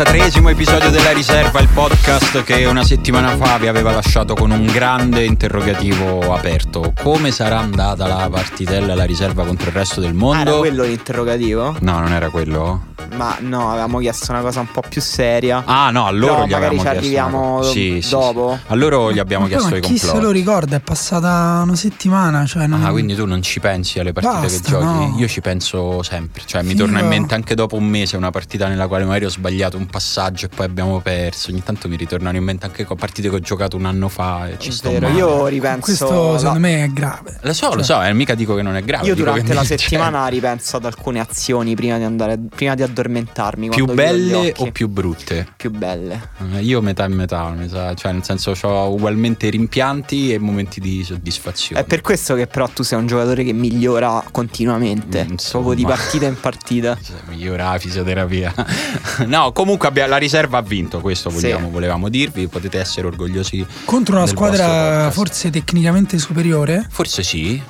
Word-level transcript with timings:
43esimo 0.00 0.48
episodio 0.48 0.88
della 0.88 1.10
riserva, 1.10 1.60
il 1.60 1.68
podcast 1.68 2.42
che 2.42 2.64
una 2.64 2.82
settimana 2.84 3.36
fa 3.36 3.58
vi 3.58 3.66
aveva 3.66 3.92
lasciato 3.92 4.32
con 4.32 4.50
un 4.50 4.64
grande 4.64 5.24
interrogativo 5.26 6.32
aperto. 6.32 6.94
Come 7.02 7.30
sarà 7.30 7.58
andata 7.58 8.06
la 8.06 8.26
partitella 8.30 8.94
alla 8.94 9.04
riserva 9.04 9.44
contro 9.44 9.68
il 9.68 9.74
resto 9.74 10.00
del 10.00 10.14
mondo? 10.14 10.40
Era 10.52 10.56
quello 10.56 10.84
l'interrogativo? 10.84 11.76
No, 11.80 11.98
non 11.98 12.12
era 12.14 12.30
quello? 12.30 12.88
Ma 13.14 13.36
no, 13.40 13.70
avevamo 13.70 13.98
chiesto 13.98 14.30
una 14.30 14.40
cosa 14.40 14.60
un 14.60 14.70
po' 14.70 14.82
più 14.88 15.02
seria. 15.02 15.64
Ah 15.66 15.90
no, 15.90 16.06
a 16.06 16.10
loro 16.10 16.32
Però 16.34 16.46
gli 16.46 16.50
magari 16.50 16.64
avevamo 16.64 16.78
ci 16.78 16.82
chiesto 16.82 16.98
arriviamo. 16.98 17.62
Sì, 17.62 17.98
sì, 18.00 18.10
dopo. 18.10 18.58
sì. 18.58 18.72
A 18.72 18.74
loro 18.76 19.12
gli 19.12 19.18
abbiamo 19.18 19.44
Ma 19.44 19.50
chiesto 19.50 19.68
ma 19.70 19.76
i 19.76 19.80
chi 19.80 19.98
se 19.98 20.06
lo 20.06 20.12
complotti. 20.12 20.38
ricorda? 20.38 20.76
È 20.76 20.80
passata 20.80 21.60
una 21.64 21.76
settimana. 21.76 22.46
Cioè 22.46 22.66
non... 22.66 22.84
Ah, 22.84 22.90
quindi 22.90 23.14
tu 23.14 23.26
non 23.26 23.42
ci 23.42 23.58
pensi 23.60 23.98
alle 23.98 24.12
partite 24.12 24.40
Basta, 24.46 24.62
che 24.62 24.70
giochi? 24.70 24.84
no. 24.84 25.14
Io 25.18 25.28
ci 25.28 25.40
penso 25.40 26.02
sempre. 26.02 26.42
Cioè, 26.46 26.62
mi 26.62 26.70
Figo. 26.70 26.84
torna 26.84 27.00
in 27.00 27.08
mente 27.08 27.34
anche 27.34 27.54
dopo 27.54 27.76
un 27.76 27.84
mese 27.84 28.16
una 28.16 28.30
partita 28.30 28.68
nella 28.68 28.86
quale 28.86 29.04
magari 29.04 29.24
ho 29.24 29.30
sbagliato 29.30 29.76
un 29.76 29.86
passaggio 29.90 30.46
e 30.46 30.48
poi 30.48 30.66
abbiamo 30.66 31.00
perso. 31.00 31.50
Ogni 31.50 31.62
tanto 31.62 31.88
mi 31.88 31.96
ritornano 31.96 32.36
in 32.36 32.44
mente 32.44 32.66
anche 32.66 32.86
partite 32.96 33.28
che 33.28 33.34
ho 33.36 33.40
giocato 33.40 33.76
un 33.76 33.84
anno 33.86 34.08
fa 34.08 34.48
e 34.48 34.56
ci 34.58 34.72
sto 34.72 34.90
male. 34.92 35.10
io 35.10 35.46
ripenso. 35.46 35.80
Questo 35.80 36.32
la- 36.32 36.38
secondo 36.38 36.60
me 36.60 36.84
è 36.84 36.88
grave. 36.88 37.38
Lo 37.42 37.52
so, 37.52 37.66
lo 37.74 37.82
Cioè, 37.82 37.84
so, 37.84 38.02
eh, 38.02 38.12
mica 38.12 38.34
dico 38.34 38.54
che 38.54 38.62
non 38.62 38.76
è 38.76 38.82
grave. 38.82 39.06
Io 39.06 39.14
dico 39.14 39.26
durante 39.28 39.48
che 39.48 39.54
la 39.54 39.64
settimana 39.64 40.26
ripenso 40.28 40.76
ad 40.76 40.84
alcune 40.84 41.20
azioni 41.20 41.74
prima 41.74 41.98
di 41.98 42.04
andare 42.04 42.38
prima 42.54 42.74
di 42.74 42.82
addormentarmi. 42.82 43.68
più 43.70 43.86
belle 43.86 44.52
o 44.58 44.70
più 44.70 44.88
brutte? 44.88 45.46
più 45.56 45.70
belle? 45.70 46.30
Eh, 46.54 46.60
Io 46.60 46.80
metà 46.80 47.04
e 47.04 47.08
metà, 47.08 47.48
mi 47.50 47.68
sa. 47.68 47.94
cioè 47.94 48.12
nel 48.12 48.24
senso 48.24 48.52
ho 48.62 48.92
ugualmente 48.92 49.48
rimpianti 49.48 50.32
e 50.32 50.38
momenti 50.38 50.80
di 50.80 51.02
soddisfazione. 51.04 51.80
È 51.82 51.84
per 51.84 52.00
questo 52.00 52.34
che 52.34 52.46
però 52.46 52.68
tu 52.68 52.82
sei 52.82 52.98
un 52.98 53.06
giocatore 53.06 53.44
che 53.44 53.52
migliora 53.52 54.22
continuamente, 54.30 55.24
Mm, 55.24 55.30
insomma. 55.32 55.64
proprio 55.64 55.84
di 55.84 55.90
partita 55.90 56.26
in 56.26 56.38
partita. 56.40 56.96
Cioè, 57.02 57.16
migliora 57.28 57.72
la 57.72 57.78
fisioterapia. 57.78 58.54
no, 59.26 59.52
comunque 59.52 59.79
abbia- 59.86 60.06
la 60.06 60.16
riserva 60.16 60.58
ha 60.58 60.62
vinto, 60.62 61.00
questo 61.00 61.30
Sì. 61.30 61.36
vogliamo- 61.40 61.70
volevamo 61.70 62.08
dirvi, 62.08 62.46
potete 62.48 62.78
essere 62.78 63.06
orgogliosi. 63.06 63.64
Contro 63.84 64.16
una 64.16 64.26
squadra 64.26 65.10
forse 65.10 65.50
tecnicamente 65.50 66.18
superiore, 66.18 66.86
Forse 66.90 67.22
sì, 67.22 67.60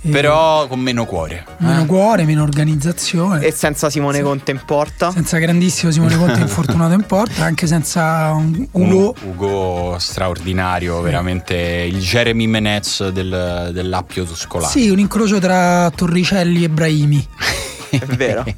e 0.00 0.08
però 0.10 0.66
con 0.68 0.78
meno 0.80 1.04
cuore. 1.06 1.44
meno 1.58 1.82
eh. 1.82 1.86
cuore, 1.86 2.24
meno 2.24 2.42
organizzazione. 2.44 3.44
E 3.44 3.50
senza 3.50 3.90
Simone 3.90 4.18
Sì. 4.18 4.22
Conte 4.22 4.50
in 4.52 4.60
porta. 4.64 5.10
senza 5.10 5.38
grandissimo 5.38 5.90
Simone 5.90 6.16
Conte 6.16 6.38
infortunato 6.40 6.94
in 6.94 7.02
porta, 7.04 7.44
anche 7.44 7.66
senza 7.66 8.30
un 8.32 8.66
Ugo. 8.70 9.14
Un 9.22 9.28
Ugo 9.30 9.96
straordinario, 9.98 11.00
veramente 11.00 11.54
il 11.56 11.98
Jeremy 11.98 12.46
Menez 12.46 13.08
del, 13.08 13.70
dell'Appio 13.72 14.24
Tuscolano. 14.24 14.70
Sì, 14.70 14.88
un 14.88 14.98
incrocio 15.00 15.38
tra 15.38 15.90
Torricelli 15.94 16.62
e 16.64 16.68
Brahimi. 16.68 17.26
È 17.98 18.04
vero. 18.06 18.44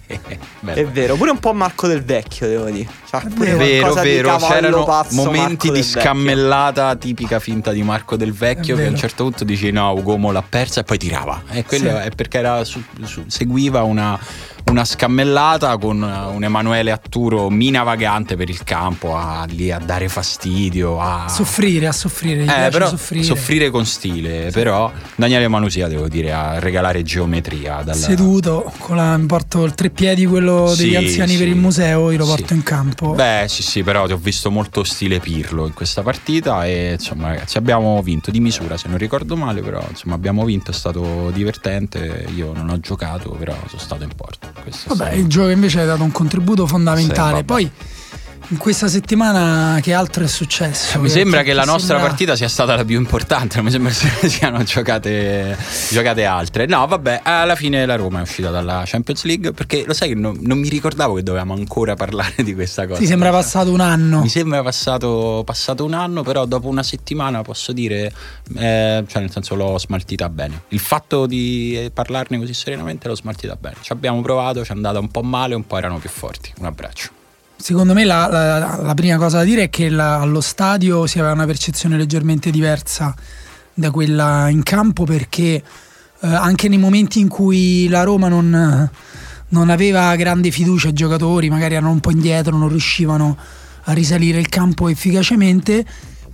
È 0.64 0.84
vero, 0.86 1.16
pure 1.16 1.30
un 1.30 1.38
po' 1.38 1.52
Marco 1.52 1.86
del 1.86 2.02
Vecchio, 2.04 2.46
devo 2.46 2.64
dire. 2.70 2.88
C'ha 3.10 3.20
pure 3.34 3.54
Vero, 3.54 3.94
vero, 3.94 4.36
c'erano 4.36 4.84
pazzo 4.84 5.14
momenti 5.16 5.38
Marco 5.40 5.62
di 5.66 5.70
del 5.72 5.82
Vecchio. 5.82 6.00
scammellata 6.00 6.96
tipica 6.96 7.38
finta 7.40 7.72
di 7.72 7.82
Marco 7.82 8.16
del 8.16 8.32
Vecchio 8.32 8.76
che 8.76 8.86
a 8.86 8.88
un 8.88 8.96
certo 8.96 9.24
punto 9.24 9.44
dici 9.44 9.70
no, 9.70 9.92
Ugo 9.92 10.16
mo 10.16 10.30
l'ha 10.30 10.42
persa 10.46 10.80
e 10.80 10.84
poi 10.84 10.98
tirava. 10.98 11.42
E 11.50 11.64
quello 11.64 11.88
Sì. 11.90 11.96
è 11.96 12.10
perché 12.10 12.38
era 12.38 12.62
su- 12.64 12.82
su- 13.04 13.24
seguiva 13.26 13.82
una, 13.82 14.18
una 14.66 14.84
scammellata 14.84 15.76
con 15.78 16.00
un 16.00 16.44
Emanuele 16.44 16.91
Atturo 16.91 17.50
mina 17.50 17.82
vagante 17.82 18.37
per 18.37 18.48
il 18.48 18.62
campo, 18.62 19.16
a, 19.16 19.44
lì 19.48 19.71
a 19.72 19.78
dare 19.78 20.09
fastidio, 20.09 21.00
a... 21.00 21.28
Soffrire, 21.28 21.87
a 21.87 21.93
soffrire. 21.93 22.43
Eh, 22.43 22.71
però 22.71 22.88
soffrire. 22.88 23.71
con 23.71 23.84
stile, 23.87 24.50
però 24.53 24.91
Daniele 25.16 25.48
Manusia 25.48 25.88
devo 25.88 26.09
dire 26.09 26.32
a 26.32 26.59
regalare 26.59 27.03
geometria 27.03 27.82
dalla... 27.82 27.94
Seduto, 27.94 28.72
con 28.78 28.97
la, 28.97 29.16
mi 29.16 29.26
porto 29.26 29.65
il 29.65 29.75
treppiedi, 29.75 30.26
quello 30.26 30.72
degli 30.77 30.91
Sì, 30.91 30.97
anziani 30.97 31.32
sì. 31.32 31.38
per 31.38 31.48
il 31.48 31.56
museo, 31.56 32.10
io 32.10 32.19
lo 32.19 32.27
porto 32.27 32.48
Sì. 32.48 32.54
in 32.54 32.62
campo. 32.62 33.12
Beh, 33.12 33.47
sì, 33.48 33.62
sì, 33.62 33.82
però 33.82 34.06
ti 34.06 34.12
ho 34.12 34.19
visto 34.19 34.50
molto 34.50 34.84
stile 34.84 35.19
Pirlo 35.21 35.66
in 35.66 35.75
questa 35.75 36.03
partita 36.03 36.65
e 36.65 36.92
insomma, 36.92 37.28
ragazzi, 37.28 37.59
abbiamo 37.59 38.00
vinto 38.03 38.31
di 38.31 38.41
misura, 38.41 38.77
se 38.77 38.88
non 38.88 38.98
ricordo 38.98 39.37
male, 39.37 39.62
però 39.62 39.84
insomma, 39.88 40.15
abbiamo 40.15 40.44
vinto, 40.44 40.71
è 40.71 40.75
stato 40.75 41.31
divertente. 41.32 42.27
Io 42.34 42.53
non 42.53 42.69
ho 42.71 42.78
giocato, 42.81 43.31
però 43.31 43.54
sono 43.66 43.81
stato 43.81 44.03
in 44.04 44.10
porta. 44.15 44.49
Vabbè, 44.86 45.12
il 45.12 45.26
gioco 45.26 45.48
invece 45.50 45.80
ha 45.80 45.84
dato 45.86 46.02
un 46.02 46.12
contributo 46.12 46.64
Sì, 46.64 46.70
fondamentale. 46.70 47.32
vabbè. 47.32 47.44
Poi 47.44 47.70
in 48.50 48.56
questa 48.56 48.88
settimana 48.88 49.78
che 49.80 49.92
altro 49.92 50.24
è 50.24 50.26
successo? 50.26 50.98
Mi 50.98 51.08
sembra 51.08 51.42
che 51.42 51.52
la 51.52 51.62
nostra 51.62 51.94
sembra- 51.94 52.08
partita 52.08 52.34
sia 52.34 52.48
stata 52.48 52.74
la 52.74 52.84
più 52.84 52.98
importante, 52.98 53.56
non 53.56 53.66
mi 53.66 53.70
sembra 53.70 53.92
che 54.20 54.28
siano 54.28 54.62
giocate, 54.64 55.56
giocate 55.90 56.24
altre. 56.24 56.66
No, 56.66 56.84
vabbè, 56.86 57.20
alla 57.22 57.54
fine 57.54 57.86
la 57.86 57.94
Roma 57.94 58.18
è 58.18 58.22
uscita 58.22 58.50
dalla 58.50 58.82
Champions 58.84 59.22
League 59.24 59.52
perché 59.52 59.84
lo 59.86 59.92
sai 59.92 60.08
che 60.08 60.14
non, 60.16 60.36
non 60.40 60.58
mi 60.58 60.68
ricordavo 60.68 61.14
che 61.14 61.22
dovevamo 61.22 61.54
ancora 61.54 61.94
parlare 61.94 62.42
di 62.42 62.52
questa 62.54 62.86
cosa. 62.86 62.98
Ti 62.98 63.06
sembra 63.06 63.30
passato 63.30 63.70
un 63.70 63.80
anno. 63.80 64.20
Mi 64.20 64.28
sembra 64.28 64.62
passato, 64.62 65.42
passato 65.46 65.84
un 65.84 65.94
anno, 65.94 66.22
però 66.22 66.44
dopo 66.44 66.66
una 66.66 66.82
settimana 66.82 67.42
posso 67.42 67.72
dire, 67.72 68.12
eh, 68.56 69.04
cioè 69.06 69.20
nel 69.20 69.30
senso 69.30 69.54
l'ho 69.54 69.78
smaltita 69.78 70.28
bene. 70.28 70.62
Il 70.68 70.80
fatto 70.80 71.26
di 71.26 71.84
eh, 71.84 71.90
parlarne 71.92 72.36
così 72.38 72.52
serenamente 72.52 73.06
l'ho 73.06 73.16
smaltita 73.16 73.54
bene. 73.54 73.76
Ci 73.80 73.92
abbiamo 73.92 74.20
provato, 74.22 74.64
ci 74.64 74.72
è 74.72 74.74
andata 74.74 74.98
un 74.98 75.08
po' 75.08 75.22
male, 75.22 75.54
un 75.54 75.66
po' 75.66 75.78
erano 75.78 75.98
più 75.98 76.10
forti. 76.10 76.52
Un 76.58 76.66
abbraccio. 76.66 77.18
Secondo 77.60 77.93
me 77.93 78.04
la, 78.04 78.26
la- 78.31 78.81
la 78.82 78.94
prima 78.94 79.16
cosa 79.16 79.38
da 79.38 79.44
dire 79.44 79.65
è 79.65 79.71
che 79.71 79.91
la- 79.91 80.19
allo 80.21 80.41
stadio 80.41 81.06
si 81.06 81.19
aveva 81.19 81.34
una 81.34 81.44
percezione 81.47 81.97
leggermente 81.98 82.50
diversa 82.50 83.15
da 83.75 83.91
quella 83.91 84.48
in 84.48 84.62
campo 84.62 85.04
perché 85.04 85.62
eh, 86.22 86.26
anche 86.26 86.69
nei 86.69 86.78
momenti 86.78 87.21
in 87.21 87.28
cui 87.28 87.87
la 87.88 88.03
Roma 88.03 88.28
non, 88.28 88.91
non 89.48 89.69
aveva 89.71 90.15
grande 90.16 90.50
fiducia 90.50 90.88
ai 90.88 90.94
giocatori, 90.94 91.50
magari 91.50 91.75
erano 91.75 91.91
un 91.93 92.00
po' 92.00 92.10
indietro, 92.10 92.56
non 92.56 92.69
riuscivano 92.69 93.37
a 93.84 93.92
risalire 93.92 94.38
il 94.38 94.48
campo 94.48 94.88
efficacemente, 94.88 95.84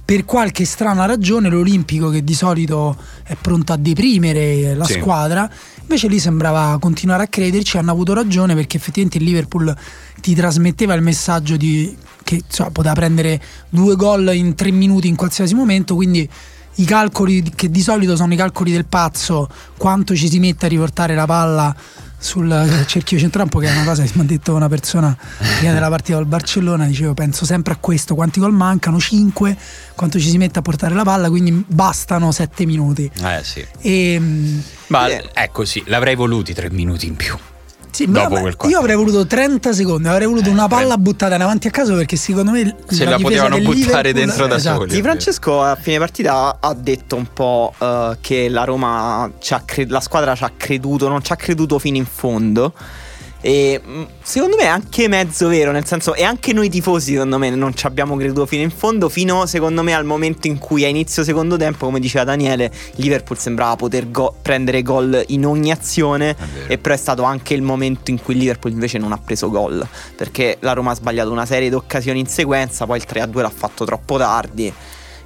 per 0.05 0.25
qualche 0.25 0.65
strana 0.65 1.05
ragione 1.07 1.49
l'Olimpico 1.49 2.11
che 2.11 2.23
di 2.23 2.35
solito 2.35 2.97
è 3.25 3.37
pronto 3.41 3.73
a 3.73 3.77
deprimere 3.77 4.75
la 4.75 4.85
Sì. 4.85 4.95
squadra, 5.01 5.51
invece 5.87 6.09
lì 6.09 6.19
sembrava 6.19 6.77
continuare 6.81 7.23
a 7.23 7.27
crederci, 7.29 7.79
hanno 7.79 7.93
avuto 7.93 8.13
ragione 8.13 8.55
perché 8.55 8.77
effettivamente 8.77 9.19
il 9.19 9.25
Liverpool 9.25 9.75
ti 10.21 10.35
trasmetteva 10.35 10.95
il 10.95 11.03
messaggio 11.03 11.57
di, 11.57 11.97
che 12.25 12.43
insomma, 12.45 12.71
poteva 12.71 12.95
prendere 12.95 13.41
due 13.69 13.95
gol 13.95 14.35
in 14.35 14.57
tre 14.57 14.73
minuti 14.73 15.07
in 15.07 15.15
qualsiasi 15.15 15.55
momento, 15.55 15.95
quindi 15.95 16.29
i 16.79 16.85
calcoli 16.85 17.43
che 17.55 17.71
di 17.71 17.81
solito 17.81 18.17
sono 18.17 18.35
i 18.35 18.37
calcoli 18.37 18.73
del 18.73 18.85
pazzo, 18.85 19.49
quanto 19.77 20.15
ci 20.17 20.29
si 20.29 20.41
mette 20.41 20.67
a 20.67 20.69
riportare 20.69 21.15
la 21.15 21.25
palla 21.25 21.75
sul 22.19 22.85
cerchio 22.87 23.19
centrocampo, 23.19 23.59
che 23.59 23.69
è 23.69 23.73
una 23.73 23.85
cosa 23.85 24.03
che 24.03 24.11
mi 24.15 24.23
ha 24.23 24.25
detto 24.25 24.55
una 24.55 24.69
persona 24.69 25.17
prima 25.59 25.73
della 25.73 25.89
partita 25.89 26.17
del 26.17 26.27
Barcellona, 26.27 26.87
dicevo 26.87 27.15
penso 27.15 27.45
sempre 27.45 27.75
a 27.75 27.77
questo, 27.77 28.15
quanti 28.15 28.41
gol 28.41 28.53
mancano? 28.53 28.99
5, 28.99 29.57
quanto 29.95 30.19
ci 30.19 30.29
si 30.29 30.39
mette 30.39 30.59
a 30.59 30.63
portare 30.63 30.95
la 30.95 31.05
palla, 31.05 31.29
quindi 31.29 31.65
bastano 31.67 32.33
7 32.33 32.65
minuti. 32.67 33.11
Eh 33.23 33.41
sì. 33.45 33.65
E, 33.81 34.17
mm, 34.19 34.59
Ma 34.89 35.09
Eh. 35.09 35.31
ecco 35.35 35.65
sì, 35.65 35.83
l'avrei 35.87 36.15
voluti 36.15 36.55
tre 36.55 36.71
minuti 36.71 37.07
in 37.07 37.17
più. 37.17 37.37
Sì, 37.97 38.11
Dopo 38.11 38.39
quel 38.41 38.57
io 38.69 38.79
avrei 38.79 38.95
voluto 38.97 39.27
30 39.27 39.73
secondi, 39.73 40.07
avrei 40.09 40.27
voluto 40.27 40.49
Eh, 40.49 40.53
una 40.53 40.69
palla 40.69 40.81
trenta. 40.81 40.99
buttata 40.99 41.35
in 41.35 41.41
avanti 41.43 41.67
a 41.69 41.71
caso 41.71 41.95
perché 41.95 42.17
secondo 42.17 42.51
me 42.51 42.77
Se 42.89 43.05
la 43.05 43.11
la 43.13 43.17
potevano 43.19 43.57
buttare 43.59 43.75
Liverpool- 44.13 44.13
dentro 44.13 44.47
da 44.47 44.57
esatto. 44.57 44.79
soli. 44.81 44.95
Di 44.95 45.01
Francesco 45.03 45.63
a 45.63 45.77
fine 45.81 45.99
partita 45.99 46.59
ha 46.61 46.75
detto 46.75 47.17
un 47.17 47.27
po' 47.33 47.73
eh, 47.79 48.19
che 48.21 48.49
la 48.51 48.65
Roma 48.65 49.31
ci 49.39 49.55
ha 49.55 49.63
cre- 49.65 49.87
la 49.89 50.01
squadra 50.01 50.35
ci 50.35 50.45
ha 50.45 50.53
creduto, 50.57 51.09
non 51.09 51.23
ci 51.23 51.33
ha 51.33 51.37
creduto 51.37 51.79
fino 51.79 51.97
in 51.97 52.07
fondo 52.07 52.73
E 53.41 53.81
mh, 53.85 54.07
secondo 54.23 54.57
me 54.57 54.63
è 54.63 54.67
anche 54.67 55.09
mezzo 55.09 55.49
vero, 55.49 55.71
nel 55.71 55.87
senso, 55.87 56.15
e 56.15 56.25
anche 56.25 56.53
noi 56.53 56.69
tifosi, 56.69 57.13
secondo 57.13 57.39
me, 57.39 57.51
non 57.51 57.75
ci 57.75 57.87
abbiamo 57.87 58.17
creduto 58.17 58.47
fino 58.47 58.63
in 58.63 58.71
fondo. 58.71 59.09
Fino, 59.09 59.47
secondo 59.47 59.83
me, 59.83 59.95
al 59.95 60.05
momento 60.05 60.47
in 60.47 60.59
cui 60.59 60.85
a 60.85 60.89
inizio 60.89 61.23
secondo 61.23 61.57
tempo, 61.57 61.87
come 61.87 62.01
diceva 62.01 62.25
Daniele, 62.25 62.73
Liverpool 62.97 63.39
sembrava 63.39 63.77
poter 63.77 64.11
go- 64.11 64.35
prendere 64.41 64.83
gol 64.83 65.23
in 65.29 65.47
ogni 65.47 65.71
azione. 65.71 66.35
E 66.67 66.79
però 66.79 66.95
è 66.95 66.99
stato 66.99 67.23
anche 67.23 67.55
il 67.55 67.63
momento 67.63 68.11
in 68.11 68.21
cui 68.23 68.35
Liverpool 68.35 68.73
invece 68.73 68.99
non 68.99 69.13
ha 69.13 69.19
preso 69.19 69.51
gol. 69.51 69.87
Perché 70.17 70.57
la 70.61 70.73
Roma 70.73 70.93
ha 70.93 70.95
sbagliato 70.95 71.31
una 71.31 71.47
serie 71.47 71.69
di 71.69 71.75
occasioni 71.75 72.21
in 72.21 72.27
sequenza, 72.27 72.87
poi 72.87 72.99
il 72.99 73.07
3-2 73.09 73.41
l'ha 73.41 73.53
fatto 73.55 73.85
troppo 73.85 74.17
tardi. 74.17 74.73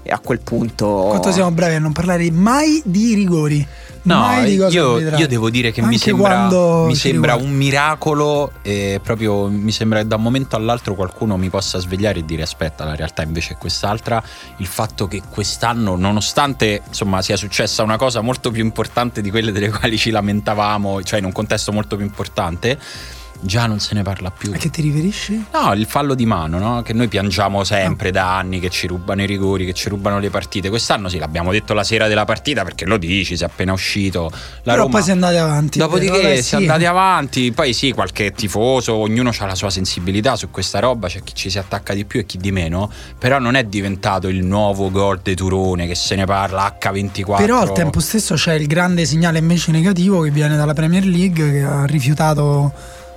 E 0.03 0.11
a 0.11 0.19
quel 0.19 0.41
punto. 0.41 0.87
Quanto 1.09 1.31
siamo 1.31 1.51
bravi 1.51 1.75
a 1.75 1.79
non 1.79 1.93
parlare 1.93 2.31
mai 2.31 2.81
di 2.85 3.15
rigori. 3.15 3.67
No, 4.03 4.43
io, 4.45 4.99
io 4.99 5.27
devo 5.27 5.51
dire 5.51 5.73
che 5.73 5.81
mi 5.83 5.89
Anche 5.89 5.99
sembra, 5.99 6.29
quando 6.29 6.85
mi 6.87 6.95
sembra 6.95 7.35
un 7.35 7.51
miracolo 7.51 8.53
e 8.63 8.99
proprio 9.03 9.49
mi 9.49 9.73
sembra 9.73 10.01
che 10.01 10.07
da 10.07 10.17
un 10.17 10.23
momento 10.23 10.57
all'altro 10.57 10.95
qualcuno 10.95 11.37
mi 11.37 11.51
possa 11.51 11.79
svegliare 11.79 12.21
e 12.21 12.25
dire 12.25 12.43
aspetta, 12.43 12.85
la 12.85 12.95
realtà 12.95 13.23
invece 13.23 13.55
è 13.55 13.57
quest'altra. 13.59 14.23
Il 14.57 14.67
fatto 14.67 15.07
che 15.07 15.21
quest'anno, 15.29 15.97
nonostante 15.97 16.83
insomma 16.87 17.21
sia 17.21 17.37
successa 17.37 17.83
una 17.83 17.97
cosa 17.97 18.23
molto 18.23 18.51
più 18.51 18.65
importante 18.65 19.21
di 19.21 19.31
quelle 19.31 19.53
delle 19.53 19.71
quali 19.71 19.99
ci 19.99 20.11
lamentavamo, 20.11 21.03
cioè 21.03 21.19
in 21.19 21.27
un 21.27 21.33
contesto 21.33 21.71
molto 21.71 21.97
più 21.97 22.05
importante, 22.05 22.79
già 23.41 23.67
non 23.67 23.81
se 23.81 23.95
ne 23.95 24.03
parla 24.03 24.31
più. 24.31 24.53
A 24.53 24.57
che 24.57 24.71
ti 24.71 24.83
riferisci? 24.83 25.47
No, 25.53 25.73
il 25.73 25.87
fallo 25.87 26.15
di 26.15 26.27
mano, 26.27 26.59
no? 26.59 26.83
che 26.83 26.93
noi 26.93 27.09
piangiamo 27.09 27.65
sempre 27.65 28.11
da 28.11 28.37
anni 28.37 28.61
che 28.61 28.71
ci 28.71 28.87
rubano 28.87 29.23
i 29.23 29.27
rigori, 29.27 29.65
che 29.65 29.73
ci 29.73 29.89
rubano 29.89 30.19
le 30.19 30.31
partite. 30.31 30.69
Quest'anno 30.69 31.09
sì, 31.09 31.19
l'abbiamo 31.19 31.51
detto 31.51 31.75
la 31.75 31.85
sera 31.85 32.09
della 32.09 32.25
partita 32.25 32.63
perché 32.63 32.85
lo 32.85 32.97
dici, 32.97 33.37
sei 33.37 33.47
appena 33.47 33.73
uscito. 33.73 34.31
La 34.63 34.73
Però 34.73 34.83
Roma- 34.83 34.91
poi 34.91 35.03
si 35.03 35.09
è 35.11 35.13
andati 35.13 35.37
avanti. 35.37 35.79
Dopodiché 35.79 36.11
Vabbè, 36.11 36.35
si 36.35 36.39
è 36.39 36.43
sì. 36.43 36.55
andati 36.57 36.85
avanti, 36.85 37.53
poi 37.53 37.73
sì, 37.73 37.93
qualche 37.93 38.33
tifoso, 38.33 38.95
ognuno 38.95 39.33
ha 39.37 39.47
la 39.47 39.55
sua 39.55 39.71
sensibilità 39.71 40.37
su 40.37 40.51
questa 40.51 40.79
roba, 40.79 41.09
c'è 41.09 41.23
chi 41.23 41.35
ci 41.35 41.51
si 41.51 41.59
attacca 41.59 41.95
di 41.95 42.05
più 42.05 42.21
e 42.21 42.27
chi 42.27 42.39
di 42.39 42.53
meno, 42.53 42.91
però 43.19 43.39
non 43.39 43.55
è 43.55 43.65
diventato 43.65 44.29
il 44.29 44.45
nuovo 44.45 44.91
gol 44.91 45.21
de 45.23 45.35
Turone 45.35 45.87
che 45.87 45.95
se 45.95 46.15
ne 46.15 46.25
parla 46.25 46.77
H24. 46.81 47.37
Però 47.37 47.61
al 47.61 47.73
tempo 47.73 48.01
stesso 48.01 48.35
c'è 48.35 48.55
il 48.55 48.67
grande 48.67 49.05
segnale 49.07 49.39
invece 49.39 49.71
negativo 49.71 50.21
che 50.21 50.31
viene 50.31 50.57
dalla 50.57 50.75
Premier 50.75 51.05
League 51.05 51.51
che 51.51 51.63
ha 51.63 51.85
rifiutato 51.85 52.73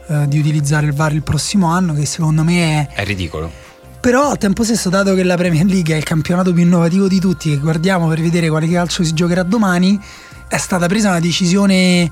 eh, 0.07 0.27
di 0.27 0.39
utilizzare 0.39 0.85
il 0.87 0.93
VAR 0.93 1.13
il 1.13 1.23
prossimo 1.23 1.67
anno, 1.67 1.93
che 1.93 2.05
secondo 2.05 2.43
me 2.43 2.87
è 2.87 2.95
È 2.95 3.03
ridicolo. 3.03 3.51
Però 3.99 4.31
al 4.31 4.37
tempo 4.37 4.63
stesso, 4.63 4.89
dato 4.89 5.13
che 5.13 5.23
la 5.23 5.37
Premier 5.37 5.65
League 5.65 5.93
è 5.93 5.97
il 5.97 6.03
campionato 6.03 6.51
più 6.51 6.61
innovativo 6.61 7.07
di 7.07 7.19
tutti, 7.19 7.51
che 7.51 7.57
guardiamo 7.57 8.07
per 8.09 8.19
vedere 8.19 8.49
quale 8.49 8.67
calcio 8.67 9.01
si 9.03 9.13
giocherà 9.13 9.43
domani, 9.43 9.97
è 10.49 10.57
stata 10.57 10.87
presa 10.87 11.09
una 11.09 11.21
decisione, 11.21 12.11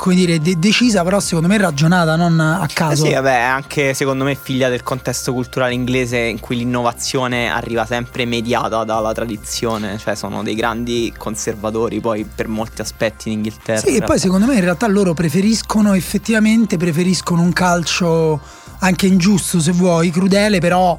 come 0.00 0.14
dire, 0.14 0.38
de- 0.40 0.58
decisa, 0.58 1.02
però 1.04 1.20
secondo 1.20 1.46
me 1.46 1.58
ragionata, 1.58 2.16
non 2.16 2.40
a 2.40 2.64
Eh 2.64 2.72
caso. 2.72 3.04
sì, 3.04 3.12
vabbè, 3.12 3.36
è 3.36 3.40
anche 3.42 3.92
secondo 3.92 4.24
me 4.24 4.34
figlia 4.34 4.70
del 4.70 4.82
contesto 4.82 5.34
culturale 5.34 5.74
inglese 5.74 6.16
in 6.16 6.40
cui 6.40 6.56
l'innovazione 6.56 7.50
arriva 7.50 7.84
sempre 7.84 8.24
mediata 8.24 8.82
dalla 8.84 9.12
tradizione, 9.12 9.98
cioè 9.98 10.14
sono 10.14 10.42
dei 10.42 10.54
grandi 10.54 11.12
conservatori 11.16 12.00
poi 12.00 12.24
per 12.24 12.48
molti 12.48 12.80
aspetti 12.80 13.28
in 13.28 13.34
Inghilterra. 13.34 13.80
Sì, 13.80 13.96
e 13.96 14.02
poi 14.02 14.18
secondo 14.18 14.46
me 14.46 14.54
in 14.54 14.62
realtà 14.62 14.86
loro 14.86 15.12
preferiscono 15.12 15.92
effettivamente 15.92 16.78
preferiscono 16.78 17.42
un 17.42 17.52
calcio 17.52 18.40
anche 18.78 19.06
ingiusto 19.06 19.60
se 19.60 19.72
vuoi, 19.72 20.10
crudele, 20.10 20.60
però 20.60 20.98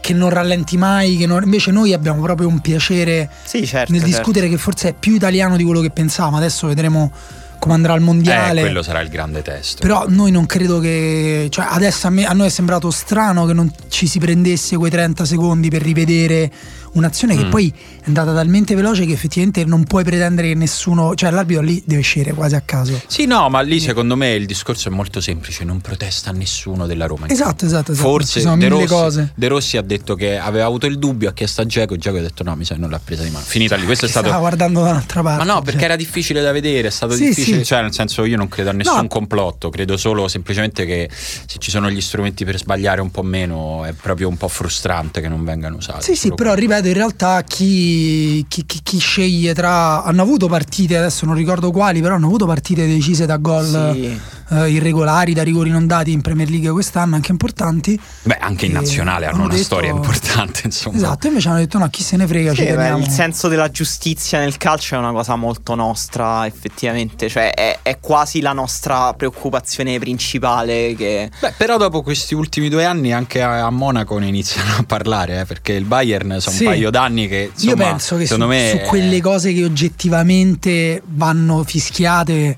che 0.00 0.12
non 0.12 0.30
rallenti 0.30 0.76
mai, 0.76 1.16
che 1.16 1.26
non- 1.26 1.44
invece 1.44 1.70
noi 1.70 1.92
abbiamo 1.92 2.20
proprio 2.22 2.48
un 2.48 2.58
piacere 2.60 3.30
Sì, 3.44 3.64
certo. 3.64 3.92
nel 3.92 4.00
certo. 4.00 4.16
discutere 4.16 4.48
che 4.48 4.56
forse 4.56 4.88
è 4.88 4.94
più 4.98 5.14
italiano 5.14 5.56
di 5.56 5.62
quello 5.62 5.80
che 5.80 5.90
pensavamo. 5.90 6.38
Adesso 6.38 6.66
vedremo 6.66 7.12
come 7.60 7.74
andrà 7.74 7.94
il 7.94 8.00
Eh, 8.00 8.04
mondiale. 8.04 8.60
quello 8.62 8.82
sarà 8.82 9.00
il 9.02 9.08
grande 9.08 9.42
testo. 9.42 9.82
Però 9.82 10.06
noi 10.08 10.32
non 10.32 10.46
credo 10.46 10.80
che. 10.80 11.46
Cioè, 11.48 11.66
adesso 11.68 12.08
a, 12.08 12.10
me, 12.10 12.24
a 12.26 12.32
noi 12.32 12.46
è 12.46 12.50
sembrato 12.50 12.90
strano 12.90 13.46
che 13.46 13.52
non 13.52 13.70
ci 13.88 14.08
si 14.08 14.18
prendesse 14.18 14.76
quei 14.76 14.90
30 14.90 15.24
secondi 15.24 15.68
per 15.70 15.82
rivedere 15.82 16.50
un'azione 16.92 17.36
che 17.36 17.44
Mm. 17.44 17.50
poi 17.50 17.72
è 18.00 18.06
andata 18.06 18.32
talmente 18.34 18.74
veloce 18.74 19.04
che 19.06 19.12
effettivamente 19.12 19.64
non 19.64 19.84
puoi 19.84 20.04
pretendere 20.04 20.48
che 20.48 20.54
nessuno. 20.54 21.14
Cioè, 21.14 21.30
l'arbitro 21.30 21.62
lì 21.62 21.82
deve 21.86 22.00
uscire 22.00 22.32
quasi 22.32 22.54
a 22.54 22.60
caso. 22.62 23.00
Sì, 23.06 23.26
no, 23.26 23.48
ma 23.48 23.60
lì 23.60 23.80
secondo 23.80 24.16
me 24.16 24.32
il 24.34 24.46
discorso 24.46 24.88
è 24.88 24.92
molto 24.92 25.20
semplice, 25.20 25.64
non 25.64 25.80
protesta 25.80 26.30
nessuno 26.32 26.86
della 26.86 27.06
Roma. 27.06 27.28
Esatto, 27.28 27.64
esatto, 27.64 27.92
esatto. 27.92 28.08
Forse 28.08 28.40
sono 28.40 28.56
De 28.56 28.68
Rossi, 28.68 28.86
cose. 28.86 29.32
De 29.34 29.48
Rossi 29.48 29.76
ha 29.76 29.82
detto 29.82 30.14
che 30.14 30.38
aveva 30.38 30.66
avuto 30.66 30.86
il 30.86 30.98
dubbio, 30.98 31.28
ha 31.28 31.32
chiesto 31.32 31.60
a 31.60 31.66
Geco, 31.66 31.96
Geco 31.96 32.16
ha 32.18 32.20
detto 32.20 32.42
no, 32.42 32.54
mi 32.56 32.64
sa 32.64 32.74
che 32.74 32.80
non 32.80 32.90
l'ha 32.90 33.00
presa 33.02 33.22
di 33.22 33.30
mano. 33.30 33.44
Finita 33.44 33.76
lì, 33.76 33.84
questo 33.84 34.04
è 34.04 34.08
Che 34.08 34.12
stato... 34.14 34.26
Stava 34.28 34.40
guardando 34.42 34.82
da 34.82 34.90
un'altra 34.90 35.22
parte. 35.22 35.44
Ma 35.44 35.52
no, 35.52 35.60
perché 35.62 35.78
cioè. 35.80 35.88
era 35.88 35.96
difficile 35.96 36.42
da 36.42 36.52
vedere, 36.52 36.88
è 36.88 36.90
stato 36.90 37.14
Sì, 37.14 37.26
difficile, 37.28 37.58
sì. 37.58 37.64
cioè 37.64 37.82
nel 37.82 37.92
senso 37.92 38.24
io 38.24 38.36
non 38.36 38.48
credo 38.48 38.70
a 38.70 38.72
nessun 38.72 39.02
No. 39.02 39.06
complotto, 39.08 39.70
credo 39.70 39.96
solo 39.96 40.28
semplicemente 40.28 40.84
che 40.86 41.08
se 41.12 41.58
ci 41.58 41.70
sono 41.70 41.90
gli 41.90 42.00
strumenti 42.00 42.44
per 42.44 42.58
sbagliare 42.58 43.00
un 43.00 43.10
po' 43.10 43.22
meno 43.22 43.84
è 43.84 43.92
proprio 43.92 44.28
un 44.28 44.36
po' 44.36 44.48
frustrante 44.48 45.20
che 45.20 45.28
non 45.28 45.44
vengano 45.44 45.76
usati. 45.76 46.02
Sì, 46.04 46.14
sì, 46.16 46.28
però 46.34 46.50
quello. 46.52 46.54
Ripeto, 46.80 46.88
in 46.88 46.94
realtà 46.94 47.42
chi, 47.42 48.44
chi- 48.48 48.64
chi- 48.66 48.80
chi 48.82 48.98
sceglie 48.98 49.54
tra. 49.54 50.02
Hanno 50.02 50.22
avuto 50.22 50.48
partite, 50.48 50.96
adesso 50.96 51.26
non 51.26 51.34
ricordo 51.34 51.70
quali, 51.70 52.00
però 52.00 52.14
hanno 52.14 52.26
avuto 52.26 52.46
partite 52.46 52.86
decise 52.86 53.26
da 53.26 53.36
gol 53.36 53.92
Sì. 53.94 54.18
Eh, 54.50 54.70
irregolari, 54.70 55.32
da 55.32 55.42
rigori 55.42 55.70
non 55.70 55.86
dati 55.86 56.12
in 56.12 56.20
Premier 56.20 56.48
League 56.50 56.70
quest'anno, 56.70 57.14
anche 57.14 57.30
importanti. 57.30 57.98
Beh, 58.22 58.36
anche 58.38 58.66
in 58.66 58.72
nazionale 58.72 59.26
hanno 59.26 59.34
hanno 59.36 59.44
una 59.44 59.52
detto- 59.54 59.64
storia 59.64 59.90
importante, 59.90 60.62
insomma. 60.64 60.96
Esatto, 60.96 61.26
invece 61.28 61.48
hanno 61.48 61.58
detto 61.58 61.78
no, 61.78 61.88
chi 61.88 62.02
se 62.02 62.16
ne 62.16 62.26
frega, 62.26 62.50
Sì, 62.54 62.66
ci 62.66 62.72
beh, 62.72 62.98
il 62.98 63.08
senso 63.08 63.48
della 63.48 63.70
giustizia 63.70 64.38
nel 64.38 64.56
calcio 64.56 64.94
è 64.94 64.98
una 64.98 65.12
cosa 65.12 65.36
molto 65.36 65.74
nostra, 65.74 66.46
effettivamente. 66.46 67.28
Cioè, 67.28 67.52
è, 67.54 67.78
è 67.82 67.98
quasi 68.00 68.40
la 68.40 68.52
nostra 68.52 69.12
preoccupazione 69.14 69.98
principale. 69.98 70.94
Che 70.94 71.30
Beh, 71.40 71.54
però 71.56 71.76
dopo 71.76 72.02
questi 72.02 72.34
ultimi 72.34 72.68
due 72.68 72.84
anni 72.84 73.12
anche 73.12 73.42
a, 73.42 73.64
a 73.66 73.70
Monaco 73.70 74.18
ne 74.18 74.26
iniziano 74.26 74.74
a 74.78 74.82
parlare, 74.84 75.40
eh, 75.40 75.44
perché 75.44 75.72
il 75.72 75.84
Bayern 75.84 76.36
sono 76.40 76.54
Sì. 76.56 76.64
un 76.64 76.70
paio 76.70 76.90
d'anni 76.90 77.28
che 77.28 77.50
insomma, 77.52 77.70
Io 77.70 77.76
penso 77.76 78.16
che 78.16 78.26
su, 78.26 78.32
secondo 78.32 78.52
me 78.52 78.70
su 78.82 78.88
quelle 78.88 79.20
cose 79.20 79.52
che 79.52 79.64
oggettivamente 79.64 81.02
vanno 81.06 81.62
fischiate, 81.64 82.56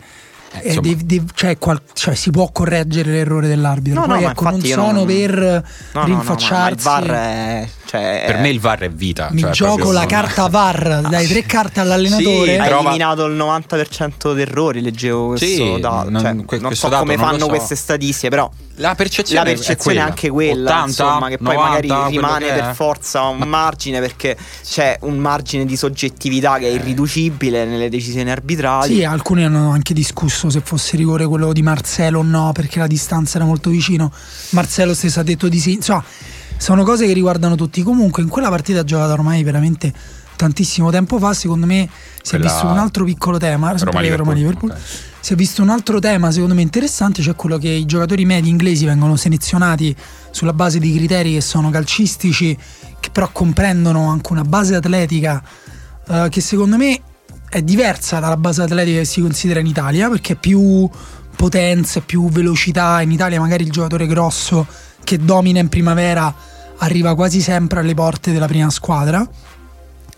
Eh, 0.54 0.58
eh, 0.58 0.68
insomma. 0.68 0.86
dev- 0.88 1.00
dev- 1.02 1.30
cioè, 1.34 1.58
qual- 1.58 1.80
cioè, 1.94 2.14
si 2.14 2.30
può 2.30 2.50
correggere 2.52 3.10
l'errore 3.10 3.48
dell'arbitro. 3.48 4.00
No, 4.00 4.06
Poi 4.06 4.16
no, 4.16 4.22
ma 4.22 4.30
ecco, 4.32 4.50
non 4.50 4.60
sono 4.60 4.92
non- 4.92 5.06
per 5.06 5.38
No, 5.38 5.50
no, 5.92 6.00
no, 6.00 6.04
rinfacciarsi. 6.04 6.86
ma 6.88 6.98
il 6.98 7.06
VAR 7.06 7.16
è. 7.16 7.68
Cioè, 7.92 8.22
per 8.24 8.38
me 8.38 8.48
il 8.48 8.58
VAR 8.58 8.78
è 8.78 8.90
vita. 8.90 9.28
Mi 9.32 9.42
cioè, 9.42 9.50
gioco 9.50 9.74
proprio- 9.74 9.92
la 10.00 10.06
carta 10.06 10.46
VAR, 10.48 11.02
dai 11.10 11.26
tre 11.26 11.42
carte 11.42 11.80
all'allenatore. 11.80 12.54
Sì, 12.54 12.58
ha 12.58 12.64
trova- 12.64 12.80
eliminato 12.88 13.26
il 13.26 13.34
90% 13.36 14.32
di 14.34 14.40
errori, 14.40 14.80
leggevo 14.80 15.26
questo 15.26 15.44
Sì, 15.46 15.76
dato. 15.78 16.08
non- 16.08 16.22
Cioè, 16.22 16.34
que- 16.46 16.56
non 16.56 16.66
questo 16.68 16.74
so 16.86 16.88
dato 16.88 17.02
come 17.02 17.16
non 17.16 17.24
fanno 17.26 17.38
so. 17.40 17.46
queste 17.48 17.74
statistiche, 17.76 18.30
però 18.30 18.50
La 18.76 18.94
percezione, 18.94 19.44
la 19.44 19.54
percezione 19.54 19.96
è, 19.98 20.00
è 20.00 20.02
anche 20.04 20.30
quella, 20.30 20.70
80, 20.70 20.86
insomma, 20.88 21.28
che 21.28 21.36
poi 21.36 21.54
90, 21.54 21.94
magari 21.94 22.16
rimane 22.16 22.46
per 22.46 22.74
forza 22.74 23.24
un 23.24 23.40
margine 23.46 24.00
perché 24.00 24.38
c'è 24.64 24.96
un 25.02 25.18
margine 25.18 25.66
di 25.66 25.76
soggettività 25.76 26.56
che 26.56 26.68
è 26.68 26.70
irriducibile 26.70 27.66
nelle 27.66 27.90
decisioni 27.90 28.30
arbitrali. 28.30 28.94
Sì, 28.94 29.04
alcuni 29.04 29.44
hanno 29.44 29.70
anche 29.70 29.92
discusso 29.92 30.48
se 30.48 30.62
fosse 30.64 30.96
rigore 30.96 31.26
quello 31.26 31.52
di 31.52 31.60
Marcelo 31.60 32.20
o 32.20 32.22
no, 32.22 32.52
perché 32.54 32.78
la 32.78 32.86
distanza 32.86 33.36
era 33.36 33.44
molto 33.44 33.68
vicino. 33.68 34.10
Marcelo 34.52 34.94
stesso 34.94 35.20
ha 35.20 35.22
detto 35.22 35.48
di 35.50 35.58
sì. 35.58 35.74
Insomma, 35.74 36.02
sono 36.62 36.84
cose 36.84 37.06
che 37.06 37.12
riguardano 37.12 37.56
tutti. 37.56 37.82
Comunque, 37.82 38.22
in 38.22 38.28
quella 38.28 38.48
partita 38.48 38.84
giocata 38.84 39.12
ormai 39.12 39.42
veramente 39.42 39.92
tantissimo 40.36 40.92
tempo 40.92 41.18
fa, 41.18 41.34
secondo 41.34 41.66
me 41.66 41.88
si 42.22 42.36
è 42.36 42.38
visto 42.38 42.66
un 42.66 42.78
altro 42.78 43.04
piccolo 43.04 43.36
tema. 43.36 43.66
sempre 43.70 43.86
Roma-Liverpool, 43.86 44.26
Roma-Liverpool. 44.28 44.70
ok. 44.70 44.78
Si 45.18 45.32
è 45.32 45.36
visto 45.36 45.60
un 45.60 45.70
altro 45.70 45.98
tema, 45.98 46.30
secondo 46.30 46.54
me 46.54 46.62
interessante, 46.62 47.20
cioè 47.20 47.34
quello 47.34 47.58
che 47.58 47.68
i 47.68 47.84
giocatori 47.84 48.24
medi 48.24 48.48
inglesi 48.48 48.84
vengono 48.84 49.16
selezionati 49.16 49.94
sulla 50.30 50.52
base 50.52 50.78
di 50.78 50.94
criteri 50.94 51.32
che 51.32 51.40
sono 51.40 51.68
calcistici, 51.70 52.56
che 53.00 53.10
però 53.10 53.28
comprendono 53.32 54.08
anche 54.08 54.32
una 54.32 54.44
base 54.44 54.76
atletica 54.76 55.42
eh, 56.08 56.28
che 56.30 56.40
secondo 56.40 56.76
me 56.76 57.00
è 57.48 57.60
diversa 57.60 58.20
dalla 58.20 58.36
base 58.36 58.62
atletica 58.62 58.98
che 59.00 59.04
si 59.04 59.20
considera 59.20 59.58
in 59.58 59.66
Italia, 59.66 60.08
perché 60.08 60.34
è 60.34 60.36
più 60.36 60.88
potenza, 61.34 62.00
più 62.00 62.28
velocità. 62.28 63.00
In 63.02 63.10
Italia 63.10 63.40
magari 63.40 63.64
il 63.64 63.72
giocatore 63.72 64.06
grosso 64.06 64.64
che 65.02 65.18
domina 65.18 65.58
in 65.58 65.68
primavera 65.68 66.50
arriva 66.82 67.14
quasi 67.14 67.40
sempre 67.40 67.80
alle 67.80 67.94
porte 67.94 68.32
della 68.32 68.46
prima 68.46 68.68
squadra, 68.70 69.26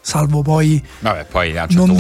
salvo 0.01 0.43
poi 0.43 0.83
Vabbè, 1.01 1.27
poi 1.31 1.53
certo 1.53 1.75
non. 1.87 1.91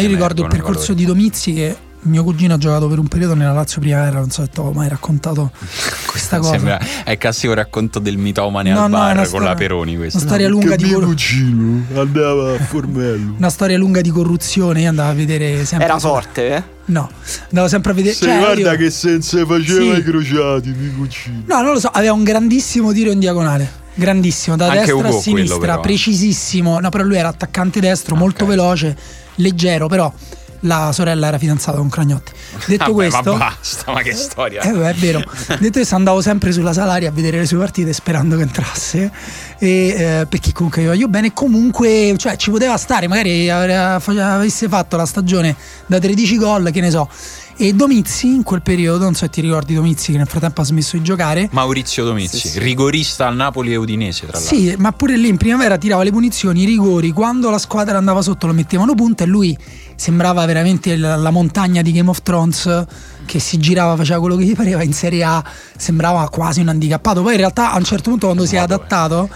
Io 0.00 0.08
ricordo 0.08 0.42
il 0.42 0.48
percorso 0.48 0.80
valori. 0.92 0.94
di 0.94 1.04
Domizzi 1.06 1.52
che 1.52 1.76
mio 2.02 2.24
cugino 2.24 2.54
ha 2.54 2.56
giocato 2.56 2.88
per 2.88 2.98
un 2.98 3.08
periodo 3.08 3.34
nella 3.34 3.52
Lazio 3.52 3.78
Primavera, 3.80 4.20
non 4.20 4.30
so 4.30 4.42
se 4.42 4.48
ti 4.48 4.58
ho 4.60 4.72
mai 4.72 4.88
raccontato 4.88 5.50
questa 6.10 6.38
cosa. 6.38 6.52
Sembra, 6.52 6.78
è 7.04 7.10
il 7.10 7.18
classico 7.18 7.52
racconto 7.52 7.98
del 7.98 8.16
mitomane 8.16 8.72
No, 8.72 8.84
al 8.84 8.90
no, 8.90 8.96
bar 8.96 9.16
con 9.16 9.26
storia- 9.26 9.48
la 9.48 9.54
Peroni 9.54 9.96
questo. 9.96 10.16
Una 10.18 10.26
storia 10.26 10.48
lunga 10.48 10.76
di 10.76 10.90
cor- 10.90 11.04
cucino 11.04 11.84
andava 11.94 12.54
a 12.54 12.58
Formello. 12.58 13.34
una 13.36 13.50
storia 13.50 13.76
lunga 13.76 14.00
di 14.00 14.10
corruzione, 14.10 14.80
io 14.82 14.88
andavo 14.88 15.10
a 15.10 15.14
vedere 15.14 15.64
sempre 15.66 15.86
Era 15.88 15.98
forte, 15.98 16.56
eh? 16.56 16.62
No, 16.86 17.08
andavo 17.50 17.68
sempre 17.68 17.92
a 17.92 17.94
vedere 17.94 18.14
Se 18.14 18.24
cioè, 18.24 18.38
guarda 18.38 18.72
io- 18.72 18.78
che 18.78 18.90
senza 18.90 19.44
faceva 19.44 19.94
Sì. 19.94 20.00
i 20.00 20.02
crociati, 20.02 20.70
mi 20.70 20.94
cucino. 20.94 21.42
No, 21.46 21.60
non 21.62 21.72
lo 21.74 21.80
so, 21.80 21.88
aveva 21.88 22.14
un 22.14 22.24
grandissimo 22.24 22.92
tiro 22.92 23.10
in 23.10 23.18
diagonale. 23.18 23.78
Grandissimo, 23.94 24.56
da 24.56 24.66
Anche 24.66 24.78
destra 24.78 24.94
Ugo 24.96 25.08
a 25.08 25.20
sinistra, 25.20 25.78
precisissimo. 25.80 26.78
No, 26.80 26.88
però 26.88 27.04
lui 27.04 27.16
era 27.16 27.28
attaccante 27.28 27.80
destro, 27.80 28.14
Ah, 28.14 28.18
molto 28.18 28.46
veloce, 28.46 28.96
leggero, 29.36 29.88
però 29.88 30.12
la 30.60 30.90
sorella 30.92 31.28
era 31.28 31.38
fidanzata 31.38 31.78
con 31.78 31.88
Cragnotti. 31.88 32.32
Detto 32.66 32.84
Vabbè, 32.92 32.92
questo, 32.94 33.32
ma 33.36 33.38
basta, 33.58 33.92
ma 33.92 34.02
che 34.02 34.14
storia. 34.14 34.60
eh, 34.62 34.72
beh, 34.72 34.90
è 34.90 34.94
vero. 34.94 35.22
Detto 35.58 35.72
questo, 35.78 35.94
andavo 35.94 36.20
sempre 36.20 36.52
sulla 36.52 36.72
Salaria 36.72 37.08
a 37.08 37.12
vedere 37.12 37.38
le 37.38 37.46
sue 37.46 37.58
partite 37.58 37.92
sperando 37.92 38.36
che 38.36 38.42
entrasse. 38.42 39.10
E, 39.58 39.68
eh, 39.96 40.26
perché 40.28 40.52
comunque 40.52 40.82
io 40.82 40.88
voglio 40.88 41.08
bene. 41.08 41.32
Comunque, 41.32 42.14
cioè, 42.18 42.36
ci 42.36 42.50
poteva 42.50 42.76
stare. 42.76 43.08
Magari 43.08 43.48
avesse 43.50 44.68
fatto 44.68 44.96
la 44.96 45.06
stagione 45.06 45.54
da 45.86 45.98
13 45.98 46.36
gol, 46.38 46.70
che 46.70 46.80
ne 46.80 46.90
so. 46.90 47.08
E 47.56 47.74
Domizzi 47.74 48.26
in 48.26 48.42
quel 48.42 48.62
periodo, 48.62 49.04
non 49.04 49.12
so 49.12 49.26
se 49.26 49.30
ti 49.30 49.42
ricordi 49.42 49.74
Domizzi 49.74 50.12
che 50.12 50.16
nel 50.18 50.26
frattempo 50.26 50.62
ha 50.62 50.64
smesso 50.64 50.96
di 50.96 51.02
giocare. 51.02 51.46
Maurizio 51.52 52.04
Domizzi, 52.04 52.38
Sì, 52.38 52.48
sì. 52.48 52.58
rigorista 52.58 53.26
al 53.26 53.36
Napoli 53.36 53.70
e 53.72 53.76
Udinese, 53.76 54.26
tra 54.26 54.38
l'altro. 54.38 54.56
Sì, 54.56 54.74
ma 54.78 54.92
pure 54.92 55.18
lì 55.18 55.28
in 55.28 55.36
primavera 55.36 55.76
tirava 55.76 56.02
le 56.02 56.10
punizioni, 56.10 56.62
i 56.62 56.64
rigori, 56.64 57.10
quando 57.10 57.50
la 57.50 57.58
squadra 57.58 57.98
andava 57.98 58.22
sotto 58.22 58.46
lo 58.46 58.54
mettevano 58.54 58.94
punta 58.94 59.24
e 59.24 59.26
lui 59.26 59.54
sembrava 60.00 60.46
veramente 60.46 60.96
la, 60.96 61.14
la 61.16 61.28
montagna 61.28 61.82
di 61.82 61.92
Game 61.92 62.08
of 62.08 62.22
Thrones 62.22 62.86
che 63.26 63.38
si 63.38 63.58
girava, 63.58 63.96
faceva 63.96 64.18
quello 64.18 64.36
che 64.36 64.44
gli 64.44 64.56
pareva 64.56 64.82
in 64.82 64.94
Serie 64.94 65.22
A, 65.22 65.44
sembrava 65.76 66.26
quasi 66.30 66.60
un 66.60 66.68
handicappato. 66.68 67.20
Poi 67.20 67.32
in 67.32 67.38
realtà 67.38 67.72
a 67.72 67.76
un 67.76 67.84
certo 67.84 68.08
punto 68.08 68.24
quando 68.24 68.46
si 68.46 68.56
è 68.56 68.60
adattato, 68.60 69.28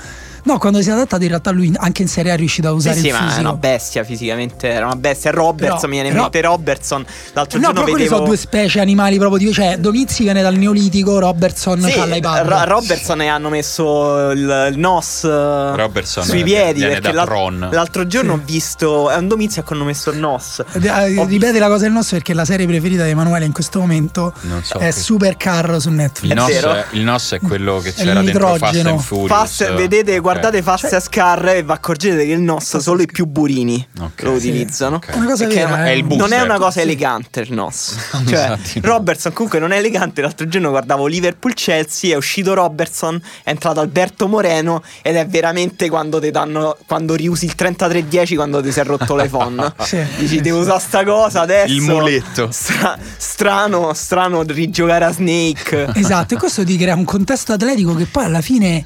no, 0.45 0.59
quando 0.59 0.81
si 0.83 0.89
è 0.89 0.93
adattato 0.93 1.23
in 1.23 1.29
realtà 1.29 1.51
lui 1.51 1.73
anche 1.77 2.03
in 2.03 2.09
Serie 2.09 2.31
A 2.31 2.35
è 2.35 2.37
riuscito 2.39 2.69
a 2.69 2.71
Sì, 2.71 2.77
usare 2.77 2.97
sì, 2.99 3.07
il 3.09 3.13
ma 3.13 3.19
è 3.19 3.23
fisico. 3.25 3.41
una 3.41 3.53
bestia 3.55 4.05
fisicamente, 4.05 4.69
era 4.69 4.87
una 4.87 4.97
bestia. 4.97 5.31
Robertson, 5.31 5.77
Però- 5.77 5.89
mi 5.89 5.95
viene 6.01 6.09
in 6.09 6.15
mente 6.17 6.41
Robertson. 6.41 7.05
L'altro 7.33 7.59
No, 7.59 7.67
giorno 7.67 7.85
però 7.85 7.97
vedevo... 7.97 8.15
sono 8.17 8.27
due 8.29 8.37
specie 8.37 8.81
animali 8.81 9.19
proprio 9.19 9.39
di... 9.47 9.53
Cioè, 9.53 9.79
Domizzi 9.79 10.23
viene 10.23 10.43
dal 10.43 10.55
Neolitico, 10.57 11.19
Robertson 11.19 11.81
Sì, 11.83 11.91
c'ha 11.93 12.05
l'iPad. 12.07 12.47
Ro- 12.47 12.65
Robertson 12.65 13.21
e 13.23 13.27
hanno 13.27 13.49
messo 13.49 14.31
il, 14.31 14.69
il 14.73 14.79
NOS 14.79 15.25
eh, 15.25 15.77
Robertson 15.77 16.25
sui 16.25 16.43
viene 16.43 16.73
piedi 16.73 16.81
da 16.81 16.87
perché 16.89 17.13
l'al- 17.13 17.27
Tron. 17.27 17.69
l'altro 17.73 18.07
giorno 18.07 18.33
ho 18.35 18.41
visto 18.45 19.11
è 19.11 19.17
un 19.17 19.29
domizio 19.29 19.63
a 19.63 19.65
cui 19.65 19.77
hanno 19.77 19.85
messo 19.85 20.11
il 20.11 20.19
NOS 20.19 20.63
Eh, 20.81 21.19
Ho 21.19 21.25
Ripete 21.27 21.59
la 21.59 21.69
cosa 21.69 21.85
del 21.85 21.93
nostro 21.93 22.17
perché 22.17 22.35
la 22.35 22.45
serie 22.45 22.67
preferita 22.67 23.05
di 23.05 23.11
Emanuele 23.11 23.45
in 23.45 23.53
questo 23.53 23.81
momento 23.81 24.33
Non 24.43 24.63
so 24.63 24.79
è 24.79 24.87
che- 24.87 24.93
Supercar 24.93 25.81
su 25.81 25.91
Netflix. 25.91 26.31
Il 26.31 26.37
NOS, 26.37 26.51
è, 26.51 26.85
il 26.93 27.03
NOS 27.03 27.33
è 27.33 27.41
quello 27.41 27.79
che 27.79 27.93
c'era 27.93 28.21
dentro 28.23 28.55
Fast 28.57 28.85
and 28.87 29.01
Furious. 29.01 29.29
Fast- 29.29 29.75
vedete 29.75 30.19
Ok. 30.19 30.23
Guardate 30.41 30.63
Fast 30.63 30.93
as 30.93 31.09
Car 31.09 31.49
e 31.49 31.63
vi 31.63 31.71
accorgete 31.71 32.25
che 32.27 32.33
il 32.33 32.41
NOS 32.41 32.77
solo 32.79 33.03
i 33.03 33.07
più 33.07 33.27
burini 33.27 33.87
Ok. 34.01 34.23
lo 34.23 34.39
Sì, 34.39 34.49
utilizzano 34.49 34.97
ok. 34.97 35.11
Una 35.15 35.27
cosa 35.27 35.45
Perché 35.47 35.61
vera, 35.65 35.77
non- 35.77 35.87
eh. 35.87 35.91
È 35.91 35.91
il 35.95 36.05
non 36.05 36.13
è 36.15 36.19
booster. 36.19 36.45
una 36.45 36.59
cosa 36.59 36.81
elegante 36.81 37.41
il 37.41 37.53
NOS 37.53 37.97
cioè 38.29 38.51
Infatti. 38.51 38.81
Robertson 38.83 39.33
comunque 39.33 39.59
non 39.59 39.73
è 39.73 39.79
elegante 39.79 40.21
l'altro 40.21 40.47
giorno 40.49 40.71
guardavo 40.71 41.07
Liverpool-Chelsea 41.07 42.13
è 42.13 42.17
uscito 42.17 42.55
Robertson 42.55 43.21
è 43.43 43.51
entrato 43.51 43.81
Alberto 43.81 44.29
Moreno 44.29 44.83
ed 45.03 45.17
è 45.17 45.27
veramente 45.27 45.89
quando 45.89 46.21
ti 46.21 46.31
danno 46.31 46.77
quando 46.87 47.15
riusi 47.15 47.45
il 47.47 47.55
3310 47.55 48.35
quando 48.35 48.63
ti 48.63 48.73
si 48.73 48.81
è 48.81 48.85
rotto 48.85 49.17
l'iPhone 49.17 49.73
Sì. 49.85 50.03
dici 50.19 50.41
devo 50.41 50.59
usare 50.61 50.81
sta 50.81 51.05
cosa 51.05 51.41
adesso 51.43 51.73
Il 51.73 51.81
muletto. 51.83 52.49
Stra- 52.51 52.99
strano 53.17 53.93
strano 53.95 54.43
rigiocare 54.43 55.05
a 55.05 55.13
Snake 55.13 55.89
Esatto, 55.95 56.35
e 56.35 56.37
questo 56.39 56.65
ti 56.65 56.77
crea 56.77 56.95
un 56.95 57.05
contesto 57.05 57.53
atletico 57.53 57.95
che 57.95 58.05
poi 58.07 58.25
alla 58.25 58.41
fine 58.41 58.85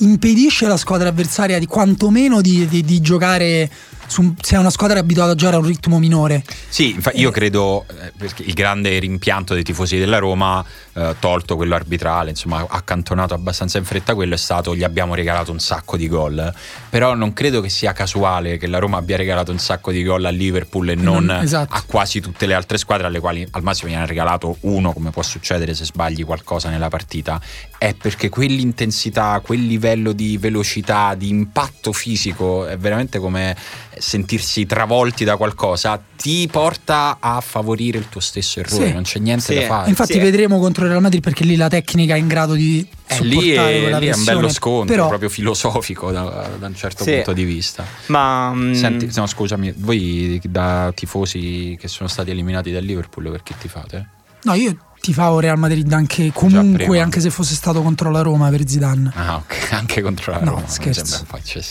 impedisce 0.00 0.66
alla 0.66 0.76
squadra 0.76 1.08
avversaria 1.08 1.58
di 1.58 1.66
quantomeno 1.66 2.40
di, 2.40 2.66
di- 2.66 2.82
di 2.82 3.00
giocare 3.00 3.70
su, 4.10 4.34
se 4.42 4.56
è 4.56 4.58
una 4.58 4.70
squadra 4.70 4.98
abituata 4.98 5.30
a 5.30 5.34
giocare 5.36 5.56
a 5.56 5.60
un 5.60 5.66
ritmo 5.66 5.98
minore. 6.00 6.42
Sì, 6.68 6.90
infa- 6.94 7.12
io 7.14 7.30
credo 7.30 7.84
eh, 7.88 8.12
perché 8.16 8.42
il 8.42 8.54
grande 8.54 8.98
rimpianto 8.98 9.54
dei 9.54 9.62
tifosi 9.62 9.98
della 9.98 10.18
Roma, 10.18 10.64
eh, 10.94 11.14
tolto 11.20 11.54
quello 11.54 11.76
arbitrale, 11.76 12.30
insomma, 12.30 12.66
accantonato 12.68 13.34
abbastanza 13.34 13.78
in 13.78 13.84
fretta, 13.84 14.14
quello 14.14 14.34
è 14.34 14.38
stato 14.38 14.74
gli 14.74 14.82
abbiamo 14.82 15.14
regalato 15.14 15.52
un 15.52 15.60
sacco 15.60 15.96
di 15.96 16.08
gol. 16.08 16.52
Però 16.88 17.14
non 17.14 17.32
credo 17.32 17.60
che 17.60 17.68
sia 17.68 17.92
casuale 17.92 18.56
che 18.58 18.66
la 18.66 18.78
Roma 18.78 18.96
abbia 18.98 19.16
regalato 19.16 19.52
un 19.52 19.58
sacco 19.58 19.92
di 19.92 20.02
gol 20.02 20.24
a 20.24 20.30
Liverpool 20.30 20.88
e 20.90 20.94
non 20.96 21.24
Non- 21.26 21.42
esatto. 21.42 21.72
a 21.74 21.82
quasi 21.86 22.20
tutte 22.20 22.46
le 22.46 22.54
altre 22.54 22.78
squadre 22.78 23.06
alle 23.06 23.20
quali 23.20 23.46
al 23.52 23.62
massimo 23.62 23.88
viene 23.90 24.06
regalato 24.06 24.56
uno, 24.60 24.92
come 24.92 25.10
può 25.10 25.22
succedere 25.22 25.72
se 25.74 25.84
sbagli 25.84 26.24
qualcosa 26.24 26.68
nella 26.68 26.88
partita. 26.88 27.40
È 27.78 27.94
perché 27.94 28.28
quell'intensità, 28.28 29.40
quel 29.42 29.64
livello 29.64 30.12
di 30.12 30.36
velocità, 30.36 31.14
di 31.14 31.28
impatto 31.28 31.92
fisico, 31.92 32.66
è 32.66 32.76
veramente 32.76 33.18
come 33.18 33.56
sentirsi 34.00 34.64
travolti 34.66 35.24
da 35.24 35.36
qualcosa, 35.36 36.02
ti 36.16 36.48
porta 36.50 37.18
a 37.20 37.40
favorire 37.40 37.98
il 37.98 38.08
tuo 38.08 38.20
stesso 38.20 38.60
errore, 38.60 38.86
Sì. 38.88 38.92
non 38.92 39.02
c'è 39.02 39.18
niente 39.18 39.42
Sì. 39.52 39.54
da 39.54 39.66
fare. 39.66 39.88
Infatti 39.90 40.14
sì. 40.14 40.18
vedremo 40.18 40.58
contro 40.58 40.84
il 40.84 40.90
Real 40.90 41.02
Madrid 41.02 41.22
perché 41.22 41.44
lì 41.44 41.56
la 41.56 41.68
tecnica 41.68 42.14
è 42.14 42.18
in 42.18 42.26
grado 42.28 42.54
di 42.54 42.86
Eh, 43.06 43.20
lì, 43.24 43.50
è, 43.50 43.80
quella 43.82 43.98
lì 43.98 44.06
è 44.06 44.14
un 44.14 44.24
bello 44.24 44.48
scontro, 44.48 44.94
Però 44.94 45.08
proprio 45.08 45.28
filosofico 45.28 46.10
da, 46.10 46.48
da 46.58 46.66
un 46.66 46.74
certo 46.74 47.04
Sì. 47.04 47.12
punto 47.16 47.32
di 47.32 47.44
vista. 47.44 47.84
ma 48.06 48.52
mm, 48.54 48.72
Senti, 48.72 49.10
no, 49.14 49.26
scusami, 49.26 49.74
voi 49.76 50.40
da 50.44 50.92
tifosi 50.94 51.76
che 51.78 51.88
sono 51.88 52.08
stati 52.08 52.30
eliminati 52.30 52.70
dal 52.72 52.84
Liverpool, 52.84 53.30
per 53.30 53.42
chi 53.42 53.54
ti 53.60 53.68
fate? 53.68 54.08
no, 54.44 54.54
io 54.54 54.74
tifavo 55.00 55.40
Real 55.40 55.58
Madrid 55.58 55.90
anche 55.92 56.30
comunque 56.32 57.00
anche 57.00 57.20
se 57.20 57.30
fosse 57.30 57.54
stato 57.54 57.82
contro 57.82 58.10
la 58.10 58.20
Roma 58.22 58.48
per 58.50 58.68
Zidane. 58.68 59.10
Ah, 59.14 59.36
ok, 59.36 59.68
anche 59.72 60.00
contro 60.02 60.32
la 60.32 60.40
No, 60.40 60.50
Roma. 60.50 60.60
mi 60.62 60.68
scherzo. 60.68 61.24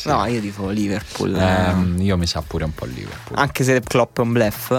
no 0.05 0.25
io 0.25 0.41
tifo 0.41 0.69
Liverpool 0.69 1.36
eh. 1.36 2.01
Io 2.03 2.17
mi 2.17 2.25
sa 2.27 2.41
pure 2.45 2.63
un 2.65 2.74
po' 2.74 2.86
Liverpool. 2.86 3.38
anche 3.38 3.63
se 3.63 3.79
Klopp 3.81 4.17
è 4.19 4.21
un 4.21 4.31
bluff 4.33 4.74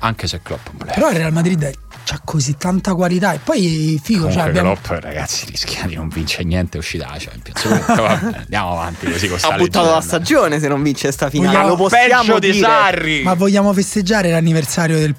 Anche 0.00 0.26
se 0.26 0.40
Klopp 0.42 0.66
è 0.66 0.70
un 0.72 0.90
Però 0.94 1.10
il 1.10 1.16
Real 1.16 1.32
Madrid 1.32 1.72
ha 2.08 2.20
così 2.24 2.56
tanta 2.56 2.94
qualità 2.94 3.32
e 3.32 3.38
poi 3.42 3.98
figo, 4.00 4.26
cioè 4.30 4.34
Comunque 4.34 4.60
abbiamo 4.60 4.76
Klopp, 4.80 5.02
ragazzi, 5.02 5.46
rischia 5.46 5.86
di 5.86 5.94
non 5.96 6.08
vincere 6.08 6.44
niente, 6.44 6.76
è 6.76 6.80
uscita 6.80 7.06
la 7.08 7.16
Champions. 7.18 7.62
Comunque, 7.62 8.36
andiamo 8.38 8.72
avanti 8.72 9.10
così 9.10 9.26
con 9.28 9.38
ha 9.42 9.56
buttato 9.56 9.90
la 9.90 10.00
stagione 10.00 10.60
se 10.60 10.68
non 10.68 10.82
vince 10.82 11.10
sta 11.10 11.30
finale 11.30 11.48
Vogliamo- 11.56 11.68
lo 11.70 11.76
possiamo 11.76 12.08
Peggio 12.24 12.38
di 12.38 12.50
dire 12.52 12.64
Sarri. 12.64 13.22
Ma 13.22 13.34
vogliamo 13.34 13.72
festeggiare 13.72 14.30
l'anniversario 14.30 14.98
del. 14.98 15.14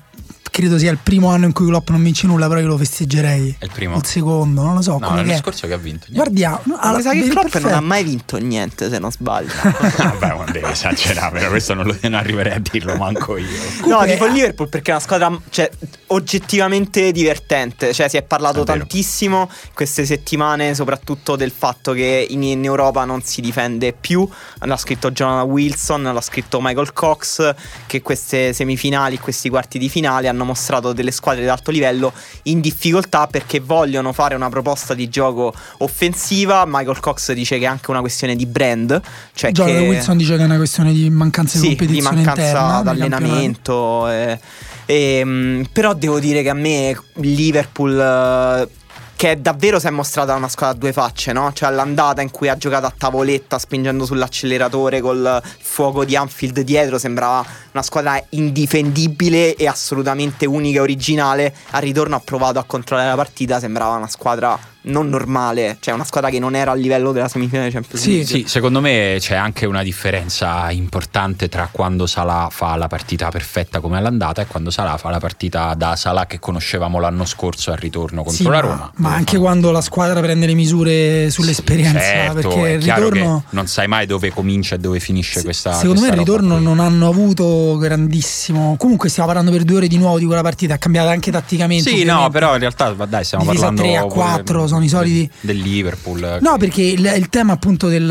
Credo 0.58 0.80
sia 0.80 0.90
il 0.90 0.98
primo 0.98 1.30
anno 1.30 1.46
in 1.46 1.54
cui 1.54 1.68
Klopp 1.68 1.90
non 1.90 2.02
vince 2.02 2.26
nulla, 2.26 2.48
però 2.48 2.60
io 2.60 2.66
lo 2.66 2.78
festeggerei. 2.80 3.58
È 3.60 3.66
il 3.66 3.70
primo. 3.72 3.96
Il 3.98 4.06
secondo, 4.08 4.64
non 4.64 4.74
lo 4.74 4.82
so. 4.82 4.94
No, 4.94 5.00
come 5.02 5.18
l'anno 5.18 5.28
che 5.28 5.34
è. 5.36 5.38
scorso 5.38 5.68
che 5.68 5.74
ha 5.74 5.78
vinto. 5.78 6.08
niente. 6.10 6.14
Guardiamo. 6.16 6.62
no, 6.64 6.74
Ma 6.78 6.82
alla- 6.82 7.00
sa 7.02 7.12
che 7.12 7.22
Klopp 7.28 7.36
non 7.36 7.50
perfetto. 7.52 7.76
ha 7.76 7.80
mai 7.82 8.04
vinto 8.04 8.38
niente 8.38 8.90
se 8.90 8.98
non 8.98 9.12
sbaglio 9.12 9.52
Vabbè, 9.62 10.28
non 10.30 10.46
devi 10.52 10.66
esagerare, 10.66 11.38
però 11.38 11.50
questo 11.52 11.76
non, 11.76 11.86
lo, 11.86 11.96
non 12.02 12.16
arriverei 12.16 12.54
a 12.54 12.60
dirlo 12.60 12.96
manco 12.96 13.38
io. 13.38 13.46
No, 13.46 13.82
Comunque, 13.82 14.08
tifo 14.14 14.26
il 14.26 14.32
Liverpool 14.34 14.68
perché 14.70 14.90
è 14.90 14.94
una 14.96 15.04
squadra 15.04 15.40
cioè, 15.52 15.70
oggettivamente 16.08 17.12
divertente. 17.12 17.94
Cioè, 17.94 18.08
si 18.08 18.18
è 18.18 18.24
parlato 18.24 18.64
È 18.64 18.66
tantissimo 18.66 19.48
queste 19.76 20.06
settimane, 20.06 20.74
soprattutto 20.74 21.36
del 21.36 21.52
fatto 21.56 21.94
che 21.94 22.26
in, 22.28 22.42
in 22.42 22.64
Europa 22.66 23.06
non 23.06 23.22
si 23.22 23.42
difende 23.42 23.94
più. 23.94 24.28
L'ha 24.62 24.78
scritto 24.78 25.12
Jonathan 25.12 25.48
Wilson, 25.48 26.02
l'ha 26.02 26.22
scritto 26.22 26.60
Michael 26.62 26.94
Cox. 26.94 27.54
Che 27.86 28.02
queste 28.02 28.54
semifinali, 28.54 29.20
questi 29.20 29.50
quarti 29.50 29.78
di 29.78 29.88
finale 29.88 30.28
hanno 30.28 30.46
mostrato 30.48 30.94
delle 30.94 31.12
squadre 31.12 31.44
di 31.44 31.50
alto 31.50 31.70
livello 31.70 32.12
in 32.44 32.60
difficoltà 32.62 33.28
perché 33.28 33.60
vogliono 33.60 34.14
fare 34.14 34.34
una 34.34 34.50
proposta 34.50 34.94
di 34.94 35.10
gioco 35.10 35.54
offensiva. 35.80 36.64
Michael 36.66 37.00
Cox 37.00 37.34
dice 37.34 37.60
che 37.60 37.66
è 37.66 37.68
anche 37.68 37.92
una 37.92 38.00
questione 38.00 38.36
di 38.36 38.46
brand. 38.46 39.00
Cioè 39.34 39.52
Jonathan 39.52 39.82
che... 39.82 39.88
Wilson 39.88 40.18
dice 40.18 40.36
che 40.36 40.42
è 40.42 40.46
una 40.46 40.58
questione 40.58 40.94
di 40.94 41.10
mancanza 41.10 41.60
di 41.60 41.64
Sì, 41.64 41.70
di 41.70 41.76
competizione 41.76 42.16
mancanza 42.16 42.42
nei 42.42 42.54
campionati. 42.54 42.84
d'allenamento. 42.86 44.10
eh, 44.10 44.40
ehm, 44.86 45.68
però 45.72 45.94
devo 45.94 46.20
dire 46.20 46.42
che 46.42 46.50
a 46.50 46.56
me 46.56 46.98
Liverpool. 47.16 48.68
Che 49.18 49.42
davvero 49.42 49.80
si 49.80 49.88
è 49.88 49.90
mostrata 49.90 50.36
una 50.36 50.48
squadra 50.48 50.76
a 50.76 50.78
due 50.78 50.94
facce, 50.94 51.34
no? 51.34 51.52
Cioè 51.52 51.70
all'andata 51.70 52.22
in 52.22 52.30
cui 52.30 52.50
ha 52.50 52.56
giocato 52.56 52.86
a 52.86 52.94
tavoletta 52.96 53.58
spingendo 53.58 54.06
sull'acceleratore 54.06 55.02
col 55.02 55.42
fuoco 55.60 56.06
di 56.06 56.16
Anfield 56.16 56.60
dietro 56.62 57.00
sembrava 57.00 57.44
una 57.72 57.82
squadra 57.82 58.24
indifendibile 58.30 59.56
e 59.56 59.68
assolutamente 59.68 60.46
unica 60.46 60.78
e 60.78 60.82
originale. 60.82 61.54
Al 61.72 61.82
ritorno 61.82 62.16
ha 62.16 62.22
provato 62.24 62.60
a 62.60 62.64
controllare 62.64 63.10
la 63.10 63.16
partita, 63.16 63.60
sembrava 63.60 63.96
una 63.96 64.08
squadra 64.08 64.58
non 64.88 65.10
normale, 65.10 65.78
cioè 65.80 65.94
una 65.94 66.04
squadra 66.04 66.30
che 66.30 66.40
non 66.40 66.56
era 66.56 66.72
a 66.72 66.76
livello 66.76 67.12
della 67.12 67.28
semifinale 67.28 67.70
Champions 67.72 68.02
Sì, 68.04 68.10
League. 68.12 68.26
Sì, 68.26 68.44
secondo 68.48 68.82
me 68.82 69.16
c'è 69.20 69.36
anche 69.36 69.66
una 69.66 69.84
differenza 69.84 70.70
importante 70.72 71.50
tra 71.50 71.70
quando 71.72 72.06
Salah 72.06 72.48
fa 72.52 72.76
la 72.76 72.88
partita 72.88 73.30
perfetta 73.30 73.80
come 73.80 73.98
all'andata 73.98 74.42
e 74.42 74.48
quando 74.48 74.70
Salah 74.72 74.98
fa 74.98 75.10
la 75.10 75.20
partita 75.20 75.74
da 75.76 75.96
Salah 75.96 76.26
che 76.26 76.40
conoscevamo 76.40 77.00
l'anno 77.00 77.26
scorso 77.26 77.72
al 77.72 77.78
ritorno 77.78 78.24
contro 78.24 78.32
Sì, 78.32 78.44
la 78.44 78.50
ma- 78.50 78.60
Roma. 78.60 78.92
Ma, 78.96 79.08
Dove 79.08 79.16
anche 79.16 79.36
fa- 79.36 79.42
quando 79.42 79.72
la 79.72 79.82
squadra 79.82 80.20
prende 80.22 80.46
le 80.46 80.54
misure 80.54 81.30
sull'esperienza. 81.30 82.00
Certo, 82.00 82.34
perché 82.50 82.70
il 82.72 82.84
chiaro 82.84 83.10
ritorno. 83.10 83.44
non 83.52 83.68
sai 83.68 83.88
mai 83.88 84.06
dove 84.06 84.32
comincia 84.32 84.76
e 84.76 84.80
dove 84.80 85.00
finisce 85.00 85.44
questa 85.44 85.74
Secondo 85.74 86.02
me 86.02 86.08
questa 86.08 86.22
il 86.22 86.28
roba 86.28 86.38
ritorno 86.40 86.56
qui. 86.56 86.64
non 86.64 86.80
hanno 86.80 87.08
avuto 87.08 87.78
grandissimo. 87.78 88.76
Comunque 88.78 89.10
stiamo 89.10 89.28
parlando 89.28 89.52
per 89.52 89.64
due 89.64 89.78
ore 89.78 89.88
di 89.88 89.98
nuovo 89.98 90.20
di 90.20 90.26
quella 90.26 90.42
partita. 90.42 90.76
È 90.76 90.78
cambiata 90.78 91.10
anche 91.10 91.32
tatticamente. 91.32 91.90
Sì, 91.90 92.04
no, 92.04 92.30
però 92.30 92.54
in 92.54 92.60
realtà 92.60 92.92
dai, 93.08 93.24
stiamo 93.24 93.44
Divisa 93.46 93.66
parlando 93.66 93.90
3 93.90 93.98
a 93.98 94.02
pure 94.06 94.14
4, 94.14 94.68
sono 94.68 94.77
i 94.84 94.90
soliti- 94.90 95.30
del 95.42 95.58
Liverpool. 95.58 96.40
No, 96.42 96.54
che- 96.54 96.58
perché 96.58 96.82
il, 96.82 97.14
il 97.18 97.30
tema 97.30 97.54
appunto 97.54 97.88
del, 97.88 98.06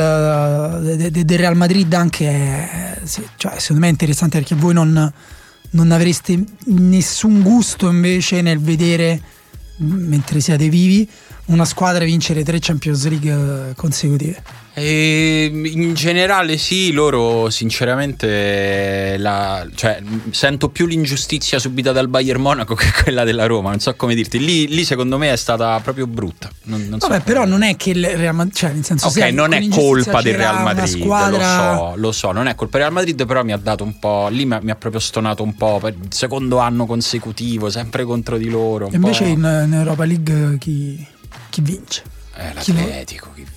de- 0.96 1.10
de- 1.10 1.24
del 1.24 1.38
Real 1.38 1.56
Madrid 1.56 1.92
anche 1.94 2.26
è, 2.28 2.98
cioè, 3.36 3.54
secondo 3.58 3.82
me 3.82 3.88
è 3.88 3.90
interessante 3.90 4.38
perché 4.38 4.54
voi 4.54 4.74
non, 4.74 5.12
non 5.70 5.90
avreste 5.92 6.42
nessun 6.66 7.42
gusto 7.42 7.88
invece 7.88 8.40
nel 8.42 8.58
vedere, 8.60 9.20
mentre 9.78 10.40
siete 10.40 10.68
vivi, 10.68 11.08
una 11.46 11.64
squadra 11.64 12.04
vincere 12.04 12.42
tre 12.42 12.58
Champions 12.60 13.06
League 13.08 13.68
eh, 13.70 13.74
consecutive. 13.74 14.42
E 14.78 15.50
in 15.50 15.94
generale 15.94 16.58
sì, 16.58 16.92
loro 16.92 17.48
sinceramente 17.48 19.16
la- 19.16 19.66
cioè, 19.74 20.02
sento 20.32 20.68
più 20.68 20.84
l'ingiustizia 20.84 21.58
subita 21.58 21.92
dal 21.92 22.08
Bayern 22.08 22.42
Monaco 22.42 22.74
che 22.74 22.92
quella 23.02 23.24
della 23.24 23.46
Roma, 23.46 23.70
non 23.70 23.80
so 23.80 23.94
come 23.94 24.14
dirti. 24.14 24.38
Lì, 24.38 24.68
lì 24.68 24.84
secondo 24.84 25.16
me 25.16 25.32
è 25.32 25.36
stata 25.36 25.80
proprio 25.80 26.06
brutta. 26.06 26.50
Non, 26.64 26.86
non 26.90 27.00
so 27.00 27.08
Vabbè, 27.08 27.22
come 27.22 27.32
però 27.32 27.46
non 27.46 27.62
è 27.62 27.74
che 27.76 27.90
il 27.90 28.06
Real 28.06 28.34
Madrid, 28.34 28.54
cioè 28.54 28.72
nel 28.72 28.84
senso 28.84 29.06
Ok, 29.06 29.16
non 29.32 29.54
è 29.54 29.66
colpa 29.68 30.20
del 30.20 30.34
Real 30.34 30.62
Madrid, 30.62 31.00
squadra... 31.00 31.70
lo 31.72 31.78
so, 31.78 31.92
lo 31.96 32.12
so, 32.12 32.32
non 32.32 32.46
è 32.46 32.54
colpa 32.54 32.76
del 32.76 32.86
Real 32.88 32.92
Madrid, 32.92 33.24
però 33.24 33.42
mi 33.44 33.52
ha 33.52 33.56
dato 33.56 33.82
un 33.82 33.98
po', 33.98 34.28
lì 34.28 34.44
mi 34.44 34.54
ha, 34.56 34.60
mi 34.62 34.72
ha 34.72 34.76
proprio 34.76 35.00
stonato 35.00 35.42
un 35.42 35.54
po', 35.54 35.78
per 35.80 35.94
il 35.98 36.12
secondo 36.12 36.58
anno 36.58 36.84
consecutivo, 36.84 37.70
sempre 37.70 38.04
contro 38.04 38.36
di 38.36 38.50
loro. 38.50 38.90
invece 38.92 39.24
in, 39.24 39.38
in 39.38 39.72
Europa 39.72 40.04
League 40.04 40.58
chi, 40.58 41.02
chi 41.48 41.62
vince? 41.62 42.02
Eh, 42.34 42.52
l'Atletico 42.52 43.30
chi 43.34 43.40
vince? 43.40 43.55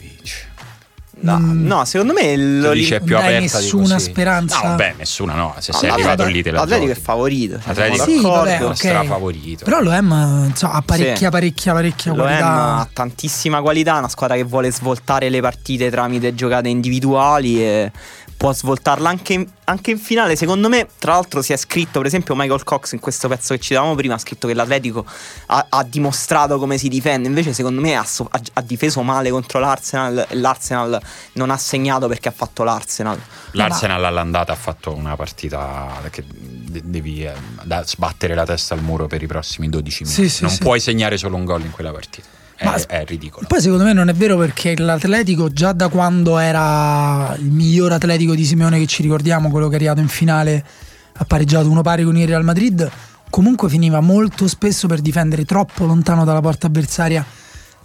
No, 1.21 1.37
Mm. 1.37 1.65
no, 1.67 1.83
secondo 1.85 2.13
me 2.13 2.33
Tu 2.35 2.41
lo 2.61 2.71
dici 2.73 2.93
è 2.93 3.01
più 3.01 3.15
dai 3.15 3.35
aperta 3.35 3.57
di 3.57 3.63
nessuna 3.63 3.93
così. 3.95 4.09
speranza? 4.09 4.55
No, 4.61 4.67
vabbè, 4.69 4.93
nessuna 4.97 5.33
no, 5.33 5.53
se 5.59 5.73
sei 5.73 5.89
No, 5.89 5.93
arrivato 5.95 6.23
lì 6.25 6.41
te 6.41 6.51
la 6.51 6.59
L'Atletico 6.59 6.91
è 6.91 6.95
favorito. 6.95 7.59
L'Atletico- 7.65 8.03
Sì, 8.05 8.21
vabbè, 8.21 8.57
È 8.57 8.65
ok. 8.65 8.75
strafavorito. 8.75 9.65
Però 9.65 9.81
lo 9.81 9.91
Em 9.91 10.45
insomma, 10.47 10.73
ha 10.73 10.81
parecchia, 10.81 11.15
Sì. 11.27 11.29
parecchia, 11.29 11.73
parecchia 11.73 12.13
Lo 12.13 12.21
qualità. 12.23 12.75
ha 12.77 12.87
tantissima 12.93 13.61
qualità, 13.61 13.97
una 13.97 14.07
squadra 14.09 14.35
che 14.37 14.43
vuole 14.43 14.71
svoltare 14.71 15.29
le 15.29 15.41
partite 15.41 15.89
tramite 15.89 16.33
giocate 16.33 16.69
individuali 16.69 17.61
e 17.61 17.91
può 18.39 18.53
svoltarla 18.53 19.09
anche 19.09 19.33
in, 19.33 19.45
anche 19.65 19.91
in 19.91 19.97
finale. 19.99 20.37
Secondo 20.37 20.69
me, 20.69 20.87
tra 20.97 21.11
l'altro, 21.11 21.41
si 21.41 21.51
è 21.51 21.57
scritto, 21.57 21.97
per 21.99 22.05
esempio, 22.07 22.35
Michael 22.35 22.63
Cox 22.63 22.93
in 22.93 22.99
questo 22.99 23.27
pezzo 23.27 23.53
che 23.53 23.59
citavamo 23.59 23.95
prima, 23.95 24.13
ha 24.13 24.17
scritto 24.17 24.47
che 24.47 24.53
l'Atletico 24.53 25.05
ha, 25.47 25.65
ha 25.67 25.83
dimostrato 25.83 26.57
come 26.57 26.77
si 26.77 26.87
difende. 26.87 27.27
Invece, 27.27 27.51
secondo 27.51 27.81
me, 27.81 27.97
ha, 27.97 28.05
so- 28.05 28.29
ha- 28.31 28.39
ha 28.53 28.61
difeso 28.61 29.01
male 29.01 29.29
contro 29.29 29.59
l'Arsenal 29.59 30.25
e 30.29 30.35
l'Arsenal 30.37 31.01
non 31.33 31.49
ha 31.49 31.57
segnato 31.57 32.07
perché 32.07 32.29
ha 32.29 32.33
fatto 32.33 32.63
l'Arsenal. 32.63 33.19
L'Arsenal 33.51 34.05
all'andata 34.05 34.53
ha 34.53 34.55
fatto 34.55 34.93
una 34.95 35.17
partita 35.17 35.99
che 36.09 36.23
de- 36.25 36.81
devi 36.85 37.25
eh, 37.25 37.33
da 37.63 37.83
sbattere 37.85 38.35
la 38.35 38.45
testa 38.45 38.73
al 38.73 38.81
muro 38.81 39.07
per 39.07 39.21
i 39.21 39.27
prossimi 39.27 39.67
12 39.67 40.05
Sì, 40.05 40.11
minuti. 40.21 40.29
sì, 40.33 40.41
non 40.43 40.51
sì. 40.51 40.59
puoi 40.59 40.79
segnare 40.79 41.17
solo 41.17 41.35
un 41.35 41.43
gol 41.43 41.63
in 41.65 41.71
quella 41.71 41.91
partita. 41.91 42.27
È, 42.59 42.65
Ma- 42.65 42.75
è 42.75 43.05
ridicolo. 43.05 43.47
Poi 43.47 43.61
secondo 43.61 43.85
me 43.85 43.93
non 43.93 44.09
è 44.09 44.13
vero 44.13 44.35
perché 44.35 44.77
l'Atletico 44.77 45.49
già 45.49 45.71
da 45.71 45.87
quando 45.87 46.37
era 46.37 47.33
il 47.39 47.49
miglior 47.51 47.93
Atletico 47.93 48.35
di 48.35 48.43
Simeone 48.43 48.77
che 48.79 48.85
ci 48.85 49.01
ricordiamo, 49.01 49.49
quello 49.49 49.67
che 49.67 49.73
è 49.73 49.75
arrivato 49.77 50.01
in 50.01 50.09
finale, 50.09 50.65
ha 51.13 51.23
pareggiato 51.23 51.69
uno 51.69 51.81
pari 51.81 52.03
con 52.03 52.17
il 52.17 52.27
Real 52.27 52.43
Madrid, 52.43 52.91
comunque 53.29 53.69
finiva 53.69 54.01
molto 54.01 54.45
spesso 54.49 54.87
per 54.87 54.99
difendere 54.99 55.45
troppo 55.45 55.85
lontano 55.85 56.25
dalla 56.25 56.41
porta 56.41 56.67
avversaria. 56.67 57.25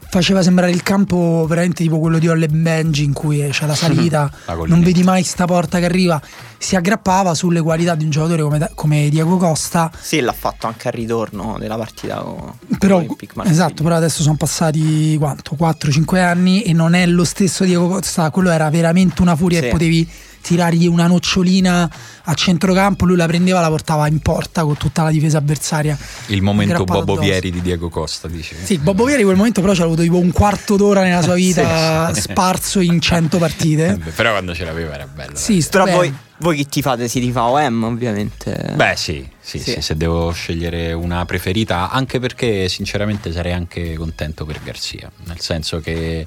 Faceva 0.08 0.42
sembrare 0.42 0.70
il 0.70 0.82
campo 0.82 1.44
veramente 1.48 1.82
tipo 1.82 1.98
quello 1.98 2.18
di 2.18 2.28
Olle 2.28 2.46
Benji 2.48 3.02
in 3.04 3.12
cui 3.12 3.46
c'è 3.50 3.66
la 3.66 3.74
salita, 3.74 4.30
La 4.46 4.54
non 4.66 4.80
vedi 4.82 5.02
mai 5.02 5.22
sta 5.24 5.44
porta 5.44 5.78
che 5.80 5.84
arriva. 5.86 6.20
Si 6.56 6.76
aggrappava 6.76 7.34
sulle 7.34 7.60
qualità 7.60 7.94
di 7.94 8.04
un 8.04 8.10
giocatore 8.10 8.42
come, 8.42 8.70
come 8.74 9.08
Diego 9.10 9.36
Costa 9.36 9.90
Sì, 10.00 10.20
l'ha 10.20 10.32
fatto 10.32 10.66
anche 10.66 10.88
al 10.88 10.94
ritorno 10.94 11.56
della 11.58 11.76
partita 11.76 12.16
con 12.18 12.52
però, 12.78 13.04
esatto, 13.44 13.82
però 13.82 13.96
adesso 13.96 14.22
sono 14.22 14.36
passati 14.36 15.16
quanto? 15.18 15.56
4-5 15.58 16.16
anni 16.22 16.62
e 16.62 16.72
non 16.72 16.94
è 16.94 17.06
lo 17.06 17.24
stesso 17.24 17.64
Diego 17.64 17.88
Costa. 17.88 18.30
Quello 18.30 18.50
era 18.50 18.70
veramente 18.70 19.20
una 19.20 19.34
furia 19.36 19.60
Sì. 19.60 19.66
e 19.66 19.70
potevi 19.70 20.08
tirargli 20.44 20.86
una 20.86 21.06
nocciolina 21.06 21.90
a 22.24 22.34
centrocampo. 22.34 23.06
Lui 23.06 23.16
la 23.16 23.26
prendeva, 23.26 23.60
la 23.60 23.68
portava 23.68 24.06
in 24.08 24.20
porta 24.20 24.62
con 24.62 24.76
tutta 24.76 25.02
la 25.02 25.10
difesa 25.10 25.38
avversaria. 25.38 25.96
Il 26.26 26.42
momento 26.42 26.84
Bobo 26.84 27.00
addosso. 27.14 27.20
Vieri 27.22 27.50
di 27.50 27.62
Diego 27.62 27.88
Costa, 27.88 28.28
dice. 28.28 28.54
Sì, 28.62 28.78
Bobo 28.78 29.04
Vieri 29.04 29.24
quel 29.24 29.36
momento 29.36 29.60
però 29.62 29.74
ci 29.74 29.80
ha 29.80 29.84
avuto 29.84 30.02
tipo 30.02 30.18
un 30.18 30.30
quarto 30.32 30.76
d'ora 30.76 31.02
nella 31.02 31.22
sua 31.22 31.34
vita 31.34 32.12
Sì. 32.12 32.20
sparso 32.20 32.80
in 32.80 33.00
100 33.00 33.36
Eh, 33.36 33.40
partite. 33.40 33.96
beh, 33.96 34.10
però 34.10 34.30
quando 34.32 34.54
ce 34.54 34.64
l'aveva 34.64 34.94
era 34.94 35.06
bello. 35.06 35.34
Sì. 35.36 35.64
Però 35.70 35.86
voi, 35.86 36.14
voi 36.38 36.56
chi 36.56 36.66
tifate? 36.68 37.08
Si 37.08 37.20
tifa 37.20 37.44
OM, 37.44 37.82
ovviamente. 37.84 38.72
Beh, 38.74 38.94
sì, 38.96 39.26
sì, 39.40 39.58
Sì. 39.58 39.72
sì, 39.72 39.80
se 39.80 39.96
devo 39.96 40.30
scegliere 40.32 40.92
una 40.92 41.24
preferita, 41.24 41.90
anche 41.90 42.20
perché 42.20 42.68
sinceramente 42.68 43.32
sarei 43.32 43.52
anche 43.52 43.94
contento 43.94 44.44
per 44.44 44.60
Garzia, 44.62 45.10
nel 45.24 45.40
senso 45.40 45.80
che 45.80 46.26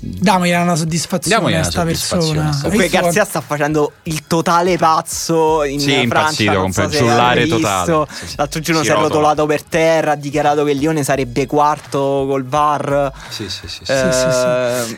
Damogli 0.00 0.52
una 0.52 0.76
soddisfazione 0.76 1.54
a 1.54 1.58
una 1.58 1.62
sta 1.64 1.80
soddisfazione 1.80 2.34
persona. 2.42 2.58
Comunque 2.62 2.88
Garzia 2.88 3.24
sta 3.24 3.40
facendo 3.40 3.92
il 4.04 4.26
totale 4.26 4.76
pazzo 4.76 5.64
in 5.64 5.80
Sì, 5.80 5.86
Francia. 5.86 6.02
impazzito, 6.42 6.52
non 6.52 6.72
so 6.72 6.88
se 6.90 6.98
totale. 6.98 7.42
Sì, 7.46 8.26
sì. 8.26 8.34
L'altro 8.36 8.60
giorno 8.60 8.80
Si 8.80 8.86
si 8.86 8.90
è 8.92 8.94
rotola. 8.94 9.08
rotolato 9.08 9.46
per 9.46 9.62
terra, 9.64 10.12
ha 10.12 10.16
dichiarato 10.16 10.64
che 10.64 10.70
il 10.70 10.78
Lione 10.78 11.02
sarebbe 11.02 11.46
quarto 11.46 11.98
col 12.28 12.44
VAR. 12.44 13.12
sì, 13.28 13.48
sì, 13.48 13.66
sì, 13.68 13.84
sì. 13.84 13.92
Eh, 13.92 14.12
sì, 14.12 14.30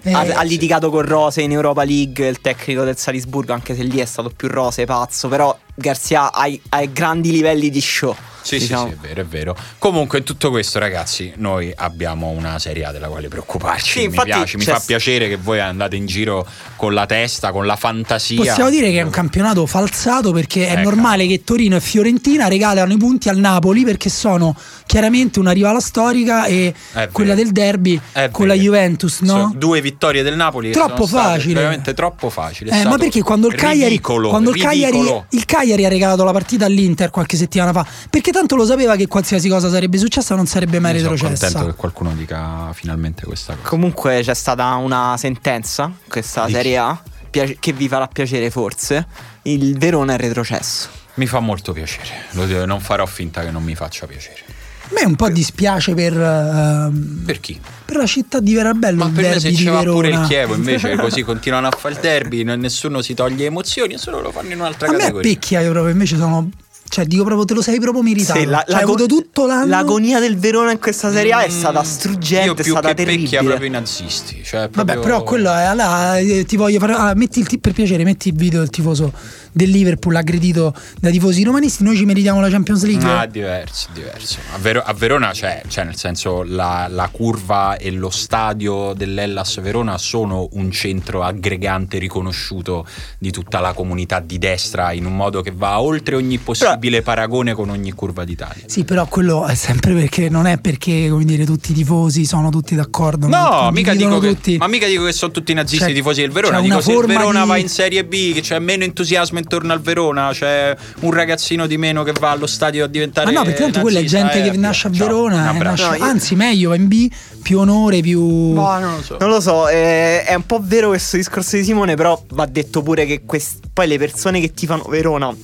sì. 0.03 0.13
ha, 0.15 0.25
Eh, 0.25 0.33
ha 0.35 0.43
litigato 0.43 0.91
con 0.91 1.03
Rose 1.03 1.41
in 1.41 1.53
Europa 1.53 1.83
League, 1.85 2.27
il 2.27 2.41
tecnico 2.41 2.85
del 2.85 2.97
Salisburgo, 2.99 3.53
anche 3.53 3.75
se 3.75 3.83
lì 3.83 3.99
è 3.99 4.05
stato 4.05 4.31
più 4.35 4.49
Rose 4.49 4.85
pazzo. 4.85 5.29
Però 5.29 5.57
Garzia 5.81 6.33
ha, 6.33 6.47
i- 6.47 6.61
ha 6.71 6.83
i 6.83 6.93
grandi 6.93 7.31
livelli 7.33 7.71
di 7.71 7.81
show. 7.81 8.15
Sì, 8.43 8.57
diciamo. 8.59 8.85
sì, 8.87 8.89
sì, 8.93 8.95
è 8.95 9.07
vero, 9.09 9.21
è 9.21 9.25
vero. 9.27 9.57
Comunque, 9.77 10.17
in 10.19 10.25
tutto 10.25 10.49
questo, 10.51 10.79
ragazzi, 10.79 11.31
noi 11.37 11.71
abbiamo 11.77 12.29
una 12.31 12.59
Serie 12.59 12.87
A 12.87 12.91
della 12.91 13.09
quale 13.09 13.29
preoccuparci. 13.29 13.91
Sì, 13.93 13.99
mi 13.99 14.05
infatti 14.07 14.29
piace, 14.31 14.57
mi 14.57 14.65
c'è- 14.65 14.73
fa 14.73 14.83
piacere 14.85 15.29
che 15.29 15.37
voi 15.37 15.61
andate 15.61 15.97
in 15.97 16.07
giro 16.07 16.47
con 16.77 16.95
la 16.95 17.05
testa, 17.05 17.53
con 17.53 17.67
la 17.67 17.77
fantasia. 17.77 18.37
Possiamo 18.43 18.71
dire 18.71 18.91
che 18.91 19.01
è 19.01 19.03
un 19.03 19.11
campionato 19.11 19.67
falsato 19.67 20.33
perché 20.33 20.69
è 20.69 20.73
Ecco. 20.73 20.81
normale 20.89 21.27
che 21.27 21.45
Torino 21.45 21.77
e 21.77 21.81
Fiorentina 21.81 22.49
regalano 22.49 22.91
i 22.95 22.97
punti 22.97 23.29
al 23.29 23.37
Napoli 23.37 23.85
perché 23.85 24.09
sono 24.09 24.57
chiaramente 24.87 25.39
una 25.39 25.51
rivala 25.53 25.79
storica 25.79 26.47
e 26.47 26.73
È 26.95 27.09
quella 27.13 27.35
del 27.35 27.53
derby 27.53 28.01
È 28.11 28.31
con 28.31 28.47
la. 28.47 28.55
Juventus, 28.55 29.21
no? 29.21 29.29
Sono 29.29 29.53
due 29.55 29.83
vittorie 29.83 30.23
del 30.23 30.37
Napoli. 30.37 30.71
Troppo 30.73 31.07
facile. 31.07 31.53
Veramente 31.55 31.93
troppo 31.93 32.31
facile. 32.31 32.71
È 32.71 32.81
Eh, 32.81 32.85
ma 32.89 32.97
perché 32.97 33.21
quando 33.21 33.49
il 33.49 33.55
Cagliari, 33.55 33.91
ridicolo, 33.91 34.31
quando 34.31 34.49
il 34.51 34.61
Cagliari, 34.61 34.99
il 35.31 35.45
Cagliari 35.45 35.70
ha 35.73 35.89
regalato 35.89 36.25
la 36.25 36.33
partita 36.33 36.65
all'Inter 36.67 37.11
qualche 37.11 37.37
settimana 37.37 37.73
fa? 37.73 37.87
Perché 38.09 38.31
tanto 38.33 38.57
lo 38.57 38.65
sapeva 38.65 38.97
che 38.97 39.07
qualsiasi 39.07 39.49
cosa 39.49 39.69
sarebbe 39.71 39.99
successa 39.99 40.35
non 40.35 40.47
sarebbe 40.47 40.79
mai 40.79 40.95
Io 40.95 41.01
sono 41.01 41.13
retrocessa. 41.15 41.45
contento 41.47 41.71
che 41.71 41.77
qualcuno 41.79 42.13
dica 42.15 42.71
finalmente 42.73 43.25
questa 43.25 43.55
cosa. 43.55 43.69
Comunque 43.69 44.21
c'è 44.23 44.35
stata 44.35 44.75
una 44.75 45.17
sentenza, 45.19 45.93
questa 46.09 46.43
Dici. 46.47 46.57
Serie 46.57 46.79
A, 46.79 47.03
che 47.31 47.73
vi 47.73 47.89
farà 47.89 48.07
piacere 48.07 48.51
forse. 48.51 49.07
Il 49.43 49.79
Verona 49.79 50.15
è 50.15 50.17
retrocesso. 50.19 50.89
Mi 51.15 51.27
fa 51.27 51.41
molto 51.41 51.73
piacere. 51.73 52.27
Lo 52.33 52.47
dico, 52.47 52.65
non 52.65 52.81
farò 52.81 53.05
finta 53.07 53.43
che 53.43 53.51
non 53.51 53.63
mi 53.63 53.75
faccia 53.75 54.07
piacere. 54.07 54.43
A 54.91 54.93
me 54.93 55.05
un 55.07 55.15
po' 55.15 55.29
dispiace 55.29 55.95
per, 55.95 56.13
ehm, 56.19 57.23
Per 57.25 57.39
chi? 57.41 57.61
per 57.85 57.97
la 57.97 58.07
città 58.07 58.41
di 58.41 58.55
Verabello. 58.55 59.05
Ma 59.05 59.11
per 59.15 59.35
me 59.35 59.41
se 59.41 59.51
Verona. 59.79 59.93
pure 59.93 60.09
il 60.11 60.21
Chievo 60.27 60.55
invece 60.55 60.97
così 60.99 61.23
continuano 61.23 61.69
a 61.69 61.71
fare 61.71 61.95
il 61.95 62.01
derby, 62.01 62.43
nessuno 62.43 63.01
si 63.03 63.15
toglie 63.15 63.47
emozioni 63.47 63.99
solo 63.99 64.21
lo 64.21 64.31
fanno 64.33 64.53
in 64.53 64.59
un'altra 64.61 64.89
A 64.89 64.93
me 64.93 64.99
categoria. 64.99 65.31
picchia 65.33 65.61
io 65.61 65.71
proprio, 65.71 65.93
invece 65.93 66.17
sono. 66.17 66.51
Cioè, 66.91 67.05
dico 67.05 67.23
proprio, 67.23 67.45
te 67.45 67.55
lo 67.55 67.63
sei 67.63 67.79
proprio 67.79 68.03
meritato. 68.03 68.41
Sì, 68.41 68.47
la- 68.47 68.65
cioè, 68.67 68.75
l'ago- 68.81 68.95
avuto 68.95 69.07
tutto 69.07 69.47
l'anno. 69.47 69.67
L'agonia 69.67 70.19
del 70.19 70.37
Verona 70.37 70.73
in 70.73 70.81
questa 70.81 71.13
Serie 71.13 71.31
A 71.33 71.43
è 71.43 71.47
Mm, 71.49 71.51
stata 71.59 71.83
struggente, 71.85 72.47
Io 72.47 72.53
è 72.53 72.55
più 72.57 72.73
stata 72.73 72.89
che 72.89 72.95
terribile. 72.95 73.23
pecchia 73.23 73.43
proprio 73.45 73.67
i 73.69 73.71
nazisti. 73.71 74.43
Cioè 74.45 74.61
Vabbè, 74.63 74.73
proprio- 74.73 75.01
però 75.01 75.23
quello 75.23 75.53
è. 75.53 75.63
Allora, 75.63 76.19
eh, 76.19 76.45
ti 76.45 76.57
voglio 76.57 76.81
fare. 76.81 76.95
allora, 76.95 77.15
metti 77.15 77.39
il 77.39 77.61
per 77.61 77.73
piacere, 77.75 78.03
metti 78.03 78.29
il 78.31 78.35
video 78.35 78.59
del 78.59 78.71
tifoso 78.71 79.13
del 79.53 79.71
Liverpool 79.71 80.17
aggredito 80.17 80.75
dai 80.99 81.13
tifosi 81.13 81.45
romanisti. 81.45 81.85
Noi 81.85 81.97
ci 81.97 82.05
meritiamo 82.05 82.41
la 82.41 82.49
Champions 82.49 82.83
League. 82.85 83.09
Ah, 83.09 83.27
diverso, 83.27 83.87
diverso. 83.95 84.39
A, 84.53 84.59
Vero- 84.59 84.83
a 84.85 84.93
Verona 84.93 85.31
c'è, 85.31 85.63
cioè 85.69 85.85
nel 85.85 85.97
senso 85.97 86.43
la, 86.43 86.89
la 86.91 87.09
curva 87.13 87.77
e 87.77 87.93
lo 87.93 88.11
stadio 88.11 88.95
dell'Ellas 88.97 89.61
Verona 89.61 89.97
sono 89.97 90.49
un 90.53 90.73
centro 90.73 91.23
aggregante 91.23 91.99
riconosciuto 91.99 92.85
di 93.19 93.31
tutta 93.31 93.61
la 93.61 93.73
comunità 93.75 94.19
di 94.21 94.39
destra 94.39 94.91
in 94.93 95.05
un 95.07 95.15
modo 95.15 95.41
che 95.43 95.53
va 95.55 95.81
oltre 95.81 96.17
ogni 96.17 96.39
possibile 96.81 97.03
paragone 97.03 97.53
con 97.53 97.69
ogni 97.69 97.93
curva 97.93 98.25
d'Italia. 98.25 98.65
Sì, 98.67 98.85
però 98.85 99.07
quello 99.07 99.47
è 99.47 99.55
sempre 99.55 99.93
perché 99.93 100.29
non 100.31 100.47
è 100.47 100.59
perché, 100.59 101.09
come 101.11 101.25
dire, 101.25 101.45
tutti 101.45 101.73
i 101.73 101.75
tifosi 101.75 102.25
sono 102.25 102.49
tutti 102.49 102.75
d'accordo. 102.75 103.29
No, 103.29 103.69
mica 103.71 103.95
dico 103.95 104.19
che, 104.19 104.29
tutti. 104.29 104.57
ma 104.57 104.67
mica 104.67 104.87
dico 104.87 105.05
che 105.05 105.13
sono 105.13 105.31
tutti 105.31 105.53
nazisti 105.53 105.85
C'è- 105.85 105.91
i 105.91 105.95
tifosi 105.95 106.23
del 106.23 106.31
Verona. 106.31 106.61
Dico 106.61 106.75
una 106.75 106.83
se 106.83 106.91
il 106.91 106.97
forma 106.97 107.13
Verona 107.19 107.43
di- 107.43 107.49
va 107.49 107.57
in 107.59 107.69
Serie 107.69 108.05
B, 108.07 108.33
che 108.33 108.41
c'è 108.41 108.59
meno 108.59 108.85
entusiasmo 108.85 109.39
intorno 109.39 109.73
al 109.75 109.81
Verona, 109.81 110.31
c'è 110.33 110.75
un 111.01 111.11
ragazzino 111.13 111.67
di 111.67 111.77
meno 111.77 112.03
che 112.03 112.13
va 112.19 112.31
allo 112.31 112.47
stadio 112.47 112.85
a 112.85 112.89
diventare. 112.89 113.31
Ma 113.31 113.39
no, 113.41 113.45
perché 113.45 113.61
tanto 113.61 113.81
quella 113.81 114.01
è 114.01 114.05
gente 114.05 114.43
eh, 114.45 114.51
che 114.51 114.57
nasce 114.57 114.89
a 114.89 114.93
ciao, 114.93 115.07
Verona, 115.07 115.45
eh, 115.45 115.49
abbraccio. 115.49 115.83
nasce- 115.85 115.99
No, 115.99 116.05
io- 116.07 116.11
anzi 116.11 116.35
meglio, 116.35 116.69
va 116.71 116.77
in 116.77 116.89
B, 116.89 117.11
più 117.43 117.59
onore, 117.59 118.01
più... 118.01 118.53
Ma 118.53 118.79
non 118.79 118.95
lo 118.97 119.03
so. 119.03 119.17
Non 119.21 119.29
lo 119.29 119.41
so, 119.41 119.69
eh, 119.69 120.25
è 120.25 120.35
un 120.35 120.47
po' 120.47 120.61
vero 120.63 120.89
questo 120.89 121.17
discorso 121.17 121.57
di 121.57 121.65
Simone, 121.65 121.95
però 121.95 122.21
va 122.31 122.47
detto 122.47 122.81
pure 122.83 123.05
che 123.05 123.23
quest- 123.27 123.69
poi 123.73 123.87
le 123.87 123.99
persone 123.99 124.41
che 124.41 124.53
tifano 124.55 124.85
Verona 124.89 125.35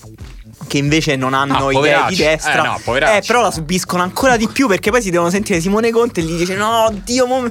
che 0.67 0.79
invece 0.79 1.17
non 1.17 1.35
hanno 1.35 1.69
Ah, 1.69 1.73
idee 1.73 2.05
di 2.09 2.17
destra. 2.17 2.63
Eh, 2.63 2.67
no, 2.67 2.81
poveracci. 2.83 3.17
Eh, 3.19 3.23
però 3.27 3.41
la 3.43 3.51
subiscono 3.51 4.03
ancora 4.03 4.37
di 4.37 4.49
più 4.49 4.67
perché 4.69 4.91
poi 4.91 5.03
si 5.03 5.11
devono 5.11 5.31
sentire 5.31 5.61
Simone 5.61 5.91
Conte 5.91 6.21
e 6.21 6.25
gli 6.25 6.37
dice 6.37 6.55
no, 6.57 6.93
Dio, 7.05 7.27
mo- 7.27 7.49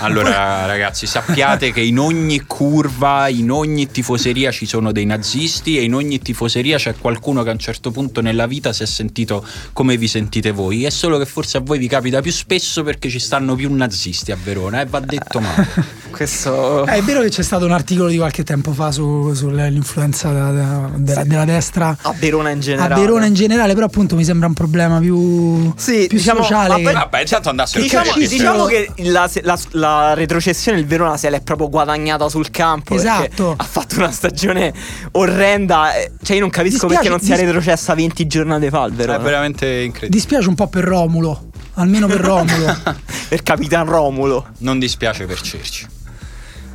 Allora, 0.00 0.64
ragazzi, 0.66 1.06
sappiate 1.06 1.72
che 1.72 1.80
in 1.80 1.98
ogni 1.98 2.44
curva, 2.46 3.28
in 3.28 3.50
ogni 3.50 3.88
tifoseria 3.90 4.50
ci 4.50 4.66
sono 4.66 4.92
dei 4.92 5.04
nazisti 5.06 5.78
e 5.78 5.82
in 5.82 5.94
ogni 5.94 6.18
tifoseria 6.20 6.76
c'è 6.78 6.94
qualcuno 6.96 7.42
che 7.42 7.48
a 7.50 7.52
un 7.52 7.58
certo 7.58 7.90
punto 7.90 8.20
nella 8.20 8.46
vita 8.46 8.72
si 8.72 8.82
è 8.82 8.86
sentito 8.86 9.44
come 9.72 9.96
vi 9.96 10.08
sentite 10.08 10.50
voi. 10.50 10.84
È 10.84 10.90
solo 10.90 11.18
che 11.18 11.26
forse 11.26 11.56
a 11.58 11.60
voi 11.60 11.78
vi 11.78 11.88
capita 11.88 12.20
più 12.20 12.32
spesso 12.32 12.82
perché 12.82 13.08
ci 13.08 13.18
stanno 13.18 13.54
più 13.54 13.72
nazisti 13.74 14.32
a 14.32 14.38
Verona 14.42 14.80
e 14.80 14.86
va 14.86 15.00
detto 15.00 15.40
male. 15.40 15.66
questo 16.10 16.86
Eh, 16.86 16.94
è 16.96 17.02
vero 17.02 17.20
che 17.20 17.28
c'è 17.28 17.42
stato 17.42 17.64
un 17.64 17.72
articolo 17.72 18.08
di 18.08 18.16
qualche 18.16 18.42
tempo 18.44 18.72
fa 18.72 18.90
su- 18.90 19.32
sull'influenza 19.34 20.30
da- 20.32 20.90
della, 20.96 21.24
della 21.24 21.44
destra 21.44 21.96
a 22.00 22.14
Verona 22.18 22.50
in 22.50 22.57
a 22.58 22.62
generale. 22.62 22.94
Verona 23.00 23.26
in 23.26 23.34
generale, 23.34 23.74
però 23.74 23.86
appunto 23.86 24.16
mi 24.16 24.24
sembra 24.24 24.46
un 24.48 24.54
problema 24.54 24.98
più, 25.00 25.72
Sì, 25.76 26.06
più 26.08 26.18
diciamo, 26.18 26.42
sociale. 26.42 26.68
ma 26.68 26.76
che- 26.76 26.82
poi- 26.82 26.92
Vabbè, 26.92 27.20
intanto 27.20 27.48
andassero 27.50 27.82
Diciamo, 27.82 28.10
a 28.10 28.16
diciamo 28.16 28.64
che 28.64 28.90
la, 28.96 29.30
la- 29.42 29.58
la 29.72 30.14
retrocessione 30.14 30.78
il 30.78 30.86
Verona 30.86 31.16
se 31.16 31.30
l'è 31.30 31.40
proprio 31.40 31.68
guadagnata 31.68 32.28
sul 32.28 32.50
campo. 32.50 32.94
Esatto. 32.94 33.54
Ha 33.56 33.64
fatto 33.64 33.96
una 33.96 34.10
stagione 34.10 34.72
orrenda. 35.12 35.94
eh, 35.94 36.12
Cioè, 36.22 36.34
io 36.36 36.42
non 36.42 36.50
capisco 36.50 36.86
Dispiace- 36.86 37.08
perché 37.08 37.08
non 37.08 37.20
sia 37.20 37.36
retrocessa 37.44 37.94
20 37.94 38.26
giornate 38.26 38.68
fa 38.70 38.84
il 38.84 38.92
È 38.92 38.96
Verona. 38.96 39.18
veramente 39.18 39.66
incredibile. 39.66 40.08
Dispiace 40.10 40.48
un 40.48 40.54
po' 40.54 40.66
per 40.68 40.84
Romulo, 40.84 41.48
almeno 41.74 42.06
per 42.06 42.20
Romulo. 42.20 42.76
per 43.28 43.42
Capitan 43.42 43.86
Romulo. 43.86 44.46
Non 44.58 44.78
dispiace 44.78 45.26
per 45.26 45.40
Cerci. 45.40 45.86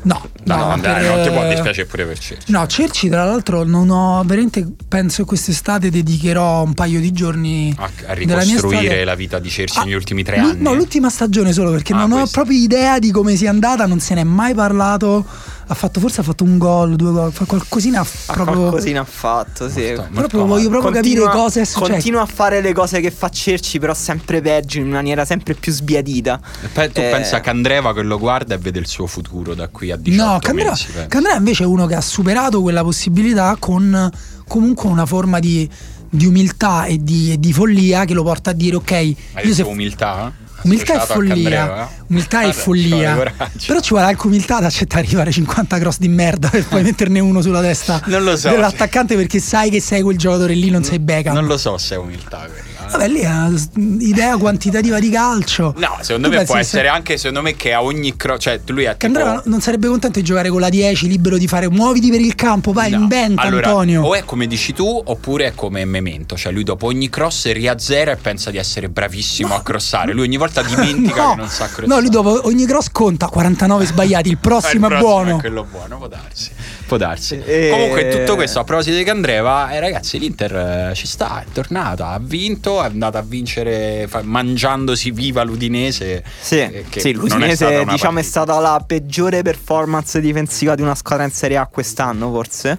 No, 0.04 0.22
No, 0.46 0.56
no, 0.58 0.66
no, 0.76 0.82
dai, 0.82 1.02
per- 1.02 1.16
non 1.16 1.24
ti 1.24 1.30
può 1.32 1.48
dispiacere 1.48 1.88
pure 1.88 2.06
per 2.06 2.20
Cerci. 2.20 2.52
No, 2.52 2.68
Cerci 2.68 3.08
tra 3.10 3.24
l'altro 3.24 3.63
non 3.63 3.89
ho 3.89 4.22
veramente 4.26 4.68
penso 4.88 5.22
che 5.24 5.28
quest'estate 5.30 5.89
dedicherò 5.89 6.63
un 6.63 6.74
paio 6.74 7.00
di 7.00 7.12
giorni 7.13 7.74
A, 7.78 7.89
a 8.08 8.13
ricostruire 8.13 9.04
la 9.06 9.16
vita 9.16 9.39
di 9.39 9.50
Cerci 9.50 9.80
Ah, 9.80 9.84
negli 9.84 9.94
ultimi 9.94 10.24
tre 10.24 10.38
anni. 10.38 10.62
No, 10.62 10.74
l'ultima 10.74 11.10
stagione 11.10 11.54
solo 11.54 11.72
perché 11.72 11.94
Ah, 11.94 11.98
non 11.98 12.12
ho 12.12 12.16
questo. 12.18 12.36
proprio 12.42 12.58
idea 12.60 13.00
di 13.00 13.12
come 13.12 13.36
sia 13.36 13.50
andata, 13.50 13.86
non 13.86 14.00
se 14.00 14.13
n'è 14.16 14.24
mai 14.24 14.54
parlato. 14.54 15.26
Ha 15.65 15.73
fatto 15.76 15.99
forse 15.99 16.19
ha 16.21 16.23
fatto 16.23 16.43
un 16.43 16.58
gol, 16.58 16.95
due 16.95 17.12
gol, 17.12 17.32
fa 17.32 17.45
qualcosina 17.45 17.99
Ma 18.28 18.34
proprio 18.34 18.60
qualcosina 18.62 19.02
ha 19.02 19.06
fatto, 19.06 19.69
sì. 19.69 19.88
Molto- 19.88 20.02
molto 20.02 20.12
proprio 20.13 20.45
voglio 20.45 20.69
proprio 20.69 20.91
Continua- 20.91 21.26
capire 21.28 21.41
cosa 21.43 21.62
è 21.62 21.65
successo. 21.65 21.91
Continua 21.91 22.21
a 22.21 22.26
fare 22.26 22.62
le 22.62 22.73
cose 22.73 22.99
che 22.99 23.12
fa 23.12 23.30
Cerci, 23.30 23.80
però 23.80 23.93
sempre 23.93 24.41
peggio, 24.41 24.80
in 24.80 24.89
maniera 24.89 25.23
sempre 25.26 25.54
più 25.54 25.71
sbiadita. 25.71 26.39
E 26.63 26.67
pe- 26.67 26.91
tu 26.91 26.99
Eh, 26.99 27.10
pensa 27.10 27.38
a 27.38 27.39
Candreva 27.39 27.93
che 27.93 28.02
lo 28.02 28.19
guarda 28.19 28.56
e 28.56 28.58
vede 28.58 28.80
il 28.80 28.88
suo 28.88 29.08
futuro 29.08 29.54
da 29.56 29.67
qui 29.69 29.91
a 29.91 29.95
18 29.95 30.32
No, 30.32 30.39
Candreva, 30.39 30.71
mesi. 30.71 30.86
pensa. 30.91 31.08
Candreva 31.08 31.38
invece 31.38 31.63
è 31.63 31.65
uno 31.65 31.86
che 31.86 31.95
ha 31.95 32.02
superato 32.02 32.62
quella 32.62 32.84
possibilità 32.84 33.56
con 33.58 34.12
comunque 34.47 34.89
una 34.89 35.06
forma 35.06 35.39
di, 35.39 35.67
di 36.10 36.26
umiltà 36.26 36.86
e 36.86 37.02
di, 37.02 37.32
e 37.32 37.39
di 37.39 37.54
follia 37.54 38.06
che 38.06 38.13
lo 38.13 38.23
porta 38.23 38.49
a 38.49 38.54
dire 38.54 38.76
ok, 38.76 38.91
Hai 38.91 39.15
io 39.47 39.54
se 39.54 39.62
umiltà? 39.63 40.32
Umiltà 40.63 40.93
e 40.93 40.97
a 40.97 40.99
follia. 41.06 41.34
Candreva, 41.34 41.84
eh? 41.89 42.04
Umiltà 42.08 42.41
e 42.41 42.45
Vabbè, 42.45 42.56
follia. 42.58 43.34
Però 43.67 43.80
ci 43.80 43.89
vuole 43.89 44.06
anche 44.06 44.28
umiltà 44.28 44.58
ad 44.58 44.63
accettare 44.65 45.06
di 45.06 45.15
fare 45.15 45.32
50 45.32 45.80
cross 45.80 45.97
di 45.97 46.08
merda 46.08 46.49
e 46.52 46.62
poi 46.63 46.84
metterne 46.84 47.19
uno 47.19 47.41
sulla 47.41 47.62
testa 47.62 48.02
Non 48.06 48.23
lo 48.23 48.36
so. 48.38 48.49
dell'attaccante 48.49 49.15
perché 49.15 49.39
sai 49.39 49.69
che 49.69 49.82
sei 49.82 50.02
quel 50.02 50.17
giocatore 50.17 50.54
lì, 50.54 50.69
non 50.69 50.84
sei 50.84 50.99
Beckham. 50.99 51.34
Non 51.34 51.45
lo 51.47 51.58
so 51.58 51.78
se 51.78 51.95
è 51.95 51.97
umiltà 51.97 52.39
quella. 52.49 52.73
Vabbè, 52.93 53.08
lì 53.08 53.19
è 53.21 53.25
una 53.27 53.58
s- 53.58 53.69
idea 53.99 54.38
quantitativa 54.38 54.99
di 54.99 55.10
calcio. 55.10 55.73
No, 55.77 55.97
secondo 56.01 56.29
Tu 56.29 56.36
me 56.36 56.43
può 56.45 56.56
essere 56.58 56.84
se- 56.84 56.88
anche 56.89 57.17
secondo 57.17 57.41
me 57.41 57.56
che 57.56 57.73
a 57.73 57.82
ogni 57.84 58.15
cross, 58.15 58.41
cioè 58.43 58.60
lui 58.67 58.84
è 58.84 58.95
Che 58.97 59.08
tipo 59.08 59.19
Andrea 59.19 59.41
non 59.45 59.62
sarebbe 59.62 59.88
contento 59.88 60.19
di 60.19 60.25
giocare 60.25 60.49
con 60.49 60.60
la 60.60 60.69
10, 60.69 61.08
libero 61.08 61.38
di 61.38 61.47
fare 61.47 61.69
muoviti 61.69 62.10
per 62.10 62.21
il 62.21 62.36
campo, 62.36 62.71
vai, 62.71 62.91
No. 62.91 62.97
inventa 62.99 63.41
allora, 63.41 63.67
Antonio. 63.67 64.03
O 64.03 64.13
è 64.15 64.23
come 64.25 64.45
dici 64.47 64.73
tu, 64.73 65.01
oppure 65.06 65.47
è 65.47 65.51
come 65.56 65.84
Memento. 65.86 66.36
Cioè, 66.38 66.51
lui 66.51 66.63
dopo 66.63 66.86
ogni 66.88 67.10
cross 67.10 67.51
riazzera 67.51 68.12
e 68.12 68.15
pensa 68.17 68.51
di 68.51 68.58
essere 68.58 68.89
bravissimo 68.89 69.56
a 69.56 69.62
crossare. 69.63 70.13
Lui 70.13 70.23
ogni 70.23 70.38
volta 70.38 70.62
dimentica 70.62 71.23
no, 71.23 71.29
che 71.32 71.36
non 71.38 71.49
sa 71.49 71.65
crossare. 71.65 71.88
no, 71.88 71.99
lui 71.99 72.10
dopo 72.10 72.45
ogni 72.47 72.65
cross 72.65 72.89
conta 72.91 73.27
49 73.27 73.86
sbagliati, 73.88 74.29
il 74.29 74.38
prossimo, 74.38 74.88
il 74.88 74.93
è 74.93 74.99
buono. 74.99 75.38
È 75.38 75.39
quello 75.39 75.65
buono, 75.69 75.97
può 75.97 76.08
darsi. 76.08 76.51
Può 76.86 76.97
darsi. 76.97 77.41
Eh, 77.43 77.69
Comunque, 77.71 78.10
tutto 78.10 78.36
questo 78.36 78.60
a 78.60 78.63
proposito 78.63 78.95
di 78.97 79.03
Candreva, 79.03 79.71
eh, 79.71 79.79
ragazzi, 79.79 80.19
l'Inter 80.19 80.89
eh, 80.91 80.95
ci 80.95 81.08
sta, 81.08 81.41
è 81.41 81.45
tornata, 81.51 82.10
ha 82.10 82.19
vinto, 82.21 82.79
è 82.88 82.89
andata 82.89 83.19
a 83.19 83.22
vincere 83.22 84.06
fa- 84.08 84.22
mangiandosi 84.24 85.12
viva 85.12 85.43
l'Udinese. 85.43 86.24
Sì, 86.39 86.60
eh, 86.60 86.86
sì, 86.89 87.10
è 87.10 87.13
l'Udinese 87.13 87.65
una 87.65 87.91
diciamo 87.91 88.19
è 88.19 88.24
stata 88.24 88.60
la 88.60 88.84
peggiore 88.86 89.41
performance 89.41 90.19
difensiva 90.19 90.76
di 90.76 90.82
una 90.82 90.96
squadra 90.96 91.26
in 91.26 91.32
Serie 91.32 91.58
A 91.58 91.65
quest'anno, 91.67 92.32
forse. 92.32 92.78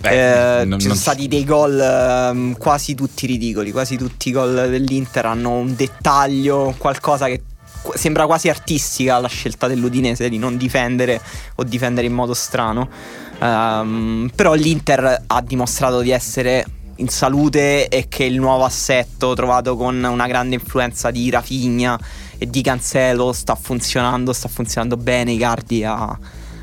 Beh, 0.00 0.60
Eh, 0.60 0.64
non- 0.64 0.78
ci 0.78 0.82
sono 0.86 0.94
non- 0.94 1.02
stati 1.02 1.26
dei 1.26 1.44
gol 1.44 1.80
ehm, 1.80 2.56
quasi 2.58 2.94
tutti 2.94 3.26
ridicoli, 3.26 3.72
quasi 3.72 3.96
tutti 3.96 4.28
i 4.28 4.32
gol 4.32 4.68
dell'Inter 4.68 5.24
hanno 5.26 5.52
un 5.52 5.74
dettaglio, 5.74 6.74
qualcosa 6.76 7.26
che 7.26 7.42
sembra 7.94 8.26
quasi 8.26 8.48
artistica 8.48 9.18
la 9.18 9.28
scelta 9.28 9.68
dell'Udinese 9.68 10.28
di 10.28 10.38
non 10.38 10.56
difendere 10.56 11.20
o 11.54 11.62
difendere 11.64 12.06
in 12.06 12.12
modo 12.12 12.34
strano. 12.34 12.88
Ehm, 13.40 14.30
però 14.34 14.54
l'Inter 14.54 15.22
ha 15.26 15.40
dimostrato 15.40 16.00
di 16.00 16.10
essere 16.10 16.64
in 16.96 17.08
salute 17.08 17.88
e 17.88 18.08
che 18.08 18.24
il 18.24 18.38
nuovo 18.38 18.64
assetto 18.64 19.34
trovato 19.34 19.76
con 19.76 20.02
una 20.02 20.26
grande 20.26 20.54
influenza 20.54 21.10
di 21.10 21.28
Rafinha 21.30 21.98
e 22.38 22.48
di 22.48 22.62
Cancelo 22.62 23.32
sta 23.32 23.54
funzionando, 23.54 24.32
sta 24.32 24.48
funzionando 24.48 24.96
bene. 24.96 25.32
Icardi 25.32 25.84
ha, 25.84 26.18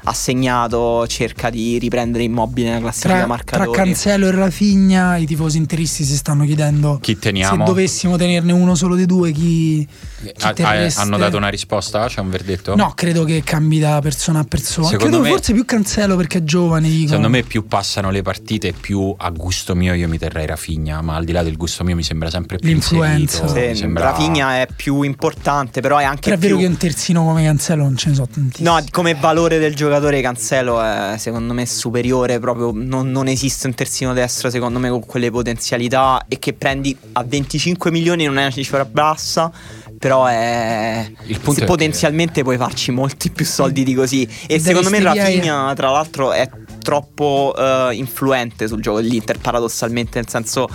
ha 0.06 0.14
segnato, 0.14 1.06
cerca 1.08 1.50
di 1.50 1.78
riprendere 1.78 2.24
immobile 2.24 2.68
nella 2.70 2.80
classifica 2.82 3.14
Tra, 3.14 3.18
tra 3.26 3.28
marcatori. 3.28 3.78
Cancelo 3.78 4.28
e 4.28 4.32
Rafinha, 4.32 5.18
i 5.18 5.26
tifosi 5.26 5.58
interisti 5.58 6.04
si 6.04 6.16
stanno 6.16 6.46
chiedendo 6.46 6.98
Chi 7.02 7.18
teniamo? 7.18 7.58
se 7.66 7.72
dovessimo 7.72 8.18
tenerne 8.18 8.52
uno 8.52 8.76
solo 8.76 8.96
dei 8.96 9.06
due, 9.06 9.32
chi, 9.32 9.88
chi 10.22 10.32
Ah, 10.42 10.50
ah, 10.50 10.54
terreste? 10.54 11.02
hanno 11.02 11.18
dato 11.18 11.38
una 11.38 11.50
risposta? 11.50 12.06
C'è 12.08 12.20
un 12.20 12.30
verdetto? 12.30 12.76
No, 12.76 12.92
credo 12.96 13.24
che 13.24 13.42
cambi 13.44 13.80
da 13.80 14.00
persona 14.02 14.40
a 14.40 14.44
persona. 14.44 14.88
Secondo 14.88 15.18
credo 15.18 15.24
me- 15.24 15.30
forse 15.36 15.54
più 15.54 15.66
Cancelo 15.66 16.16
perché 16.16 16.40
è 16.40 16.44
giovane. 16.44 16.90
Dico. 16.90 17.08
Secondo 17.08 17.30
me 17.30 17.44
più 17.44 17.66
passano 17.68 18.10
le 18.12 18.22
partite, 18.22 18.74
più 18.74 19.14
a 19.18 19.30
gusto 19.30 19.74
mio 19.76 19.94
io 19.94 20.08
mi 20.08 20.18
terrei 20.18 20.46
Rafinha, 20.46 21.02
ma 21.02 21.16
al 21.16 21.24
di 21.26 21.32
là 21.32 21.44
del 21.44 21.56
gusto 21.58 21.84
mio 21.84 21.96
mi 21.96 22.04
sembra 22.04 22.30
sempre 22.30 22.58
più 22.58 22.68
L'influenza. 22.70 23.48
Sì, 23.48 23.76
sembra- 23.76 24.12
Rafinha 24.12 24.62
è 24.62 24.68
più 24.76 25.02
importante, 25.04 25.82
però 25.82 25.98
è 25.98 26.04
anche 26.04 26.22
Però 26.30 26.36
è 26.36 26.40
vero 26.40 26.56
più 26.58 26.66
che 26.66 26.72
un 26.72 26.78
terzino 26.78 27.24
come 27.24 27.44
Cancelo 27.44 27.84
non 27.84 27.96
ce 27.98 28.10
ne 28.10 28.16
so 28.16 28.28
tantissimi. 28.32 28.68
No, 28.68 28.84
come 28.92 29.16
valore 29.16 29.60
del 29.60 29.72
giocatore 29.76 29.92
Cancelo 30.22 30.82
è 30.82 31.16
secondo 31.18 31.54
me 31.54 31.66
superiore, 31.66 32.40
proprio 32.40 32.72
non, 32.74 33.12
non 33.12 33.28
esiste 33.28 33.68
un 33.68 33.74
terzino 33.74 34.14
destro 34.14 34.50
secondo 34.50 34.80
me 34.80 34.90
con 34.90 35.06
quelle 35.06 35.32
potenzialità 35.32 36.26
e 36.28 36.40
che 36.40 36.54
prendi 36.54 36.96
a 37.14 37.24
25 37.24 37.92
milioni 37.92 38.26
non 38.26 38.38
è 38.38 38.42
una 38.42 38.52
cifra 38.52 38.86
bassa, 38.86 39.52
però 39.98 40.26
è 40.26 41.10
Il 41.26 41.40
punto 41.40 41.60
se 41.60 41.64
è 41.64 41.66
potenzialmente 41.66 42.44
puoi 42.44 42.58
farci 42.58 42.92
molti 42.92 43.30
più 43.32 43.46
soldi 43.46 43.84
di 43.84 43.94
così 43.94 44.28
e 44.48 44.56
E 44.56 44.60
secondo 44.60 44.90
me 44.90 45.02
Rafinha 45.02 45.74
tra 45.76 45.90
l'altro 45.92 46.32
è 46.32 46.50
troppo 46.82 47.54
eh, 47.58 47.90
influente 47.94 48.68
sul 48.68 48.82
gioco 48.82 49.02
dell'Inter 49.02 49.40
paradossalmente, 49.40 50.20
nel 50.20 50.30
senso 50.30 50.68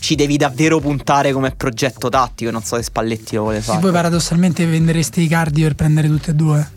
ci 0.00 0.14
devi 0.14 0.36
davvero 0.36 0.80
puntare 0.80 1.30
come 1.32 1.52
progetto 1.52 2.08
tattico, 2.08 2.50
non 2.50 2.62
so 2.62 2.76
se 2.76 2.82
Spalletti 2.82 3.36
lo 3.36 3.42
vuole 3.42 3.58
Se 3.58 3.64
fare. 3.64 3.80
voi 3.80 3.92
paradossalmente 3.92 4.66
vendereste 4.66 5.20
i 5.20 5.28
cardi 5.28 5.62
per 5.62 5.74
prendere 5.74 6.08
tutti 6.08 6.30
e 6.30 6.34
due. 6.34 6.70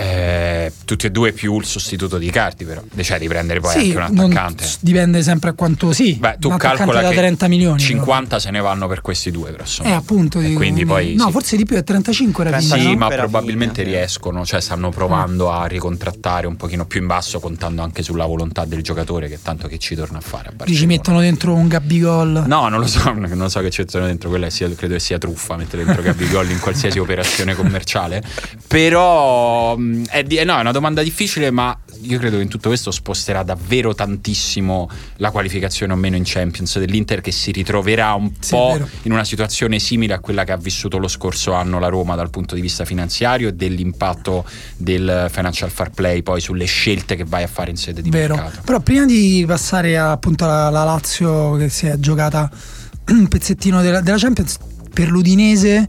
Eh, 0.00 0.72
tutti 0.86 1.04
e 1.06 1.10
due 1.10 1.32
più 1.32 1.58
il 1.58 1.64
sostituto 1.66 2.16
di 2.16 2.30
Cardi, 2.30 2.64
però. 2.64 2.82
Cioè 3.00 3.18
di 3.18 3.28
prendere 3.28 3.60
poi 3.60 3.70
sì, 3.72 3.78
anche 3.78 3.96
un 4.10 4.16
non- 4.16 4.30
attaccante. 4.30 4.64
dipende 4.80 5.22
sempre 5.22 5.50
a 5.50 5.52
quanto 5.52 5.92
sì. 5.92 6.14
Beh, 6.14 6.36
tu 6.38 6.48
calcola 6.56 7.02
da 7.02 7.08
che 7.10 7.16
30 7.16 7.48
milioni. 7.48 7.78
50 7.80 8.38
se 8.38 8.50
ne 8.50 8.60
vanno 8.60 8.86
per 8.88 9.00
questi 9.02 9.30
due, 9.30 9.52
grosso 9.52 9.82
Eh, 9.82 9.90
appunto. 9.90 10.40
E 10.40 10.44
dico, 10.46 10.56
quindi 10.58 10.84
poi 10.86 11.14
No, 11.14 11.26
sì. 11.26 11.32
forse 11.32 11.56
di 11.56 11.64
più 11.64 11.76
è 11.76 11.84
35 11.84 12.44
Rafinha. 12.44 12.60
Sì, 12.60 12.68
35 12.68 12.96
ma 13.08 13.14
probabilmente 13.14 13.82
sì. 13.84 13.90
riescono, 13.90 14.44
cioè 14.46 14.60
stanno 14.60 14.88
provando 14.90 15.50
a 15.52 15.66
ricontrattare 15.66 16.46
un 16.46 16.56
pochino 16.56 16.86
più 16.86 17.00
in 17.00 17.06
basso, 17.06 17.38
contando 17.40 17.82
anche 17.82 18.02
sulla 18.02 18.24
volontà 18.24 18.64
del 18.64 18.82
giocatore, 18.82 19.28
che 19.28 19.38
tanto 19.42 19.68
che 19.68 19.78
ci 19.78 19.94
torna 19.94 20.18
a 20.18 20.22
fare 20.22 20.48
a 20.48 20.52
Barcellona. 20.52 20.86
mettono 20.86 21.20
dentro 21.20 21.54
un 21.54 21.68
Gabigol. 21.68 22.44
No, 22.46 22.68
non 22.68 22.80
lo 22.80 22.86
so, 22.86 23.12
non 23.12 23.50
so 23.50 23.60
che 23.60 23.70
ci 23.70 23.82
mettono 23.82 24.06
dentro, 24.06 24.28
quella 24.30 24.48
sia, 24.50 24.68
credo 24.74 24.94
che 24.94 25.00
sia 25.00 25.18
truffa 25.18 25.56
mettere 25.56 25.84
dentro 25.84 26.02
Gabigol 26.02 26.50
in 26.50 26.58
qualsiasi 26.60 26.98
operazione 27.00 27.54
commerciale. 27.54 28.22
Però 28.66 29.76
è, 30.10 30.22
di- 30.22 30.42
no, 30.44 30.56
è 30.56 30.60
una 30.60 30.72
domanda 30.72 31.02
difficile, 31.02 31.50
ma 31.50 31.76
io 32.02 32.18
credo 32.18 32.36
che 32.36 32.42
in 32.42 32.48
tutto 32.48 32.68
questo 32.68 32.90
sposterà 32.90 33.42
davvero 33.42 33.94
tantissimo 33.94 34.88
la 35.16 35.30
qualificazione 35.30 35.92
o 35.92 35.96
meno 35.96 36.16
in 36.16 36.22
Champions 36.24 36.78
dell'Inter 36.78 37.20
che 37.20 37.30
si 37.32 37.50
ritroverà 37.52 38.14
un 38.14 38.30
Sì, 38.38 38.50
po' 38.50 38.78
in 39.02 39.12
una 39.12 39.24
situazione 39.24 39.78
simile 39.78 40.14
a 40.14 40.18
quella 40.20 40.44
che 40.44 40.52
ha 40.52 40.56
vissuto 40.56 40.98
lo 40.98 41.08
scorso 41.08 41.52
anno 41.52 41.78
la 41.78 41.88
Roma 41.88 42.14
dal 42.14 42.30
punto 42.30 42.54
di 42.54 42.60
vista 42.60 42.84
finanziario 42.84 43.48
e 43.48 43.52
dell'impatto 43.54 44.44
del 44.76 45.26
financial 45.30 45.70
fair 45.70 45.90
play 45.90 46.22
poi 46.22 46.40
sulle 46.40 46.64
scelte 46.64 47.16
che 47.16 47.24
vai 47.24 47.42
a 47.42 47.48
fare 47.48 47.70
in 47.70 47.76
sede 47.76 48.00
di 48.02 48.10
Vero. 48.10 48.34
mercato. 48.34 48.60
Però 48.64 48.80
prima 48.80 49.04
di 49.04 49.44
passare 49.46 49.98
appunto 49.98 50.44
alla, 50.44 50.66
alla 50.66 50.84
Lazio 50.84 51.56
che 51.56 51.68
si 51.68 51.86
è 51.86 51.96
giocata 51.98 52.50
un 53.08 53.28
pezzettino 53.28 53.82
della, 53.82 54.00
della 54.00 54.18
Champions 54.18 54.56
per 54.92 55.08
l'Udinese 55.10 55.88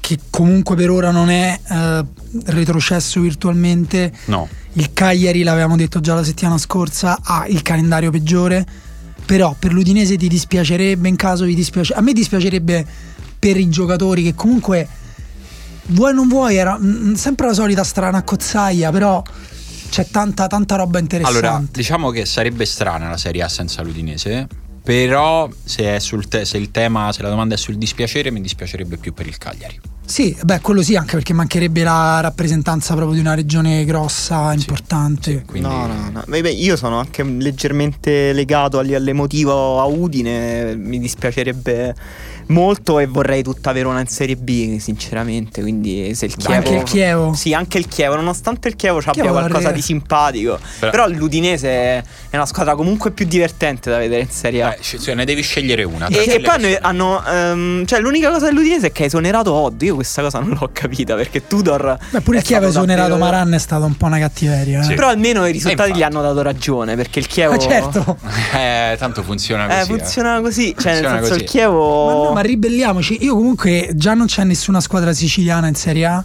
che 0.00 0.18
comunque 0.30 0.74
per 0.76 0.88
ora 0.90 1.10
non 1.10 1.28
è 1.28 1.58
eh, 1.68 2.04
retrocesso 2.46 3.20
virtualmente. 3.20 4.12
No, 4.26 4.48
Il 4.74 4.92
Cagliari, 4.92 5.42
l'avevamo 5.42 5.76
detto 5.76 6.00
già 6.00 6.14
la 6.14 6.24
settimana 6.24 6.58
scorsa, 6.58 7.18
ha 7.22 7.46
il 7.48 7.62
calendario 7.62 8.10
peggiore. 8.10 8.66
però 9.26 9.54
per 9.58 9.72
l'Udinese 9.72 10.16
ti 10.16 10.26
dispiacerebbe 10.28 11.06
in 11.06 11.16
caso 11.16 11.44
vi 11.44 11.54
dispiace 11.54 11.92
a 11.92 12.00
me 12.00 12.14
dispiacerebbe 12.14 12.86
per 13.38 13.58
i 13.58 13.68
giocatori 13.68 14.22
che 14.22 14.34
comunque 14.34 14.88
vuoi 15.88 16.12
o 16.12 16.14
non 16.14 16.28
vuoi 16.28 16.56
era 16.56 16.78
sempre 17.14 17.46
la 17.48 17.52
solita 17.52 17.84
strana 17.84 18.22
cozzaia 18.22 18.90
però 18.90 19.22
c'è 19.90 20.06
tanta, 20.08 20.46
tanta 20.46 20.76
roba 20.76 20.98
interessante 20.98 21.46
Allora, 21.46 21.64
diciamo 21.70 22.10
che 22.10 22.24
sarebbe 22.24 22.64
strana 22.64 23.10
la 23.10 23.16
Serie 23.18 23.42
A 23.42 23.48
senza 23.48 23.82
l'Udinese. 23.82 24.46
Però 24.82 25.48
se, 25.64 25.96
è 25.96 25.98
sul 25.98 26.28
te- 26.28 26.46
se 26.46 26.56
il 26.56 26.70
tema, 26.70 27.12
se 27.12 27.20
la 27.22 27.28
domanda 27.28 27.54
è 27.54 27.58
sul 27.58 27.76
dispiacere, 27.76 28.30
mi 28.30 28.40
dispiacerebbe 28.40 28.96
più 28.96 29.12
per 29.12 29.26
il 29.26 29.36
Cagliari. 29.36 29.78
Sì 30.08 30.34
beh 30.42 30.60
quello 30.60 30.82
sì 30.82 30.96
anche 30.96 31.16
perché 31.16 31.34
mancherebbe 31.34 31.82
la 31.82 32.20
rappresentanza 32.20 32.94
proprio 32.94 33.14
di 33.14 33.20
una 33.20 33.34
regione 33.34 33.84
grossa 33.84 34.54
importante 34.54 35.42
Quindi 35.46 35.68
No, 35.68 35.86
no, 35.86 36.10
no. 36.10 36.22
Beh, 36.26 36.40
beh, 36.40 36.50
io 36.50 36.76
sono 36.76 36.98
anche 36.98 37.22
leggermente 37.22 38.32
legato 38.32 38.78
agli- 38.78 38.94
all'emotivo 38.94 39.80
a 39.80 39.84
Udine. 39.84 40.74
Mi 40.76 40.98
dispiacerebbe 40.98 41.94
molto 42.48 42.98
e 42.98 43.06
vorrei 43.06 43.42
tutta 43.42 43.72
Verona 43.72 44.00
in 44.00 44.06
Serie 44.06 44.36
B, 44.36 44.78
sinceramente. 44.78 45.60
Quindi 45.60 46.14
se 46.14 46.26
il 46.26 46.36
Chievo. 46.36 46.54
anche 46.54 46.74
il 46.74 46.82
Chievo 46.82 47.32
Sì, 47.34 47.54
anche 47.54 47.78
il 47.78 47.86
Chievo, 47.88 48.14
nonostante 48.16 48.68
il 48.68 48.76
Chievo 48.76 49.00
ci 49.02 49.08
abbia 49.08 49.30
qualcosa 49.30 49.58
vorrei- 49.58 49.72
di 49.74 49.82
simpatico. 49.82 50.58
Però- 50.80 50.90
Però, 50.90 51.08
l'Udinese 51.08 51.68
è 51.68 52.02
una 52.32 52.46
squadra 52.46 52.74
comunque 52.74 53.10
più 53.12 53.26
divertente 53.26 53.90
da 53.90 53.98
vedere 53.98 54.22
in 54.22 54.30
Serie 54.30 54.62
A. 54.62 54.72
Eh, 54.74 54.78
cioè, 54.82 55.14
ne 55.14 55.24
devi 55.24 55.42
scegliere 55.42 55.84
una. 55.84 56.06
E, 56.08 56.24
e 56.28 56.40
poi 56.40 56.76
hanno, 56.80 57.24
ehm, 57.24 57.84
cioè 57.86 58.00
l'unica 58.00 58.30
cosa 58.30 58.46
dell'Udinese 58.46 58.88
è 58.88 58.92
che 58.92 59.04
ha 59.04 59.06
esonerato 59.06 59.52
Odd. 59.52 59.80
Io 59.82 59.94
questa 59.94 60.22
cosa 60.22 60.38
non 60.40 60.56
l'ho 60.58 60.70
capita 60.72 61.14
perché 61.14 61.46
Tudor. 61.46 61.96
beh 62.10 62.20
pure 62.22 62.38
il 62.38 62.42
Chievo 62.44 62.62
stato 62.70 62.78
esonerato 62.84 63.10
davvero- 63.10 63.30
Maran 63.30 63.54
è 63.54 63.58
stata 63.58 63.84
un 63.84 63.96
po' 63.96 64.06
una 64.06 64.18
cattiveria 64.18 64.80
eh. 64.80 64.84
Sì. 64.84 64.94
Però 64.94 65.08
almeno 65.08 65.46
i 65.46 65.52
risultati 65.52 65.90
infatti. 65.90 65.98
gli 65.98 66.02
hanno 66.02 66.22
dato 66.22 66.42
ragione 66.42 66.96
perché 66.96 67.18
il 67.20 67.26
Chievo. 67.26 67.52
Ah, 67.54 67.58
certo 67.58 68.16
Eh, 68.56 68.96
tanto 68.98 69.22
funziona 69.22 69.66
così. 69.66 69.78
Eh, 69.78 69.80
eh. 69.82 69.84
funziona 69.84 70.40
così. 70.40 70.74
Cioè, 70.78 70.92
Funziona 70.92 71.00
nel 71.00 71.18
senso, 71.18 71.28
così. 71.32 71.42
il 71.44 71.48
Chievo. 71.48 72.04
Ma 72.06 72.12
no, 72.12 72.32
ma 72.38 72.40
ribelliamoci. 72.44 73.18
Io 73.24 73.34
comunque 73.34 73.90
già 73.94 74.14
non 74.14 74.26
c'è 74.26 74.44
nessuna 74.44 74.80
squadra 74.80 75.12
siciliana 75.12 75.66
in 75.66 75.74
Serie 75.74 76.04
A. 76.06 76.24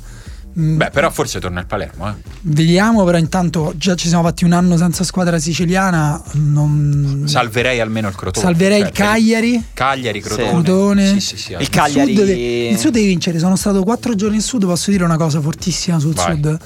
Mm, 0.60 0.78
Beh, 0.78 0.92
però 0.92 1.10
forse 1.10 1.40
torna 1.40 1.60
il 1.62 1.66
Palermo, 1.66 2.08
eh. 2.10 2.14
Vediamo, 2.42 3.04
però 3.04 3.18
intanto 3.18 3.74
già 3.76 3.96
ci 3.96 4.08
siamo 4.08 4.22
fatti 4.24 4.44
un 4.44 4.52
anno 4.52 4.78
senza 4.78 5.04
squadra 5.04 5.40
siciliana. 5.40 6.22
Non... 6.34 7.24
Salverei 7.26 7.80
almeno 7.80 8.08
il 8.10 8.16
Crotone. 8.16 8.46
Salverei 8.46 8.80
Cioè, 8.82 8.88
il 8.90 8.94
Cagliari. 8.94 9.64
Cagliari, 9.74 10.22
Crotone. 10.22 10.50
Crotone. 10.50 11.08
Sì, 11.14 11.20
sì, 11.20 11.38
sì. 11.38 11.56
Il 11.58 11.70
Cagliari. 11.70 12.16
Sud 12.16 12.28
il 12.30 12.78
Sud 12.78 12.92
devi 12.92 13.08
vincere. 13.08 13.40
Sono 13.40 13.56
stato 13.56 13.82
quattro 13.84 14.14
giorni 14.14 14.36
in 14.36 14.42
Sud. 14.44 14.64
Posso 14.66 14.92
dire 14.92 15.04
una 15.04 15.18
cosa 15.18 15.42
fortissima 15.42 15.98
sul 15.98 16.14
Vai. 16.14 16.36
Sud, 16.36 16.58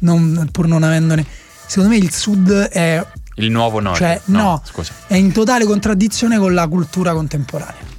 non- 0.00 0.48
pur 0.52 0.68
non 0.68 0.84
avendone. 0.84 1.26
Secondo 1.66 1.88
me 1.90 1.96
il 1.96 2.12
Sud 2.12 2.48
è, 2.52 3.04
Il 3.36 3.50
nuovo 3.50 3.80
nord. 3.80 3.96
cioè, 3.96 4.20
no, 4.26 4.62
scusa. 4.64 4.92
è 5.08 5.16
in 5.16 5.32
totale 5.32 5.64
contraddizione 5.64 6.38
con 6.38 6.54
la 6.54 6.68
cultura 6.68 7.12
contemporanea. 7.12 7.90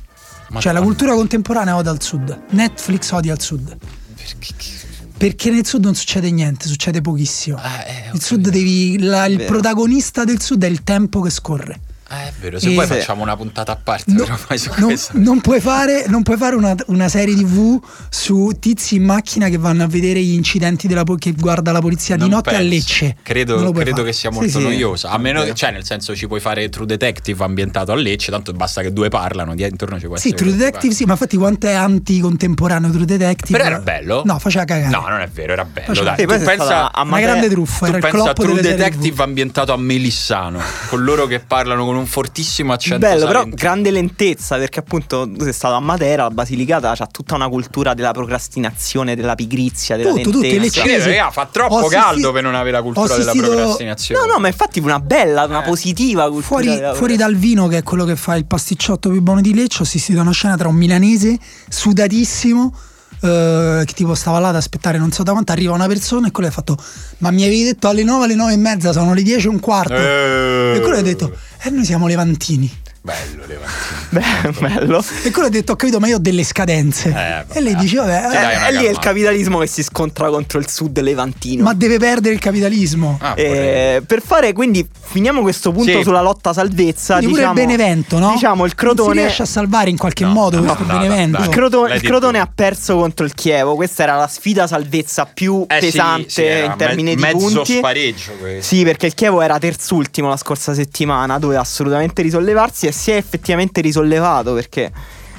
Cioè, 0.60 0.72
la 0.74 0.82
cultura 0.82 1.14
contemporanea 1.14 1.76
odia 1.76 1.92
al 1.92 2.02
Sud. 2.02 2.42
Netflix 2.52 3.12
odia 3.12 3.34
al 3.34 3.42
Sud. 3.42 3.78
Perché- 4.16 4.72
Perché 5.16 5.52
nel 5.52 5.66
Sud 5.66 5.84
non 5.86 5.96
succede 5.96 6.30
niente, 6.32 6.68
succede 6.68 7.00
pochissimo. 7.02 7.58
Ah, 7.58 7.84
eh, 7.86 8.10
ho 8.12 8.16
il 8.16 8.22
Sud 8.22 8.50
devi. 8.50 9.00
la- 9.00 9.26
il 9.26 9.42
protagonista 9.44 10.24
del 10.26 10.42
Sud 10.42 10.64
è 10.64 10.68
il 10.68 10.84
tempo 10.84 11.22
che 11.22 11.30
scorre. 11.30 11.80
Eh, 12.10 12.28
è 12.28 12.34
vero, 12.40 12.60
se 12.60 12.70
E- 12.72 12.76
poi 12.76 12.86
Sì. 12.86 12.94
facciamo 12.94 13.24
una 13.24 13.36
puntata 13.36 13.72
a 13.72 13.78
parte, 13.82 14.12
No, 14.12 14.24
però 14.26 14.38
su 14.58 14.70
non, 14.78 14.96
non 15.24 15.42
puoi 15.42 15.60
fare, 15.60 16.06
non 16.08 16.22
puoi 16.22 16.38
fare 16.38 16.56
una, 16.56 16.76
una 16.88 17.08
serie 17.10 17.34
tv 17.36 17.82
su 18.10 18.52
tizi 18.60 18.96
in 18.98 19.04
macchina 19.06 19.50
che 19.50 19.58
vanno 19.58 19.84
a 19.84 19.88
vedere 19.88 20.22
gli 20.22 20.34
incidenti 20.34 20.88
della, 20.88 21.04
che 21.18 21.32
guarda 21.32 21.72
la 21.72 21.80
polizia 21.80 22.16
Non 22.16 22.28
di 22.28 22.34
notte 22.34 22.50
a 22.50 22.54
penso. 22.58 22.68
Lecce. 22.70 23.06
Non 23.06 23.16
Credo, 23.24 23.72
credo 23.72 23.92
fare. 23.96 24.04
che 24.04 24.14
sia 24.14 24.30
Sì, 24.32 24.36
molto 24.38 24.58
sì. 24.60 24.64
noiosa. 24.64 25.10
A 25.10 25.18
meno 25.18 25.44
che, 25.44 25.54
cioè, 25.56 25.72
nel 25.72 25.86
senso, 25.86 26.16
ci 26.16 26.28
puoi 26.28 26.40
fare 26.40 26.70
True 26.70 26.86
Detective 26.86 27.44
ambientato 27.44 27.92
a 27.92 27.96
Lecce, 27.96 28.30
tanto 28.32 28.52
basta 28.54 28.82
che 28.82 28.94
due 28.94 29.10
parlano, 29.10 29.56
di 29.56 29.64
intorno 29.64 30.00
ci 30.00 30.06
può 30.06 30.16
Sì, 30.18 30.28
essere. 30.28 30.36
True 30.36 30.50
quello 30.52 30.64
che 30.66 30.70
Detective, 30.72 30.94
sì, 30.94 31.06
ma 31.06 31.12
infatti 31.14 31.38
quanto 31.38 31.68
è 31.68 31.74
anticontemporaneo 31.74 32.92
True 32.92 33.06
Detective? 33.06 33.58
Però 33.58 33.70
era 33.70 33.80
bello. 33.80 34.22
No, 34.26 34.38
faceva 34.40 34.66
cagare. 34.66 34.90
No, 34.92 35.06
non 35.08 35.22
è 35.22 35.28
vero, 35.30 35.54
era 35.54 35.66
bello. 35.66 35.88
Faceva- 35.88 36.12
Dai, 36.16 36.20
Sì, 36.20 36.38
tu 36.38 36.44
pensa, 36.46 36.92
a 36.92 37.02
Una 37.04 37.20
grande 37.20 37.50
truffa, 37.50 37.80
tu 37.80 37.86
era 37.96 37.98
il 37.98 38.04
pensa 38.12 38.30
a 38.30 38.34
True 38.34 38.62
Detective 38.62 39.24
ambientato 39.24 39.74
a 39.74 39.78
Melissano, 39.78 40.60
con 40.90 41.04
loro 41.04 41.26
che 41.26 41.40
parlano 41.40 41.86
con 41.86 41.96
un 41.96 42.03
fortissimo 42.06 42.74
accento. 42.74 43.00
Bello, 43.00 43.26
però 43.26 43.40
salentino. 43.40 43.56
grande 43.56 43.92
lentezza 43.92 44.58
perché 44.58 44.80
appunto 44.80 45.30
tu 45.30 45.44
sei 45.44 45.54
stato 45.54 45.76
a 45.76 45.80
Matera, 45.80 46.24
la 46.24 46.30
Basilicata 46.32 46.94
c'ha 46.96 47.08
tutta 47.08 47.36
una 47.36 47.48
cultura 47.50 47.94
della 47.94 48.12
procrastinazione, 48.12 49.16
della 49.16 49.36
pigrizia, 49.36 49.96
della 49.98 50.12
Tutto, 50.12 50.30
tutto, 50.32 50.40
lentezza. 50.42 50.62
le 50.64 50.70
Sì, 50.70 50.80
Leccese. 50.96 51.10
raga, 51.18 51.32
fa 51.32 51.48
troppo 51.52 51.78
assistito- 51.78 52.02
caldo 52.02 52.32
per 52.32 52.44
non 52.44 52.56
avere 52.56 52.72
la 52.78 52.82
cultura 52.82 53.16
della 53.18 53.32
procrastinazione. 53.32 54.26
No, 54.26 54.34
no, 54.34 54.40
ma 54.40 54.48
infatti 54.48 54.80
una 54.80 55.00
bella, 55.00 55.44
una 55.46 55.64
Eh. 55.64 55.68
positiva 55.68 56.30
cultura. 56.30 56.42
Fuori, 56.44 56.96
fuori 56.96 57.16
dal 57.16 57.36
vino, 57.36 57.68
che 57.68 57.78
è 57.80 57.84
quello 57.84 58.06
che 58.06 58.16
fa 58.16 58.36
il 58.36 58.46
pasticciotto 58.46 59.10
più 59.10 59.22
buono 59.22 59.42
di 59.42 59.54
Lecce, 59.54 59.80
ho 59.82 59.84
assistito 59.84 60.20
a 60.20 60.22
una 60.22 60.32
scena 60.32 60.56
tra 60.58 60.68
un 60.68 60.76
milanese 60.76 61.38
sudatissimo. 61.70 62.74
Eh, 63.24 63.84
che 63.86 63.94
tipo 63.94 64.14
stava 64.16 64.40
là 64.40 64.50
ad 64.50 64.56
aspettare 64.58 64.98
non 64.98 65.12
so 65.12 65.24
da 65.24 65.32
quanto 65.32 65.52
arriva 65.52 65.74
una 65.74 65.88
persona 65.88 66.28
e 66.28 66.32
quello 66.32 66.50
ha 66.50 66.52
fatto 66.52 66.78
ma 67.20 67.32
mi 67.32 67.44
avevi 67.44 67.64
detto 67.64 67.88
alle 67.88 68.04
9 68.04 68.26
alle 68.26 68.36
9 68.36 68.54
e 68.54 68.58
mezza 68.58 68.92
sono 68.92 69.14
le 69.14 69.22
10 69.24 69.46
e 69.46 69.50
un 69.50 69.60
quarto 69.60 69.94
Eh. 69.96 70.74
e 70.76 70.80
quello 70.82 70.98
ha 70.98 71.02
detto 71.02 71.36
eh 71.64 71.70
noi 71.70 71.86
siamo 71.86 72.08
levantini 72.08 72.70
Bello, 73.06 73.44
Levantino. 73.46 74.02
Beh, 74.12 74.52
bello. 74.76 75.04
e 75.24 75.32
quello 75.32 75.48
ha 75.50 75.52
detto 75.52 75.74
ho 75.74 75.76
capito 75.76 76.00
ma 76.00 76.08
io 76.08 76.16
ho 76.16 76.20
delle 76.20 76.44
scadenze 76.46 77.10
vabbè. 77.10 77.46
e 77.52 77.60
lei 77.60 77.76
dice 77.76 77.98
vabbè 77.98 78.30
Sì, 78.30 78.38
eh, 78.38 78.40
dai, 78.40 78.56
una 78.56 78.68
e 78.68 78.72
lì 78.78 78.86
è 78.86 78.90
il 78.92 79.00
capitalismo 79.00 79.58
che 79.58 79.68
si 79.68 79.84
scontra 79.84 80.30
contro 80.30 80.58
il 80.60 80.70
sud 80.70 80.98
levantino. 81.02 81.64
ma 81.64 81.74
deve 81.74 81.98
perdere 81.98 82.34
il 82.34 82.40
capitalismo 82.40 83.18
Ah, 83.20 83.34
Eh, 83.36 84.02
per 84.08 84.22
fare 84.26 84.54
quindi 84.54 84.88
finiamo 85.02 85.42
questo 85.42 85.74
punto 85.74 85.92
Sì. 85.98 86.04
sulla 86.04 86.22
lotta 86.22 86.54
salvezza 86.54 87.16
Quindi 87.18 87.34
pure 87.36 87.48
diciamo, 87.48 87.60
il 87.60 87.66
Benevento 87.66 88.20
no? 88.20 88.32
diciamo 88.32 88.54
il 88.54 88.60
non 88.60 88.70
si 88.70 88.76
Crotone 88.76 89.22
riesce 89.22 89.42
a 89.42 89.46
salvare 89.48 89.90
in 89.90 89.98
qualche 89.98 90.24
No, 90.24 90.32
modo 90.32 90.60
no, 90.62 90.74
questo 90.74 90.94
no, 90.94 91.00
Benevento 91.00 91.42
il 91.42 91.50
Crotone, 91.50 91.96
il 91.96 92.02
Crotone 92.02 92.40
ha 92.40 92.50
perso 92.54 92.96
contro 92.96 93.26
il 93.26 93.34
Chievo 93.34 93.76
questa 93.76 94.04
era 94.04 94.16
la 94.16 94.28
sfida 94.28 94.66
salvezza 94.66 95.26
più 95.26 95.66
Eh 95.68 95.82
sì, 95.82 95.86
pesante 95.88 96.30
sì, 96.30 96.44
era 96.44 96.66
in 96.68 96.78
termini 96.78 97.16
me- 97.16 97.16
di 97.16 97.22
mezzo 97.34 97.48
punti 97.56 97.74
spareggio 97.78 98.32
questo. 98.40 98.62
Sì, 98.76 98.84
perché 98.86 99.08
il 99.08 99.14
Chievo 99.14 99.42
era 99.42 99.58
terzultimo 99.60 100.30
la 100.30 100.38
scorsa 100.38 100.74
settimana, 100.74 101.38
doveva 101.40 101.60
assolutamente 101.62 102.22
risollevarsi 102.22 102.86
e 102.88 102.92
si 102.94 103.12
è 103.12 103.16
effettivamente 103.16 103.82
risollevato 103.82 104.54
perché 104.54 104.92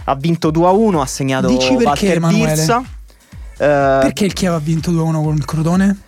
ha 0.04 0.14
vinto 0.14 0.50
2-1, 0.50 1.00
ha 1.00 1.06
segnato 1.06 1.46
Dici 1.46 1.68
perché, 1.70 1.84
Walter 1.84 2.16
Emanuele? 2.16 2.54
Birsa. 2.54 2.82
Eh, 3.56 3.56
perché 3.56 4.24
il 4.26 4.32
Chievo 4.32 4.56
ha 4.56 4.60
vinto 4.60 4.90
2-1 4.90 5.22
con 5.22 5.34
il 5.36 5.44
Crotone? 5.44 5.98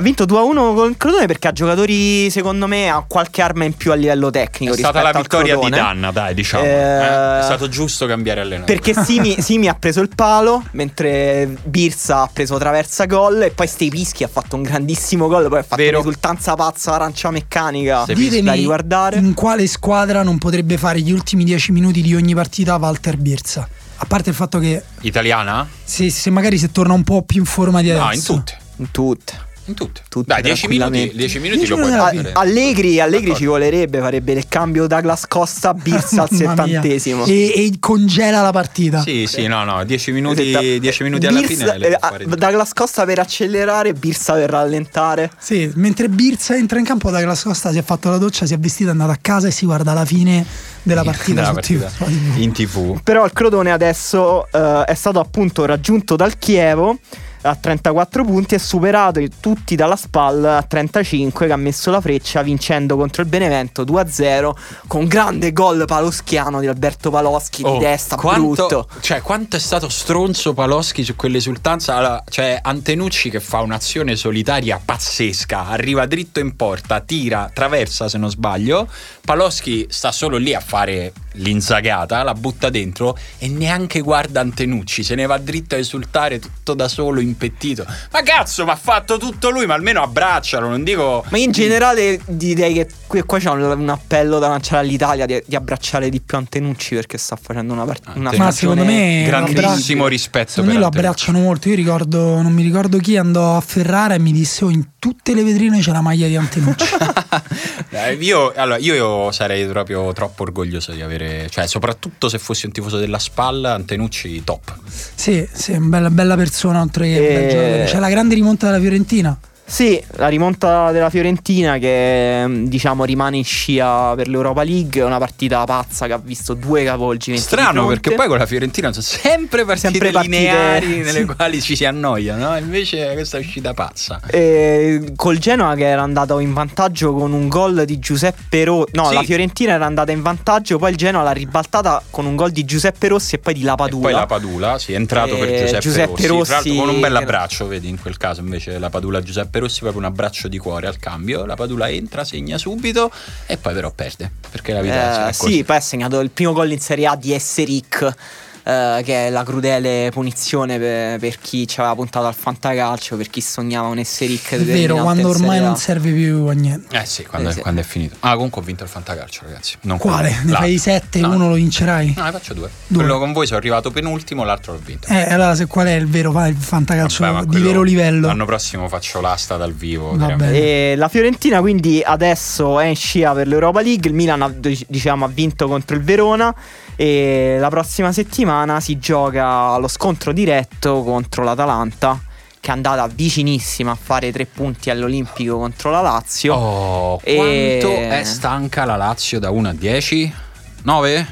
Ha 0.00 0.02
vinto 0.02 0.24
2-1 0.24 0.74
con 0.74 0.88
il 0.88 0.96
Crotone 0.96 1.26
perché 1.26 1.48
ha 1.48 1.52
giocatori, 1.52 2.30
secondo 2.30 2.66
me, 2.66 2.88
ha 2.88 3.04
qualche 3.06 3.42
arma 3.42 3.64
in 3.64 3.74
più 3.74 3.92
a 3.92 3.94
livello 3.94 4.30
tecnico 4.30 4.72
È 4.72 4.78
stata 4.78 5.02
la 5.02 5.12
vittoria 5.12 5.58
di. 5.58 5.68
Danna, 5.68 6.10
dai, 6.10 6.32
diciamo. 6.32 6.64
Eh, 6.64 6.68
eh. 6.68 7.38
È 7.40 7.42
stato 7.42 7.68
giusto 7.68 8.06
cambiare 8.06 8.40
allenatore. 8.40 8.78
Perché 8.78 8.98
Simi, 9.04 9.36
Simi 9.42 9.68
ha 9.68 9.74
preso 9.74 10.00
il 10.00 10.08
palo, 10.14 10.64
mentre 10.70 11.54
Birsa 11.64 12.22
ha 12.22 12.30
preso 12.32 12.56
traversa 12.56 13.04
gol 13.04 13.42
e 13.42 13.50
poi 13.50 13.66
Stepischi 13.66 14.24
ha 14.24 14.28
fatto 14.28 14.56
un 14.56 14.62
grandissimo 14.62 15.28
gol, 15.28 15.48
poi 15.50 15.58
ha 15.58 15.62
fatto 15.64 15.82
Vero. 15.82 15.98
un'esultanza 15.98 16.54
pazza 16.54 16.94
arancia 16.94 17.30
meccanica 17.30 18.04
Sì. 18.06 18.14
da 18.14 18.18
Ditemi 18.18 18.50
riguardare. 18.52 19.18
in 19.18 19.34
quale 19.34 19.66
squadra 19.66 20.22
non 20.22 20.38
potrebbe 20.38 20.78
fare 20.78 21.02
gli 21.02 21.12
ultimi 21.12 21.44
10 21.44 21.72
minuti 21.72 22.00
di 22.00 22.14
ogni 22.14 22.32
partita 22.34 22.76
Walter 22.76 23.18
Birsa. 23.18 23.68
A 23.96 24.06
parte 24.06 24.30
il 24.30 24.34
fatto 24.34 24.58
che 24.58 24.82
Italiana? 25.02 25.68
se, 25.84 26.08
se 26.08 26.30
magari 26.30 26.56
se 26.56 26.72
torna 26.72 26.94
un 26.94 27.04
po' 27.04 27.20
più 27.20 27.40
in 27.40 27.44
forma 27.44 27.82
di 27.82 27.90
adesso. 27.90 28.06
No, 28.06 28.12
in 28.14 28.22
tutte. 28.44 28.58
In 28.76 28.90
tutte. 28.90 29.48
In 29.70 29.74
tutte. 29.76 30.00
Tutte, 30.08 30.32
Dai, 30.32 30.42
10 30.42 30.66
minuti, 30.66 30.78
tranquillamente. 30.90 31.16
10 31.16 31.38
minuti 31.38 31.58
10 31.58 31.70
lo 31.72 31.76
puoi 31.78 31.90
fare. 31.92 32.32
Allegri, 32.34 33.00
Allegri 33.00 33.34
ci 33.36 33.44
volerebbe, 33.46 34.00
farebbe 34.00 34.32
il 34.32 34.48
cambio 34.48 34.86
Douglas 34.86 35.26
Costa 35.28 35.72
Birsa 35.74 36.22
al 36.22 36.28
settantesimo. 36.34 37.24
E, 37.24 37.52
e 37.54 37.72
congela 37.78 38.42
la 38.42 38.50
partita. 38.50 39.02
Sì, 39.02 39.26
sì, 39.28 39.46
no, 39.46 39.62
no, 39.64 39.84
10 39.84 40.12
minuti, 40.12 40.48
Esatto. 40.48 40.78
10 40.78 41.02
minuti 41.04 41.26
alla 41.26 41.40
Birsa- 41.40 41.72
fine. 41.72 41.86
eh. 41.86 42.26
Douglas 42.36 42.72
Costa 42.72 43.04
per 43.04 43.18
accelerare, 43.20 43.92
Birsa 43.92 44.34
per 44.34 44.50
rallentare. 44.50 45.30
Sì, 45.38 45.70
mentre 45.76 46.08
Birsa 46.08 46.56
entra 46.56 46.78
in 46.78 46.84
campo 46.84 47.10
da 47.10 47.20
Glass 47.20 47.44
Costa 47.44 47.70
si 47.70 47.78
è 47.78 47.82
fatto 47.82 48.10
la 48.10 48.18
doccia, 48.18 48.46
si 48.46 48.54
è 48.54 48.58
vestito, 48.58 48.88
è 48.88 48.92
andato 48.92 49.12
a 49.12 49.18
casa 49.20 49.46
e 49.48 49.50
si 49.52 49.64
guarda 49.66 49.92
la 49.92 50.04
fine 50.04 50.44
della 50.82 51.02
partita 51.04 51.40
Della 51.42 51.52
partita. 51.52 51.86
TV. 51.86 52.36
in 52.38 52.52
tv. 52.52 53.00
Però 53.02 53.24
il 53.24 53.32
Crotone 53.32 53.70
adesso 53.70 54.46
eh, 54.50 54.84
è 54.84 54.94
stato 54.94 55.20
appunto 55.20 55.64
raggiunto 55.64 56.16
dal 56.16 56.38
Chievo 56.38 56.98
a 57.42 57.54
34 57.54 58.24
punti 58.24 58.54
e 58.54 58.58
superato 58.58 59.20
tutti 59.40 59.76
dalla 59.76 59.96
SPAL 59.96 60.44
a 60.44 60.62
35 60.62 61.46
che 61.46 61.52
ha 61.52 61.56
messo 61.56 61.90
la 61.90 62.00
freccia 62.00 62.42
vincendo 62.42 62.96
contro 62.96 63.22
il 63.22 63.28
Benevento 63.28 63.82
2-0 63.82 64.50
con 64.86 65.06
grande 65.06 65.52
gol 65.52 65.84
paloschiano 65.86 66.60
di 66.60 66.66
Alberto 66.66 67.10
Paloschi 67.10 67.62
di 67.62 67.78
testa 67.78 68.16
Oh, 68.16 68.18
quanto, 68.18 68.66
brutto. 68.66 68.88
Cioè, 69.00 69.22
quanto 69.22 69.56
è 69.56 69.58
stato 69.58 69.88
stronzo 69.88 70.52
Paloschi 70.52 71.04
su 71.04 71.16
quell'esultanza? 71.16 71.94
Allora, 71.96 72.22
cioè, 72.28 72.58
Antenucci 72.62 73.30
che 73.30 73.40
fa 73.40 73.60
un'azione 73.60 74.16
solitaria 74.16 74.80
pazzesca, 74.82 75.68
arriva 75.68 76.06
dritto 76.06 76.40
in 76.40 76.56
porta, 76.56 77.00
tira, 77.00 77.50
traversa 77.52 78.08
se 78.08 78.18
non 78.18 78.30
sbaglio. 78.30 78.88
Paloschi 79.24 79.86
sta 79.88 80.12
solo 80.12 80.36
lì 80.36 80.54
a 80.54 80.60
fare 80.60 81.12
l'inzagata, 81.34 82.22
la 82.22 82.34
butta 82.34 82.70
dentro 82.70 83.16
e 83.38 83.48
neanche 83.48 84.00
guarda 84.00 84.40
Antenucci, 84.40 85.02
se 85.02 85.14
ne 85.14 85.26
va 85.26 85.38
dritto 85.38 85.74
a 85.74 85.78
esultare 85.78 86.38
tutto 86.38 86.74
da 86.74 86.88
solo, 86.88 87.20
impettito. 87.20 87.86
Ma 88.12 88.22
cazzo, 88.22 88.64
ma 88.64 88.72
ha 88.72 88.76
fatto 88.76 89.18
tutto 89.18 89.50
lui, 89.50 89.66
ma 89.66 89.74
almeno 89.74 90.02
abbraccialo, 90.02 90.68
non 90.68 90.82
dico... 90.82 91.24
Ma 91.28 91.38
in 91.38 91.52
generale 91.52 92.20
direi 92.26 92.74
che 92.74 92.88
qui, 93.06 93.22
qua 93.22 93.38
c'è 93.38 93.50
un, 93.50 93.62
un 93.62 93.88
appello 93.88 94.38
da 94.38 94.48
lanciare 94.48 94.82
all'Italia 94.82 95.26
di, 95.26 95.42
di 95.44 95.56
abbracciare 95.56 96.08
di 96.08 96.20
più 96.20 96.36
Antenucci 96.36 96.94
perché 96.94 97.18
sta 97.18 97.36
facendo 97.40 97.72
una, 97.72 97.84
part- 97.84 98.06
una 98.14 98.30
Antenucci. 98.30 98.38
Ma 98.38 98.50
secondo 98.50 98.84
me 98.84 99.24
Grandissimo 99.26 100.06
rispetto 100.06 100.50
Secondo 100.50 100.72
me 100.72 100.78
lo 100.78 100.86
abbracciano 100.86 101.38
molto. 101.38 101.68
Io 101.68 101.74
ricordo, 101.74 102.40
non 102.40 102.52
mi 102.52 102.62
ricordo 102.62 102.98
chi 102.98 103.16
andò 103.16 103.56
a 103.56 103.60
Ferrara 103.60 104.14
e 104.14 104.18
mi 104.18 104.32
disse: 104.32 104.64
Oh, 104.64 104.70
in 104.70 104.90
tutte 104.98 105.34
le 105.34 105.42
vetrine 105.42 105.80
c'è 105.80 105.92
la 105.92 106.00
maglia 106.00 106.26
di 106.26 106.36
Antenucci. 106.36 106.86
Eh, 107.92 108.14
io, 108.14 108.52
allora, 108.54 108.78
io 108.78 109.32
sarei 109.32 109.66
proprio 109.66 110.12
troppo 110.12 110.44
orgoglioso 110.44 110.92
di 110.92 111.02
avere, 111.02 111.19
cioè 111.50 111.66
soprattutto 111.66 112.28
se 112.28 112.38
fossi 112.38 112.66
un 112.66 112.72
tifoso 112.72 112.98
della 112.98 113.18
spalla, 113.18 113.74
Antenucci 113.74 114.42
top. 114.44 114.74
sì, 115.14 115.46
sì, 115.52 115.76
bella, 115.78 116.10
bella 116.10 116.36
persona. 116.36 116.80
Oltre 116.80 117.06
che 117.06 117.16
Eh. 117.16 117.48
giocatore. 117.48 117.84
C'è 117.86 117.98
la 117.98 118.08
grande 118.10 118.34
rimonta 118.34 118.66
della 118.66 118.80
Fiorentina. 118.80 119.38
Sì, 119.70 120.02
la 120.16 120.26
rimonta 120.26 120.90
della 120.90 121.10
Fiorentina 121.10 121.78
che 121.78 122.42
mm, 122.44 122.64
diciamo 122.66 123.04
rimane 123.04 123.36
in 123.36 123.44
scia 123.44 124.14
per 124.16 124.26
l'Europa 124.26 124.64
League, 124.64 125.00
è 125.00 125.04
una 125.04 125.18
partita 125.18 125.62
pazza 125.64 126.08
che 126.08 126.12
ha 126.12 126.18
visto 126.18 126.54
due 126.54 126.82
cavolgimenti. 126.82 127.44
Strano 127.46 127.86
perché 127.86 128.10
poi 128.14 128.26
con 128.26 128.36
la 128.38 128.46
Fiorentina 128.46 128.90
sono 128.92 129.04
sempre 129.04 129.64
partite 129.64 129.90
Sempre 129.92 130.10
partite- 130.10 130.36
lineari 130.36 130.86
nelle 131.06 131.20
sì. 131.20 131.24
quali 131.24 131.60
ci 131.62 131.76
si 131.76 131.84
annoia, 131.84 132.34
no? 132.34 132.56
Invece 132.58 133.12
questa 133.12 133.36
è 133.36 133.40
uscita 133.40 133.72
pazza. 133.72 134.20
Eh, 134.26 135.12
col 135.14 135.38
Genoa 135.38 135.76
che 135.76 135.86
era 135.86 136.02
andato 136.02 136.40
in 136.40 136.52
vantaggio 136.52 137.14
con 137.14 137.32
un 137.32 137.46
gol 137.46 137.84
di 137.84 138.00
Giuseppe 138.00 138.64
Rossi. 138.64 138.90
No, 138.94 139.06
Sì. 139.10 139.14
la 139.14 139.22
Fiorentina 139.22 139.74
era 139.74 139.86
andata 139.86 140.10
in 140.10 140.20
vantaggio, 140.20 140.78
poi 140.78 140.90
il 140.90 140.96
Genoa 140.96 141.22
l'ha 141.22 141.30
ribaltata 141.30 142.02
con 142.10 142.26
un 142.26 142.34
gol 142.34 142.50
di 142.50 142.64
Giuseppe 142.64 143.06
Rossi 143.06 143.36
e 143.36 143.38
poi 143.38 143.54
di 143.54 143.60
E 143.62 143.64
Lapadula. 143.66 144.02
poi 144.02 144.12
la 144.12 144.26
Padula, 144.26 144.78
sì, 144.80 144.94
è 144.94 144.96
entrato 144.96 145.36
per 145.36 145.48
Eh, 145.48 145.58
Giuseppe, 145.60 145.78
Giuseppe 145.78 146.26
Rossi. 146.26 146.44
Tra 146.44 146.54
l'altro 146.56 146.72
Rossi- 146.72 146.76
con 146.76 146.88
un 146.88 147.00
bel 147.00 147.14
abbraccio, 147.16 147.66
vedi, 147.68 147.88
in 147.88 148.00
quel 148.00 148.16
caso 148.16 148.40
invece 148.40 148.76
la 148.80 148.90
Padula 148.90 149.22
Giuseppe 149.22 149.58
Rossi 149.60 149.80
proprio 149.80 150.00
un 150.00 150.06
abbraccio 150.06 150.48
di 150.48 150.58
cuore 150.58 150.86
al 150.86 150.98
cambio. 150.98 151.44
La 151.46 151.54
Padula 151.54 151.88
entra, 151.88 152.24
segna 152.24 152.58
subito 152.58 153.10
e 153.46 153.56
poi 153.56 153.74
però 153.74 153.90
perde, 153.92 154.30
perché 154.50 154.72
la 154.72 154.80
vita 154.80 155.28
Eh, 155.28 155.32
sì, 155.32 155.64
poi 155.64 155.76
ha 155.76 155.80
segnato 155.80 156.20
il 156.20 156.30
primo 156.30 156.52
gol 156.52 156.72
in 156.72 156.80
Serie 156.80 157.06
A 157.06 157.16
di 157.16 157.32
Esseric. 157.32 158.14
Eh, 158.62 159.02
che 159.04 159.26
è 159.26 159.30
la 159.30 159.42
crudele 159.44 160.10
punizione 160.12 160.78
per, 160.78 161.18
per 161.18 161.38
chi 161.40 161.66
ci 161.66 161.80
aveva 161.80 161.94
puntato 161.94 162.26
al 162.26 162.34
fantacalcio, 162.34 163.16
per 163.16 163.28
chi 163.30 163.40
sognava 163.40 163.88
un 163.88 163.98
Esseric 163.98 164.52
È 164.52 164.58
vero, 164.58 164.96
quando 164.96 165.28
ormai 165.28 165.60
non 165.60 165.76
serve 165.76 166.10
più 166.12 166.46
a 166.46 166.52
niente. 166.52 166.96
Eh 166.96 167.04
sì, 167.06 167.24
quando, 167.24 167.50
Eh 167.50 167.52
sì. 167.52 167.60
quando 167.60 167.80
è 167.80 167.84
finito. 167.84 168.16
Ah, 168.20 168.34
comunque 168.34 168.60
ho 168.60 168.64
vinto 168.64 168.84
il 168.84 168.88
fantacalcio, 168.90 169.42
ragazzi. 169.44 169.76
Non 169.82 169.98
Quale? 169.98 170.28
quello, 170.28 170.36
Ne 170.44 170.50
l'altro. 170.52 170.66
fai 170.68 170.78
sette, 170.78 171.20
No. 171.20 171.30
uno 171.34 171.48
lo 171.48 171.54
vincerai? 171.54 172.14
No, 172.16 172.24
ne 172.24 172.30
faccio 172.32 172.54
due. 172.54 172.70
Due. 172.86 172.98
Quello 173.02 173.18
con 173.18 173.32
voi 173.32 173.46
sono 173.46 173.58
arrivato 173.58 173.90
penultimo, 173.90 174.44
l'altro 174.44 174.72
l'ho 174.72 174.80
vinto. 174.84 175.08
Eh, 175.08 175.32
allora 175.32 175.54
se 175.54 175.66
qual 175.66 175.86
è 175.86 175.92
il 175.94 176.06
vero 176.08 176.30
il 176.46 176.56
fantacalcio 176.56 177.24
Vabbè, 177.24 177.46
di 177.46 177.60
vero 177.60 177.82
livello? 177.82 178.26
L'anno 178.28 178.44
prossimo 178.44 178.88
faccio 178.88 179.20
l'asta 179.20 179.56
dal 179.56 179.72
vivo. 179.72 180.16
E 180.40 180.94
la 180.96 181.08
Fiorentina 181.08 181.60
quindi 181.60 182.02
adesso 182.04 182.78
è 182.80 182.86
in 182.86 182.96
scia 182.96 183.32
per 183.32 183.46
l'Europa 183.46 183.80
League, 183.82 184.08
il 184.08 184.14
Milan 184.14 184.42
ha, 184.42 184.52
diciamo, 184.86 185.24
ha 185.24 185.28
vinto 185.28 185.66
contro 185.68 185.96
il 185.96 186.02
Verona 186.02 186.54
e 187.00 187.56
la 187.58 187.70
prossima 187.70 188.12
settimana 188.12 188.78
si 188.78 188.98
gioca 188.98 189.78
lo 189.78 189.88
scontro 189.88 190.32
diretto 190.34 191.02
contro 191.02 191.42
l'Atalanta 191.42 192.20
che 192.60 192.68
è 192.68 192.72
andata 192.74 193.06
vicinissima 193.06 193.92
a 193.92 193.94
fare 193.94 194.30
tre 194.30 194.44
punti 194.44 194.90
all'Olimpico 194.90 195.56
contro 195.56 195.90
la 195.90 196.02
Lazio. 196.02 196.52
Oh, 196.52 197.20
E- 197.24 197.78
quanto 197.80 197.96
è 197.96 198.22
stanca 198.22 198.84
la 198.84 198.96
Lazio 198.96 199.38
da 199.38 199.48
1 199.48 199.68
a 199.70 199.72
10? 199.72 200.34
9? 200.82 201.26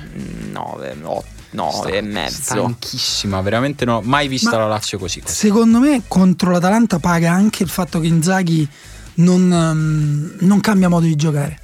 9, 0.53 0.97
9 1.51 1.91
e 1.99 2.01
mezzo. 2.01 2.41
Stanchissima, 2.41 3.43
veramente 3.43 3.85
non 3.85 3.97
ho 3.97 4.01
mai 4.01 4.27
vista 4.27 4.53
Ma- 4.53 4.57
la 4.63 4.69
Lazio 4.69 4.99
così. 4.99 5.21
Secondo 5.23 5.81
me 5.81 6.01
contro 6.09 6.51
l'Atalanta 6.51 6.99
paga 6.99 7.31
anche 7.31 7.63
il 7.63 7.69
fatto 7.69 8.01
che 8.01 8.07
Inzaghi 8.07 8.67
non, 9.17 9.53
ehm, 9.53 10.37
non 10.47 10.61
cambia 10.61 10.89
modo 10.89 11.05
di 11.05 11.15
giocare. 11.15 11.61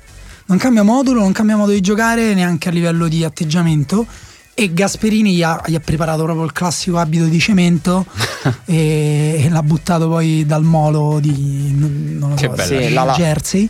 Non 0.47 0.59
cambia 0.59 0.83
modulo, 0.83 1.21
non 1.21 1.33
cambia 1.33 1.57
modo 1.57 1.73
di 1.73 1.81
giocare 1.81 2.35
neanche 2.35 2.69
a 2.69 2.73
livello 2.73 3.09
di 3.09 3.25
atteggiamento. 3.25 4.07
E 4.57 4.73
Gasperini 4.73 5.35
gli 5.35 5.43
ha, 5.43 5.61
gli 5.67 5.75
ha 5.75 5.81
preparato 5.81 6.23
proprio 6.23 6.45
il 6.45 6.53
classico 6.53 6.99
abito 6.99 7.25
di 7.25 7.41
cemento 7.41 8.07
e, 8.67 9.41
e 9.45 9.49
l'ha 9.49 9.63
buttato 9.65 10.07
poi 10.09 10.47
dal 10.47 10.63
molo 10.63 11.19
di 11.19 11.73
non 11.75 12.29
lo 12.31 12.35
Che 12.37 12.47
so, 12.47 12.51
bella 12.51 12.63
Sì, 12.81 12.87
di 12.87 12.93
la- 12.93 13.05
la- 13.05 13.15
Jersey. 13.15 13.69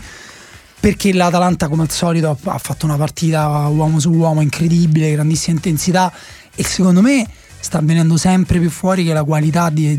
Perché 0.80 1.14
l'Atalanta, 1.14 1.68
come 1.68 1.84
al 1.84 1.90
solito, 1.90 2.36
ha- 2.44 2.58
fatto 2.58 2.84
una 2.84 2.96
partita 2.96 3.46
uomo 3.68 3.98
su 3.98 4.10
uomo 4.10 4.42
incredibile, 4.42 5.12
grandissima 5.12 5.56
intensità. 5.56 6.12
E 6.54 6.62
secondo 6.62 7.00
me 7.00 7.26
sta 7.60 7.80
venendo 7.82 8.18
sempre 8.18 8.58
più 8.60 8.68
fuori 8.68 9.04
che 9.06 9.14
la 9.14 9.24
qualità 9.24 9.70
di, 9.70 9.96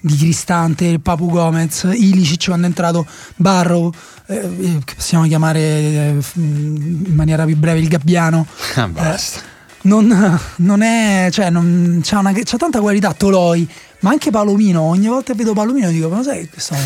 di 0.00 0.16
Cristante, 0.16 0.98
Papu 1.00 1.28
Gomez, 1.28 1.82
Ilicic 1.92 2.46
quando 2.46 2.64
è 2.64 2.68
entrato, 2.70 3.04
Barrow, 3.36 3.92
eh, 4.28 4.36
eh, 4.36 4.78
che 4.84 4.94
possiamo 4.94 5.26
chiamare 5.26 5.60
eh, 5.60 6.16
in 6.34 7.14
maniera 7.14 7.44
più 7.44 7.56
breve 7.56 7.80
il 7.80 7.88
Gabbiano. 7.88 8.46
Ah, 8.76 8.88
basta. 8.88 9.40
Non, 9.82 10.38
non 10.56 10.82
è, 10.82 11.28
cioè, 11.30 11.50
non, 11.50 12.00
c'ha, 12.02 12.18
una- 12.18 12.32
c'ha 12.32 12.56
tanta 12.56 12.80
qualità. 12.80 13.12
Toloi, 13.14 13.68
ma 14.00 14.10
anche 14.10 14.30
Palomino. 14.30 14.82
Ogni 14.82 15.06
volta 15.06 15.32
che 15.32 15.38
vedo 15.38 15.52
Palomino 15.54 15.88
dico: 15.90 16.08
Ma 16.08 16.22
sai, 16.22 16.48
questo 16.48 16.74
è 16.74 16.78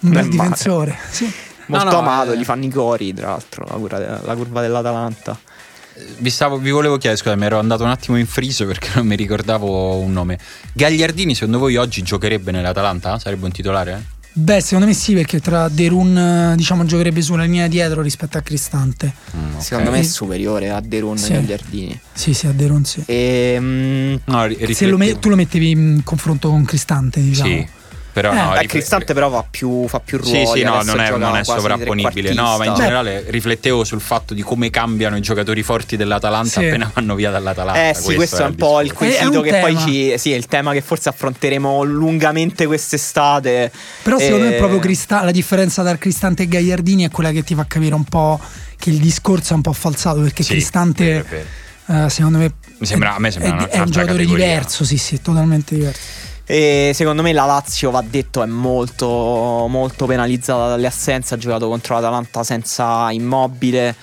un 0.00 0.10
bel 0.10 0.28
difensore. 0.28 0.96
Sì. 1.10 1.30
Molto 1.66 1.84
No, 1.86 1.90
no, 1.92 1.98
amato, 2.00 2.32
eh. 2.32 2.38
gli 2.38 2.44
fanno 2.44 2.64
i 2.66 2.68
cori, 2.68 3.14
tra 3.14 3.28
l'altro, 3.28 3.64
la, 3.66 3.74
cura- 3.76 4.20
la 4.22 4.34
curva 4.34 4.60
dell'Atalanta. 4.60 5.38
Vi, 6.18 6.28
stavo- 6.28 6.58
vi 6.58 6.70
volevo 6.70 6.98
chiedere, 6.98 7.18
scusa, 7.22 7.36
mi 7.36 7.44
ero 7.46 7.58
andato 7.58 7.84
un 7.84 7.88
attimo 7.90 8.18
in 8.18 8.26
friso 8.26 8.66
perché 8.66 8.90
non 8.96 9.06
mi 9.06 9.16
ricordavo 9.16 9.96
un 9.98 10.12
nome. 10.12 10.38
Gagliardini, 10.74 11.34
secondo 11.34 11.58
voi 11.58 11.76
oggi 11.76 12.02
giocherebbe 12.02 12.50
nell'Atalanta? 12.50 13.18
Sarebbe 13.18 13.46
un 13.46 13.52
titolare? 13.52 14.04
Beh, 14.36 14.60
secondo 14.60 14.86
me 14.86 14.94
sì, 14.94 15.14
perché 15.14 15.40
tra 15.40 15.68
Derun, 15.68 16.16
eh, 16.52 16.56
diciamo, 16.56 16.84
giocherebbe 16.84 17.22
sulla 17.22 17.44
linea 17.44 17.68
dietro 17.68 18.02
rispetto 18.02 18.36
a 18.36 18.40
Cristante. 18.40 19.12
Mm, 19.36 19.54
ok. 19.54 19.62
Secondo 19.62 19.90
me 19.92 20.00
è 20.00 20.02
superiore 20.02 20.70
a 20.70 20.80
Derun 20.80 21.16
Sì. 21.16 21.32
e 21.32 21.34
Gagliardini. 21.36 22.00
Sì, 22.12 22.34
sì, 22.34 22.48
a 22.48 22.52
Derun 22.52 22.84
sì. 22.84 23.02
E, 23.06 23.56
mm, 23.60 24.14
No, 24.24 24.42
lo 24.42 24.48
me- 24.48 24.54
riflettevo. 24.56 25.18
tu 25.20 25.28
lo 25.28 25.36
mettevi 25.36 25.70
in 25.70 26.00
confronto 26.02 26.48
con 26.48 26.64
Cristante, 26.64 27.20
diciamo. 27.22 27.48
Sì, 27.48 27.66
però 28.14 28.30
Eh, 28.30 28.34
no. 28.36 28.42
beh, 28.44 28.50
rifle- 28.60 28.66
Cristante 28.68 29.12
però 29.12 29.28
fa 29.28 29.44
più, 29.50 29.88
fa 29.88 29.98
più 29.98 30.18
ruoli. 30.18 30.46
Sì, 30.46 30.52
sì, 30.58 30.62
no, 30.62 30.80
non 30.84 31.00
è, 31.00 31.10
non 31.16 31.36
è 31.36 31.42
sovrapponibile. 31.44 32.32
No, 32.32 32.42
ma 32.42 32.48
in 32.50 32.56
trequartista. 32.74 32.82
generale 32.84 33.24
riflettevo 33.26 33.82
sul 33.82 34.00
fatto 34.00 34.34
di 34.34 34.42
come 34.42 34.70
cambiano 34.70 35.16
i 35.16 35.20
giocatori 35.20 35.64
forti 35.64 35.96
dell'Atalanta 35.96 36.60
Sì. 36.60 36.66
appena 36.66 36.88
vanno 36.94 37.16
via 37.16 37.30
dall'Atalanta. 37.30 37.88
Eh 37.88 37.94
sì, 37.94 38.14
questo, 38.14 38.42
è 38.42 38.46
un 38.46 38.54
po' 38.54 38.80
il 38.80 38.92
quesito 38.92 39.40
che 39.40 39.58
poi 39.58 39.74
tema. 39.74 39.84
ci. 39.84 40.14
Sì, 40.16 40.30
è 40.32 40.36
il 40.36 40.46
tema 40.46 40.72
che 40.72 40.80
forse 40.80 41.08
affronteremo 41.08 41.82
lungamente 41.82 42.66
quest'estate. 42.66 43.72
Però 44.02 44.18
secondo 44.18 44.44
me 44.46 44.54
Eh, 44.54 44.58
proprio 44.58 44.78
Crista- 44.78 45.24
la 45.24 45.32
differenza 45.32 45.82
tra 45.82 45.96
Cristante 45.98 46.44
e 46.44 46.48
Gagliardini 46.48 47.04
è 47.04 47.10
quella 47.10 47.32
che 47.32 47.42
ti 47.42 47.54
fa 47.56 47.64
capire 47.66 47.94
un 47.96 48.04
po' 48.04 48.40
che 48.78 48.90
il 48.90 48.98
discorso 48.98 49.52
è 49.54 49.56
un 49.56 49.62
po' 49.62 49.72
falsato 49.72 50.20
perché 50.20 50.42
Sì, 50.44 50.52
Cristante 50.52 51.04
vero, 51.04 51.24
vero. 51.86 52.04
eh, 52.06 52.10
secondo 52.10 52.38
me 52.38 52.52
Mi 52.78 52.86
sembra- 52.86 53.14
a 53.14 53.18
me 53.18 53.30
sembra 53.30 53.50
è, 53.50 53.52
una- 53.54 53.68
è 53.70 53.78
un 53.80 53.86
giocatore 53.90 54.18
categoria. 54.22 54.44
diverso, 54.46 54.84
sì, 54.84 54.98
sì, 54.98 55.20
totalmente 55.22 55.74
diverso. 55.74 56.00
E 56.46 56.92
secondo 56.94 57.22
me 57.22 57.32
la 57.32 57.46
Lazio, 57.46 57.90
va 57.90 58.02
detto, 58.06 58.42
è 58.42 58.46
molto, 58.46 59.06
molto 59.68 60.06
penalizzata 60.06 60.68
dalle 60.68 60.86
assenze. 60.86 61.34
Ha 61.34 61.38
giocato 61.38 61.68
contro 61.68 61.94
l'Atalanta 61.94 62.42
senza 62.44 63.10
immobile. 63.10 63.94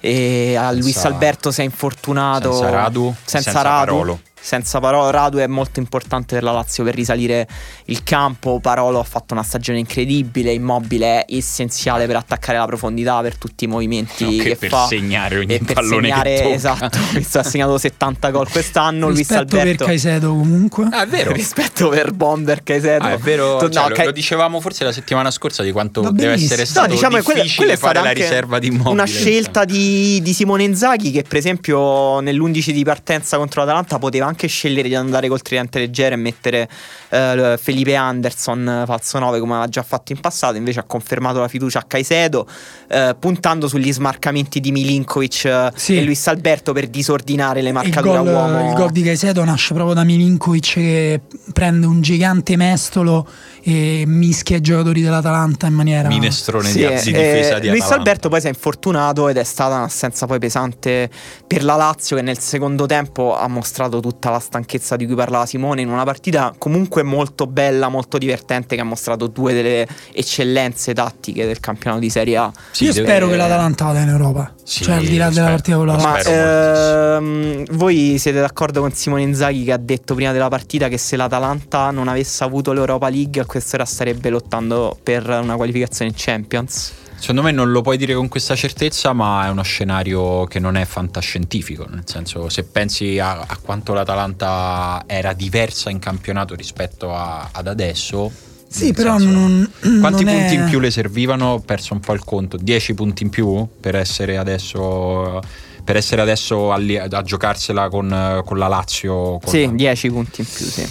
E 0.00 0.56
a 0.56 0.68
Senza- 0.70 0.78
Luis 0.80 1.04
Alberto 1.04 1.50
si 1.50 1.60
è 1.60 1.64
infortunato. 1.64 2.52
senza 2.52 2.70
Radu, 2.70 3.14
Senza, 3.24 3.50
senza 3.50 3.62
Radu. 3.62 3.84
Parolo. 3.92 4.20
Senza 4.46 4.78
Parolo. 4.78 5.10
Radu 5.10 5.38
è 5.38 5.46
molto 5.48 5.80
importante 5.80 6.34
per 6.36 6.44
la 6.44 6.52
Lazio 6.52 6.84
per 6.84 6.94
risalire 6.94 7.48
il 7.86 8.04
campo. 8.04 8.60
Parolo 8.60 9.00
ha 9.00 9.02
fatto 9.02 9.34
una 9.34 9.42
stagione 9.42 9.80
incredibile. 9.80 10.52
Immobile 10.52 11.24
è 11.24 11.34
essenziale 11.34 12.06
per 12.06 12.14
attaccare 12.14 12.56
la 12.56 12.64
profondità, 12.66 13.20
per 13.22 13.36
tutti 13.38 13.64
i 13.64 13.66
movimenti 13.66 14.22
No, 14.24 14.30
che 14.30 14.50
che 14.50 14.56
per 14.56 14.68
fa. 14.68 14.86
segnare 14.86 15.38
ogni 15.38 15.54
e 15.54 15.58
per 15.58 15.74
pallone 15.74 16.02
che 16.02 16.14
segnare, 16.14 16.36
tocca. 16.42 16.54
esatto. 16.54 16.98
Ha 17.38 17.42
segnato 17.42 17.76
70 17.76 18.30
gol 18.30 18.48
quest'anno. 18.48 19.06
Luis 19.08 19.18
Rispetto 19.18 19.44
per 19.46 19.58
Alberto. 19.58 19.84
Caicedo 19.86 20.28
comunque. 20.28 20.88
Ah, 20.92 21.02
è 21.02 21.06
vero. 21.08 21.32
Rispetto 21.34 21.88
per 21.88 22.12
Bomber 22.12 22.62
Caicedo. 22.62 23.04
Ah, 23.04 23.12
è 23.14 23.18
vero, 23.18 23.56
Tu- 23.56 23.68
cioè, 23.70 23.88
no, 23.88 23.94
lo, 23.96 24.04
lo 24.04 24.12
dicevamo 24.12 24.60
forse 24.60 24.84
la 24.84 24.92
settimana 24.92 25.32
scorsa 25.32 25.64
di 25.64 25.72
quanto 25.72 26.02
Va 26.02 26.10
deve 26.12 26.34
benissimo. 26.34 26.52
essere 26.52 26.66
stato 26.66 26.86
No, 26.86 26.92
diciamo 26.94 27.16
che 27.16 27.22
quella, 27.24 27.42
difficile 27.42 27.66
quella 27.66 27.72
è 27.72 27.76
stata 27.76 28.00
fare 28.00 28.14
la 28.14 28.20
riserva 28.24 28.58
di 28.60 28.66
immobile. 28.68 28.90
una 28.92 29.04
scelta 29.06 29.64
di, 29.64 30.22
di 30.22 30.32
Simone 30.32 30.62
Inzaghi 30.62 31.10
che 31.10 31.22
per 31.24 31.38
esempio 31.38 32.20
nell'11 32.20 32.70
di 32.70 32.84
partenza 32.84 33.38
contro 33.38 33.62
l'Atalanta 33.62 33.98
poteva 33.98 34.26
anche 34.26 34.34
anche 34.36 34.48
scegliere 34.48 34.88
di 34.88 34.94
andare 34.94 35.28
col 35.28 35.40
tridente 35.40 35.78
leggero 35.78 36.14
e 36.14 36.18
mettere 36.18 36.68
eh, 37.16 37.58
Felipe 37.58 37.94
Anderson 37.94 38.68
eh, 38.68 38.86
falso 38.86 39.18
9 39.18 39.38
come 39.40 39.52
aveva 39.54 39.68
già 39.68 39.82
fatto 39.82 40.12
in 40.12 40.20
passato, 40.20 40.56
invece 40.56 40.80
ha 40.80 40.84
confermato 40.84 41.40
la 41.40 41.48
fiducia 41.48 41.78
a 41.80 41.82
Caicedo, 41.86 42.46
eh, 42.88 43.14
puntando 43.18 43.68
sugli 43.68 43.92
smarcamenti 43.92 44.60
di 44.60 44.72
Milinkovic 44.72 45.44
eh, 45.44 45.72
Sì. 45.74 45.96
e 45.98 46.02
Luis 46.02 46.26
Alberto 46.26 46.72
per 46.72 46.88
disordinare 46.88 47.62
le 47.62 47.68
Il 47.68 47.74
marcature 47.74 48.18
gol, 48.18 48.28
a 48.28 48.30
uomo. 48.32 48.68
il 48.70 48.74
gol 48.74 48.90
di 48.90 49.02
Caicedo 49.02 49.44
nasce 49.44 49.74
proprio 49.74 49.94
da 49.94 50.04
Milinkovic 50.04 50.72
che 50.74 51.20
prende 51.52 51.86
un 51.86 52.00
gigante 52.00 52.56
mestolo 52.56 53.26
e 53.62 54.04
mischia 54.06 54.56
i 54.58 54.60
giocatori 54.60 55.00
dell'Atalanta 55.02 55.66
in 55.66 55.74
maniera 55.74 56.08
Minestrone 56.08 56.68
Sì, 56.68 56.78
di, 56.78 56.84
eh, 56.84 57.00
di 57.02 57.12
difesa 57.12 57.58
di 57.58 57.68
Luis 57.68 57.80
Atalanta. 57.82 57.94
Alberto 57.94 58.28
poi 58.28 58.40
si 58.40 58.46
è 58.46 58.50
infortunato 58.50 59.28
ed 59.28 59.36
è 59.36 59.44
stata 59.44 59.76
un'assenza 59.76 60.26
poi 60.26 60.38
pesante 60.38 61.10
per 61.46 61.64
la 61.64 61.74
Lazio 61.74 62.16
che 62.16 62.22
nel 62.22 62.38
secondo 62.38 62.86
tempo 62.86 63.36
ha 63.36 63.48
mostrato 63.48 64.00
tutta 64.00 64.30
la 64.30 64.38
stanchezza 64.38 64.94
di 64.96 65.06
cui 65.06 65.14
parlava 65.16 65.46
Simone 65.46 65.80
in 65.82 65.88
una 65.88 66.04
partita 66.04 66.54
comunque 66.56 67.02
molto 67.06 67.46
bella, 67.46 67.88
molto 67.88 68.18
divertente 68.18 68.74
che 68.74 68.82
ha 68.82 68.84
mostrato 68.84 69.26
due 69.28 69.54
delle 69.54 69.86
eccellenze 70.12 70.92
tattiche 70.92 71.46
del 71.46 71.60
campionato 71.60 72.00
di 72.00 72.10
Serie 72.10 72.36
A. 72.36 72.52
Sì, 72.70 72.84
Io 72.84 72.92
deve- 72.92 73.06
spero 73.06 73.28
che 73.28 73.36
l'Atalanta 73.36 73.84
vada 73.86 74.00
in 74.00 74.08
Europa. 74.08 74.52
Sì, 74.62 74.84
cioè, 74.84 74.96
al 74.96 75.04
di 75.04 75.16
là 75.16 75.30
della 75.30 75.46
partita 75.46 75.76
con 75.76 75.86
la 75.86 75.94
Lo 75.94 76.02
Ma 76.02 76.18
ehm, 76.20 77.64
voi 77.76 78.18
siete 78.18 78.40
d'accordo 78.40 78.80
con 78.80 78.92
Simone 78.92 79.22
Inzaghi 79.22 79.64
che 79.64 79.72
ha 79.72 79.78
detto 79.78 80.14
prima 80.14 80.32
della 80.32 80.48
partita 80.48 80.88
che 80.88 80.98
se 80.98 81.16
l'Atalanta 81.16 81.90
non 81.90 82.08
avesse 82.08 82.42
avuto 82.42 82.72
l'Europa 82.72 83.08
League 83.08 83.40
a 83.40 83.46
quest'ora 83.46 83.84
starebbe 83.84 84.28
lottando 84.28 84.98
per 85.02 85.28
una 85.28 85.54
qualificazione 85.56 86.10
in 86.10 86.16
Champions? 86.18 87.04
Secondo 87.18 87.42
me 87.42 87.50
non 87.50 87.70
lo 87.72 87.80
puoi 87.82 87.96
dire 87.96 88.14
con 88.14 88.28
questa 88.28 88.54
certezza, 88.54 89.12
ma 89.12 89.46
è 89.46 89.50
uno 89.50 89.62
scenario 89.62 90.44
che 90.44 90.58
non 90.60 90.76
è 90.76 90.84
fantascientifico. 90.84 91.86
Nel 91.88 92.02
senso, 92.04 92.48
se 92.48 92.64
pensi 92.64 93.18
a, 93.18 93.40
a 93.40 93.58
quanto 93.60 93.94
l'Atalanta 93.94 95.02
era 95.06 95.32
diversa 95.32 95.90
in 95.90 95.98
campionato 95.98 96.54
rispetto 96.54 97.12
a- 97.14 97.48
ad 97.52 97.66
adesso. 97.66 98.30
Sì, 98.68 98.92
però 98.92 99.18
senso- 99.18 99.32
non, 99.38 99.70
Quanti 100.00 100.24
non 100.24 100.34
punti 100.34 100.54
è- 100.54 100.58
in 100.60 100.68
più 100.68 100.78
le 100.78 100.90
servivano? 100.90 101.52
Ho 101.54 101.60
perso 101.60 101.94
un 101.94 102.00
po' 102.00 102.12
il 102.12 102.22
conto. 102.22 102.56
10 102.58 102.94
punti 102.94 103.22
in 103.22 103.30
più 103.30 103.66
per 103.80 103.96
essere 103.96 104.36
adesso. 104.36 105.40
Per 105.82 105.96
essere 105.96 106.20
adesso 106.20 106.72
alli- 106.72 106.98
a 106.98 107.22
giocarsela 107.22 107.88
con, 107.88 108.42
con 108.44 108.58
la 108.58 108.66
Lazio. 108.68 109.38
con- 109.38 109.48
Sì, 109.48 109.72
10 109.72 110.10
punti 110.10 110.40
in 110.42 110.46
più, 110.52 110.64
sì. 110.66 110.88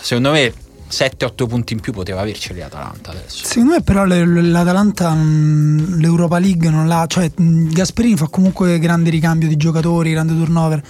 Secondo 0.00 0.30
me 0.30 0.52
7-8 0.92 1.46
punti 1.48 1.72
in 1.72 1.80
più 1.80 1.92
poteva 1.94 2.20
averceli 2.20 2.58
l'Atalanta 2.60 3.10
adesso. 3.12 3.46
Secondo 3.46 3.72
me 3.74 3.82
però 3.82 4.04
l'Atalanta 4.04 5.10
mh, 5.14 5.96
l'Europa 5.98 6.38
League 6.38 6.68
non 6.68 6.86
l'ha, 6.86 7.06
cioè 7.08 7.30
mh, 7.34 7.72
Gasperini 7.72 8.16
fa 8.16 8.28
comunque 8.28 8.78
grande 8.78 9.08
ricambio 9.08 9.48
di 9.48 9.56
giocatori, 9.56 10.10
grande 10.10 10.34
turnover, 10.34 10.82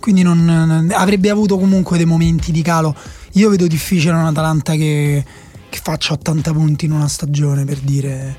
quindi 0.00 0.22
non, 0.22 0.90
avrebbe 0.94 1.28
avuto 1.28 1.58
comunque 1.58 1.98
dei 1.98 2.06
momenti 2.06 2.50
di 2.50 2.62
calo. 2.62 2.96
Io 3.32 3.50
vedo 3.50 3.66
difficile 3.66 4.14
un 4.14 4.24
Atalanta 4.24 4.72
che, 4.72 5.22
che 5.68 5.80
faccia 5.82 6.14
80 6.14 6.52
punti 6.52 6.86
in 6.86 6.92
una 6.92 7.08
stagione 7.08 7.64
per 7.66 7.78
dire. 7.78 8.34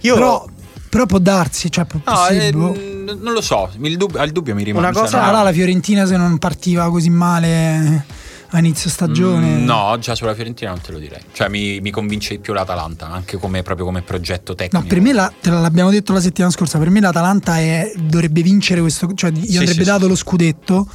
Io 0.00 0.14
Però, 0.14 0.46
però 0.88 1.04
può 1.04 1.18
darsi, 1.18 1.70
cioè 1.70 1.84
può, 1.84 2.00
No, 2.04 2.12
possibile, 2.12 2.46
eh, 2.46 2.52
boh. 2.52 2.76
non 3.20 3.32
lo 3.34 3.40
so, 3.42 3.70
il 3.80 3.96
dubbio, 3.98 4.22
il 4.22 4.32
dubbio 4.32 4.54
mi 4.54 4.62
rimane. 4.64 4.86
Una 4.88 4.98
cosa- 4.98 5.18
Sarà 5.18 5.30
là 5.30 5.42
la 5.42 5.52
Fiorentina 5.52 6.06
se 6.06 6.16
non 6.16 6.38
partiva 6.38 6.88
così 6.90 7.10
male 7.10 8.04
a 8.56 8.58
inizio 8.60 8.88
stagione. 8.88 9.56
Mm, 9.58 9.64
No, 9.64 9.96
già 10.00 10.14
sulla 10.14 10.34
Fiorentina 10.34 10.70
non 10.70 10.80
te 10.80 10.92
lo 10.92 10.98
direi. 10.98 11.20
Cioè, 11.32 11.48
mi, 11.48 11.80
mi 11.80 11.90
convince 11.90 12.34
di 12.36 12.40
più 12.40 12.52
l'Atalanta, 12.54 13.08
anche 13.10 13.36
come, 13.36 13.62
proprio 13.62 13.84
come 13.86 14.02
progetto 14.02 14.54
tecnico. 14.54 14.78
No, 14.82 14.88
per 14.88 15.00
me 15.00 15.12
la- 15.12 15.32
te 15.40 15.50
l'abbiamo 15.50 15.90
detto 15.90 16.12
la 16.12 16.20
settimana 16.20 16.52
scorsa, 16.52 16.78
per 16.78 16.90
me 16.90 17.00
l'Atalanta 17.00 17.58
è- 17.58 17.92
dovrebbe 17.96 18.40
vincere 18.42 18.80
questo, 18.80 19.12
cioè 19.14 19.30
gli 19.30 19.46
Sì, 19.50 19.56
andrebbe 19.58 19.82
sì, 19.82 19.88
dato 19.88 20.02
sì. 20.04 20.08
lo 20.08 20.14
scudetto. 20.16 20.88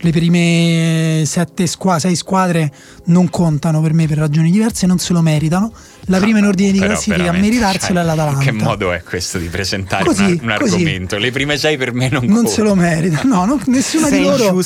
Le 0.00 0.10
prime 0.10 1.22
sette 1.24 1.66
squa- 1.66 1.98
sei 1.98 2.16
squadre 2.16 2.70
non 3.06 3.30
contano 3.30 3.80
per 3.80 3.94
me 3.94 4.06
per 4.06 4.18
ragioni 4.18 4.50
diverse, 4.50 4.86
non 4.86 4.98
se 4.98 5.14
lo 5.14 5.22
meritano. 5.22 5.72
La 6.08 6.18
prima 6.18 6.38
in 6.38 6.44
ordine 6.44 6.70
di 6.72 6.78
Però 6.78 6.90
classifica 6.92 7.16
a 7.16 7.18
veramente, 7.32 7.48
meritarselo 7.48 7.94
cioè, 7.94 8.02
è 8.02 8.06
l'Atalanta. 8.06 8.38
In 8.50 8.56
che 8.58 8.64
modo 8.64 8.92
è 8.92 9.02
questo 9.02 9.38
di 9.38 9.48
presentare 9.48 10.04
Così, 10.04 10.38
una- 10.42 10.54
un 10.54 10.58
così. 10.60 10.74
argomento? 10.74 11.18
Le 11.18 11.30
prime 11.32 11.56
sei 11.58 11.76
per 11.76 11.92
me 11.92 12.08
non, 12.08 12.24
Non 12.24 12.34
contano. 12.34 12.54
se 12.54 12.62
lo 12.62 12.74
merita. 12.74 13.20
No, 13.24 13.44
no, 13.44 13.60
nessuna 13.66 14.08
di 14.08 14.22
loro. 14.22 14.62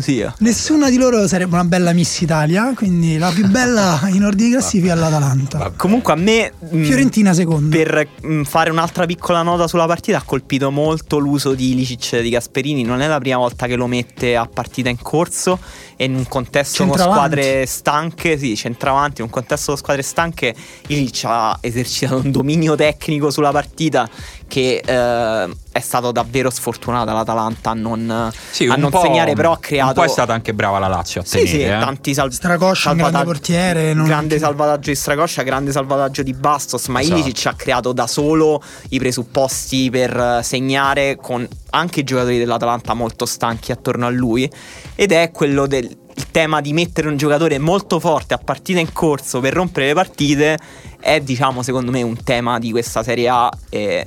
sia. 0.00 0.34
Nessuna 0.38 0.88
di 0.90 0.96
loro 0.96 1.26
sarebbe 1.28 1.54
una 1.54 1.64
bella 1.64 1.92
Miss 1.92 2.20
Italia, 2.20 2.72
quindi 2.74 3.18
la 3.18 3.30
più 3.30 3.46
bella 3.48 4.00
in 4.12 4.24
ordine 4.24 4.48
di 4.48 4.52
classifica 4.54 4.92
è 4.94 4.96
l'Atalanta. 4.96 5.72
Comunque 5.76 6.12
a 6.12 6.16
me 6.16 6.52
mh, 6.70 6.82
Fiorentina 6.84 7.32
seconda. 7.34 7.76
per 7.76 8.08
mh, 8.22 8.42
fare 8.44 8.70
un'altra 8.70 9.04
piccola 9.06 9.42
nota 9.42 9.66
sulla 9.68 9.86
partita 9.86 10.18
ha 10.18 10.22
colpito 10.22 10.70
molto 10.70 11.18
l'uso 11.18 11.54
di 11.54 11.72
Ilicic 11.72 12.20
di 12.20 12.30
Gasperini, 12.30 12.82
non 12.82 13.00
è 13.02 13.06
la 13.06 13.18
prima 13.18 13.36
volta 13.36 13.66
che 13.66 13.76
lo 13.76 13.86
mette 13.86 14.36
a 14.36 14.46
partita 14.46 14.88
in 14.88 15.00
corso 15.02 15.58
e 15.96 16.04
in 16.04 16.14
un 16.14 16.26
contesto 16.28 16.86
con 16.86 16.96
squadre 16.98 17.66
stanche, 17.66 18.38
sì, 18.38 18.56
centravanti, 18.56 19.20
in 19.20 19.26
un 19.26 19.30
contesto 19.32 19.72
con 19.72 19.76
squadre 19.80 20.02
stanche, 20.02 20.54
Ilicic 20.88 21.24
ha 21.24 21.58
esercitato 21.60 22.16
un 22.16 22.30
dominio 22.30 22.74
tecnico 22.74 23.30
sulla 23.30 23.50
partita 23.50 24.08
che 24.48 24.82
eh, 24.84 25.56
è 25.70 25.80
stato 25.80 26.10
davvero 26.10 26.50
sfortunata 26.50 27.12
l'Atalanta 27.12 27.70
a 27.70 27.74
non, 27.74 28.32
Sì, 28.50 28.66
a 28.66 28.74
non 28.76 28.90
segnare, 28.90 29.34
però 29.34 29.52
ha 29.52 29.58
creato 29.58 29.88
Un 29.90 29.94
po' 29.94 30.02
è 30.04 30.08
stata 30.08 30.32
anche 30.32 30.54
brava 30.54 30.78
la 30.78 30.88
Lazio 30.88 31.20
a 31.20 31.24
sì, 31.24 31.32
tenere. 31.38 31.48
sì, 31.50 31.62
eh. 31.62 31.68
tanti 31.78 32.14
sal- 32.14 32.32
Stracoscia, 32.32 32.90
un 32.90 32.96
grande 32.96 33.16
salvataggi- 33.18 33.38
portiere, 33.40 33.94
non- 33.94 34.06
grande 34.06 34.38
salvataggio 34.38 34.90
di 34.90 34.96
Stracoscia, 34.96 35.42
grande 35.42 35.70
salvataggio 35.70 36.22
di 36.22 36.32
Bastos, 36.32 36.86
ma 36.88 37.00
Esatto. 37.00 37.20
Ilicic 37.20 37.46
ha 37.46 37.54
creato 37.54 37.92
da 37.92 38.06
solo 38.06 38.62
i 38.88 38.98
presupposti 38.98 39.90
per 39.90 40.16
eh, 40.16 40.42
segnare 40.42 41.16
con 41.20 41.46
anche 41.70 42.00
i 42.00 42.04
giocatori 42.04 42.38
dell'Atalanta 42.38 42.94
molto 42.94 43.26
stanchi 43.26 43.70
attorno 43.72 44.06
a 44.06 44.10
lui 44.10 44.50
ed 44.94 45.12
è 45.12 45.30
quello 45.30 45.66
del 45.66 45.96
il 46.18 46.32
tema 46.32 46.60
di 46.60 46.72
mettere 46.72 47.06
un 47.06 47.16
giocatore 47.16 47.60
molto 47.60 48.00
forte 48.00 48.34
a 48.34 48.38
partita 48.38 48.80
in 48.80 48.92
corso 48.92 49.38
per 49.38 49.52
rompere 49.52 49.86
le 49.86 49.94
partite 49.94 50.58
è 50.98 51.20
diciamo 51.20 51.62
secondo 51.62 51.92
me 51.92 52.02
un 52.02 52.20
tema 52.24 52.58
di 52.58 52.72
questa 52.72 53.04
Serie 53.04 53.28
A 53.28 53.48
e 53.70 54.04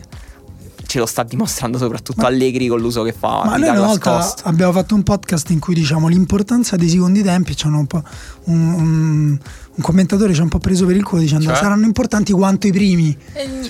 ce 0.92 1.00
lo 1.00 1.06
sta 1.06 1.24
dimostrando 1.24 1.78
soprattutto 1.78 2.24
Ma- 2.24 2.28
Allegri 2.28 2.68
con 2.68 2.82
l'uso 2.82 3.02
che 3.04 3.14
fa 3.18 3.44
Ma 3.46 3.56
noi 3.56 3.70
una 3.70 3.80
volta 3.86 4.36
abbiamo 4.44 4.74
fatto 4.74 4.94
un 4.94 5.04
podcast 5.04 5.50
in 5.52 5.60
cui 5.60 5.74
diciamo 5.74 6.10
l'importanza 6.10 6.76
dei 6.76 6.90
secondi 6.90 7.24
tempi. 7.24 7.54
C'hanno 7.56 7.78
un, 7.80 7.88
un, 8.44 8.74
un- 8.74 9.40
un 9.74 9.84
commentatore 9.84 10.34
ci 10.34 10.42
ha 10.42 10.44
un 10.44 10.50
po' 10.50 10.60
preso 10.60 10.86
per 10.86 10.98
il 10.98 11.04
culo 11.04 11.22
dicendo 11.22 11.46
Cioè? 11.46 11.56
saranno 11.56 11.86
importanti 11.86 12.34
quanto 12.34 12.68
i 12.68 12.74
primi. 12.74 13.18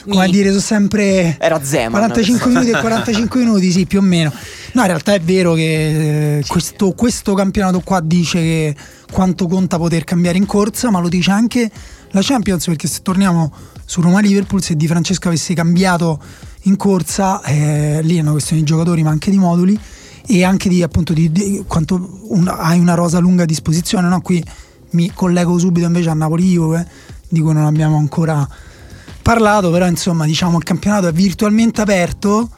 Come 0.09 0.25
a 0.25 0.27
dire, 0.27 0.47
sono 0.49 0.61
sempre 0.61 1.37
Era 1.39 1.63
Zeman 1.63 1.91
45 1.91 2.47
minuti 2.49 2.69
e 2.71 2.79
45 2.79 3.39
minuti, 3.45 3.71
sì, 3.71 3.85
più 3.85 3.99
o 3.99 4.01
meno. 4.01 4.33
No, 4.73 4.81
in 4.81 4.87
realtà 4.87 5.13
è 5.13 5.19
vero 5.19 5.53
che 5.53 6.39
eh, 6.39 6.43
questo, 6.47 6.93
questo 6.93 7.35
campionato 7.35 7.81
qua 7.81 7.99
dice 7.99 8.39
che 8.39 8.75
quanto 9.11 9.45
conta 9.45 9.77
poter 9.77 10.05
cambiare 10.05 10.39
in 10.39 10.47
corsa, 10.47 10.89
ma 10.89 10.99
lo 10.99 11.07
dice 11.07 11.29
anche 11.29 11.69
la 12.13 12.21
Champions, 12.23 12.65
perché 12.65 12.87
se 12.87 13.01
torniamo 13.03 13.53
su 13.85 14.01
Roma-Liverpool, 14.01 14.63
se 14.63 14.75
Di 14.75 14.87
Francesco 14.87 15.27
avesse 15.27 15.53
cambiato 15.53 16.19
in 16.63 16.75
corsa, 16.77 17.41
eh, 17.43 17.99
lì 18.03 18.17
è 18.17 18.21
una 18.21 18.31
questione 18.31 18.61
di 18.61 18.67
giocatori, 18.67 19.03
ma 19.03 19.09
anche 19.09 19.31
di 19.31 19.37
moduli 19.37 19.77
e 20.27 20.43
anche 20.43 20.69
di 20.69 20.83
appunto 20.83 21.13
di, 21.13 21.31
di 21.31 21.63
quanto 21.67 22.19
un- 22.29 22.47
hai 22.47 22.79
una 22.79 22.93
rosa 22.93 23.19
lunga 23.19 23.43
a 23.43 23.45
disposizione. 23.47 24.07
No? 24.07 24.21
Qui 24.21 24.43
mi 24.91 25.11
collego 25.13 25.57
subito 25.57 25.85
invece 25.87 26.09
a 26.09 26.13
Napoli-Juve, 26.13 26.87
di 27.27 27.39
cui 27.39 27.53
non 27.53 27.65
abbiamo 27.65 27.97
ancora 27.97 28.47
parlato, 29.21 29.71
però 29.71 29.87
insomma 29.87 30.25
diciamo 30.25 30.57
il 30.57 30.63
campionato 30.63 31.07
è 31.07 31.11
virtualmente 31.11 31.81
aperto. 31.81 32.49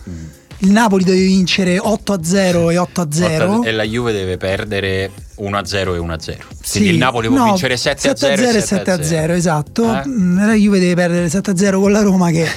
Il 0.59 0.71
Napoli 0.71 1.03
deve 1.03 1.25
vincere 1.25 1.77
8 1.77 2.13
a 2.13 2.19
0 2.23 2.69
e 2.69 2.77
8 2.77 3.01
a 3.01 3.07
0. 3.11 3.63
E 3.63 3.71
la 3.73 3.83
Juve 3.83 4.13
deve 4.13 4.37
perdere 4.37 5.11
1-0 5.39 5.93
e 5.93 5.99
1-0. 5.99 6.37
Sì, 6.61 6.77
Quindi 6.77 6.89
il 6.91 6.97
Napoli 6.97 7.27
può 7.27 7.37
no, 7.37 7.43
vincere 7.45 7.75
7-0 7.75 8.55
e 8.55 8.61
7 8.61 8.91
a 8.91 9.03
0, 9.03 9.33
esatto. 9.33 9.93
Eh? 9.93 10.07
Mm, 10.07 10.37
La 10.45 10.53
Juve 10.53 10.79
deve 10.79 10.93
perdere 10.95 11.27
7 11.29 11.51
a 11.51 11.57
0 11.57 11.81
con 11.81 11.91
la 11.91 12.01
Roma 12.01 12.29
che 12.31 12.47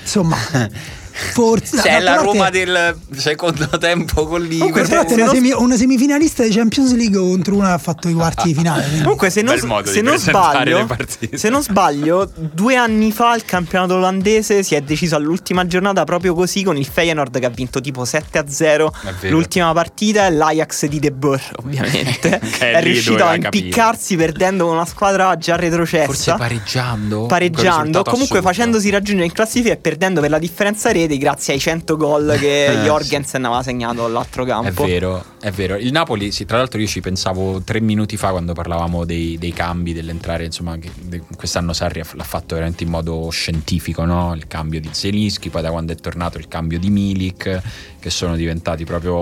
insomma 0.00 0.36
forse 1.32 1.78
C'è 1.80 2.00
la 2.00 2.12
parte- 2.14 2.26
Roma 2.26 2.50
del 2.50 2.96
secondo 3.16 3.66
tempo 3.78 4.26
con 4.26 4.46
Comunque, 4.46 4.82
l'Iver. 4.82 4.86
se- 4.86 5.14
una, 5.14 5.24
non- 5.24 5.34
semi- 5.34 5.52
una 5.52 5.76
semifinalista 5.76 6.42
di 6.42 6.50
Champions 6.50 6.94
League 6.94 7.18
contro 7.18 7.54
una 7.54 7.68
che 7.68 7.72
ha 7.72 7.78
fatto 7.78 8.08
i 8.08 8.12
quarti 8.12 8.48
di 8.48 8.54
finale. 8.54 8.84
Comunque, 9.02 9.30
se 9.30 9.42
non, 9.42 9.56
se 9.84 10.00
non 10.02 10.18
sbaglio, 10.18 10.86
se 11.34 11.48
non 11.48 11.62
sbaglio, 11.62 12.30
due 12.34 12.76
anni 12.76 13.12
fa 13.12 13.34
il 13.34 13.44
campionato 13.44 13.94
olandese 13.94 14.62
si 14.62 14.74
è 14.74 14.80
deciso 14.82 15.16
all'ultima 15.16 15.66
giornata 15.66 16.04
proprio 16.04 16.34
così 16.34 16.62
con 16.62 16.76
il 16.76 16.86
Feyenoord 16.86 17.38
che 17.38 17.46
ha 17.46 17.50
vinto 17.50 17.80
tipo 17.80 18.04
7 18.04 18.38
a 18.38 18.44
0 18.48 18.92
È 19.02 19.12
vero. 19.20 19.34
l'ultima 19.36 19.72
partita 19.72 20.26
e 20.26 20.30
l'Ajax 20.30 20.86
di 20.86 20.98
De 20.98 21.12
Boer, 21.12 21.42
ovviamente. 21.62 22.40
È 22.58 22.82
lì 22.82 22.92
riuscito 22.92 23.24
a 23.24 23.34
impiccarsi 23.34 24.16
perdendo 24.16 24.64
con 24.66 24.74
una 24.74 24.86
squadra 24.86 25.36
già 25.36 25.56
retrocessa. 25.56 26.04
Forse 26.06 26.34
pareggiando. 26.36 27.26
pareggiando, 27.26 28.02
comunque 28.02 28.38
assurdo. 28.38 28.46
facendosi 28.54 28.90
raggiungere 28.90 29.26
in 29.26 29.32
classifica 29.32 29.72
e 29.74 29.76
perdendo 29.76 30.20
per 30.20 30.30
la 30.30 30.38
differenza 30.38 30.90
reti 30.92 31.05
credi 31.06 31.18
grazie 31.18 31.54
ai 31.54 31.60
100 31.60 31.96
gol 31.96 32.36
che 32.38 32.54
Eh, 32.66 32.82
Jorgensen 32.84 33.44
aveva 33.44 33.62
segnato 33.62 34.04
all'altro 34.04 34.42
È 34.44 34.46
campo. 34.46 34.84
vero, 34.84 35.24
è 35.40 35.50
vero. 35.50 35.76
Il 35.76 35.92
Napoli, 35.92 36.32
sì, 36.32 36.44
tra 36.44 36.56
l'altro 36.58 36.80
io 36.80 36.86
ci 36.86 37.00
pensavo 37.00 37.60
tre 37.62 37.80
minuti 37.80 38.16
fa 38.16 38.30
quando 38.30 38.52
parlavamo 38.54 39.04
dei, 39.04 39.36
dei 39.38 39.52
cambi, 39.52 39.92
dell'entrare, 39.92 40.44
insomma, 40.44 40.76
che 40.78 40.90
de- 41.00 41.22
quest'anno 41.36 41.72
Sarri 41.72 42.00
ha- 42.00 42.06
l'ha 42.12 42.24
fatto 42.24 42.54
veramente 42.54 42.82
in 42.82 42.90
modo 42.90 43.28
scientifico, 43.30 44.04
no? 44.04 44.34
Il 44.34 44.46
cambio 44.48 44.80
di 44.80 44.88
Zelinski, 44.90 45.48
poi 45.50 45.62
da 45.62 45.70
quando 45.70 45.92
è 45.92 45.96
tornato 45.96 46.38
il 46.38 46.48
cambio 46.48 46.78
di 46.78 46.90
Milik, 46.90 47.60
che 48.00 48.10
sono 48.10 48.36
diventati 48.36 48.84
proprio... 48.84 49.14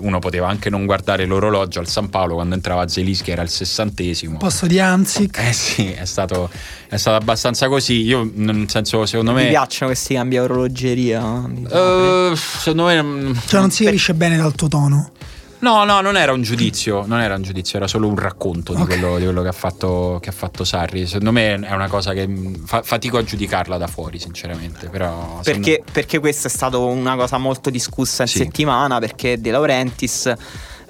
Uno 0.00 0.18
poteva 0.18 0.48
anche 0.48 0.68
non 0.70 0.84
guardare 0.86 1.24
l'orologio 1.24 1.78
al 1.80 1.88
San 1.88 2.10
Paolo 2.10 2.34
quando 2.34 2.54
entrava 2.54 2.86
Zelinski, 2.88 3.30
era 3.30 3.42
il 3.42 3.50
sessantesimo. 3.50 4.36
Posto 4.38 4.66
di 4.66 4.78
Anzic. 4.78 5.38
Eh 5.38 5.52
sì, 5.52 5.90
è 5.92 6.04
stato, 6.04 6.50
è 6.90 6.96
stato 6.96 7.16
abbastanza 7.16 7.68
così. 7.68 8.02
Io, 8.02 8.28
nel 8.34 8.68
senso, 8.68 9.06
secondo 9.06 9.32
Mi 9.32 9.44
me... 9.44 9.48
piacciono 9.48 9.90
questi 9.92 10.14
cambi 10.14 10.36
a 10.36 10.42
orologeria. 10.42 11.48
Eh, 11.70 12.32
secondo 12.34 12.84
me... 12.84 13.02
mm, 13.02 13.32
Cioè 13.46 13.60
non 13.60 13.70
si 13.70 13.84
capisce 13.84 14.12
bene 14.14 14.36
dal 14.36 14.54
tuo 14.54 14.68
tono. 14.68 15.10
No, 15.60 15.84
no, 15.84 16.00
non 16.00 16.16
era 16.16 16.32
un 16.32 16.40
giudizio, 16.40 17.04
non 17.06 17.20
era 17.20 17.34
un 17.34 17.42
giudizio, 17.42 17.76
era 17.76 17.86
solo 17.86 18.08
un 18.08 18.16
racconto 18.16 18.72
di 18.72 18.80
Ok. 18.80 18.86
quello, 18.88 19.18
di 19.18 19.24
quello 19.24 19.42
che, 19.42 19.48
ha 19.48 19.52
fatto, 19.52 20.18
che 20.22 20.30
ha 20.30 20.32
fatto 20.32 20.64
Sarri. 20.64 21.06
Secondo 21.06 21.32
me 21.32 21.54
è 21.60 21.74
una 21.74 21.86
cosa 21.88 22.14
che 22.14 22.26
mh, 22.26 22.64
fa- 22.64 22.80
fatico 22.82 23.18
a 23.18 23.22
giudicarla 23.22 23.76
da 23.76 23.86
fuori, 23.86 24.18
sinceramente. 24.18 24.88
Però, 24.88 25.40
secondo- 25.42 25.66
Perché, 25.68 25.82
perché 25.92 26.18
questa 26.18 26.48
è 26.48 26.50
stata 26.50 26.78
una 26.78 27.14
cosa 27.14 27.36
molto 27.36 27.68
discussa 27.68 28.22
in 28.22 28.28
Sì. 28.28 28.38
settimana 28.38 28.98
perché 29.00 29.38
De 29.38 29.50
Laurentiis 29.50 30.32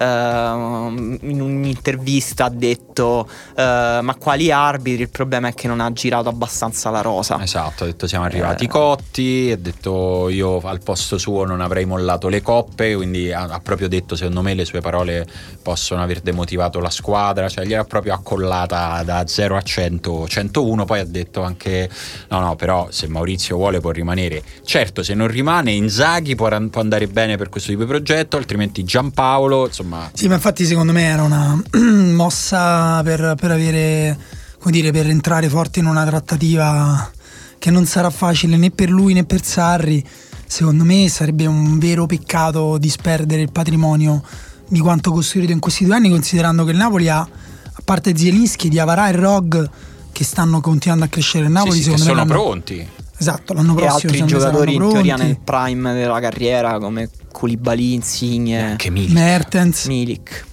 ehm, 0.01 1.18
in 1.22 1.40
un'intervista 1.40 2.46
ha 2.46 2.48
detto 2.51 3.28
eh, 3.55 3.98
ma 4.03 4.14
quali 4.18 4.51
arbitri? 4.51 5.03
Il 5.03 5.11
problema 5.11 5.48
è 5.48 5.55
che 5.55 5.68
non 5.68 5.80
ha 5.80 5.92
girato 5.92 6.28
abbastanza 6.28 6.90
la 6.90 7.01
rosa 7.01 7.40
Esatto, 7.42 7.84
ha 7.84 7.86
detto 7.86 8.07
siamo 8.07 8.24
arrivati 8.24 8.64
Eh. 8.64 8.68
cotti, 8.68 9.51
ha 9.53 9.57
detto 9.57 10.28
io 10.28 10.61
al 10.61 10.80
posto 10.82 11.18
suo 11.18 11.44
non 11.44 11.61
avrei 11.61 11.84
mollato 11.84 12.28
le 12.28 12.40
coppe, 12.42 12.94
quindi 12.94 13.32
ha, 13.32 13.42
ha 13.42 13.61
proprio 13.61 13.88
detto 13.88 14.16
secondo 14.16 14.42
me 14.42 14.55
le 14.55 14.64
sue 14.64 14.80
parole 14.80 15.26
possono 15.62 16.03
aver 16.03 16.20
demotivato 16.20 16.80
la 16.80 16.90
squadra, 16.90 17.48
cioè 17.48 17.64
gliel'ha 17.64 17.84
proprio 17.84 18.14
accollata 18.14 19.03
da 19.05 19.26
0 19.26 19.57
a 19.57 19.62
100, 19.62 20.26
101, 20.28 20.84
poi 20.84 21.01
ha 21.01 21.05
detto 21.05 21.42
anche 21.42 21.88
no 22.28 22.40
no 22.40 22.57
però 22.57 22.88
se 22.90 23.09
Maurizio 23.09 23.57
vuole 23.57 23.80
può 23.80 23.90
rimanere, 23.90 24.42
certo 24.64 25.03
se 25.03 25.14
non 25.14 25.26
rimane 25.28 25.72
Inzaghi 25.72 26.34
può, 26.34 26.48
può 26.68 26.80
andare 26.80 27.07
bene 27.07 27.36
per 27.36 27.48
questo 27.48 27.70
tipo 27.70 27.82
di 27.82 27.88
progetto, 27.88 28.36
altrimenti 28.36 28.84
Giampaolo, 28.84 29.66
insomma 29.66 29.89
Sì, 30.12 30.28
ma 30.28 30.34
infatti 30.34 30.64
secondo 30.64 30.93
me 30.93 31.03
era 31.03 31.22
una 31.22 31.61
mossa 32.12 33.03
per, 33.03 33.34
per 33.38 33.51
avere, 33.51 34.18
come 34.59 34.72
dire, 34.72 34.91
per 34.93 35.09
entrare 35.09 35.49
forte 35.49 35.80
in 35.80 35.86
una 35.86 36.05
trattativa 36.05 37.11
che 37.59 37.70
non 37.70 37.84
sarà 37.84 38.11
facile 38.11 38.57
né 38.57 38.70
per 38.70 38.91
lui 38.91 39.12
né 39.12 39.24
per 39.24 39.45
Sarri. 39.45 40.05
Secondo 40.47 40.84
me 40.84 41.09
sarebbe 41.09 41.47
un 41.47 41.78
vero 41.78 42.07
peccato 42.07 42.78
disperdere 42.78 43.43
il 43.43 43.53
patrimonio 43.53 44.22
di 44.68 44.80
quanto 44.80 45.12
costruito 45.12 45.53
in 45.53 45.59
questi 45.59 45.84
due 45.84 45.95
anni, 45.97 46.11
considerando 46.11 46.64
che 46.64 46.70
il 46.70 46.76
Napoli 46.76 47.09
ha, 47.09 47.20
a 47.20 47.82
parte 47.84 48.16
Zielinski, 48.16 48.68
Diavarà 48.68 49.09
e 49.09 49.12
Rog, 49.12 49.70
che 50.12 50.24
stanno 50.24 50.61
continuando 50.61 51.05
a 51.05 51.09
crescere. 51.09 51.45
Il 51.47 51.51
Napoli 51.53 51.72
sì, 51.72 51.78
sì, 51.78 51.82
secondo 51.84 52.05
me 52.05 52.11
sono 52.11 52.20
l'anno- 52.24 52.43
pronti. 52.43 52.88
Esatto, 53.20 53.52
l'anno 53.52 53.72
e 53.72 53.76
prossimo 53.76 53.94
altri 53.94 54.08
secondo 54.12 54.34
me 54.34 54.40
giocatori 54.40 54.74
in 54.74 54.88
teoria 54.88 55.16
nel 55.16 55.38
prime 55.38 55.92
della 55.92 56.20
carriera 56.20 56.78
come 56.78 57.08
Koulibaly, 57.30 57.92
Insigne, 57.92 58.70
Anche 58.70 58.90
Milik. 58.90 59.12
Mertens. 59.12 59.84
Milik 59.86 60.44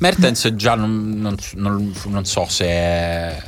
Mertens 0.00 0.52
già 0.54 0.74
non, 0.74 1.14
non- 1.16 1.36
non- 1.54 1.92
non 2.06 2.24
so 2.24 2.46
se, 2.48 2.64
è- 2.66 3.42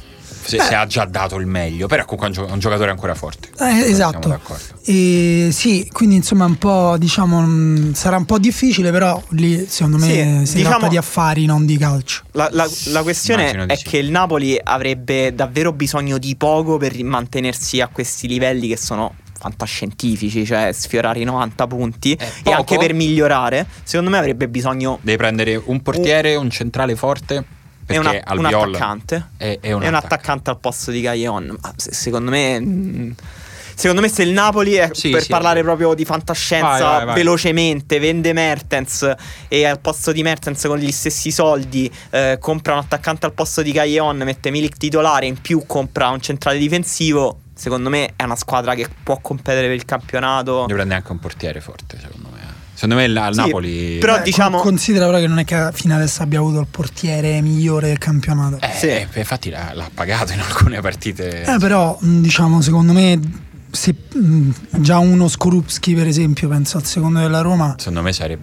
se- 0.58 0.62
se 0.62 0.74
ha 0.74 0.86
già 0.86 1.04
dato 1.04 1.36
il 1.36 1.46
meglio, 1.46 1.86
però 1.86 2.04
comunque 2.04 2.42
è 2.42 2.46
un, 2.46 2.52
un 2.52 2.58
giocatore 2.58 2.90
ancora 2.90 3.14
forte. 3.14 3.48
Eh, 3.58 3.90
esatto. 3.90 4.38
E 4.84 5.48
sì, 5.52 5.88
quindi 5.92 6.16
insomma 6.16 6.44
un 6.46 6.56
po' 6.56 6.96
diciamo 6.98 7.40
mh, 7.40 7.92
sarà 7.94 8.16
un 8.16 8.24
po' 8.24 8.38
difficile, 8.38 8.90
però 8.90 9.20
lì 9.30 9.66
secondo 9.68 9.98
me 9.98 10.06
Sì, 10.06 10.46
si 10.46 10.54
diciamo- 10.56 10.76
tratta 10.76 10.88
di 10.88 10.96
affari, 10.96 11.44
non 11.46 11.64
di 11.66 11.76
calcio. 11.76 12.22
La, 12.32 12.48
la- 12.52 12.68
la 12.86 13.02
questione 13.02 13.42
Immagino 13.42 13.66
di 13.66 13.72
è 13.72 13.76
sì. 13.76 13.84
che 13.84 13.98
il 13.98 14.10
Napoli 14.10 14.58
avrebbe 14.62 15.34
davvero 15.34 15.72
bisogno 15.72 16.18
di 16.18 16.34
poco 16.36 16.76
per 16.78 17.02
mantenersi 17.04 17.80
a 17.80 17.88
questi 17.88 18.26
livelli 18.28 18.68
che 18.68 18.76
sono 18.76 19.14
fantascientifici, 19.38 20.44
cioè 20.44 20.70
sfiorare 20.72 21.20
i 21.20 21.24
90 21.24 21.66
punti 21.66 22.12
e 22.12 22.30
poco? 22.42 22.56
anche 22.56 22.76
per 22.78 22.92
migliorare, 22.94 23.66
secondo 23.84 24.10
me 24.10 24.18
avrebbe 24.18 24.48
bisogno 24.48 24.98
Devi 25.02 25.16
prendere 25.16 25.60
un 25.64 25.80
portiere, 25.82 26.34
un 26.36 26.50
centrale 26.50 26.94
forte, 26.96 27.44
perché 27.94 28.22
una- 28.26 28.38
un 28.38 28.44
Albiol 28.46 28.74
attaccante 28.74 29.26
è, 29.36 29.58
è 29.60 29.72
un 29.72 29.82
e 29.82 29.88
un 29.88 29.94
attaccante. 29.94 30.50
al 30.50 30.58
posto 30.58 30.90
di 30.90 31.00
se- 31.76 31.92
secondo 31.92 32.30
me 32.30 32.60
mm, 32.60 33.10
Secondo 33.72 34.02
me 34.02 34.10
se 34.10 34.24
il 34.24 34.32
Napoli 34.32 34.74
è 34.74 34.90
Sì, 34.92 35.08
per 35.08 35.22
sì. 35.22 35.30
parlare 35.30 35.62
proprio 35.62 35.94
di 35.94 36.04
fantascienza 36.04 36.66
Vai, 36.68 36.80
vai, 36.80 37.04
vai. 37.06 37.14
velocemente 37.14 37.98
vende 37.98 38.34
Mertens 38.34 39.10
e 39.48 39.64
al 39.64 39.80
posto 39.80 40.12
di 40.12 40.22
Mertens 40.22 40.62
con 40.66 40.76
gli 40.76 40.92
stessi 40.92 41.30
soldi 41.30 41.90
eh, 42.10 42.36
compra 42.38 42.74
un 42.74 42.80
attaccante 42.80 43.24
al 43.24 43.32
posto 43.32 43.62
di 43.62 43.72
Gaglion, 43.72 44.18
mette 44.18 44.50
Milik 44.50 44.76
titolare 44.76 45.24
in 45.24 45.40
più 45.40 45.62
compra 45.66 46.08
un 46.10 46.20
centrale 46.20 46.58
difensivo, 46.58 47.38
secondo 47.54 47.88
me 47.88 48.12
è 48.16 48.24
una 48.24 48.36
squadra 48.36 48.74
che 48.74 48.86
può 49.02 49.18
competere 49.22 49.68
per 49.68 49.76
il 49.76 49.86
campionato. 49.86 50.60
Devi 50.66 50.74
prendere 50.74 51.00
anche 51.00 51.12
un 51.12 51.18
portiere 51.18 51.62
forte, 51.62 51.98
secondo 51.98 52.28
me. 52.34 52.39
Secondo 52.80 52.94
me 52.94 53.08
la- 53.08 53.26
il 53.28 53.34
Sì, 53.34 53.40
Napoli. 53.40 53.98
però 53.98 54.16
Eh, 54.16 54.22
diciamo- 54.22 54.56
con- 54.56 54.68
considera 54.68 55.04
però 55.04 55.18
che 55.18 55.26
non 55.26 55.38
è 55.38 55.44
che 55.44 55.68
fino 55.74 55.94
adesso 55.94 56.22
abbia 56.22 56.38
avuto 56.38 56.60
il 56.60 56.66
portiere 56.70 57.38
migliore 57.42 57.88
del 57.88 57.98
campionato. 57.98 58.56
Eh, 58.58 58.70
Sì. 58.74 58.86
eh, 58.86 59.06
infatti 59.16 59.50
l'ha, 59.50 59.72
l'ha 59.74 59.90
pagato 59.92 60.32
in 60.32 60.40
alcune 60.40 60.80
partite. 60.80 61.42
Eh, 61.44 61.58
però, 61.58 61.98
diciamo, 62.00 62.62
secondo 62.62 62.94
me, 62.94 63.20
se 63.70 63.94
mh, 64.14 64.50
già 64.78 64.96
uno 64.96 65.28
Skorupski, 65.28 65.92
per 65.92 66.06
esempio, 66.06 66.48
penso 66.48 66.78
al 66.78 66.86
secondo 66.86 67.18
della 67.20 67.42
Roma. 67.42 67.74
Secondo 67.76 68.00
me 68.00 68.14
sarebbe. 68.14 68.42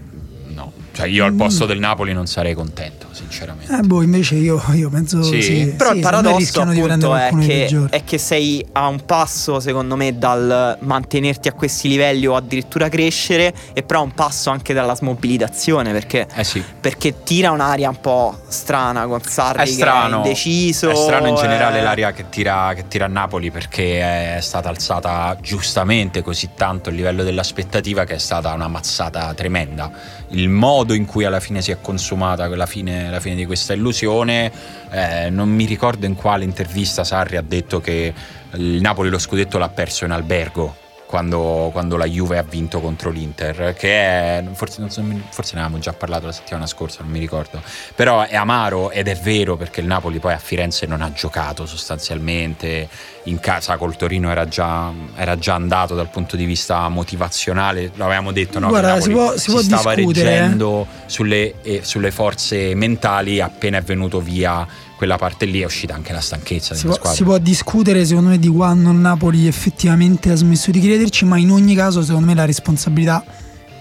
No. 0.54 0.72
Cioè, 0.92 1.08
io 1.08 1.26
al 1.26 1.34
posto 1.34 1.66
del 1.66 1.80
Napoli 1.80 2.14
non 2.14 2.28
sarei 2.28 2.54
contento, 2.54 3.07
sinceramente. 3.18 3.74
Eh, 3.74 3.82
boh, 3.82 4.02
invece 4.02 4.36
io, 4.36 4.62
io 4.74 4.90
penso 4.90 5.22
Sì? 5.24 5.42
sì. 5.42 5.74
Però 5.76 5.92
sì, 5.92 5.98
il 5.98 6.02
paradosso 6.02 6.62
appunto 6.62 7.16
è 7.16 7.32
che, 7.40 7.88
è 7.90 8.04
che 8.04 8.18
sei 8.18 8.66
a 8.74 8.88
un 8.88 9.04
passo 9.06 9.60
secondo 9.60 9.96
me 9.96 10.18
dal 10.18 10.78
mantenerti 10.82 11.48
a 11.48 11.54
questi 11.54 11.88
livelli 11.88 12.28
o 12.28 12.36
addirittura 12.36 12.90
crescere 12.90 13.54
e 13.74 13.84
però 13.84 14.00
a 14.02 14.04
un 14.04 14.14
passo 14.14 14.50
anche 14.50 14.74
dalla 14.74 14.96
smobilitazione 14.96 15.92
perché, 15.92 16.28
Eh 16.34 16.44
sì. 16.44 16.64
perché 16.80 17.24
tira 17.24 17.52
un'aria 17.52 17.90
un 17.90 18.00
po' 18.00 18.38
strana 18.48 19.06
con 19.08 19.22
Sarri 19.22 19.62
È 19.62 19.66
che 19.66 19.72
strano, 19.72 20.16
è 20.16 20.18
indeciso 20.18 20.90
è 20.90 20.96
strano 20.96 21.28
in 21.28 21.36
generale 21.36 21.80
eh. 21.80 21.82
l'aria 21.82 22.12
che 22.12 22.30
tira, 22.30 22.74
che 22.76 22.88
tira 22.88 23.06
a 23.06 23.10
Napoli 23.10 23.52
perché 23.52 24.36
è 24.38 24.42
stata 24.42 24.70
alzata 24.70 25.38
giustamente 25.42 26.22
così 26.22 26.50
tanto 26.56 26.90
il 26.90 26.96
livello 26.96 27.24
dell'aspettativa 27.24 28.04
che 28.04 28.16
è 28.16 28.20
stata 28.20 28.54
una 28.54 28.68
mazzata 28.68 29.34
tremenda. 29.34 29.92
Il 30.30 30.50
modo 30.50 30.94
in 30.94 31.06
cui 31.06 31.24
alla 31.24 31.40
fine 31.40 31.62
si 31.62 31.72
è 31.72 31.78
consumata 31.82 32.48
la 32.48 32.66
fine, 32.66 33.07
la 33.10 33.20
fine 33.20 33.36
di 33.36 33.46
questa 33.46 33.74
illusione, 33.74 34.52
eh, 34.92 35.30
non 35.30 35.50
mi 35.50 35.66
ricordo 35.66 36.06
in 36.06 36.16
quale 36.16 36.44
intervista 36.44 37.04
Sarri 37.04 37.38
ha 37.38 37.42
detto 37.42 37.80
che 37.80 38.14
il 38.54 38.82
Napoli 38.82 39.10
lo 39.10 39.20
scudetto 39.20 39.58
l'ha 39.58 39.70
perso 39.70 40.06
in 40.06 40.12
albergo. 40.12 40.86
Quando, 41.08 41.70
quando 41.72 41.96
la 41.96 42.06
Juve 42.06 42.38
ha 42.38 42.44
vinto 42.44 42.82
contro 42.82 43.10
l'Inter, 43.10 43.74
che 43.78 43.94
è 43.94 44.44
forse, 44.52 44.84
so, 44.90 45.02
forse 45.30 45.56
ne 45.56 45.62
avevamo 45.62 45.80
già 45.80 45.94
parlato 45.94 46.26
la 46.26 46.34
settimana 46.34 46.68
scorsa, 46.68 47.02
non 47.02 47.12
mi 47.12 47.20
ricordo. 47.20 47.62
Però 47.96 48.24
è 48.24 48.36
amaro 48.36 48.92
ed 48.92 49.08
è 49.08 49.16
vero 49.16 49.56
perché 49.56 49.80
il 49.80 49.88
Napoli 49.88 50.20
poi 50.20 50.34
a 50.34 50.38
Firenze 50.38 50.86
non 50.86 51.02
ha 51.02 51.10
giocato 51.14 51.66
sostanzialmente. 51.66 52.90
In 53.28 53.40
casa 53.40 53.76
col 53.78 53.96
Torino 53.96 54.32
era 54.32 54.48
già, 54.48 54.92
era 55.16 55.38
già 55.38 55.54
andato 55.54 55.96
dal 55.96 56.10
punto 56.10 56.36
di 56.36 56.46
vista 56.46 56.88
motivazionale. 56.88 57.92
Lo 57.96 58.06
avevamo 58.06 58.32
detto, 58.32 58.60
no? 58.60 58.70
Guarda, 58.70 59.02
si 59.02 59.10
può- 59.10 59.36
si 59.38 59.52
può 59.52 59.62
stava 59.62 59.96
discutere, 59.96 60.30
eh. 60.30 60.40
reggendo 60.40 60.88
sulle, 61.08 61.62
eh, 61.62 61.82
sulle 61.84 62.12
forze 62.12 62.74
mentali. 62.74 63.42
Appena 63.42 63.80
è 63.80 63.82
venuto 63.82 64.22
via 64.22 64.66
quella 64.96 65.18
parte 65.18 65.46
lì, 65.46 65.60
è 65.60 65.66
uscita 65.66 65.94
anche 65.94 66.14
la 66.14 66.22
stanchezza 66.22 66.74
Si 66.74 66.84
della 66.84 66.98
può, 66.98 67.12
si 67.12 67.24
può 67.24 67.38
discutere 67.38 68.06
secondo 68.06 68.30
me 68.30 68.40
di 68.40 68.48
quando 68.48 68.92
Napoli 68.92 69.46
effettivamente 69.46 70.32
ha 70.32 70.36
smesso 70.36 70.72
di 70.72 70.80
crederci, 70.80 71.26
ma 71.26 71.38
in 71.38 71.52
ogni 71.52 71.76
caso 71.76 72.02
secondo 72.02 72.28
me 72.28 72.34
la 72.34 72.46
responsabilità 72.46 73.24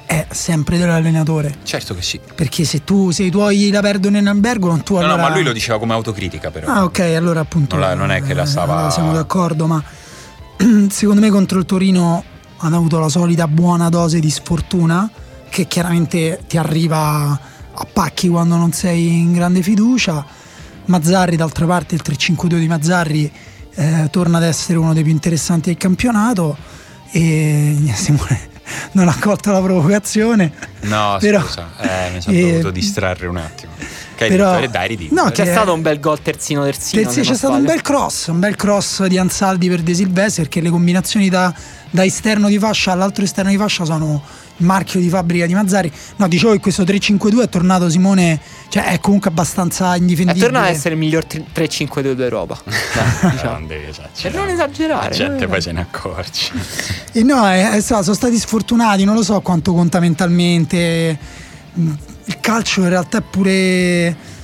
è 0.07 0.27
sempre 0.31 0.79
dell'allenatore. 0.79 1.57
Certo 1.65 1.95
che 1.95 2.03
sì. 2.03 2.21
Perché 2.35 2.65
se 2.65 2.85
tu 2.85 3.11
se 3.11 3.25
i 3.25 3.31
tuoi 3.31 3.71
la 3.71 3.81
perdono 3.81 4.17
in 4.19 4.27
albergo, 4.29 4.69
non 4.69 4.83
tu 4.83 4.95
No, 4.95 5.01
allora... 5.01 5.17
no, 5.17 5.23
ma 5.23 5.35
lui 5.35 5.43
lo 5.43 5.53
diceva 5.53 5.79
come 5.79 5.93
autocritica, 5.95 6.51
però. 6.51 6.69
Ah, 6.73 6.85
ok, 6.85 7.01
allora 7.17 7.41
appunto. 7.41 7.77
Non 7.77 7.85
la- 7.85 7.95
non 7.95 8.11
è 8.11 8.23
che 8.23 8.33
la 8.33 8.43
eh, 8.43 8.47
stava- 8.47 8.75
allora 8.75 8.91
siamo 8.91 9.13
d'accordo, 9.13 9.67
ma 9.67 9.83
secondo 10.89 11.21
me 11.21 11.29
contro 11.31 11.59
il 11.59 11.65
Torino 11.67 12.23
hanno 12.59 12.77
avuto 12.77 12.99
la 12.99 13.09
solita 13.09 13.47
buona 13.49 13.89
dose 13.89 14.19
di 14.21 14.31
sfortuna 14.31 15.11
che 15.51 15.67
chiaramente 15.67 16.41
ti 16.47 16.57
arriva 16.57 17.39
a 17.79 17.87
pacchi 17.93 18.29
quando 18.29 18.57
non 18.57 18.73
sei 18.73 19.19
in 19.19 19.33
grande 19.33 19.63
fiducia. 19.63 20.25
Mazzarri, 20.87 21.37
d'altra 21.37 21.67
parte, 21.67 21.95
il 21.97 22.03
3-5-2 22.05 22.59
di 22.59 22.69
Mazzarri 22.69 23.31
eh, 23.75 24.09
torna 24.11 24.39
ad 24.39 24.45
essere 24.45 24.79
uno 24.79 24.95
dei 24.95 25.03
più 25.03 25.13
interessanti 25.13 25.69
del 25.71 25.79
campionato. 25.79 26.57
E 27.11 27.77
Simone 27.95 28.55
non 28.93 29.09
ha 29.09 29.17
colto 29.21 29.53
la 29.53 29.61
provocazione. 29.61 30.53
No, 30.83 31.17
Però- 31.21 31.41
scusa, 31.43 31.69
eh, 31.81 32.11
mi 32.13 32.21
sono 32.21 32.37
eh, 32.37 32.51
dovuto 32.51 32.71
distrarre 32.71 33.27
un 33.27 33.37
attimo. 33.37 33.73
Che 34.17 34.25
hai 34.25 34.31
Però-? 34.31 34.59
Eh, 34.59 34.69
dai. 34.69 35.09
No, 35.11 35.25
C'è 35.31 35.45
che- 35.45 35.51
stato 35.51 35.73
un 35.75 35.83
bel 35.83 36.01
gol 36.01 36.21
terzino 36.23 36.65
terzino. 36.65 37.03
Terzi- 37.03 37.23
se 37.23 37.31
c'è 37.31 37.37
stato 37.37 37.55
un 37.55 37.65
bel 37.65 37.83
cross, 37.83 38.29
un 38.29 38.39
bel 38.39 38.57
cross 38.57 39.05
di 39.05 39.19
Ansaldi 39.19 39.69
per 39.69 39.83
De 39.83 39.95
Silvestri 39.95 40.43
perché 40.43 40.61
le 40.61 40.71
combinazioni 40.71 41.29
da, 41.29 41.53
da 41.91 42.05
esterno 42.05 42.49
di 42.49 42.59
fascia 42.59 42.93
all'altro 42.93 43.25
esterno 43.25 43.51
di 43.51 43.57
fascia 43.59 43.85
sono 43.85 44.23
marchio 44.59 45.01
di 45.01 45.09
fabbrica 45.09 45.47
di 45.47 45.55
Mazzari. 45.55 45.91
No, 46.17 46.29
dicevo 46.29 46.53
che 46.53 46.61
questo 46.61 46.83
3-5-2 46.83 47.43
è 47.43 47.49
tornato 47.49 47.89
Simone, 47.91 48.41
cioè 48.69 48.85
è 48.85 49.01
comunque 49.01 49.31
abbastanza 49.31 49.95
È 49.95 49.99
indifendibile. 49.99 50.45
tornato 50.45 50.69
ad 50.69 50.75
essere 50.75 50.95
il 50.95 51.01
miglior 51.01 51.25
3-5-2 51.27 52.13
d'Europa. 52.13 52.59
Dai, 52.65 53.31
diciamo. 53.33 53.53
Non 53.53 53.67
devi 53.67 53.93
Per 54.23 54.35
non 54.35 54.49
esagerare. 54.49 55.09
La 55.09 55.15
gente 55.15 55.45
eh. 55.45 55.49
poi 55.49 55.61
se 55.61 55.73
ne 55.73 55.81
accorge. 55.81 56.51
E 57.13 57.23
no, 57.23 57.47
è- 57.47 57.71
è 57.71 57.81
stato- 57.81 58.03
sono 58.05 58.15
stati 58.17 58.39
sfortunati, 58.39 59.05
non 59.05 59.15
lo 59.15 59.23
so 59.23 59.41
quanto 59.41 59.73
conta 59.73 60.01
mentalmente. 60.01 61.19
Il 61.75 62.41
calcio 62.41 62.81
in 62.81 62.89
realtà 62.89 63.19
è 63.19 63.23
pure 63.23 64.35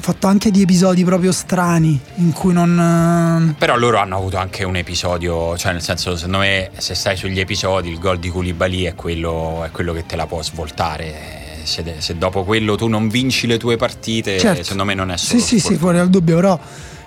fatto 0.00 0.26
anche 0.26 0.50
di 0.50 0.62
episodi 0.62 1.04
proprio 1.04 1.32
strani 1.32 1.98
in 2.16 2.32
cui 2.32 2.52
non... 2.52 3.54
Però 3.58 3.76
loro 3.76 3.98
hanno 3.98 4.16
avuto 4.16 4.36
anche 4.36 4.64
un 4.64 4.76
episodio, 4.76 5.56
cioè 5.56 5.72
nel 5.72 5.82
senso, 5.82 6.14
secondo 6.16 6.38
me, 6.38 6.70
se 6.76 6.94
stai 6.94 7.16
sugli 7.16 7.40
episodi, 7.40 7.90
il 7.90 7.98
gol 7.98 8.18
di 8.18 8.28
Koulibaly 8.28 8.82
è 8.84 8.94
quello, 8.94 9.64
è 9.64 9.70
quello 9.70 9.92
che 9.92 10.04
te 10.06 10.16
la 10.16 10.26
può 10.26 10.42
svoltare. 10.42 11.14
Se, 11.64 11.82
se 11.98 12.16
dopo 12.16 12.44
quello 12.44 12.76
tu 12.76 12.86
non 12.86 13.08
vinci 13.08 13.46
le 13.48 13.58
tue 13.58 13.76
partite, 13.76 14.38
Certo. 14.38 14.62
secondo 14.62 14.84
me 14.84 14.94
non 14.94 15.10
è 15.10 15.16
Sì, 15.16 15.26
solo 15.26 15.40
sì, 15.40 15.46
sì, 15.46 15.58
sfortuna. 15.58 15.78
fuori 15.80 15.96
dal 15.98 16.10
dubbio, 16.10 16.36
però 16.36 16.60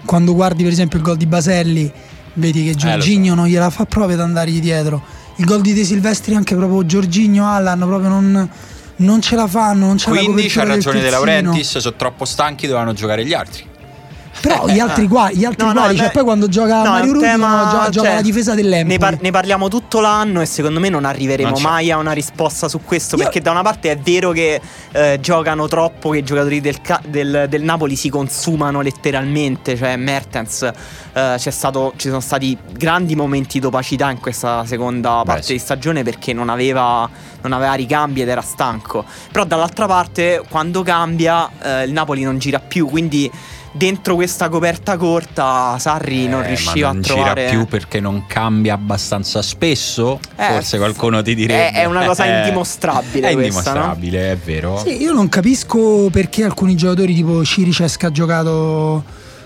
quando 0.04 0.34
guardi 0.34 0.64
per 0.64 0.72
esempio 0.74 0.98
il 0.98 1.04
gol 1.06 1.16
di 1.18 1.26
Baselli, 1.26 1.90
vedi 2.34 2.64
che 2.64 2.70
Eh, 2.72 2.74
lo 2.74 2.78
Giorginio 2.80 3.30
so. 3.34 3.40
non 3.40 3.48
gliela 3.48 3.70
fa 3.70 3.86
proprio 3.86 4.16
ad 4.16 4.22
andargli 4.24 4.60
dietro. 4.60 5.02
Il 5.38 5.46
gol 5.46 5.62
di 5.62 5.72
De 5.74 5.86
Silvestri 5.86 6.36
anche 6.36 6.56
proprio 6.56 6.86
Giorginio, 6.86 7.46
Allan 7.46 7.80
proprio 7.80 8.10
non, 8.10 8.50
non 9.00 9.22
ce 9.22 9.36
la 9.36 9.48
fanno, 9.48 9.88
non 9.88 9.98
c'è 9.98 10.10
la 10.10 10.16
Quindi 10.16 10.48
c'ha 10.48 10.64
del 10.64 10.76
ragione 10.76 11.02
De. 11.02 11.10
Laurentiis, 11.10 11.78
sono 11.78 11.96
troppo 11.96 12.26
stanchi, 12.26 12.68
dovevano 12.68 12.94
giocare 12.94 13.26
gli 13.26 13.34
altri. 13.34 13.69
Però 14.42 14.68
gli 14.68 14.80
altri 14.80 15.08
qua, 15.08 15.30
gli 15.32 15.44
altri 15.46 15.66
No, 15.66 15.74
no, 15.74 15.80
quali, 15.82 15.98
cioè 15.98 16.06
beh, 16.08 16.12
poi 16.14 16.24
quando 16.24 16.48
gioca 16.48 16.84
no, 16.84 16.90
Mario 16.92 17.14
Rudi 17.14 17.26
tema- 17.26 17.68
gioca, 17.72 17.90
gioca 17.90 18.08
cioè, 18.08 18.16
la 18.16 18.22
difesa 18.22 18.56
dell'Empoli. 18.56 18.94
Ne, 18.94 18.98
par- 18.98 19.22
ne 19.22 19.32
parliamo 19.32 19.68
tutto 19.68 20.00
l'anno 20.00 20.42
e 20.42 20.46
secondo 20.46 20.80
me 20.80 20.90
non 20.90 21.06
arriveremo 21.06 21.50
Non 21.50 21.58
c'è. 21.58 21.64
mai 21.68 21.92
a 21.92 21.98
una 21.98 22.12
risposta 22.14 22.68
su 22.68 22.82
questo 22.84 23.16
Io- 23.16 23.24
perché 23.24 23.42
da 23.42 23.52
una 23.52 23.62
parte 23.62 23.92
è 23.92 23.98
vero 23.98 24.32
che 24.32 24.62
eh, 24.92 25.18
giocano 25.22 25.68
troppo, 25.68 26.10
che 26.12 26.20
i 26.20 26.24
giocatori 26.24 26.62
del, 26.62 26.82
ca- 26.82 27.02
del- 27.06 27.46
del 27.50 27.62
Napoli 27.64 27.96
si 27.96 28.10
consumano 28.10 28.82
letteralmente, 28.82 29.76
cioè 29.76 29.96
Mertens 29.98 30.62
eh, 31.14 31.34
c'è 31.38 31.52
stato, 31.52 31.94
ci 31.98 32.08
sono 32.08 32.20
stati 32.22 32.58
grandi 32.72 33.16
momenti 33.16 33.60
d'opacità 33.60 34.10
in 34.10 34.20
questa 34.20 34.66
seconda 34.66 35.20
Beh, 35.20 35.26
parte 35.26 35.44
sì. 35.44 35.54
di 35.54 35.60
stagione 35.60 36.04
perché 36.04 36.34
non 36.34 36.50
aveva, 36.50 37.10
non 37.42 37.52
aveva 37.54 37.74
ricambi 37.74 38.22
ed 38.22 38.30
era 38.30 38.42
stanco. 38.42 39.04
Però 39.32 39.44
dall'altra 39.46 39.86
parte 39.86 40.42
quando 40.50 40.82
cambia 40.84 41.50
eh, 41.62 41.84
il 41.84 41.92
Napoli 41.92 42.24
non 42.24 42.38
gira 42.38 42.60
più, 42.60 42.88
quindi... 42.88 43.30
Dentro 43.72 44.16
questa 44.16 44.50
coperta 44.50 44.98
corta 44.98 45.78
Sarri 45.78 46.28
non 46.28 46.44
Eh, 46.44 46.48
riusciva 46.48 46.88
ma 46.88 46.94
non 46.94 47.02
a 47.02 47.06
trovare 47.06 47.46
gira 47.46 47.50
più 47.58 47.68
perché 47.68 48.00
non 48.00 48.26
cambia 48.28 48.74
abbastanza 48.74 49.42
spesso. 49.44 50.20
Eh, 50.36 50.44
Forse 50.54 50.78
qualcuno 50.78 51.22
ti 51.22 51.36
direbbe. 51.36 51.72
è- 51.72 51.82
è 51.82 51.86
una 51.86 52.04
cosa 52.06 52.26
Eh, 52.26 52.38
indimostrabile 52.40 53.30
È 53.30 53.34
questa, 53.34 53.60
indimostrabile, 53.70 54.32
è 54.32 54.38
vero. 54.38 54.82
Sì, 54.84 55.02
io 55.02 55.14
non 55.14 55.30
capisco 55.30 56.10
perché 56.12 56.44
alcuni 56.44 56.76
giocatori 56.76 57.14
tipo 57.14 57.44
Ciricesc 57.46 58.00
che 58.00 58.06
ha 58.08 58.12
giocato 58.12 59.04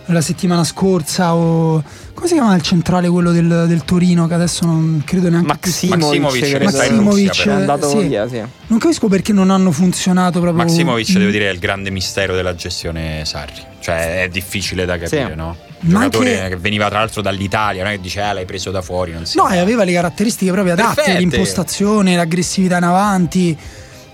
la 0.07 0.21
settimana 0.21 0.63
scorsa 0.65 1.33
o 1.33 1.81
come 2.13 2.27
si 2.27 2.33
chiama 2.33 2.53
il 2.55 2.61
centrale 2.61 3.07
quello 3.09 3.31
del, 3.31 3.65
del 3.67 3.83
Torino 3.85 4.27
che 4.27 4.33
adesso 4.33 4.65
non 4.65 5.01
credo 5.05 5.29
neanche 5.29 5.47
Maximovic, 5.47 6.19
Maximovic 6.21 6.61
Maximovic, 6.63 7.27
Russia, 7.27 7.43
però. 7.43 7.55
è 7.55 7.59
andato 7.59 7.87
sì. 7.89 7.97
via, 8.07 8.27
sì. 8.27 8.41
non 8.67 8.79
capisco 8.79 9.07
perché 9.07 9.31
non 9.33 9.49
hanno 9.49 9.71
funzionato 9.71 10.39
proprio 10.41 10.61
Maximovic, 10.63 11.09
Mm. 11.11 11.15
devo 11.19 11.31
dire, 11.31 11.49
è 11.49 11.51
il 11.53 11.59
grande 11.59 11.89
mistero 11.89 12.35
della 12.35 12.53
gestione 12.55 13.23
Sarri. 13.25 13.71
Cioè, 13.83 14.23
è 14.23 14.29
difficile 14.29 14.85
da 14.85 14.97
capire, 14.97 15.27
Sì. 15.31 15.35
no? 15.35 15.57
Un 15.81 15.91
Ma 15.91 16.03
giocatore 16.03 16.37
anche- 16.39 16.49
che 16.55 16.61
veniva 16.61 16.87
tra 16.87 16.99
l'altro 16.99 17.21
dall'Italia, 17.21 17.83
non 17.83 17.91
è 17.91 17.95
che 17.97 18.01
dice, 18.01 18.21
ah, 18.21 18.31
l'hai 18.31 18.45
preso 18.45 18.71
da 18.71 18.81
fuori, 18.81 19.11
non 19.11 19.25
si 19.25 19.35
No, 19.37 19.49
e 19.49 19.57
aveva 19.57 19.83
le 19.83 19.91
caratteristiche 19.91 20.49
proprio 20.51 20.71
adatte, 20.73 20.93
Perfette. 21.01 21.19
l'impostazione, 21.19 22.15
l'aggressività 22.15 22.77
in 22.77 22.83
avanti. 22.83 23.57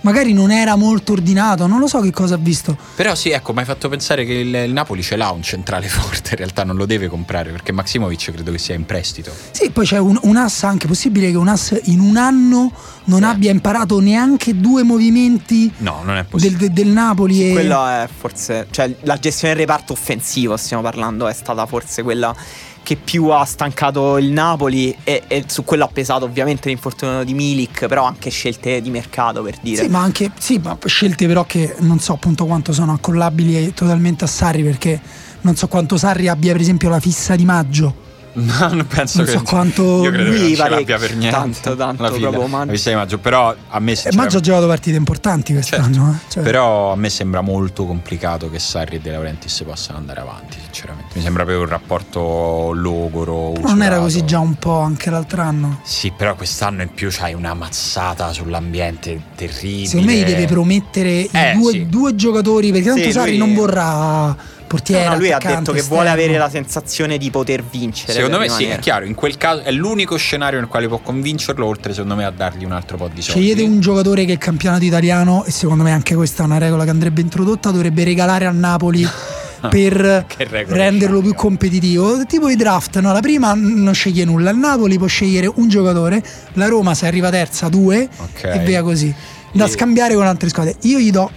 Magari 0.02 0.32
non 0.32 0.50
era 0.50 0.76
molto 0.76 1.12
ordinato, 1.12 1.66
non 1.66 1.78
lo 1.78 1.86
so 1.86 2.00
che 2.00 2.10
cosa 2.10 2.34
ha 2.36 2.38
visto. 2.38 2.76
Però 2.96 3.14
sì, 3.14 3.30
ecco, 3.30 3.52
mi 3.52 3.58
hai 3.60 3.64
fatto 3.66 3.88
pensare 3.90 4.24
che 4.24 4.32
il, 4.32 4.54
il 4.54 4.72
Napoli 4.72 5.02
ce 5.02 5.16
l'ha 5.16 5.30
un 5.30 5.42
centrale 5.42 5.88
forte, 5.88 6.30
in 6.30 6.36
realtà 6.36 6.64
non 6.64 6.76
lo 6.76 6.86
deve 6.86 7.08
comprare, 7.08 7.50
perché 7.50 7.72
Maximovic 7.72 8.32
credo 8.32 8.50
che 8.50 8.58
sia 8.58 8.74
in 8.74 8.86
prestito. 8.86 9.30
Sì, 9.50 9.70
poi 9.70 9.84
c'è 9.84 9.98
un, 9.98 10.18
un 10.22 10.36
ass 10.36 10.62
anche 10.62 10.86
possibile 10.86 11.30
che 11.30 11.36
un 11.36 11.48
ass 11.48 11.78
in 11.84 12.00
un 12.00 12.16
anno 12.16 12.72
non 13.04 13.18
Sì. 13.20 13.24
abbia 13.24 13.50
imparato 13.50 13.98
neanche 14.00 14.56
due 14.58 14.82
movimenti 14.84 15.70
No, 15.78 16.00
non 16.04 16.14
è 16.16 16.20
del, 16.20 16.26
possibile. 16.26 16.58
del- 16.58 16.70
del 16.72 16.88
Napoli. 16.88 17.48
e- 17.50 17.52
Quello 17.52 17.86
è 17.86 18.08
forse, 18.14 18.66
cioè 18.70 18.94
la 19.02 19.16
gestione 19.18 19.54
del 19.54 19.66
reparto 19.66 19.92
offensivo, 19.92 20.56
stiamo 20.56 20.82
parlando, 20.82 21.26
è 21.28 21.32
stata 21.34 21.66
forse 21.66 22.02
quella 22.02 22.34
che 22.82 22.96
più 22.96 23.28
ha 23.28 23.44
stancato 23.44 24.18
il 24.18 24.30
Napoli 24.30 24.96
e, 25.04 25.22
e 25.26 25.44
su 25.46 25.64
quello 25.64 25.84
ha 25.84 25.88
pesato 25.88 26.24
ovviamente 26.24 26.68
l'infortunio 26.68 27.24
di 27.24 27.34
Milik, 27.34 27.86
però 27.86 28.04
anche 28.04 28.30
scelte 28.30 28.80
di 28.80 28.90
mercato 28.90 29.42
per 29.42 29.58
dire. 29.60 29.82
Sì, 29.82 29.88
ma 29.88 30.00
anche 30.00 30.30
sì, 30.38 30.58
ma 30.58 30.76
scelte 30.84 31.26
però 31.26 31.44
che 31.44 31.76
non 31.78 31.98
so 31.98 32.14
appunto 32.14 32.46
quanto 32.46 32.72
sono 32.72 32.92
accollabili 32.92 33.72
totalmente 33.74 34.24
a 34.24 34.28
Sarri 34.28 34.62
perché 34.62 35.00
non 35.42 35.56
so 35.56 35.68
quanto 35.68 35.96
Sarri 35.96 36.28
abbia 36.28 36.52
per 36.52 36.60
esempio 36.60 36.88
la 36.88 37.00
fissa 37.00 37.36
di 37.36 37.44
maggio. 37.44 38.08
No, 38.32 38.68
non 38.72 38.86
penso 38.86 39.18
Non 39.18 39.26
che 39.26 39.32
so 39.32 39.42
quanto- 39.42 40.02
io 40.02 40.10
credo 40.10 40.30
che 40.30 40.38
lui 40.38 40.56
non 40.56 40.70
l'abbia 40.70 40.98
per 40.98 41.14
niente. 41.16 41.36
tanto, 41.36 41.76
tanto, 41.76 42.02
la 42.02 42.08
proprio 42.10 42.46
maggio. 42.46 42.90
la 42.90 42.96
maggio, 42.96 43.18
però 43.18 43.48
a 43.68 43.78
me 43.80 43.92
E 43.92 43.94
sinceramente- 43.96 44.16
Maggio 44.16 44.36
ha 44.36 44.40
giocato 44.40 44.66
partite 44.66 44.96
importanti 44.96 45.52
quest'anno. 45.52 46.12
eh. 46.14 46.30
Cioè, 46.30 46.42
Però 46.42 46.92
a 46.92 46.96
me 46.96 47.10
sembra 47.10 47.40
molto 47.40 47.84
complicato 47.86 48.48
che 48.50 48.58
Sarri 48.58 48.96
e 48.96 49.00
De 49.00 49.10
Laurentiis 49.10 49.62
possano 49.66 49.98
andare 49.98 50.20
avanti, 50.20 50.58
sinceramente. 50.62 51.08
Mi 51.14 51.22
sembra 51.22 51.42
proprio 51.44 51.64
un 51.64 51.70
rapporto 51.70 52.72
logoro. 52.72 53.52
non 53.60 53.82
era 53.82 53.98
così 53.98 54.24
già 54.24 54.38
un 54.38 54.54
po' 54.54 54.78
anche 54.78 55.10
l'altro 55.10 55.42
anno. 55.42 55.80
Sì, 55.82 56.12
però 56.16 56.34
quest'anno 56.36 56.82
in 56.82 56.92
più 56.94 57.08
c'hai 57.10 57.34
una 57.34 57.54
mazzata 57.54 58.32
sull'ambiente 58.32 59.20
terribile. 59.34 59.86
Secondo 59.88 60.10
me 60.12 60.18
gli 60.18 60.24
deve 60.24 60.46
promettere 60.46 61.10
i 61.20 61.28
Eh, 61.32 61.54
due, 61.56 61.72
sì. 61.72 61.86
due 61.88 62.14
giocatori 62.14 62.70
perché 62.72 62.88
tanto 62.88 63.02
Sì, 63.04 63.12
Sarri 63.12 63.30
lui- 63.36 63.38
non 63.38 63.54
vorrà 63.54 64.36
portiere. 64.70 65.04
No, 65.06 65.10
no, 65.10 65.16
lui 65.18 65.32
ha 65.32 65.38
detto 65.38 65.72
che 65.72 65.78
esterno. 65.78 65.82
vuole 65.88 66.10
avere 66.10 66.38
la 66.38 66.48
sensazione 66.48 67.18
di 67.18 67.28
poter 67.30 67.64
vincere. 67.64 68.12
Secondo 68.12 68.38
me 68.38 68.46
sì, 68.46 68.52
è 68.54 68.58
rimanere. 68.58 68.80
chiaro, 68.82 69.04
in 69.04 69.14
quel 69.16 69.36
caso 69.36 69.62
è 69.62 69.72
l'unico 69.72 70.16
scenario 70.16 70.60
nel 70.60 70.68
quale 70.68 70.86
può 70.86 70.98
convincerlo, 70.98 71.66
oltre 71.66 71.92
secondo 71.92 72.14
me 72.14 72.24
a 72.24 72.30
dargli 72.30 72.64
un 72.64 72.70
altro 72.70 72.96
po' 72.96 73.08
di 73.12 73.20
soldi. 73.20 73.40
Scegliete 73.40 73.62
un 73.62 73.80
giocatore 73.80 74.24
che 74.24 74.32
il 74.32 74.38
campionato 74.38 74.84
italiano, 74.84 75.44
e 75.44 75.50
secondo 75.50 75.82
me 75.82 75.90
anche 75.90 76.14
questa 76.14 76.44
è 76.44 76.46
una 76.46 76.58
regola 76.58 76.84
che 76.84 76.90
andrebbe 76.90 77.20
introdotta, 77.20 77.70
dovrebbe 77.72 78.04
regalare 78.04 78.46
al 78.46 78.54
Napoli 78.54 79.04
per 79.68 80.24
regola 80.36 80.76
renderlo 80.76 81.20
più 81.20 81.34
competitivo. 81.34 82.24
Tipo 82.24 82.48
i 82.48 82.54
draft, 82.54 82.96
no? 83.00 83.12
la 83.12 83.20
prima 83.20 83.52
non 83.54 83.92
sceglie 83.92 84.24
nulla, 84.24 84.50
il 84.50 84.56
Napoli 84.56 84.98
può 84.98 85.08
scegliere 85.08 85.50
un 85.52 85.68
giocatore, 85.68 86.22
la 86.52 86.68
Roma 86.68 86.94
se 86.94 87.06
arriva 87.08 87.28
terza 87.30 87.68
due 87.68 88.08
Ok. 88.18 88.44
e 88.44 88.58
via 88.60 88.82
così, 88.84 89.12
da 89.52 89.64
E- 89.64 89.68
scambiare 89.68 90.14
con 90.14 90.26
altre 90.26 90.48
squadre. 90.48 90.76
Io 90.82 90.98
gli 91.00 91.10
do 91.10 91.28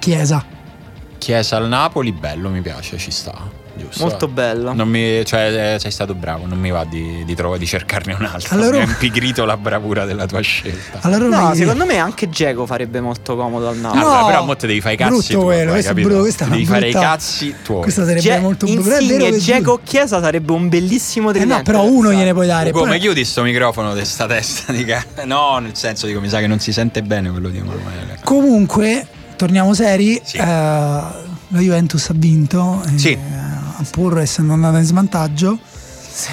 Chiesa. 0.00 0.44
Chiesa 1.18 1.56
al 1.56 1.68
Napoli, 1.68 2.12
bello, 2.12 2.48
mi 2.48 2.60
piace, 2.60 2.96
ci 2.98 3.10
sta. 3.10 3.66
Giusto. 3.78 4.02
Molto 4.02 4.26
bello. 4.26 4.72
Non 4.72 4.88
mi, 4.88 5.24
cioè, 5.24 5.74
eh, 5.74 5.78
sei 5.78 5.92
stato 5.92 6.12
bravo, 6.12 6.46
non 6.46 6.58
mi 6.58 6.70
va 6.72 6.84
di, 6.84 7.22
di, 7.24 7.34
trovare- 7.36 7.60
di 7.60 7.66
cercarne 7.66 8.12
un 8.12 8.24
altro. 8.24 8.56
Allora- 8.56 8.78
Mi 8.78 8.82
ha 8.82 8.86
impigrito 8.86 9.44
la 9.44 9.56
bravura 9.56 10.04
della 10.04 10.26
tua 10.26 10.40
scelta. 10.40 10.98
Alla 11.02 11.16
Roma 11.18 11.38
No, 11.42 11.52
gli- 11.54 11.58
secondo 11.58 11.84
me 11.86 11.96
anche 11.98 12.28
Geco 12.28 12.66
farebbe 12.66 13.00
molto 13.00 13.36
comodo 13.36 13.68
al 13.68 13.76
Napoli. 13.76 14.00
Allora, 14.02 14.20
No, 14.20 14.26
però 14.26 14.44
mo 14.44 14.56
te 14.56 14.66
devi 14.66 14.80
fare 14.80 14.94
i 14.94 14.96
cazzi 14.96 15.10
brutto 15.12 15.32
tuoi, 15.32 15.44
quello, 15.44 15.72
hai 15.74 15.82
capito? 15.84 16.08
brutto, 16.08 16.22
questa 16.22 16.44
devi 16.46 16.64
fare 16.66 16.88
i 16.88 16.90
brutta- 16.90 17.06
cazzi 17.06 17.54
tuoi. 17.62 17.82
Questa 17.82 18.02
sarebbe 18.02 18.20
Ge- 18.20 18.38
molto 18.40 18.66
brutta. 18.66 18.98
Insigne, 18.98 19.38
Geco 19.38 19.80
Chiesa 19.84 20.20
sarebbe 20.20 20.50
un 20.50 20.68
bellissimo 20.68 21.30
Eh 21.30 21.32
no, 21.34 21.38
tridente. 21.38 21.62
però 21.62 21.84
uno 21.84 22.10
gliene 22.12 22.32
puoi 22.32 22.46
dare. 22.48 22.70
Ugo, 22.70 22.80
poi- 22.80 22.88
ma 22.88 22.96
chiudi 22.96 23.24
sto 23.24 23.42
microfono 23.44 23.94
di 23.94 24.04
sta 24.04 24.26
testa 24.26 24.72
di 24.74 24.84
ca- 24.84 25.04
No, 25.24 25.58
nel 25.58 25.76
senso 25.76 26.06
dico, 26.06 26.20
mi 26.20 26.28
sa 26.28 26.40
che 26.40 26.48
non 26.48 26.58
si 26.58 26.72
sente 26.72 27.00
bene 27.02 27.30
quello 27.30 27.48
di 27.48 27.58
Emanuele. 27.58 28.18
Comunque, 28.24 29.06
torniamo 29.38 29.72
seri. 29.72 30.20
Sì. 30.22 30.36
eh, 30.36 30.42
la 30.42 31.60
Juventus 31.60 32.10
ha 32.10 32.14
vinto. 32.14 32.82
eh, 32.86 32.98
Sì. 32.98 33.18
pur 33.90 34.18
essendo 34.20 34.52
andata 34.52 34.78
in 34.78 34.84
svantaggio. 34.84 35.58
Sì, 36.10 36.32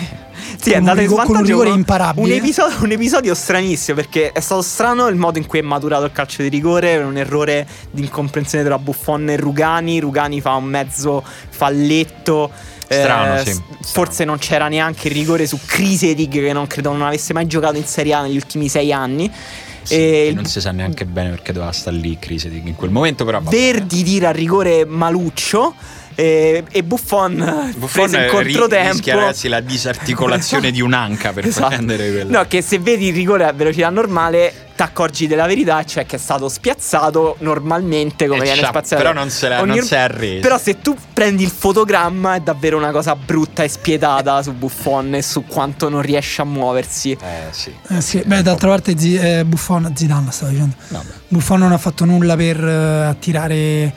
Con 0.63 0.73
è 0.73 0.75
andato 0.75 0.99
in 1.01 1.07
rigo- 1.07 1.15
con 1.23 1.35
un 1.37 1.45
svantaggio 1.45 1.73
imparabile. 1.75 2.25
Un 2.25 2.31
episodio, 2.37 2.77
un 2.83 2.91
episodio 2.91 3.33
stranissimo 3.35 3.95
perché 3.95 4.31
è 4.31 4.39
stato 4.39 4.61
strano 4.63 5.07
il 5.07 5.15
modo 5.15 5.37
in 5.37 5.45
cui 5.45 5.59
è 5.59 5.61
maturato 5.61 6.05
il 6.05 6.11
calcio 6.11 6.41
di 6.41 6.49
rigore. 6.49 6.97
Un 6.97 7.17
errore 7.17 7.67
di 7.91 8.01
incomprensione 8.01 8.63
tra 8.65 8.77
Buffon 8.79 9.29
e 9.29 9.37
Rugani. 9.37 9.99
Rugani 9.99 10.41
fa 10.41 10.53
un 10.55 10.65
mezzo 10.65 11.23
falletto. 11.49 12.51
eh, 12.87 12.99
Strano, 12.99 13.43
sì. 13.43 13.51
s- 13.53 13.61
Forse 13.91 14.25
non 14.25 14.37
c'era 14.37 14.67
neanche 14.67 15.07
il 15.07 15.13
rigore 15.15 15.47
su 15.47 15.57
Krisetic 15.65 16.29
che 16.31 16.53
non 16.53 16.67
credo 16.67 16.91
non 16.91 17.01
avesse 17.01 17.33
mai 17.33 17.47
giocato 17.47 17.77
in 17.77 17.85
Serie 17.85 18.13
A 18.13 18.21
negli 18.21 18.35
ultimi 18.35 18.67
sei 18.69 18.91
anni. 18.93 19.31
Sì, 19.85 19.95
e 19.95 20.31
non 20.33 20.45
si 20.45 20.59
sa 20.59 20.71
neanche 20.71 21.05
bene 21.05 21.29
perché 21.29 21.53
doveva 21.53 21.71
stare 21.71 21.97
lì 21.97 22.17
crisi 22.19 22.49
in 22.63 22.75
quel 22.75 22.91
momento, 22.91 23.23
però 23.23 23.39
vabbè. 23.39 23.55
Verdi 23.55 24.03
tira 24.03 24.29
a 24.29 24.31
rigore 24.31 24.85
maluccio. 24.85 25.75
Eh, 26.15 26.63
e 26.71 26.83
Buffon, 26.83 27.73
Buffon 27.75 28.09
preso 28.09 28.17
in 28.17 28.27
controtempo 28.31 28.91
rischia 28.93 29.15
ragazzi 29.15 29.47
la 29.47 29.59
disarticolazione 29.59 30.71
di 30.71 30.81
un'anca 30.81 31.33
per 31.33 31.45
Esatto. 31.45 31.67
prendere 31.67 32.11
quello. 32.11 32.37
No, 32.37 32.45
che 32.47 32.61
se 32.61 32.79
vedi 32.79 33.07
il 33.07 33.13
rigore 33.13 33.45
a 33.45 33.51
velocità 33.51 33.89
normale 33.89 34.53
ti 34.75 34.81
accorgi 34.81 35.27
della 35.27 35.45
verità, 35.45 35.83
cioè 35.85 36.05
che 36.05 36.17
è 36.17 36.19
stato 36.19 36.49
spiazzato 36.49 37.37
normalmente 37.39 38.27
come 38.27 38.41
E 38.41 38.43
viene 38.43 38.61
c'ha- 38.61 38.67
spaziato. 38.67 39.01
però 39.03 39.13
non 39.15 39.29
se 39.29 39.47
l'è- 39.47 39.63
non 39.63 39.81
si 39.81 39.93
è 39.93 39.97
arreso. 39.97 40.41
Però 40.41 40.57
se 40.57 40.81
tu 40.81 40.95
prendi 41.13 41.43
il 41.43 41.49
fotogramma 41.49 42.35
è 42.35 42.39
davvero 42.41 42.75
una 42.77 42.91
cosa 42.91 43.15
brutta 43.15 43.63
e 43.63 43.69
spietata 43.69 44.41
su 44.43 44.51
Buffon 44.53 45.15
e 45.15 45.21
su 45.21 45.45
quanto 45.45 45.87
non 45.89 46.01
riesce 46.01 46.41
a 46.41 46.45
muoversi. 46.45 47.11
Eh 47.11 47.47
sì. 47.51 47.73
Eh 47.89 48.01
sì, 48.01 48.21
beh, 48.25 48.41
d'altra 48.41 48.69
parte 48.69 48.97
Zi- 48.97 49.15
eh, 49.15 49.45
Buffon, 49.45 49.91
Zidane 49.95 50.31
stavo 50.31 50.51
dicendo. 50.51 50.75
Vabbè. 50.89 51.07
Buffon 51.29 51.59
non 51.59 51.71
ha 51.71 51.77
fatto 51.77 52.03
nulla 52.05 52.35
per 52.35 52.61
eh, 52.63 53.05
attirare 53.05 53.93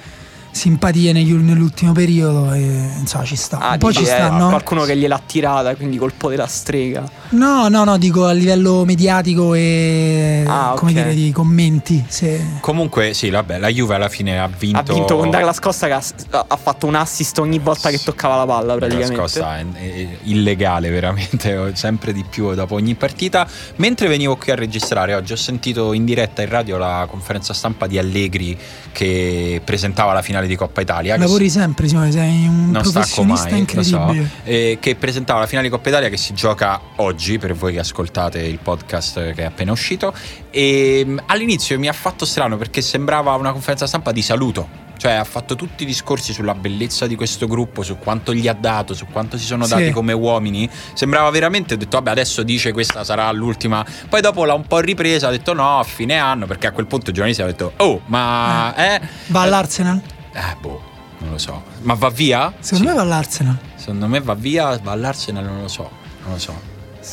simpatie 0.58 1.12
negli- 1.12 1.32
nell'ultimo 1.32 1.92
periodo 1.92 2.52
e 2.52 2.60
insomma 2.98 3.24
ci 3.24 3.36
sta. 3.36 3.58
Ah, 3.58 3.72
Un 3.72 3.78
po' 3.78 3.88
dici, 3.88 4.04
ci 4.04 4.10
eh, 4.10 4.14
sta, 4.14 4.28
no? 4.30 4.48
qualcuno 4.48 4.82
che 4.84 4.96
gliel'ha 4.96 5.20
tirata, 5.24 5.74
quindi 5.76 5.96
colpo 5.96 6.28
della 6.28 6.46
strega. 6.48 7.08
No, 7.30 7.68
no, 7.68 7.84
no, 7.84 7.98
dico 7.98 8.24
a 8.26 8.32
livello 8.32 8.84
mediatico 8.84 9.54
e 9.54 10.44
Ah, 10.46 10.74
come 10.76 10.92
ok. 10.92 10.96
dire 10.96 11.14
di 11.14 11.30
commenti. 11.32 12.04
Se... 12.08 12.40
Comunque, 12.60 13.12
sì, 13.14 13.28
vabbè, 13.30 13.58
la 13.58 13.68
Juve 13.68 13.94
alla 13.96 14.08
fine 14.08 14.38
ha 14.40 14.48
vinto. 14.48 14.78
Ha 14.78 14.82
vinto 14.94 15.16
con 15.16 15.28
Douglas 15.30 15.58
Costa 15.60 15.86
che 15.86 15.92
ha, 15.92 16.44
ha 16.48 16.56
fatto 16.56 16.86
un 16.86 16.94
assist 16.94 17.38
ogni 17.38 17.58
volta 17.58 17.90
che 17.90 18.00
toccava 18.02 18.36
la 18.36 18.46
palla 18.46 18.72
La 18.72 18.76
praticamente. 18.76 19.14
scossa 19.16 19.58
è, 19.58 19.64
è 19.74 20.08
illegale 20.24 20.88
veramente, 20.90 21.72
sempre 21.76 22.12
di 22.12 22.24
più 22.28 22.54
dopo 22.54 22.74
ogni 22.76 22.94
partita. 22.94 23.46
Mentre 23.76 24.08
venivo 24.08 24.36
qui 24.36 24.52
a 24.52 24.54
registrare 24.54 25.14
oggi 25.14 25.32
ho 25.32 25.36
sentito 25.36 25.92
in 25.92 26.04
diretta 26.06 26.42
in 26.42 26.48
radio 26.48 26.78
la 26.78 27.06
conferenza 27.10 27.52
stampa 27.52 27.86
di 27.86 27.98
Allegri 27.98 28.56
che 28.92 29.60
presentava 29.64 30.12
la 30.12 30.22
finale 30.22 30.46
di 30.46 30.56
Coppa 30.56 30.80
Italia. 30.80 31.14
che 31.14 31.20
Lavori 31.20 31.50
sempre, 31.50 31.86
Simone, 31.88 32.10
sei 32.10 32.46
un 32.46 32.70
non 32.70 32.84
stacco 32.84 32.90
professionista 32.92 33.50
mai, 33.50 33.66
lo 33.74 33.82
so, 33.82 33.96
incredibile. 33.96 34.30
eh, 34.44 34.78
che 34.80 34.94
presentava 34.96 35.40
la 35.40 35.46
finale 35.46 35.68
di 35.68 35.72
Coppa 35.74 35.88
Italia 35.90 36.08
che 36.08 36.16
si 36.16 36.32
gioca 36.34 36.80
oggi 36.96 37.16
per 37.38 37.52
voi 37.54 37.72
che 37.72 37.80
ascoltate 37.80 38.38
il 38.40 38.58
podcast 38.60 39.32
che 39.32 39.42
è 39.42 39.44
appena 39.44 39.72
uscito 39.72 40.14
e 40.50 41.02
mh, 41.04 41.22
all'inizio 41.26 41.76
mi 41.78 41.88
ha 41.88 41.92
fatto 41.92 42.24
strano 42.24 42.56
perché 42.56 42.80
sembrava 42.80 43.34
una 43.34 43.50
conferenza 43.52 43.86
stampa 43.88 44.12
di 44.12 44.22
saluto 44.22 44.86
cioè 44.98 45.12
ha 45.12 45.24
fatto 45.24 45.54
tutti 45.56 45.82
i 45.82 45.86
discorsi 45.86 46.32
sulla 46.32 46.54
bellezza 46.56 47.06
di 47.06 47.14
questo 47.14 47.46
gruppo, 47.46 47.84
su 47.84 47.98
quanto 47.98 48.34
gli 48.34 48.48
ha 48.48 48.52
dato, 48.52 48.94
su 48.94 49.06
quanto 49.06 49.38
si 49.38 49.44
sono 49.44 49.62
Sì. 49.64 49.70
dati 49.74 49.90
come 49.92 50.12
uomini. 50.12 50.68
Sembrava 50.92 51.30
veramente, 51.30 51.74
ho 51.74 51.76
detto 51.76 51.98
vabbè 51.98 52.10
adesso 52.10 52.42
dice 52.42 52.72
questa 52.72 53.04
sarà 53.04 53.30
l'ultima. 53.30 53.86
Poi 54.08 54.20
dopo 54.20 54.44
l'ha 54.44 54.54
un 54.54 54.66
po' 54.66 54.80
ripresa, 54.80 55.28
ha 55.28 55.30
detto 55.30 55.52
no, 55.54 55.78
a 55.78 55.84
fine 55.84 56.18
anno, 56.18 56.46
perché 56.46 56.66
a 56.66 56.72
quel 56.72 56.86
punto 56.88 57.10
i 57.10 57.12
giornalisti 57.12 57.42
hanno 57.42 57.52
detto 57.52 57.72
oh 57.76 58.00
ma... 58.06 58.74
Eh, 58.74 59.00
Va 59.28 59.42
all'Arsenal? 59.42 60.02
eh 60.32 60.56
boh, 60.60 60.82
non 61.18 61.30
lo 61.30 61.38
so. 61.38 61.62
Ma 61.82 61.94
va 61.94 62.08
via? 62.10 62.52
Secondo 62.58 62.88
Sì. 62.88 62.90
me 62.90 62.96
va 62.96 63.02
all'Arsenal. 63.02 63.58
Secondo 63.76 64.08
me 64.08 64.20
va 64.20 64.34
via, 64.34 64.80
va 64.82 64.90
all'Arsenal, 64.90 65.44
non 65.44 65.60
lo 65.60 65.68
so. 65.68 65.88
Non 66.24 66.32
lo 66.32 66.38
so. 66.40 66.60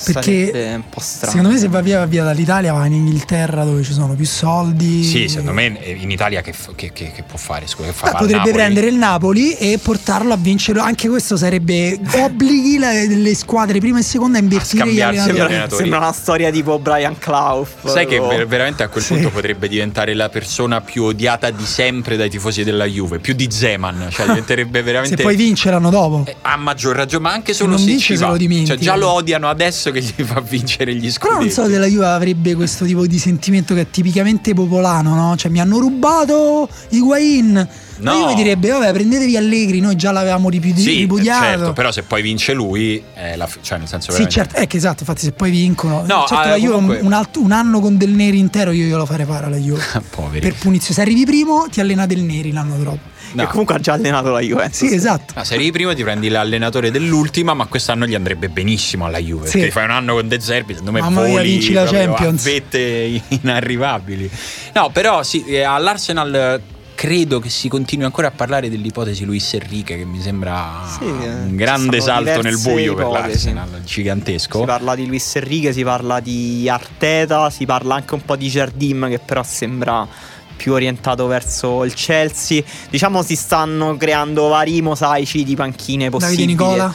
Perché 0.04 0.74
un 0.76 0.90
po' 0.90 1.00
strano. 1.00 1.32
Secondo 1.32 1.50
me 1.54 1.58
se 1.60 1.68
va 1.68 1.82
via 1.82 2.00
va 2.00 2.06
via 2.06 2.24
dall'Italia 2.24 2.74
va 2.74 2.86
in 2.86 2.94
Inghilterra 2.94 3.64
dove 3.64 3.84
ci 3.84 3.94
sono 3.94 4.14
più 4.16 4.26
soldi. 4.26 5.04
Sì, 5.04 5.28
secondo 5.28 5.54
me 5.54 5.80
eh, 5.82 5.92
in 6.00 6.12
Italia 6.12 6.42
che, 6.42 6.54
che- 6.76 6.92
che- 6.94 7.12
che 7.12 7.24
può 7.24 7.38
fare? 7.38 7.68
Scusa, 7.68 7.88
che 7.90 7.94
fa? 7.94 8.12
Potrebbe 8.12 8.34
Napoli? 8.34 8.54
prendere 8.54 8.88
il 8.88 8.96
Napoli 8.96 9.54
e 9.58 9.80
portarlo 9.82 10.34
a 10.34 10.38
vincere. 10.38 10.80
Anche 10.80 11.08
questo 11.08 11.38
sarebbe 11.38 12.00
obblighi 12.14 12.78
le, 12.78 13.08
le 13.08 13.36
squadre 13.36 13.80
prima 13.80 14.00
e 14.00 14.04
seconda 14.04 14.38
a 14.38 14.42
invertire 14.42 14.88
gli 14.92 15.02
allenatori. 15.02 15.26
Sembra, 15.28 15.46
allenatori. 15.46 15.82
sembra 15.82 15.98
una 16.00 16.12
storia 16.14 16.52
tipo 16.52 16.80
Brian 16.80 17.18
Clough. 17.18 17.68
Sai 17.86 18.06
che 18.08 18.18
o- 18.20 18.28
ver- 18.28 18.48
veramente 18.48 18.84
a 18.84 18.88
quel 18.90 19.04
Sì. 19.04 19.14
punto 19.14 19.30
potrebbe 19.30 19.68
diventare 19.68 20.14
la 20.14 20.30
persona 20.30 20.82
più 20.82 21.04
odiata 21.04 21.50
di 21.52 21.66
sempre 21.66 22.16
dai 22.18 22.30
tifosi 22.30 22.64
della 22.64 22.86
Juve, 22.86 23.20
più 23.20 23.34
di 23.34 23.48
Zeman, 23.50 24.08
cioè 24.12 24.26
diventerebbe 24.28 24.82
veramente 24.84 25.16
Se 25.18 25.24
poi 25.24 25.36
vince 25.36 25.70
l'anno 25.70 25.90
dopo. 25.90 26.24
Eh, 26.26 26.36
a 26.42 26.56
maggior 26.58 26.96
ragione, 26.96 27.24
ma 27.24 27.32
anche 27.34 27.54
solo 27.54 27.72
non 27.72 27.80
se 27.80 27.86
vince 27.86 28.06
ci 28.06 28.18
se 28.18 28.24
va. 28.26 28.32
lo 28.32 28.38
dimentica. 28.38 28.74
Cioè, 28.76 28.84
già 28.84 28.96
lo 28.96 29.12
odiano 29.12 29.50
adesso 29.50 29.85
che 29.92 30.02
gli 30.02 30.24
fa 30.24 30.42
vincere 30.42 30.94
gli 30.96 31.12
Però 31.12 31.34
non 31.34 31.50
scudetti. 31.50 31.52
so 31.54 31.68
se 31.68 31.78
la 31.78 31.86
Juve 31.86 32.06
avrebbe 32.08 32.56
questo 32.56 32.86
tipo 32.86 33.06
di 33.08 33.18
sentimento 33.20 33.74
che 33.74 33.82
è 33.82 33.90
tipicamente 33.90 34.54
popolano, 34.54 35.16
no? 35.16 35.36
Cioè 35.36 35.52
mi 35.52 35.60
hanno 35.60 35.80
rubato 35.80 36.70
Higuain. 36.90 37.54
La 38.00 38.12
No. 38.12 38.20
Juve 38.20 38.34
direbbe, 38.36 38.70
vabbè, 38.72 38.92
prendetevi 38.92 39.38
Allegri, 39.38 39.80
noi 39.80 39.96
già 39.96 40.12
l'avevamo 40.12 40.50
Sì, 40.52 40.60
ripudiato. 40.98 41.44
certo, 41.46 41.74
però 41.74 41.92
se 41.94 42.04
poi 42.04 42.22
vince 42.22 42.52
lui, 42.54 43.02
la 43.38 43.48
cioè 43.62 43.78
nel 43.78 43.88
senso 43.88 44.12
Sì, 44.12 44.18
veramente- 44.24 44.32
certo, 44.34 44.56
è 44.58 44.68
che 44.68 44.76
esatto, 44.78 44.98
infatti 45.00 45.22
se 45.22 45.32
poi 45.32 45.50
vincono. 45.50 46.04
No, 46.06 46.26
certo, 46.28 46.44
eh, 46.44 46.50
la 46.50 46.56
Juve 46.58 46.74
comunque- 46.74 47.00
un, 47.00 47.06
un 47.06 47.14
alt- 47.14 47.38
un 47.38 47.52
anno 47.54 47.80
con 47.80 47.96
del 47.98 48.10
neri 48.12 48.38
intero 48.38 48.72
io 48.72 48.86
glielo 48.86 49.06
farei 49.06 49.26
fare 49.26 49.46
alla 49.46 49.56
Juve. 49.56 49.82
Poveri. 50.14 50.42
per 50.42 50.56
punizione. 50.60 50.94
Se 50.94 51.02
arrivi 51.02 51.26
primo, 51.26 51.68
ti 51.72 51.80
allena 51.80 52.06
del 52.06 52.22
neri 52.22 52.52
l'anno 52.52 52.76
dopo. 52.76 53.00
No. 53.36 53.44
Che 53.44 53.50
comunque 53.50 53.76
ha 53.76 53.80
già 53.80 53.94
allenato 53.94 54.32
la 54.32 54.40
Juventus. 54.40 54.78
Sì, 54.88 54.94
esatto. 54.94 55.34
No, 55.36 55.44
se 55.44 55.54
arrivi 55.56 55.72
prima 55.72 55.94
ti 55.94 56.04
prendi 56.04 56.30
l'allenatore 56.30 56.92
dell'ultima, 56.92 57.54
ma 57.54 57.66
quest'anno 57.66 58.06
gli 58.06 58.16
andrebbe 58.16 58.50
benissimo 58.50 59.06
alla 59.06 59.20
Juve. 59.20 59.48
Sì. 59.48 59.58
Perché 59.60 59.72
fai 59.72 59.84
un 59.86 59.92
anno 59.92 60.14
con 60.16 60.28
De 60.28 60.40
Zerbi, 60.40 60.72
secondo 60.74 60.92
me 60.92 61.02
Mamma 61.02 61.26
voli 61.28 61.50
vinci 61.52 61.74
la 61.74 61.86
Champions. 61.86 62.44
vette 62.44 63.22
inarrivabili. 63.28 64.30
No, 64.74 64.90
però 64.92 65.24
sì, 65.24 65.44
eh, 65.46 65.62
all'Arsenal 65.64 66.36
eh, 66.36 66.62
credo 66.96 67.40
che 67.40 67.50
si 67.50 67.68
continui 67.68 68.06
ancora 68.06 68.28
a 68.28 68.32
parlare 68.32 68.70
dell'ipotesi 68.70 69.26
Luis 69.26 69.54
Enrique, 69.54 69.98
che 69.98 70.06
mi 70.06 70.22
sembra 70.22 70.82
Sì, 70.98 71.04
eh, 71.06 71.10
un 71.10 71.56
grande 71.56 72.00
salto 72.00 72.42
nel 72.42 72.58
buio 72.60 72.94
per 72.96 73.06
ipotesi. 73.06 73.54
l'Arsenal, 73.54 73.82
gigantesco. 73.84 74.60
Si 74.60 74.66
parla 74.66 74.96
di 74.96 75.06
Luis 75.06 75.36
Enrique, 75.36 75.74
si 75.74 75.84
parla 75.84 76.20
di 76.20 76.70
Arteta, 76.70 77.50
si 77.50 77.66
parla 77.66 77.96
anche 77.96 78.14
un 78.14 78.22
po' 78.24 78.36
di 78.36 78.48
Jardim 78.48 79.10
che 79.10 79.20
però 79.20 79.44
sembra 79.44 80.08
più 80.56 80.74
orientato 80.74 81.28
verso 81.28 81.84
il 81.84 81.94
Chelsea. 81.94 82.64
Diciamo 82.90 83.22
si 83.24 83.36
stanno 83.36 83.96
creando 83.98 84.48
vari 84.48 84.82
mosaici 84.82 85.44
di 85.44 85.56
panchine 85.56 86.10
Davide 86.10 86.26
possibili. 86.26 86.46
Nicola. 86.48 86.94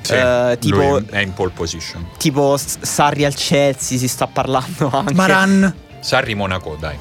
Sì, 0.00 0.12
Eh, 0.12 0.56
tipo, 0.60 1.00
è 1.10 1.18
in 1.20 1.32
pole 1.34 1.50
position. 1.54 2.06
tipo 2.16 2.56
Sarri 2.58 3.24
al 3.24 3.34
Chelsea 3.34 3.98
si 3.98 4.06
sta 4.08 4.26
parlando 4.26 4.88
anche. 4.94 5.14
Maran. 5.14 5.74
Sarri 6.00 6.34
Monaco, 6.34 6.76
dai. 6.78 6.96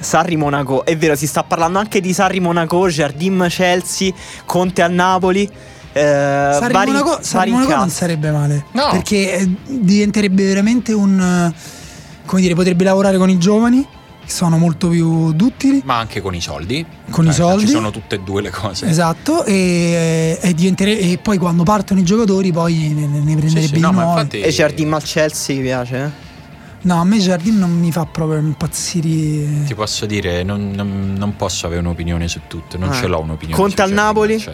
Sarri 0.00 0.36
Monaco, 0.36 0.84
è 0.84 0.96
vero, 0.96 1.16
si 1.16 1.26
sta 1.26 1.42
parlando 1.42 1.78
anche 1.78 2.00
di 2.00 2.12
Sarri 2.12 2.38
Monaco, 2.40 2.88
Jardim 2.88 3.46
Chelsea, 3.48 4.12
Conte 4.46 4.80
al 4.82 4.92
Napoli. 4.92 5.42
Eh, 5.92 6.00
Sarri 6.00 6.72
vari, 6.72 6.90
Monaco, 6.92 7.18
Sarri 7.20 7.50
Monaco 7.50 7.74
non 7.74 7.90
sarebbe 7.90 8.30
male. 8.30 8.64
No. 8.72 8.88
Perché 8.92 9.32
eh, 9.38 9.50
diventerebbe 9.66 10.44
veramente 10.46 10.92
un. 10.92 11.20
eh, 11.20 11.76
Come 12.24 12.40
dire, 12.40 12.54
potrebbe 12.54 12.84
lavorare 12.84 13.16
con 13.18 13.28
i 13.28 13.38
giovani, 13.38 13.84
sono 14.28 14.58
molto 14.58 14.88
più 14.88 15.32
duttili. 15.32 15.82
Ma 15.84 15.98
anche 15.98 16.20
con 16.20 16.34
i 16.34 16.40
soldi. 16.40 16.84
Con 17.10 17.24
i 17.24 17.28
Cioè, 17.28 17.34
soldi. 17.36 17.66
Ci 17.66 17.72
sono 17.72 17.90
tutte 17.90 18.16
e 18.16 18.20
due 18.20 18.42
le 18.42 18.50
cose. 18.50 18.86
Esatto, 18.88 19.44
e, 19.44 20.38
e 20.40 20.54
diventere- 20.54 20.98
e 20.98 21.18
poi 21.18 21.38
quando 21.38 21.62
partono 21.62 22.00
i 22.00 22.04
giocatori 22.04 22.52
poi 22.52 22.74
ne, 22.94 23.06
ne 23.06 23.20
prenderebbe 23.36 23.60
Sì, 23.60 23.66
sì, 23.66 23.72
di 23.74 23.80
no, 23.80 23.88
infatti- 23.90 24.40
E 24.40 24.50
Jardim 24.50 24.92
al 24.94 25.02
Chelsea 25.02 25.56
ti 25.56 25.62
piace? 25.62 25.96
eh? 25.96 26.26
No, 26.80 27.00
a 27.00 27.04
me 27.04 27.18
Jardim 27.18 27.58
non 27.58 27.70
mi 27.76 27.90
fa 27.90 28.06
proprio 28.06 28.38
impazzire. 28.38 29.64
Ti 29.66 29.74
posso 29.74 30.06
dire, 30.06 30.42
non, 30.44 30.70
non- 30.70 31.14
non 31.18 31.34
posso 31.36 31.66
avere 31.66 31.80
un'opinione 31.80 32.28
su 32.28 32.42
tutto, 32.46 32.78
non 32.78 32.90
Ah. 32.90 32.92
ce 32.92 33.06
l'ho 33.08 33.20
un'opinione. 33.20 33.60
Conte 33.60 33.76
su 33.82 33.82
al 33.88 33.92
Napoli? 33.92 34.44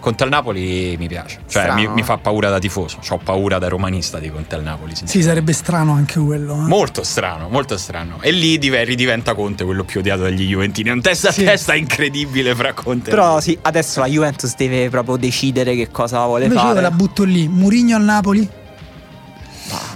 Conte 0.00 0.22
al 0.22 0.28
Napoli 0.30 0.96
mi 0.98 1.06
piace, 1.06 1.40
cioè 1.48 1.74
mi, 1.74 1.86
mi 1.88 2.02
fa 2.02 2.16
paura 2.16 2.48
da 2.48 2.58
tifoso, 2.58 2.98
ho 3.10 3.18
paura 3.18 3.58
da 3.58 3.68
romanista 3.68 4.18
di 4.18 4.30
Conte 4.30 4.54
al 4.54 4.62
Napoli. 4.62 4.94
Sì, 5.04 5.22
sarebbe 5.22 5.52
strano 5.52 5.92
anche 5.92 6.18
quello. 6.18 6.54
eh. 6.54 6.66
Molto 6.68 7.02
strano, 7.02 7.48
molto 7.48 7.76
strano. 7.76 8.18
E 8.20 8.30
lì 8.30 8.56
div- 8.58 8.82
ridiventa 8.84 9.34
Conte 9.34 9.64
quello 9.64 9.84
più 9.84 10.00
odiato 10.00 10.22
dagli 10.22 10.46
Juventini. 10.46 10.88
È 10.88 10.92
un 10.92 11.02
testa 11.02 11.30
Sì. 11.30 11.42
a 11.42 11.50
testa 11.50 11.74
incredibile 11.74 12.54
fra 12.54 12.72
Conte 12.72 13.08
e 13.08 13.10
Però 13.10 13.38
sì, 13.40 13.56
adesso 13.62 14.00
la 14.00 14.06
Juventus 14.06 14.54
deve 14.56 14.88
proprio 14.88 15.16
decidere 15.16 15.74
che 15.76 15.90
cosa 15.90 16.24
vuole 16.24 16.44
Invece 16.44 16.62
io 16.62 16.68
fare. 16.68 16.80
la 16.80 16.90
butto 16.90 17.22
lì. 17.24 17.46
Murigno 17.48 17.96
al 17.96 18.02
Napoli, 18.02 18.48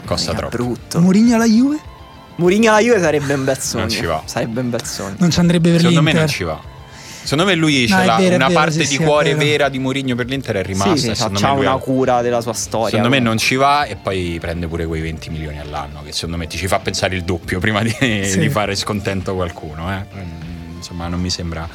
costa 0.04 0.34
troppo. 0.34 0.56
brutto. 0.56 1.00
Murigno 1.00 1.34
alla 1.36 1.46
Juve. 1.46 1.78
Mourinho 2.36 2.70
alla 2.70 2.80
Juve 2.80 3.00
sarebbe 3.00 3.34
un 3.34 3.44
bel 3.44 3.58
sogno. 3.58 3.82
Non 3.84 3.92
ci 3.92 4.04
va. 4.06 4.22
Sarebbe 4.24 4.60
un 4.60 4.70
bel 4.70 4.84
sogno. 4.86 5.14
Non 5.18 5.30
ci 5.30 5.40
andrebbe 5.40 5.70
per 5.70 5.80
Secondo 5.80 6.00
me 6.02 6.12
l'Inter. 6.12 6.26
non 6.26 6.34
ci 6.34 6.44
va. 6.44 6.60
Secondo 7.22 7.44
me 7.44 7.54
lui 7.54 7.86
No, 7.86 8.02
la- 8.04 8.16
vero, 8.16 8.34
una 8.36 8.46
vero, 8.48 8.58
parte 8.60 8.72
sì, 8.72 8.78
di 8.78 8.86
sì, 8.86 8.96
cuore 8.96 9.34
vera 9.34 9.68
di 9.68 9.78
Mourinho 9.78 10.14
per 10.14 10.24
l'Inter 10.26 10.56
è 10.56 10.62
rimasta. 10.62 10.96
Sì, 10.96 11.08
sì, 11.08 11.14
secondo 11.14 11.38
c'ha 11.38 11.52
me 11.52 11.60
una 11.60 11.72
ha- 11.72 11.76
cura 11.78 12.22
della 12.22 12.40
sua 12.40 12.54
storia. 12.54 12.88
Secondo 12.88 13.10
me 13.10 13.18
non 13.18 13.36
ci 13.36 13.56
va 13.56 13.84
e 13.84 13.96
poi 13.96 14.38
prende 14.40 14.66
pure 14.68 14.86
quei 14.86 15.02
20 15.02 15.28
milioni 15.28 15.58
all'anno 15.60 16.00
che 16.02 16.12
secondo 16.12 16.38
me 16.38 16.46
ti 16.46 16.56
ci 16.56 16.66
fa 16.66 16.78
pensare 16.78 17.14
il 17.14 17.22
doppio 17.24 17.58
prima 17.60 17.82
di, 17.82 17.90
Sì. 18.24 18.38
di 18.38 18.48
fare 18.48 18.74
scontento 18.74 19.34
qualcuno. 19.34 19.92
eh. 19.92 20.06
Mm, 20.16 20.76
Insomma, 20.76 21.08
non 21.08 21.20
mi 21.20 21.28
sembra... 21.28 21.68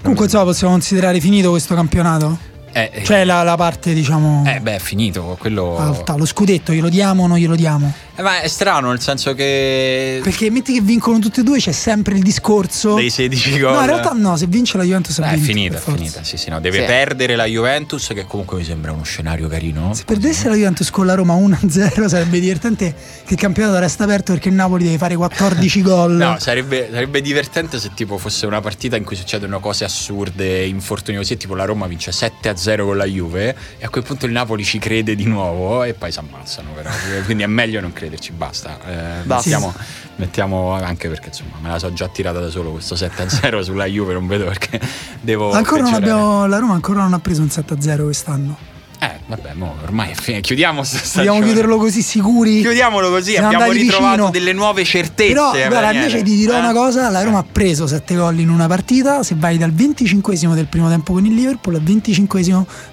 Comunque, 0.00 0.24
insomma, 0.24 0.44
possiamo 0.44 0.72
considerare 0.72 1.20
finito 1.20 1.50
questo 1.50 1.76
campionato? 1.76 2.38
Eh, 2.72 3.02
Cioè, 3.04 3.24
la, 3.24 3.42
la 3.42 3.56
parte, 3.56 3.92
diciamo. 3.94 4.44
eh, 4.46 4.60
beh, 4.60 4.76
è 4.76 4.78
finito 4.78 5.36
quello... 5.38 5.76
alta. 5.78 6.16
Lo 6.16 6.26
scudetto, 6.26 6.72
glielo 6.72 6.88
diamo 6.88 7.24
o 7.24 7.26
non 7.26 7.38
glielo 7.38 7.56
diamo? 7.56 7.92
Eh, 8.18 8.22
ma 8.22 8.40
è 8.40 8.48
strano 8.48 8.88
nel 8.88 9.00
senso 9.00 9.32
che... 9.32 10.18
Perché 10.24 10.50
metti 10.50 10.72
che 10.72 10.80
vincono 10.80 11.20
tutti 11.20 11.38
e 11.38 11.42
due, 11.44 11.60
c'è 11.60 11.70
sempre 11.70 12.16
il 12.16 12.22
discorso. 12.24 12.94
Dei 12.96 13.10
16 13.10 13.60
gol... 13.60 13.74
No, 13.74 13.78
in 13.78 13.86
realtà 13.86 14.10
no, 14.12 14.36
se 14.36 14.46
vince 14.48 14.76
la 14.76 14.82
Juventus 14.82 15.20
ha 15.20 15.30
Eh, 15.30 15.34
è 15.36 15.38
finita, 15.38 15.76
è 15.76 15.80
finita. 15.80 16.24
Sì, 16.24 16.36
sì, 16.36 16.50
no, 16.50 16.58
deve 16.58 16.80
Sì. 16.80 16.84
perdere 16.84 17.36
la 17.36 17.44
Juventus, 17.44 18.08
che 18.08 18.24
comunque 18.26 18.58
mi 18.58 18.64
sembra 18.64 18.90
uno 18.90 19.04
scenario 19.04 19.46
carino. 19.46 19.94
Se 19.94 20.02
perdesse 20.02 20.48
la 20.48 20.56
Juventus 20.56 20.90
con 20.90 21.06
la 21.06 21.14
Roma 21.14 21.36
1-0 21.36 22.06
sarebbe 22.10 22.40
divertente 22.40 22.92
che 23.24 23.34
il 23.34 23.38
campionato 23.38 23.78
resta 23.78 24.02
aperto 24.02 24.32
perché 24.32 24.48
il 24.48 24.54
Napoli 24.56 24.82
deve 24.82 24.98
fare 24.98 25.14
14 25.14 25.82
gol. 25.82 26.12
No, 26.14 26.38
sarebbe, 26.40 26.88
sarebbe 26.90 27.20
divertente 27.20 27.78
se 27.78 27.92
tipo 27.94 28.18
fosse 28.18 28.46
una 28.46 28.60
partita 28.60 28.96
in 28.96 29.04
cui 29.04 29.14
succedono 29.14 29.60
cose 29.60 29.84
assurde, 29.84 30.64
infortuni 30.64 31.18
così, 31.18 31.36
tipo 31.36 31.54
la 31.54 31.64
Roma 31.66 31.86
vince 31.86 32.10
7-0 32.10 32.82
con 32.82 32.96
la 32.96 33.04
Juve 33.04 33.54
e 33.78 33.84
a 33.84 33.88
quel 33.90 34.02
punto 34.02 34.26
il 34.26 34.32
Napoli 34.32 34.64
ci 34.64 34.80
crede 34.80 35.14
di 35.14 35.24
nuovo 35.24 35.84
e 35.84 35.94
poi 35.94 36.10
si 36.10 36.18
ammazzano 36.18 36.70
però, 36.72 36.90
quindi 37.24 37.44
è 37.44 37.46
meglio 37.46 37.80
non 37.80 37.92
credere. 37.92 38.06
Crederci, 38.08 38.32
basta. 38.32 38.78
Eh, 38.86 39.22
Basta. 39.24 39.48
Mettiamo, 39.50 39.74
mettiamo 40.16 40.72
anche 40.72 41.08
perché 41.08 41.28
insomma 41.28 41.56
me 41.60 41.68
la 41.68 41.78
so 41.78 41.92
già 41.92 42.08
tirata 42.08 42.40
da 42.40 42.48
solo 42.50 42.72
questo 42.72 42.94
7-0 42.94 43.60
sulla 43.60 43.84
Juve, 43.84 44.14
non 44.14 44.26
vedo 44.26 44.44
perché 44.44 44.80
devo... 45.20 45.52
Ancora 45.52 45.82
non 45.82 45.94
abbiamo, 45.94 46.46
la 46.46 46.58
Roma 46.58 46.74
ancora 46.74 47.02
non 47.02 47.12
ha 47.12 47.18
preso 47.18 47.42
un 47.42 47.48
7-0 47.48 48.02
quest'anno. 48.04 48.56
Eh, 49.00 49.20
vabbè, 49.26 49.52
mo 49.54 49.76
ormai 49.84 50.10
è 50.10 50.14
finita. 50.14 50.40
chiudiamo 50.42 50.82
sta 50.82 50.96
Vogliamo 50.98 51.36
stagione. 51.36 51.44
chiuderlo 51.44 51.76
così 51.76 52.02
sicuri? 52.02 52.60
Chiudiamolo 52.62 53.10
così, 53.10 53.30
Siamo 53.32 53.46
abbiamo 53.46 53.70
ritrovato 53.70 54.10
vicino. 54.10 54.30
delle 54.30 54.52
nuove 54.52 54.84
certezze. 54.84 55.32
Però, 55.34 55.54
eh, 55.54 55.68
guarda, 55.68 55.92
invece 55.92 56.22
ti 56.24 56.34
dirò 56.34 56.56
Eh? 56.56 56.58
una 56.58 56.72
cosa: 56.72 57.08
la 57.08 57.22
Roma 57.22 57.38
ha 57.38 57.44
preso 57.44 57.86
7 57.86 58.16
gol 58.16 58.40
in 58.40 58.48
una 58.48 58.66
partita. 58.66 59.22
Se 59.22 59.36
vai 59.38 59.56
dal 59.56 59.70
25 59.72 60.36
del 60.54 60.66
primo 60.66 60.88
tempo 60.88 61.12
con 61.12 61.24
il 61.24 61.32
Liverpool 61.32 61.76
al 61.76 61.82
25 61.82 62.42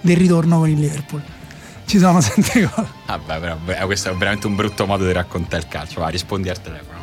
del 0.01 0.16
ritorno 0.16 0.59
con 0.59 0.70
il 0.70 0.78
Liverpool, 0.80 1.24
ci 1.86 1.99
sono 1.99 2.21
7 2.21 2.61
gol. 2.61 2.88
Vabbè, 3.05 3.39
però, 3.39 3.55
beh, 3.55 3.77
questo 3.86 4.09
è 4.09 4.13
veramente 4.15 4.47
un 4.47 4.55
brutto 4.55 4.86
modo 4.86 5.05
di 5.05 5.11
raccontare 5.11 5.63
il 5.63 5.67
calcio. 5.67 5.99
Va, 5.99 6.07
rispondi 6.07 6.49
al 6.49 6.61
telefono. 6.61 6.95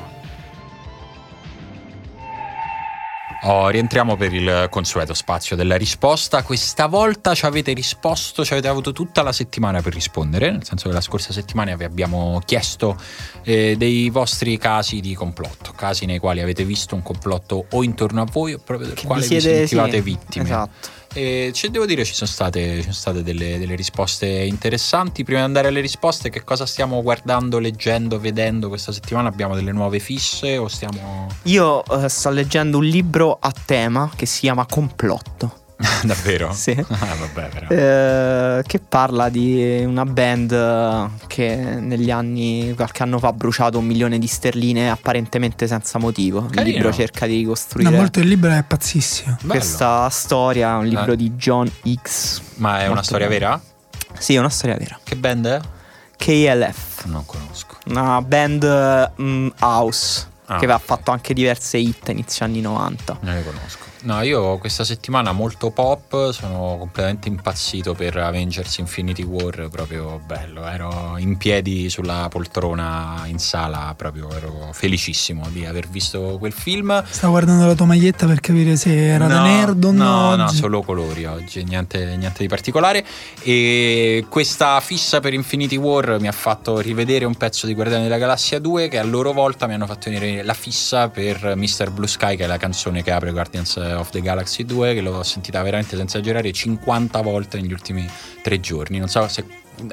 Oh, 3.45 3.69
rientriamo 3.71 4.17
per 4.17 4.33
il 4.33 4.69
consueto 4.71 5.15
spazio 5.15 5.57
della 5.57 5.77
risposta. 5.77 6.45
Questa 6.45 6.87
volta 6.87 7.35
ci 7.35 7.45
avete 7.45 7.73
risposto, 7.73 8.45
ci 8.45 8.53
avete 8.53 8.69
avuto 8.69 8.93
tutta 8.93 9.23
la 9.23 9.33
settimana 9.33 9.83
per 9.83 9.95
rispondere, 9.95 10.53
nel 10.53 10.65
senso 10.65 10.89
che 10.89 10.95
la 10.95 11.01
scorsa 11.01 11.33
settimana 11.33 11.75
vi 11.75 11.83
abbiamo 11.83 12.41
chiesto 12.45 12.97
eh, 13.43 13.75
dei 13.77 14.11
vostri 14.11 14.59
casi 14.59 15.01
di 15.01 15.15
complotto, 15.15 15.73
casi 15.73 16.07
nei 16.07 16.21
quali 16.21 16.41
avete 16.41 16.65
visto 16.65 16.95
un 16.95 17.03
complotto 17.03 17.67
o 17.69 17.83
intorno 17.83 18.23
a 18.23 18.27
voi 18.31 18.53
o 18.53 18.61
proprio 18.65 18.87
del 18.87 18.97
Che 18.97 19.07
quale 19.07 19.23
vi 19.23 19.35
vi, 19.35 19.41
siete- 19.41 19.57
sentivate 19.67 19.97
sì, 19.97 20.01
vittime. 20.03 20.45
Esatto. 20.45 20.89
E 21.15 21.51
ci 21.53 21.71
devo 21.71 21.85
dire 21.85 22.05
ci 22.05 22.15
sono 22.15 22.31
state, 22.31 22.77
ci 22.77 22.83
sono 22.83 22.95
state 22.95 23.23
delle, 23.23 23.59
delle 23.59 23.75
risposte 23.75 24.27
interessanti. 24.27 25.25
Prima 25.25 25.41
di 25.41 25.45
andare 25.45 25.69
alle 25.69 25.81
risposte, 25.81 26.31
che 26.31 26.43
cosa 26.43 26.67
stiamo 26.67 27.03
guardando, 27.03 27.59
leggendo, 27.59 28.19
vedendo 28.19 28.69
questa 28.69 28.93
settimana? 28.93 29.29
Abbiamo 29.29 29.55
delle 29.55 29.73
nuove 29.73 29.99
fisse 29.99 30.57
o 30.57 30.69
stiamo... 30.69 31.29
Io 31.45 31.85
eh, 31.85 32.09
sto 32.09 32.31
leggendo 32.31 32.79
un 32.79 32.85
libro 32.85 33.37
a 33.41 33.53
tema 33.53 34.11
che 34.15 34.27
si 34.27 34.41
chiama 34.41 34.67
Complotto. 34.67 35.62
Davvero? 36.05 36.53
Sì. 36.53 36.71
Ah, 36.71 37.15
vabbè, 37.15 37.49
però. 37.49 37.67
eh, 37.69 38.63
che 38.67 38.79
parla 38.79 39.29
di 39.29 39.83
una 39.85 40.05
band 40.05 40.53
eh, 40.53 41.27
che 41.27 41.55
negli 41.57 42.11
anni, 42.11 42.73
qualche 42.77 43.03
anno 43.03 43.19
fa, 43.19 43.29
ha 43.29 43.33
bruciato 43.33 43.79
un 43.79 43.87
milione 43.87 44.19
di 44.19 44.27
sterline 44.27 44.91
apparentemente 44.91 45.67
senza 45.67 45.99
motivo. 45.99 46.43
Carino. 46.47 46.63
Il 46.63 46.73
libro 46.75 46.93
cerca 46.93 47.27
di 47.27 47.33
No, 47.35 47.39
ricostruire 47.41 47.91
molto 47.91 48.21
il 48.21 48.29
libro 48.29 48.51
è 48.51 48.63
pazzissimo. 48.63 49.37
Bello. 49.41 49.53
questa 49.53 50.09
storia, 50.11 50.77
un 50.77 50.87
libro 50.87 51.13
Eh. 51.13 51.17
di 51.17 51.31
John 51.33 51.71
X. 52.03 52.41
Ma 52.57 52.81
è 52.81 52.87
una 52.89 53.03
storia 53.03 53.27
bello. 53.29 53.39
vera? 53.39 53.61
Sì, 54.19 54.35
è 54.35 54.39
una 54.39 54.51
storia 54.51 54.77
vera. 54.77 54.99
Che 55.03 55.17
band 55.17 55.47
è? 55.47 55.61
KLF, 56.17 57.05
Non 57.07 57.25
conosco. 57.27 57.77
una 57.87 58.21
band 58.23 59.13
mm, 59.21 59.49
house 59.61 60.27
Ah, 60.47 60.59
che 60.59 60.65
aveva 60.65 60.75
ok. 60.75 60.85
fatto 60.85 61.11
anche 61.13 61.35
diverse 61.35 61.79
hit 61.79 62.09
inizio 62.11 62.45
anni 62.45 62.61
90. 62.61 63.19
Non 63.23 63.35
le 63.35 63.43
conosco. 63.45 63.85
No, 64.05 64.21
io 64.23 64.59
questa 64.59 64.83
settimana 64.83 65.31
molto 65.31 65.71
pop, 65.71 66.33
sono 66.33 66.75
completamente 66.77 67.29
impazzito 67.29 67.95
per 67.95 68.17
Avengers 68.17 68.79
Infinity 68.79 69.23
War, 69.23 69.69
proprio 69.71 70.21
bello, 70.27 70.67
ero 70.67 71.15
in 71.19 71.37
piedi 71.37 71.89
sulla 71.89 72.27
poltrona 72.29 73.23
in 73.27 73.39
sala, 73.39 73.95
proprio 73.97 74.29
ero 74.35 74.71
felicissimo 74.73 75.49
di 75.51 75.65
aver 75.65 75.87
visto 75.89 76.37
quel 76.41 76.53
film. 76.53 77.01
Stavo 77.09 77.35
guardando 77.35 77.65
la 77.65 77.75
tua 77.75 77.87
maglietta 77.87 78.27
per 78.27 78.41
capire 78.41 78.75
se 78.75 79.07
era 79.07 79.29
da 79.29 79.39
No, 79.39 79.45
nerd 79.45 79.85
o 79.85 79.93
no, 79.93 80.05
no. 80.05 80.35
no, 80.37 80.45
oggi. 80.47 80.57
solo 80.57 80.83
colori 80.83 81.25
oggi, 81.25 81.63
niente, 81.63 82.17
niente 82.17 82.43
di 82.43 82.49
particolare. 82.49 83.05
E 83.43 84.27
questa 84.29 84.81
fissa 84.81 85.21
per 85.21 85.33
Infinity 85.33 85.77
War 85.77 86.19
mi 86.19 86.27
ha 86.27 86.33
fatto 86.33 86.81
rivedere 86.81 87.25
un 87.25 87.37
pezzo 87.37 87.67
di 87.69 87.75
Guardiani 87.75 88.03
della 88.03 88.19
Galassia 88.19 88.59
2 88.59 88.89
che 88.89 88.99
a 88.99 89.05
loro 89.05 89.33
volta 89.33 89.69
mi 89.69 89.75
hanno 89.75 89.87
fatto 89.87 90.11
venire 90.11 90.43
la 90.43 90.55
fissa 90.55 91.09
per 91.09 91.55
Mr. 91.57 91.91
Blue 91.91 92.09
Sky, 92.09 92.35
che 92.35 92.43
è 92.43 92.47
la 92.49 92.57
canzone 92.57 93.05
che 93.05 93.13
apre 93.13 93.31
Guardians 93.31 93.91
of 93.95 94.11
the 94.11 94.21
Galaxy 94.21 94.65
2, 94.65 94.95
che 94.95 95.01
l'ho 95.01 95.23
sentita 95.23 95.63
veramente 95.63 95.97
senza 95.97 96.19
esagerare 96.19 96.53
50 96.53 97.21
volte 97.21 97.61
negli 97.61 97.73
ultimi 97.73 98.09
tre 98.43 98.61
giorni. 98.61 98.99
Non 98.99 99.09
so 99.09 99.27
se 99.29 99.45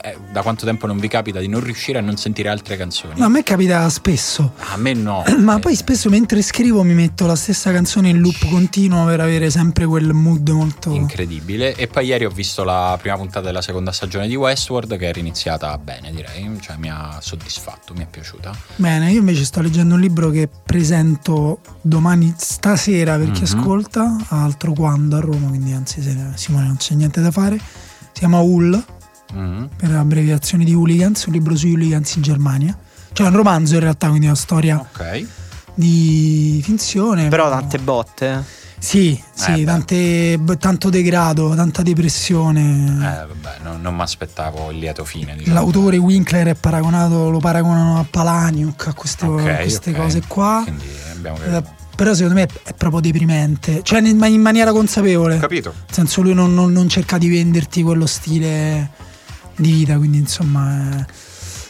eh, 0.03 0.17
da 0.31 0.41
quanto 0.41 0.65
tempo 0.65 0.87
non 0.87 0.97
vi 0.99 1.07
capita 1.07 1.39
di 1.39 1.47
non 1.47 1.61
riuscire 1.63 1.97
a 1.97 2.01
non 2.01 2.17
sentire 2.17 2.49
altre 2.49 2.77
canzoni. 2.77 3.13
No, 3.19 3.25
a 3.25 3.29
me 3.29 3.43
capita 3.43 3.87
spesso. 3.89 4.53
A 4.71 4.77
me 4.77 4.93
no. 4.93 5.23
Ma 5.39 5.57
Eh, 5.57 5.59
poi 5.59 5.75
spesso 5.75 6.09
mentre 6.09 6.41
scrivo 6.41 6.83
mi 6.83 6.93
metto 6.93 7.25
la 7.25 7.35
stessa 7.35 7.71
canzone 7.71 8.09
in 8.09 8.19
loop 8.19 8.47
continuo 8.49 9.05
per 9.05 9.19
avere 9.21 9.49
sempre 9.49 9.85
quel 9.85 10.13
mood 10.13 10.47
molto. 10.49 10.91
incredibile. 10.93 11.75
E 11.75 11.87
poi 11.87 12.05
ieri 12.07 12.25
ho 12.25 12.29
visto 12.29 12.63
la 12.63 12.97
prima 13.01 13.15
puntata 13.17 13.45
della 13.45 13.61
seconda 13.61 13.91
stagione 13.91 14.27
di 14.27 14.35
Westworld 14.35 14.97
che 14.97 15.07
era 15.07 15.19
iniziata 15.19 15.77
bene, 15.77 16.11
direi, 16.11 16.57
cioè 16.61 16.75
mi 16.77 16.89
ha 16.89 17.17
soddisfatto, 17.21 17.93
mi 17.93 18.03
è 18.03 18.07
piaciuta. 18.09 18.51
Bene, 18.77 19.11
io 19.11 19.19
invece 19.19 19.43
sto 19.45 19.61
leggendo 19.61 19.95
un 19.95 19.99
libro 20.01 20.29
che 20.29 20.49
presento 20.63 21.59
domani 21.81 22.33
stasera 22.37 23.17
per 23.17 23.31
chi 23.31 23.41
Mhm. 23.43 23.45
ascolta, 23.59 24.15
altro 24.29 24.73
quando 24.73 25.17
a 25.17 25.19
Roma, 25.19 25.47
quindi 25.49 25.71
anzi 25.73 26.01
Simone 26.35 26.65
non 26.67 26.77
c'è 26.77 26.93
niente 26.95 27.21
da 27.21 27.31
fare. 27.31 27.57
Si 27.57 28.25
chiama 28.25 28.39
Hull, 28.39 28.83
Mhm. 29.33 29.69
per 29.77 29.91
abbreviazione 29.95 30.63
di 30.63 30.73
hooligans, 30.73 31.25
un 31.25 31.33
libro 31.33 31.55
sui 31.55 31.71
hooligans 31.71 32.15
in 32.15 32.21
Germania. 32.21 32.77
Cioè 33.11 33.25
è 33.27 33.29
un 33.29 33.35
romanzo 33.35 33.73
in 33.75 33.79
realtà, 33.81 34.07
quindi 34.07 34.25
è 34.25 34.29
una 34.29 34.37
storia 34.37 34.77
Ok. 34.79 35.25
di 35.73 36.61
finzione. 36.63 37.27
Però 37.27 37.49
tante 37.49 37.79
botte. 37.79 38.57
Sì, 38.79 39.21
sì, 39.33 39.61
Eh, 39.61 39.63
tante- 39.65 40.39
tanto 40.57 40.89
degrado, 40.89 41.53
tanta 41.53 41.81
Eh, 41.81 41.83
depressione. 41.83 42.95
vabbè, 43.27 43.57
non, 43.63 43.81
non 43.81 43.93
mi 43.95 44.01
aspettavo 44.01 44.71
il 44.71 44.77
lieto 44.77 45.03
fine. 45.03 45.35
Diciamo. 45.35 45.53
L'autore 45.55 45.97
Winkler 45.97 46.47
è 46.47 46.55
paragonato, 46.55 47.29
lo 47.29 47.39
paragonano 47.39 47.99
a 47.99 48.05
Palaniuk, 48.09 48.87
a 48.87 48.93
queste, 48.93 49.25
Ok, 49.25 49.55
queste 49.57 49.89
ok. 49.91 49.95
cose 49.97 50.21
qua. 50.27 50.61
Quindi 50.63 50.85
abbiamo 51.13 51.37
Eh, 51.43 51.49
capito. 51.49 51.73
però 51.97 52.13
secondo 52.13 52.35
me 52.35 52.47
è 52.63 52.73
proprio 52.73 53.01
deprimente, 53.01 53.81
cioè 53.83 53.99
in 54.01 54.41
maniera 54.41 54.71
consapevole. 54.71 55.37
capito. 55.39 55.73
Nel 55.75 55.93
senso 55.93 56.21
lui 56.21 56.33
non, 56.33 56.53
non- 56.53 56.71
non 56.71 56.87
cerca 56.87 57.17
di 57.17 57.27
venderti 57.27 57.83
quello 57.83 58.05
stile 58.05 58.89
di 59.59 59.71
vita, 59.71 59.97
quindi 59.97 60.17
insomma 60.17 60.99
è 60.99 61.05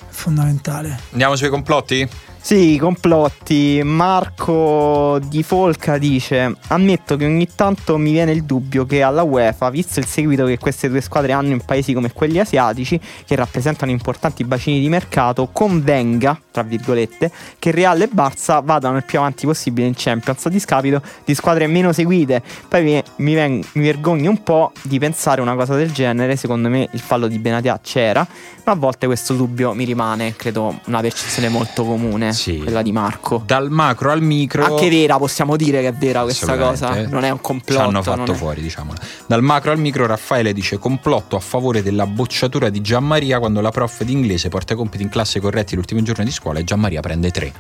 fondamentale. 0.10 1.00
Andiamo 1.12 1.36
sui 1.36 1.50
complotti? 1.50 2.08
Sì, 2.42 2.78
complotti. 2.80 3.82
Marco 3.84 5.20
Di 5.28 5.44
Folca 5.44 5.98
dice: 6.00 6.56
Ammetto 6.70 7.16
che 7.16 7.26
ogni 7.26 7.48
tanto 7.54 7.98
mi 7.98 8.12
viene 8.12 8.32
il 8.32 8.44
dubbio 8.44 8.86
che 8.86 9.04
alla 9.04 9.22
UEFA, 9.22 9.70
visto 9.70 10.00
il 10.00 10.08
seguito 10.08 10.46
che 10.46 10.58
queste 10.58 10.90
due 10.90 11.02
squadre 11.02 11.34
hanno 11.34 11.52
in 11.52 11.60
paesi 11.64 11.94
come 11.94 12.12
quelli 12.12 12.40
asiatici, 12.40 13.00
che 13.26 13.36
rappresentano 13.36 13.92
importanti 13.92 14.44
bacini 14.46 14.80
di 14.80 14.90
mercato, 14.90 15.50
convenga, 15.52 16.40
tra 16.50 16.64
virgolette, 16.64 17.30
che 17.60 17.72
Real 17.72 18.02
e 18.02 18.10
Barça 18.12 18.64
vadano 18.64 18.98
il 18.98 19.04
più 19.04 19.20
avanti 19.20 19.46
possibile 19.46 19.86
in 19.86 19.94
Champions 19.96 20.46
a 20.46 20.50
discapito 20.50 21.02
di 21.26 21.36
squadre 21.36 21.68
meno 21.68 21.92
seguite. 21.92 22.42
Poi 22.68 22.84
mi, 22.84 23.04
mi 23.18 23.34
ven- 23.36 23.64
mi 23.74 23.84
vergogno 23.84 24.30
un 24.32 24.42
po' 24.42 24.72
di 24.82 24.98
pensare 24.98 25.42
una 25.42 25.56
cosa 25.56 25.76
del 25.76 25.92
genere. 25.92 26.36
Secondo 26.36 26.70
me 26.70 26.88
il 26.92 27.00
fallo 27.00 27.28
di 27.28 27.38
Benatia 27.38 27.80
c'era, 27.84 28.26
ma 28.64 28.72
a 28.72 28.76
volte 28.76 29.06
questo 29.06 29.36
dubbio 29.36 29.74
mi 29.74 29.84
rimane, 29.84 30.36
credo, 30.36 30.80
una 30.86 31.02
percezione 31.02 31.50
molto 31.50 31.84
comune, 31.84 32.29
Sì. 32.32 32.58
quella 32.60 32.82
di 32.82 32.92
Marco. 32.92 33.42
Dal 33.46 33.70
macro 33.70 34.12
al 34.12 34.22
micro. 34.22 34.64
Anche 34.64 34.90
vera, 34.90 35.18
possiamo 35.18 35.56
dire 35.56 35.82
che 35.82 35.88
è 35.90 35.94
vera 35.94 36.22
questa 36.24 36.58
cosa. 36.58 37.06
Non 37.08 37.24
è 37.24 37.30
un 37.30 37.38
Ci 37.38 37.44
complotto. 37.44 37.82
hanno 37.82 38.02
fatto 38.04 38.34
fuori, 38.34 38.62
diciamo. 38.62 38.94
Dal 39.28 39.42
macro 39.42 39.72
al 39.72 39.80
micro, 39.80 40.06
Raffaele 40.06 40.54
dice: 40.54 40.78
complotto 40.78 41.36
a 41.36 41.40
favore 41.40 41.82
della 41.84 42.06
bocciatura 42.06 42.70
di 42.70 42.82
Gianmaria 42.82 43.40
quando 43.40 43.62
la 43.62 43.72
prof 43.72 44.04
di 44.04 44.12
inglese 44.14 44.50
porta 44.50 44.74
i 44.74 44.76
compiti 44.76 45.04
in 45.04 45.10
classe 45.10 45.40
corretti 45.40 45.76
l'ultimo 45.76 46.02
giorno 46.02 46.24
di 46.24 46.32
scuola 46.32 46.60
e 46.60 46.64
Gianmaria 46.64 47.02
prende 47.02 47.32
3. 47.32 47.54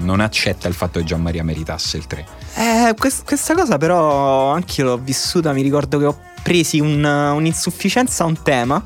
non 0.00 0.20
accetta 0.20 0.68
il 0.68 0.74
fatto 0.74 0.98
che 0.98 1.04
Gianmaria 1.04 1.42
meritasse 1.44 1.96
il 1.96 2.06
3. 2.06 2.26
Eh, 2.56 2.94
quest- 2.98 3.24
questa 3.24 3.54
cosa 3.54 3.78
però 3.78 4.52
anch'io 4.52 4.84
l'ho 4.84 4.98
vissuta, 4.98 5.52
mi 5.52 5.62
ricordo 5.62 5.98
che 5.98 6.04
ho 6.04 6.18
presi 6.42 6.78
un- 6.78 7.04
un'insufficienza 7.04 8.24
a 8.24 8.26
un 8.26 8.42
tema. 8.42 8.82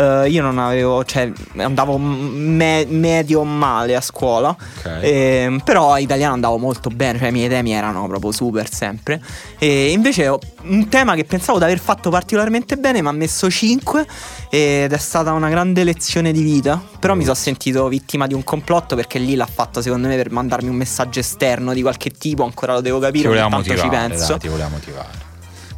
Eh, 0.00 0.28
io 0.30 0.40
non 0.40 0.58
avevo, 0.58 1.04
cioè 1.04 1.30
andavo 1.56 1.98
me- 1.98 2.86
medio 2.88 3.42
male 3.44 3.96
a 3.96 4.00
scuola, 4.00 4.48
Ok. 4.48 4.98
Ehm, 5.02 5.60
però 5.60 5.98
italiano 5.98 6.32
andavo 6.34 6.56
molto 6.56 6.88
bene, 6.88 7.18
cioè 7.18 7.28
i 7.28 7.32
miei 7.32 7.48
temi 7.48 7.72
erano 7.72 8.06
proprio 8.06 8.32
super 8.32 8.72
sempre. 8.72 9.20
E 9.58 9.90
invece 9.90 10.28
ho- 10.28 10.38
un 10.62 10.88
tema 10.88 11.14
che 11.14 11.24
pensavo 11.24 11.58
di 11.58 11.64
aver 11.64 11.78
fatto 11.78 12.08
particolarmente 12.08 12.76
bene 12.76 13.02
mi 13.02 13.08
ha 13.08 13.12
messo 13.12 13.50
5 13.50 14.06
ed 14.48 14.92
è 14.92 14.98
stata 14.98 15.32
una 15.32 15.48
grande 15.50 15.84
lezione 15.84 16.32
di 16.32 16.42
vita. 16.42 16.80
Però 16.98 17.14
mi 17.14 17.22
sono 17.22 17.34
sentito 17.34 17.86
vittima 17.88 18.26
di 18.26 18.32
un 18.34 18.42
complotto 18.44 18.94
perché 18.96 19.18
lì 19.18 19.34
l'ha 19.34 19.48
fatto 19.52 19.82
secondo 19.82 20.08
me 20.08 20.16
per 20.16 20.30
mandarmi 20.30 20.68
un 20.68 20.76
messaggio 20.76 21.18
esterno 21.20 21.72
di 21.74 21.82
qualche 21.82 22.10
tipo, 22.10 22.42
ancora 22.44 22.72
lo 22.72 22.80
devo 22.80 22.98
capire, 22.98 23.28
ogni 23.28 23.64
tanto 23.64 23.82
ci 23.82 23.88
penso. 24.08 24.26
dai, 24.28 24.38
ti 24.38 24.48
voleva 24.48 24.68
motivare. 24.68 25.28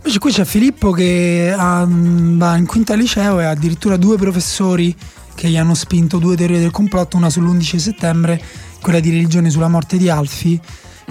Invece 0.04 0.18
qui 0.18 0.32
c'è 0.32 0.44
Filippo 0.44 0.90
che 0.90 1.54
ha- 1.56 1.86
va 1.88 2.56
in 2.56 2.66
quinta 2.66 2.94
liceo 2.94 3.38
e 3.38 3.44
ha 3.44 3.50
addirittura 3.50 3.96
due 3.96 4.16
professori 4.16 4.94
che 5.32 5.48
gli 5.48 5.56
hanno 5.56 5.74
spinto 5.74 6.18
due 6.18 6.34
teorie 6.34 6.58
del 6.58 6.72
complotto, 6.72 7.16
una 7.16 7.28
sull'11 7.28 7.76
settembre, 7.76 8.42
quella 8.80 8.98
di 8.98 9.10
religione 9.10 9.48
sulla 9.48 9.68
morte 9.68 9.98
di 9.98 10.08
Alfi 10.08 10.60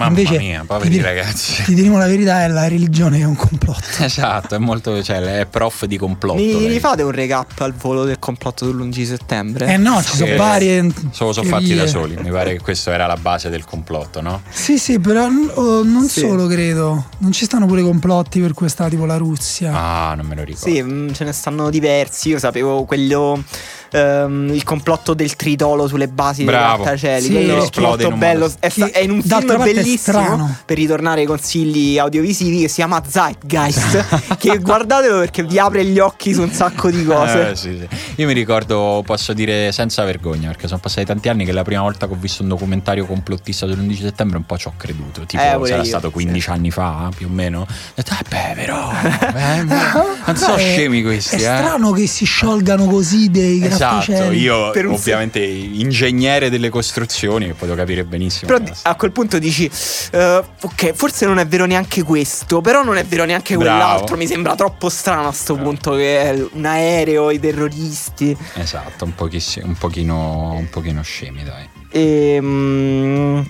Mamma 0.02 0.18
Invece, 0.18 0.38
mia, 0.38 0.64
poveri 0.66 0.90
ti, 0.90 1.00
ragazzi. 1.00 1.62
Ti 1.62 1.74
diremo 1.74 1.96
la 1.96 2.06
verità, 2.06 2.42
è 2.42 2.48
la 2.48 2.66
religione 2.66 3.18
che 3.18 3.22
è 3.22 3.26
un 3.26 3.36
complotto. 3.36 3.80
Esatto, 4.02 4.54
è 4.54 4.58
molto, 4.58 5.02
cioè, 5.02 5.20
è 5.40 5.46
prof 5.46 5.84
di 5.84 5.96
complotto. 5.96 6.40
Mi, 6.40 6.78
fate 6.80 7.02
un 7.02 7.12
recap 7.12 7.60
al 7.60 7.72
volo 7.72 8.04
del 8.04 8.18
complotto 8.18 8.66
dell'11 8.66 9.04
settembre? 9.04 9.66
Eh 9.72 9.76
no, 9.76 10.02
ci 10.02 10.16
sono 10.16 10.36
varie. 10.36 10.90
Se 11.10 11.24
lo 11.24 11.32
sono 11.32 11.48
fatti 11.48 11.74
da 11.74 11.86
soli, 11.86 12.16
mi 12.16 12.30
pare 12.30 12.52
che 12.52 12.60
questa 12.60 12.92
era 12.92 13.06
la 13.06 13.16
base 13.16 13.48
del 13.48 13.64
complotto, 13.64 14.20
no? 14.20 14.42
Sì, 14.50 14.78
sì, 14.78 14.98
però 14.98 15.28
oh, 15.54 15.82
non 15.84 16.08
Sì. 16.08 16.20
solo 16.20 16.46
credo. 16.46 17.06
Non 17.18 17.32
ci 17.32 17.44
stanno 17.44 17.66
pure 17.66 17.82
complotti 17.82 18.40
per 18.40 18.52
questa, 18.54 18.88
tipo 18.88 19.06
la 19.06 19.16
Russia. 19.16 19.72
Ah, 19.72 20.14
non 20.14 20.26
me 20.26 20.34
lo 20.34 20.42
ricordo. 20.42 20.74
Sì, 20.74 20.82
mm, 20.82 21.12
ce 21.12 21.24
ne 21.24 21.32
stanno 21.32 21.70
diversi. 21.70 22.30
Io 22.30 22.38
sapevo 22.38 22.84
quello. 22.84 23.42
Ehm, 23.92 24.50
il 24.52 24.64
complotto 24.64 25.14
del 25.14 25.36
tritolo 25.36 25.86
sulle 25.86 26.08
basi 26.08 26.44
Bravo. 26.44 26.76
dei 26.76 26.84
grattacieli. 26.84 27.24
Sì, 27.24 27.36
è 27.36 27.56
esplode 27.58 28.02
molto 28.04 28.18
bello. 28.18 28.40
modo- 28.46 28.54
È, 28.58 28.68
sta- 28.68 28.90
è 28.90 28.98
in 29.00 29.10
un 29.12 29.22
film 29.22 29.56
bellissimo. 29.62 30.56
Per 30.64 30.76
ritornare 30.76 31.20
ai 31.20 31.26
consigli 31.26 31.98
audiovisivi, 31.98 32.60
che 32.62 32.68
si 32.68 32.74
chiama 32.76 33.02
Zeitgeist. 33.06 34.36
che 34.38 34.58
guardatelo 34.58 35.18
perché 35.18 35.42
vi 35.44 35.58
apre 35.58 35.84
gli 35.84 35.98
occhi 35.98 36.32
su 36.34 36.42
un 36.42 36.50
sacco 36.52 36.90
di 36.90 37.04
cose. 37.04 37.50
Eh, 37.50 37.56
sì, 37.56 37.78
sì. 37.78 37.88
Io 38.16 38.26
mi 38.26 38.32
ricordo, 38.32 39.02
posso 39.04 39.32
dire 39.32 39.72
senza 39.72 40.04
vergogna, 40.04 40.48
perché 40.48 40.66
sono 40.68 40.80
passati 40.80 41.06
tanti 41.06 41.28
anni 41.28 41.44
che 41.44 41.52
la 41.52 41.62
prima 41.62 41.82
volta 41.82 42.06
che 42.06 42.12
ho 42.12 42.16
visto 42.18 42.42
un 42.42 42.48
documentario 42.48 43.06
complottista 43.06 43.66
sull'11 43.66 44.00
settembre 44.00 44.36
un 44.38 44.44
po' 44.46 44.56
ci 44.58 44.68
ho 44.68 44.72
creduto. 44.76 45.24
Tipo, 45.26 45.42
Eh, 45.42 45.66
sarà 45.66 45.76
io, 45.82 45.84
stato 45.84 46.10
15 46.10 46.40
sì. 46.40 46.50
anni 46.50 46.70
fa, 46.70 47.10
più 47.14 47.26
o 47.26 47.30
meno. 47.30 47.60
Ho 47.62 47.66
detto, 47.94 48.12
eh 48.12 48.24
beh, 48.28 48.52
però, 48.54 48.90
eh, 49.34 49.62
non 49.62 50.36
sono 50.36 50.54
È- 50.56 50.60
scemi 50.60 51.02
questi, 51.02 51.36
È 51.36 51.38
eh. 51.38 51.40
strano 51.40 51.90
che 51.92 52.06
si 52.06 52.24
sciolgano 52.24 52.86
così 52.86 53.30
dei 53.30 53.58
Esatto, 53.82 54.30
io 54.30 54.70
ovviamente 54.92 55.40
ingegnere 55.40 56.50
delle 56.50 56.68
costruzioni, 56.68 57.46
che 57.46 57.54
potevo 57.54 57.76
capire 57.76 58.04
benissimo. 58.04 58.52
Però 58.56 58.72
a 58.82 58.94
quel 58.94 59.12
punto 59.12 59.38
dici, 59.38 59.70
eh, 60.12 60.42
ok, 60.60 60.92
forse 60.92 61.26
non 61.26 61.38
è 61.38 61.46
vero 61.46 61.64
neanche 61.64 62.02
questo, 62.02 62.60
però 62.60 62.82
non 62.82 62.96
è 62.96 63.04
vero 63.04 63.24
neanche 63.24 63.56
Bravo. 63.56 63.78
quell'altro. 63.78 64.16
Mi 64.16 64.26
sembra 64.26 64.54
troppo 64.54 64.88
strano 64.88 65.28
a 65.28 65.32
sto 65.32 65.54
Bravo. 65.54 65.68
punto 65.70 65.94
che 65.94 66.20
è 66.22 66.46
un 66.52 66.64
aereo, 66.64 67.30
i 67.30 67.40
terroristi. 67.40 68.36
Esatto, 68.54 69.04
un, 69.04 69.14
pochissi- 69.14 69.60
un 69.62 69.74
pochino, 69.74 70.52
un 70.52 70.68
pochino 70.70 71.02
scemi, 71.02 71.42
dai. 71.42 71.68
E, 71.90 72.38
mm, 72.40 73.40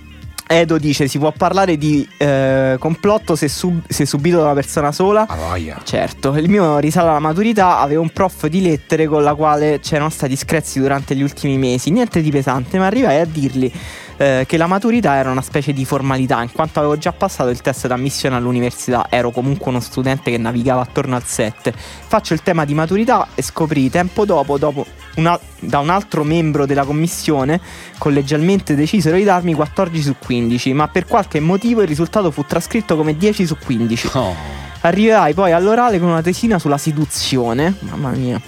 Edo 0.53 0.76
dice: 0.76 1.09
Si 1.09 1.18
può 1.18 1.32
parlare 1.32 1.78
di 1.78 2.07
eh, 2.18 2.76
complotto 2.78 3.36
se, 3.36 3.48
sub- 3.48 3.84
se 3.88 4.05
subito 4.05 4.36
da 4.36 4.44
una 4.44 4.55
persona 4.55 4.92
sola? 4.92 5.26
A 5.26 5.34
voglia. 5.34 5.80
Certo, 5.82 6.36
il 6.36 6.48
mio 6.48 6.78
risale 6.78 7.09
alla 7.09 7.20
maturità, 7.20 7.78
avevo 7.78 8.03
un 8.03 8.11
prof 8.11 8.46
di 8.48 8.61
lettere 8.61 9.07
con 9.07 9.22
la 9.22 9.34
quale 9.34 9.80
c'erano 9.80 10.11
stati 10.11 10.36
screzi 10.36 10.78
durante 10.78 11.16
gli 11.16 11.22
ultimi 11.22 11.57
mesi, 11.57 11.90
niente 11.90 12.20
di 12.20 12.30
pesante, 12.30 12.78
ma 12.78 12.86
arrivai 12.86 13.20
a 13.20 13.24
dirgli 13.24 13.72
eh, 14.23 14.45
che 14.47 14.57
la 14.57 14.68
maturità 14.68 15.16
era 15.16 15.33
una 15.33 15.43
specie 15.43 15.73
di 15.73 15.85
formalità, 15.85 16.41
in 16.43 16.53
quanto 16.53 16.79
avevo 16.79 16.97
già 16.97 17.12
passato 17.12 17.51
il 17.51 17.61
test 17.61 17.89
d'ammissione 17.89 18.37
all'università, 18.37 19.07
ero 19.09 19.33
comunque 19.33 19.70
uno 19.70 19.81
studente 19.81 20.31
che 20.31 20.39
navigava 20.39 20.81
attorno 20.81 21.16
al 21.16 21.25
7. 21.25 21.75
Faccio 22.07 22.33
il 22.33 22.43
tema 22.43 22.64
di 22.64 22.73
maturità 22.73 23.29
e 23.35 23.43
scoprì 23.43 23.91
tempo 23.91 24.25
dopo, 24.25 24.59
dopo 24.59 24.87
una- 25.16 25.39
da 25.59 25.81
un 25.81 25.91
altro 25.91 26.23
membro 26.23 26.66
della 26.66 26.85
commissione, 26.85 27.61
collegialmente 27.99 28.77
decisero 28.77 29.16
di 29.16 29.25
darmi 29.25 29.55
14 29.55 30.03
su 30.03 30.14
15, 30.25 30.73
ma 30.73 30.87
per 30.87 31.07
qualche 31.07 31.41
motivo 31.41 31.83
il 31.83 31.89
risultato 31.89 32.31
fu 32.31 32.45
trascritto 32.45 32.97
come 32.97 33.16
10 33.16 33.45
su 33.45 33.57
15. 33.57 34.11
Oh. 34.12 34.35
Arriverai 34.83 35.35
poi 35.35 35.51
all'orale 35.53 35.99
con 35.99 36.09
una 36.09 36.23
tesina 36.23 36.61
sulla 36.61 36.79
seduzione, 36.79 37.75
mamma 37.81 38.11
mia, 38.11 38.41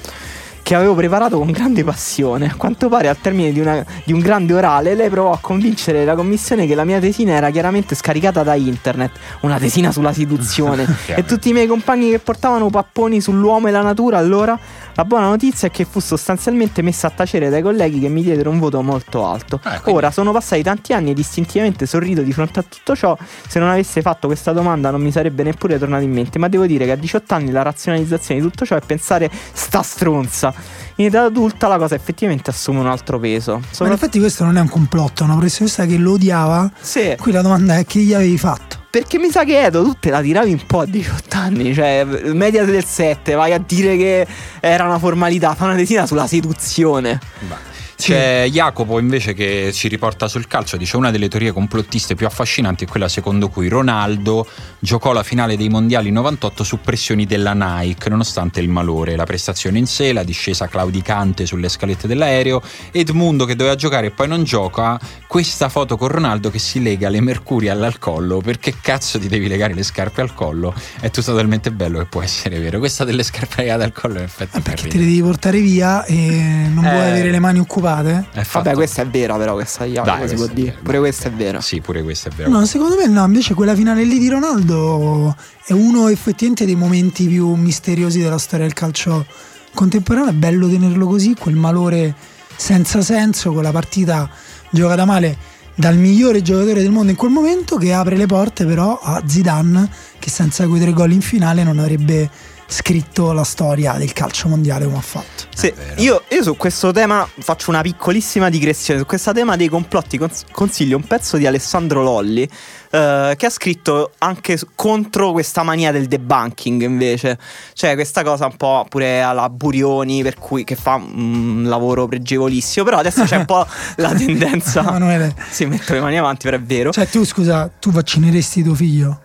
che 0.64 0.74
avevo 0.74 0.94
preparato 0.94 1.36
con 1.38 1.50
grande 1.50 1.84
passione. 1.84 2.46
A 2.46 2.54
quanto 2.56 2.88
pare, 2.88 3.08
al 3.08 3.18
termine 3.20 3.52
di, 3.52 3.60
una- 3.60 3.84
di 4.02 4.14
un 4.14 4.20
grande 4.20 4.54
orale, 4.54 4.94
lei 4.94 5.10
provò 5.10 5.30
a 5.32 5.38
convincere 5.38 6.06
la 6.06 6.14
commissione 6.14 6.66
che 6.66 6.74
la 6.74 6.84
mia 6.84 6.98
tesina 7.00 7.32
era 7.34 7.50
chiaramente 7.50 7.94
scaricata 7.94 8.42
da 8.42 8.54
internet. 8.54 9.12
Una 9.42 9.58
tesina 9.58 9.92
sulla 9.92 10.14
seduzione. 10.14 10.86
e 11.14 11.22
tutti 11.26 11.50
i 11.50 11.52
miei 11.52 11.66
compagni 11.66 12.08
che 12.08 12.18
portavano 12.18 12.70
papponi 12.70 13.20
sull'uomo 13.20 13.68
e 13.68 13.70
la 13.72 13.82
natura, 13.82 14.16
allora. 14.16 14.58
La 14.96 15.04
buona 15.04 15.26
notizia 15.26 15.68
è 15.68 15.70
che 15.70 15.84
fu 15.84 16.00
sostanzialmente 16.00 16.80
messa 16.80 17.08
a 17.08 17.10
tacere 17.10 17.50
dai 17.50 17.60
colleghi 17.60 18.00
che 18.00 18.08
mi 18.08 18.22
diedero 18.22 18.48
un 18.48 18.58
voto 18.58 18.80
molto 18.80 19.26
alto. 19.26 19.58
Quindi- 19.82 19.90
Ora 20.00 20.10
sono 20.10 20.32
passati 20.32 20.62
tanti 20.62 20.92
anni 20.94 21.10
e 21.10 21.14
istintivamente 21.18 21.84
sorrido 21.84 22.22
di 22.22 22.32
fronte 22.32 22.60
a 22.60 22.62
tutto 22.66 22.96
ciò. 22.96 23.14
Se 23.46 23.58
non 23.58 23.68
avesse 23.68 24.00
fatto 24.00 24.28
questa 24.28 24.52
domanda 24.52 24.90
non 24.90 25.02
mi 25.02 25.12
sarebbe 25.12 25.42
neppure 25.42 25.78
tornato 25.78 26.04
in 26.04 26.12
mente. 26.12 26.38
Ma 26.38 26.48
devo 26.48 26.64
dire 26.64 26.86
che 26.86 26.92
a 26.92 26.96
18 26.96 27.34
anni 27.34 27.50
la 27.50 27.60
razionalizzazione 27.62 28.40
di 28.40 28.46
tutto 28.46 28.64
ciò 28.64 28.76
è 28.76 28.80
pensare 28.86 29.28
sta 29.52 29.82
stronza. 29.82 30.53
In 30.96 31.06
età 31.06 31.22
adulta 31.24 31.66
la 31.66 31.76
cosa 31.78 31.94
effettivamente 31.94 32.50
assume 32.50 32.78
un 32.80 32.86
altro 32.86 33.18
peso. 33.18 33.52
Ma 33.54 33.58
in 33.58 33.64
Sopra- 33.70 33.94
effetti 33.94 34.18
questo 34.18 34.44
non 34.44 34.56
è 34.56 34.60
un 34.60 34.68
complotto, 34.68 35.22
è 35.22 35.26
una 35.26 35.34
professoressa 35.34 35.86
che 35.86 35.96
lo 35.96 36.12
odiava. 36.12 36.70
Sì, 36.80 37.16
Qui 37.18 37.32
la 37.32 37.42
domanda 37.42 37.76
è 37.78 37.84
che 37.84 38.00
gli 38.00 38.14
avevi 38.14 38.38
fatto? 38.38 38.82
perché 38.94 39.18
mi 39.18 39.28
sa 39.28 39.42
che 39.42 39.60
Edo 39.60 39.82
tu 39.82 39.96
te 39.98 40.08
la 40.10 40.20
tiravi 40.20 40.52
un 40.52 40.66
po' 40.66 40.78
a 40.78 40.86
18 40.86 41.36
anni. 41.36 41.74
Cioè, 41.74 42.04
media 42.32 42.64
del 42.64 42.84
7, 42.84 43.34
vai 43.34 43.52
a 43.52 43.58
dire 43.58 43.96
che 43.96 44.24
era 44.60 44.84
una 44.84 45.00
formalità. 45.00 45.56
Fa 45.56 45.64
una 45.64 45.74
tesina 45.74 46.06
sulla 46.06 46.28
seduzione. 46.28 47.18
Beh. 47.40 47.73
C'è 48.04 48.48
Jacopo 48.50 48.98
invece 48.98 49.32
che 49.32 49.70
ci 49.72 49.88
riporta 49.88 50.28
sul 50.28 50.46
calcio, 50.46 50.76
dice 50.76 50.98
una 50.98 51.10
delle 51.10 51.26
teorie 51.26 51.52
complottiste 51.52 52.14
più 52.14 52.26
affascinanti 52.26 52.84
è 52.84 52.86
quella 52.86 53.08
secondo 53.08 53.48
cui 53.48 53.66
Ronaldo 53.68 54.46
giocò 54.78 55.14
la 55.14 55.22
finale 55.22 55.56
dei 55.56 55.70
mondiali 55.70 56.10
98 56.10 56.64
su 56.64 56.80
pressioni 56.80 57.24
della 57.24 57.54
Nike, 57.54 58.10
nonostante 58.10 58.60
il 58.60 58.68
malore, 58.68 59.16
la 59.16 59.24
prestazione 59.24 59.78
in 59.78 59.86
sé, 59.86 60.12
la 60.12 60.22
discesa 60.22 60.68
claudicante 60.68 61.46
sulle 61.46 61.70
scalette 61.70 62.06
dell'aereo, 62.06 62.60
Edmundo 62.92 63.46
che 63.46 63.56
doveva 63.56 63.74
giocare 63.74 64.08
e 64.08 64.10
poi 64.10 64.28
non 64.28 64.44
gioca, 64.44 65.00
questa 65.34 65.68
foto 65.68 65.96
con 65.96 66.06
Ronaldo 66.06 66.48
che 66.48 66.60
si 66.60 66.80
lega 66.80 67.08
le 67.08 67.20
mercurie 67.20 67.68
al 67.68 67.98
collo, 67.98 68.38
perché 68.40 68.76
cazzo 68.80 69.18
ti 69.18 69.26
devi 69.26 69.48
legare 69.48 69.74
le 69.74 69.82
scarpe 69.82 70.20
al 70.20 70.32
collo? 70.32 70.72
È 71.00 71.10
tutto 71.10 71.34
talmente 71.34 71.72
bello 71.72 71.98
che 71.98 72.04
può 72.04 72.22
essere 72.22 72.60
vero. 72.60 72.78
Questa 72.78 73.02
delle 73.02 73.24
scarpe 73.24 73.62
legate 73.62 73.82
al 73.82 73.90
collo 73.92 74.18
in 74.18 74.22
effetti 74.22 74.58
Eh, 74.58 74.60
fa 74.60 74.70
perché 74.70 74.82
te 74.82 74.88
ridere. 74.90 75.02
le 75.02 75.10
devi 75.10 75.22
portare 75.22 75.60
via 75.60 76.04
e 76.04 76.68
non 76.72 76.84
Eh. 76.84 76.90
vuoi 76.92 77.06
avere 77.10 77.32
le 77.32 77.40
mani 77.40 77.58
occupate? 77.58 78.26
È 78.30 78.42
fatto- 78.44 78.62
Vabbè, 78.66 78.74
questa 78.76 79.02
è 79.02 79.06
vera, 79.08 79.36
però. 79.36 79.54
Questa 79.54 79.84
io, 79.84 80.04
Dai, 80.04 80.28
si 80.28 80.34
può 80.36 80.44
questa 80.44 80.44
è 80.44 80.54
dire. 80.54 80.70
vera. 80.70 80.80
Pure 80.84 80.98
questa 81.00 81.28
è 81.28 81.32
vera. 81.32 81.60
Sì, 81.60 81.80
pure 81.80 82.02
questo 82.04 82.28
è 82.28 82.32
vero. 82.32 82.50
No, 82.50 82.64
secondo 82.64 82.94
me 82.94 83.06
no, 83.08 83.24
invece 83.24 83.54
quella 83.54 83.74
finale 83.74 84.04
lì 84.04 84.20
di 84.20 84.28
Ronaldo 84.28 85.34
è 85.66 85.72
uno 85.72 86.06
effettivamente 86.10 86.64
dei 86.64 86.76
momenti 86.76 87.26
più 87.26 87.54
misteriosi 87.54 88.20
della 88.20 88.38
storia 88.38 88.66
del 88.66 88.74
calcio 88.74 89.26
contemporaneo. 89.74 90.30
È 90.30 90.32
bello 90.34 90.68
tenerlo 90.68 91.08
così, 91.08 91.34
quel 91.36 91.56
malore 91.56 92.14
senza 92.54 93.02
senso, 93.02 93.52
quella 93.52 93.72
partita 93.72 94.30
giocata 94.74 95.04
male 95.04 95.36
dal 95.76 95.96
migliore 95.96 96.42
giocatore 96.42 96.82
del 96.82 96.90
mondo 96.90 97.10
in 97.10 97.16
quel 97.16 97.30
momento 97.30 97.76
che 97.76 97.92
apre 97.92 98.16
le 98.16 98.26
porte 98.26 98.64
però 98.64 98.98
a 99.02 99.22
Zidane 99.24 99.88
che 100.18 100.30
senza 100.30 100.66
quei 100.66 100.80
tre 100.80 100.92
gol 100.92 101.12
in 101.12 101.20
finale 101.20 101.64
non 101.64 101.78
avrebbe 101.78 102.30
scritto 102.66 103.32
la 103.32 103.44
storia 103.44 103.92
del 103.94 104.12
calcio 104.12 104.48
mondiale 104.48 104.84
come 104.84 104.96
ha 104.96 105.02
fatto. 105.02 105.44
Sì, 105.54 105.72
io, 105.96 106.24
io 106.28 106.42
su 106.42 106.56
questo 106.56 106.92
tema 106.92 107.28
faccio 107.38 107.70
una 107.70 107.82
piccolissima 107.82 108.48
digressione. 108.48 108.98
Su 109.00 109.06
questo 109.06 109.32
tema 109.32 109.56
dei 109.56 109.68
complotti 109.68 110.18
cons- 110.18 110.44
consiglio 110.50 110.96
un 110.96 111.04
pezzo 111.04 111.36
di 111.36 111.46
Alessandro 111.46 112.02
Lolli 112.02 112.48
eh, 112.94 113.34
che 113.36 113.46
ha 113.46 113.50
scritto 113.50 114.12
anche 114.18 114.56
contro 114.76 115.32
questa 115.32 115.64
mania 115.64 115.90
del 115.90 116.06
debunking 116.06 116.82
invece. 116.82 117.36
Cioè 117.72 117.94
questa 117.94 118.22
cosa 118.22 118.46
un 118.46 118.56
po' 118.56 118.86
pure 118.88 119.20
alla 119.20 119.50
Burioni 119.50 120.22
per 120.22 120.38
cui 120.38 120.62
che 120.62 120.76
fa 120.76 120.94
un 120.94 121.64
lavoro 121.66 122.06
pregevolissimo. 122.06 122.84
Però 122.84 122.98
adesso 122.98 123.24
c'è 123.24 123.36
un 123.36 123.46
po' 123.46 123.66
la 123.96 124.14
tendenza... 124.14 124.80
Emanuele, 124.80 125.34
si 125.50 125.66
metto 125.66 125.92
le 125.92 126.00
mani 126.00 126.18
avanti, 126.18 126.44
però 126.44 126.56
è 126.56 126.62
vero. 126.62 126.92
cioè 126.92 127.08
tu 127.08 127.24
scusa, 127.24 127.68
tu 127.80 127.90
vaccineresti 127.90 128.62
tuo 128.62 128.74
figlio? 128.74 129.20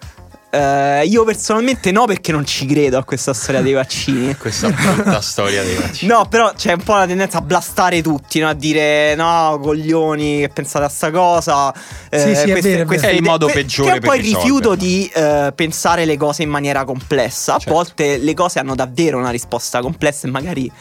Eh, 0.51 1.05
io 1.05 1.23
personalmente 1.25 1.91
no 1.91 2.05
perché 2.05 2.31
non 2.31 2.43
ci 2.43 2.65
credo 2.65 2.97
a 2.97 3.03
questa 3.03 3.33
storia 3.33 3.61
dei 3.61 3.73
vaccini. 3.73 4.33
Questa 4.39 4.69
brutta 4.69 5.21
storia 5.21 5.61
dei 5.63 5.75
vaccini. 5.75 6.11
No, 6.11 6.25
però 6.27 6.53
c'è 6.55 6.73
un 6.73 6.81
po' 6.81 6.95
la 6.95 7.05
tendenza 7.05 7.37
a 7.37 7.41
blastare 7.41 8.01
tutti, 8.01 8.39
no? 8.39 8.49
a 8.49 8.53
dire 8.53 9.13
no, 9.13 9.59
coglioni, 9.61 10.39
che 10.39 10.49
pensate 10.49 10.85
a 10.85 10.89
sta 10.89 11.11
cosa. 11.11 11.71
Eh, 12.09 12.19
Sì, 12.19 12.35
sì, 12.35 12.49
è 12.51 12.61
vero, 12.61 12.81
è 12.81 12.85
vero. 12.85 13.07
È 13.07 13.11
il 13.11 13.21
modo 13.21 13.45
que- 13.45 13.53
peggiore 13.55 13.89
Che 13.89 13.95
è 13.95 13.99
un 13.99 14.03
po' 14.03 14.09
per 14.09 14.19
il 14.25 14.35
rifiuto 14.35 14.75
di 14.75 15.11
eh, 15.13 15.51
pensare 15.53 16.05
le 16.05 16.17
cose 16.17 16.41
in 16.41 16.49
maniera 16.49 16.83
complessa. 16.83 17.53
A 17.55 17.59
Certo. 17.59 17.73
volte 17.73 18.17
le 18.17 18.33
cose 18.33 18.57
hanno 18.57 18.73
davvero 18.73 19.17
una 19.19 19.29
risposta 19.31 19.81
complessa 19.81 20.27
e 20.27 20.31
magari. 20.31 20.71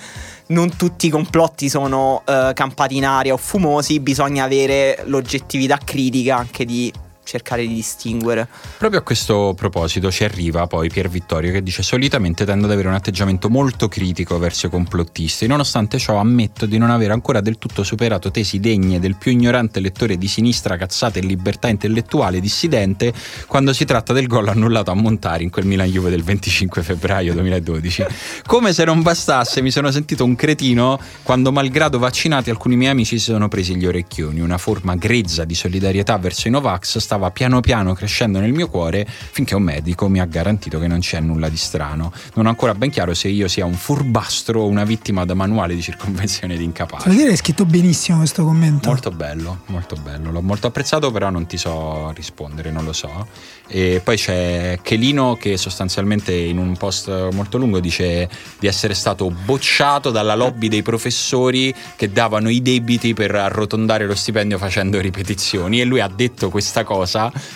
Non 0.51 0.77
tutti 0.79 1.09
i 1.09 1.11
complotti 1.11 1.69
sono 1.69 2.23
eh, 2.25 2.53
campati 2.55 2.97
in 2.97 3.05
aria 3.05 3.35
o 3.35 3.37
fumosi, 3.37 4.01
bisogna 4.01 4.45
avere 4.45 5.03
l'oggettività 5.05 5.79
critica 5.85 6.37
anche 6.37 6.65
di 6.65 6.91
cercare 7.29 7.67
di 7.67 7.75
distinguere. 7.75 8.49
Proprio 8.79 9.01
a 9.01 9.03
questo 9.03 9.53
proposito 9.55 10.11
ci 10.11 10.25
arriva 10.25 10.67
poi 10.67 10.89
Pier 10.89 11.11
Vittorio 11.11 11.53
che 11.53 11.63
dice 11.63 11.83
solitamente 11.83 12.47
tendo 12.47 12.65
ad 12.65 12.73
avere 12.73 12.89
un 12.89 12.95
atteggiamento 12.95 13.51
molto 13.51 13.87
critico 13.87 14.39
verso 14.39 14.67
i 14.67 14.71
complottisti, 14.71 15.47
nonostante 15.47 15.99
ciò 15.99 16.17
ammetto 16.17 16.65
di 16.65 16.79
non 16.79 16.89
aver 16.89 17.11
ancora 17.11 17.43
del 17.43 17.59
tutto 17.59 17.83
superato 17.83 18.31
tesi 18.31 18.61
degne 18.61 18.99
del 18.99 19.17
più 19.17 19.31
ignorante 19.31 19.79
lettore 19.81 20.17
di 20.17 20.27
sinistra 20.27 20.79
cazzata 20.79 21.19
e 21.19 21.23
libertà 21.23 21.69
intellettuale 21.69 22.41
dissidente 22.41 23.13
quando 23.47 23.75
si 23.75 23.85
tratta 23.85 24.15
del 24.15 24.27
gol 24.27 24.49
annullato 24.49 24.91
a 24.91 24.95
Montari 24.95 25.45
in 25.45 25.51
quel 25.51 25.67
Milan 25.67 25.91
Juve 25.91 26.09
del 26.09 26.23
25 26.23 26.83
febbraio 26.83 27.35
2012. 27.35 28.07
Come 28.47 28.73
se 28.73 28.85
non 28.85 29.03
bastasse 29.03 29.61
mi 29.61 29.71
sono 29.71 29.91
sentito 29.91 30.25
un 30.25 30.35
cretino 30.35 30.99
quando 31.23 31.53
malgrado 31.53 31.99
vaccinati 31.99 32.49
alcuni 32.49 32.77
miei 32.77 32.93
amici 32.93 33.19
si 33.19 33.25
sono 33.25 33.49
presi 33.49 33.77
gli 33.77 33.85
orecchioni, 33.85 34.41
una 34.41 34.57
forma 34.57 34.95
grezza 34.95 35.45
di 35.45 35.55
solidarietà 35.55 36.17
verso 36.17 36.49
i 36.49 36.51
Novax 36.51 36.97
stava 36.97 37.18
stava 37.19 37.31
piano 37.33 37.61
piano 37.61 37.95
crescendo 37.95 38.39
nel 38.39 38.53
mio 38.53 38.69
cuore 38.69 39.05
finché 39.07 39.57
un 39.57 39.63
medico 39.65 40.09
mi 40.09 40.21
ha 40.21 40.25
garantito 40.25 40.79
che 40.79 40.87
non 40.87 41.01
c'è 41.01 41.19
nulla 41.19 41.49
di 41.49 41.57
strano. 41.57 42.13
Non 42.35 42.47
ho 42.47 42.49
ancora 42.49 42.75
ben 42.75 42.91
chiaro 42.91 43.13
se 43.13 43.27
io 43.29 43.49
sia 43.49 43.65
un 43.65 43.75
furbastro 43.75 44.61
o 44.61 44.67
una 44.67 44.85
vittima 44.85 45.25
da 45.25 45.35
manuale 45.35 45.75
di 45.75 45.83
circonvenzione 45.83 46.57
di 46.57 46.63
incapace. 46.63 47.09
Devo 47.09 47.19
dire, 47.19 47.33
hai 47.33 47.37
scritto 47.37 47.65
benissimo 47.65 48.19
questo 48.19 48.45
commento. 48.45 48.89
Molto 48.89 49.11
bello, 49.11 49.61
molto 49.67 49.97
bello. 49.97 50.31
L'ho 50.31 50.43
molto 50.43 50.69
apprezzato, 50.69 51.11
però 51.11 51.29
non 51.31 51.47
ti 51.47 51.57
so 51.57 52.13
rispondere, 52.13 52.71
non 52.71 52.85
lo 52.85 52.93
so. 52.93 53.27
E 53.67 54.01
poi 54.03 54.17
c'è 54.17 54.79
Chelino 54.81 55.37
che 55.37 55.59
sostanzialmente 55.59 56.33
in 56.33 56.57
un 56.57 56.77
post 56.77 57.09
molto 57.33 57.59
lungo 57.59 57.81
dice 57.81 58.29
di 58.59 58.67
essere 58.67 58.95
stato 58.95 59.31
bocciato 59.31 60.11
dalla 60.11 60.35
lobby 60.35 60.69
dei 60.69 60.83
professori 60.83 61.75
che 61.97 62.11
davano 62.11 62.49
i 62.49 62.63
debiti 62.63 63.13
per 63.13 63.35
arrotondare 63.35 64.07
lo 64.07 64.15
stipendio 64.15 64.57
facendo 64.57 64.99
ripetizioni 65.01 65.81
e 65.81 65.85
lui 65.85 66.01
ha 66.01 66.09
detto 66.09 66.49
questa 66.49 66.83
cosa 66.83 67.08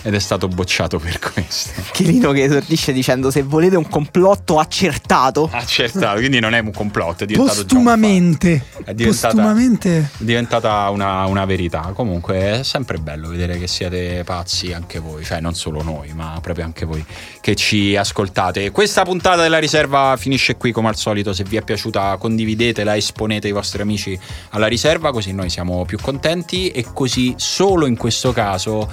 ed 0.03 0.15
è 0.15 0.19
stato 0.19 0.49
bocciato 0.49 0.99
per 0.99 1.19
questo. 1.19 1.81
Chirino 1.93 2.33
che 2.33 2.45
esordisce 2.45 2.93
dicendo 2.93 3.31
se 3.31 3.43
volete 3.43 3.77
un 3.77 3.89
complotto 3.89 4.59
accertato. 4.59 5.49
Accertato, 5.53 6.19
quindi 6.19 6.41
non 6.41 6.55
è 6.55 6.61
un 6.61 6.73
complotto, 6.73 7.25
è 7.25 7.27
diventato 7.27 7.63
Postumamente. 7.63 8.65
È 8.85 8.95
diventata, 8.95 9.35
Postumamente. 9.35 9.99
è 9.99 10.23
diventata 10.23 10.89
una, 10.91 11.27
una 11.27 11.45
verità. 11.45 11.93
Comunque 11.95 12.61
è 12.61 12.63
sempre 12.63 12.99
bello 12.99 13.29
vedere 13.29 13.59
che 13.59 13.67
siete 13.67 14.23
pazzi 14.25 14.73
anche 14.73 14.99
voi, 14.99 15.25
cioè 15.25 15.41
non 15.41 15.55
solo 15.55 15.83
noi, 15.83 16.13
ma 16.15 16.39
proprio 16.41 16.65
anche 16.65 16.85
voi 16.85 17.05
che 17.41 17.55
ci 17.55 17.97
ascoltate. 17.97 18.71
Questa 18.71 19.03
puntata 19.05 19.43
della 19.43 19.59
riserva 19.59 20.17
finisce 20.17 20.57
qui 20.57 20.73
come 20.73 20.89
al 20.89 20.97
solito. 20.97 21.33
Se 21.33 21.45
vi 21.45 21.57
è 21.57 21.63
piaciuta 21.63 22.17
condividetela, 22.17 22.97
esponete 22.97 23.49
i 23.49 23.53
vostri 23.53 23.83
amici 23.83 24.19
alla 24.51 24.67
riserva, 24.67 25.13
così 25.13 25.33
noi 25.33 25.51
siamo 25.51 25.85
più 25.85 25.99
contenti 26.01 26.71
e 26.71 26.85
così 26.93 27.35
solo 27.37 27.87
in 27.87 27.97
questo 27.97 28.33
caso 28.33 28.91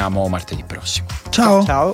torniamo 0.00 0.26
martedì 0.28 0.64
prossimo. 0.64 1.06
Ciao. 1.28 1.62
Ciao. 1.62 1.92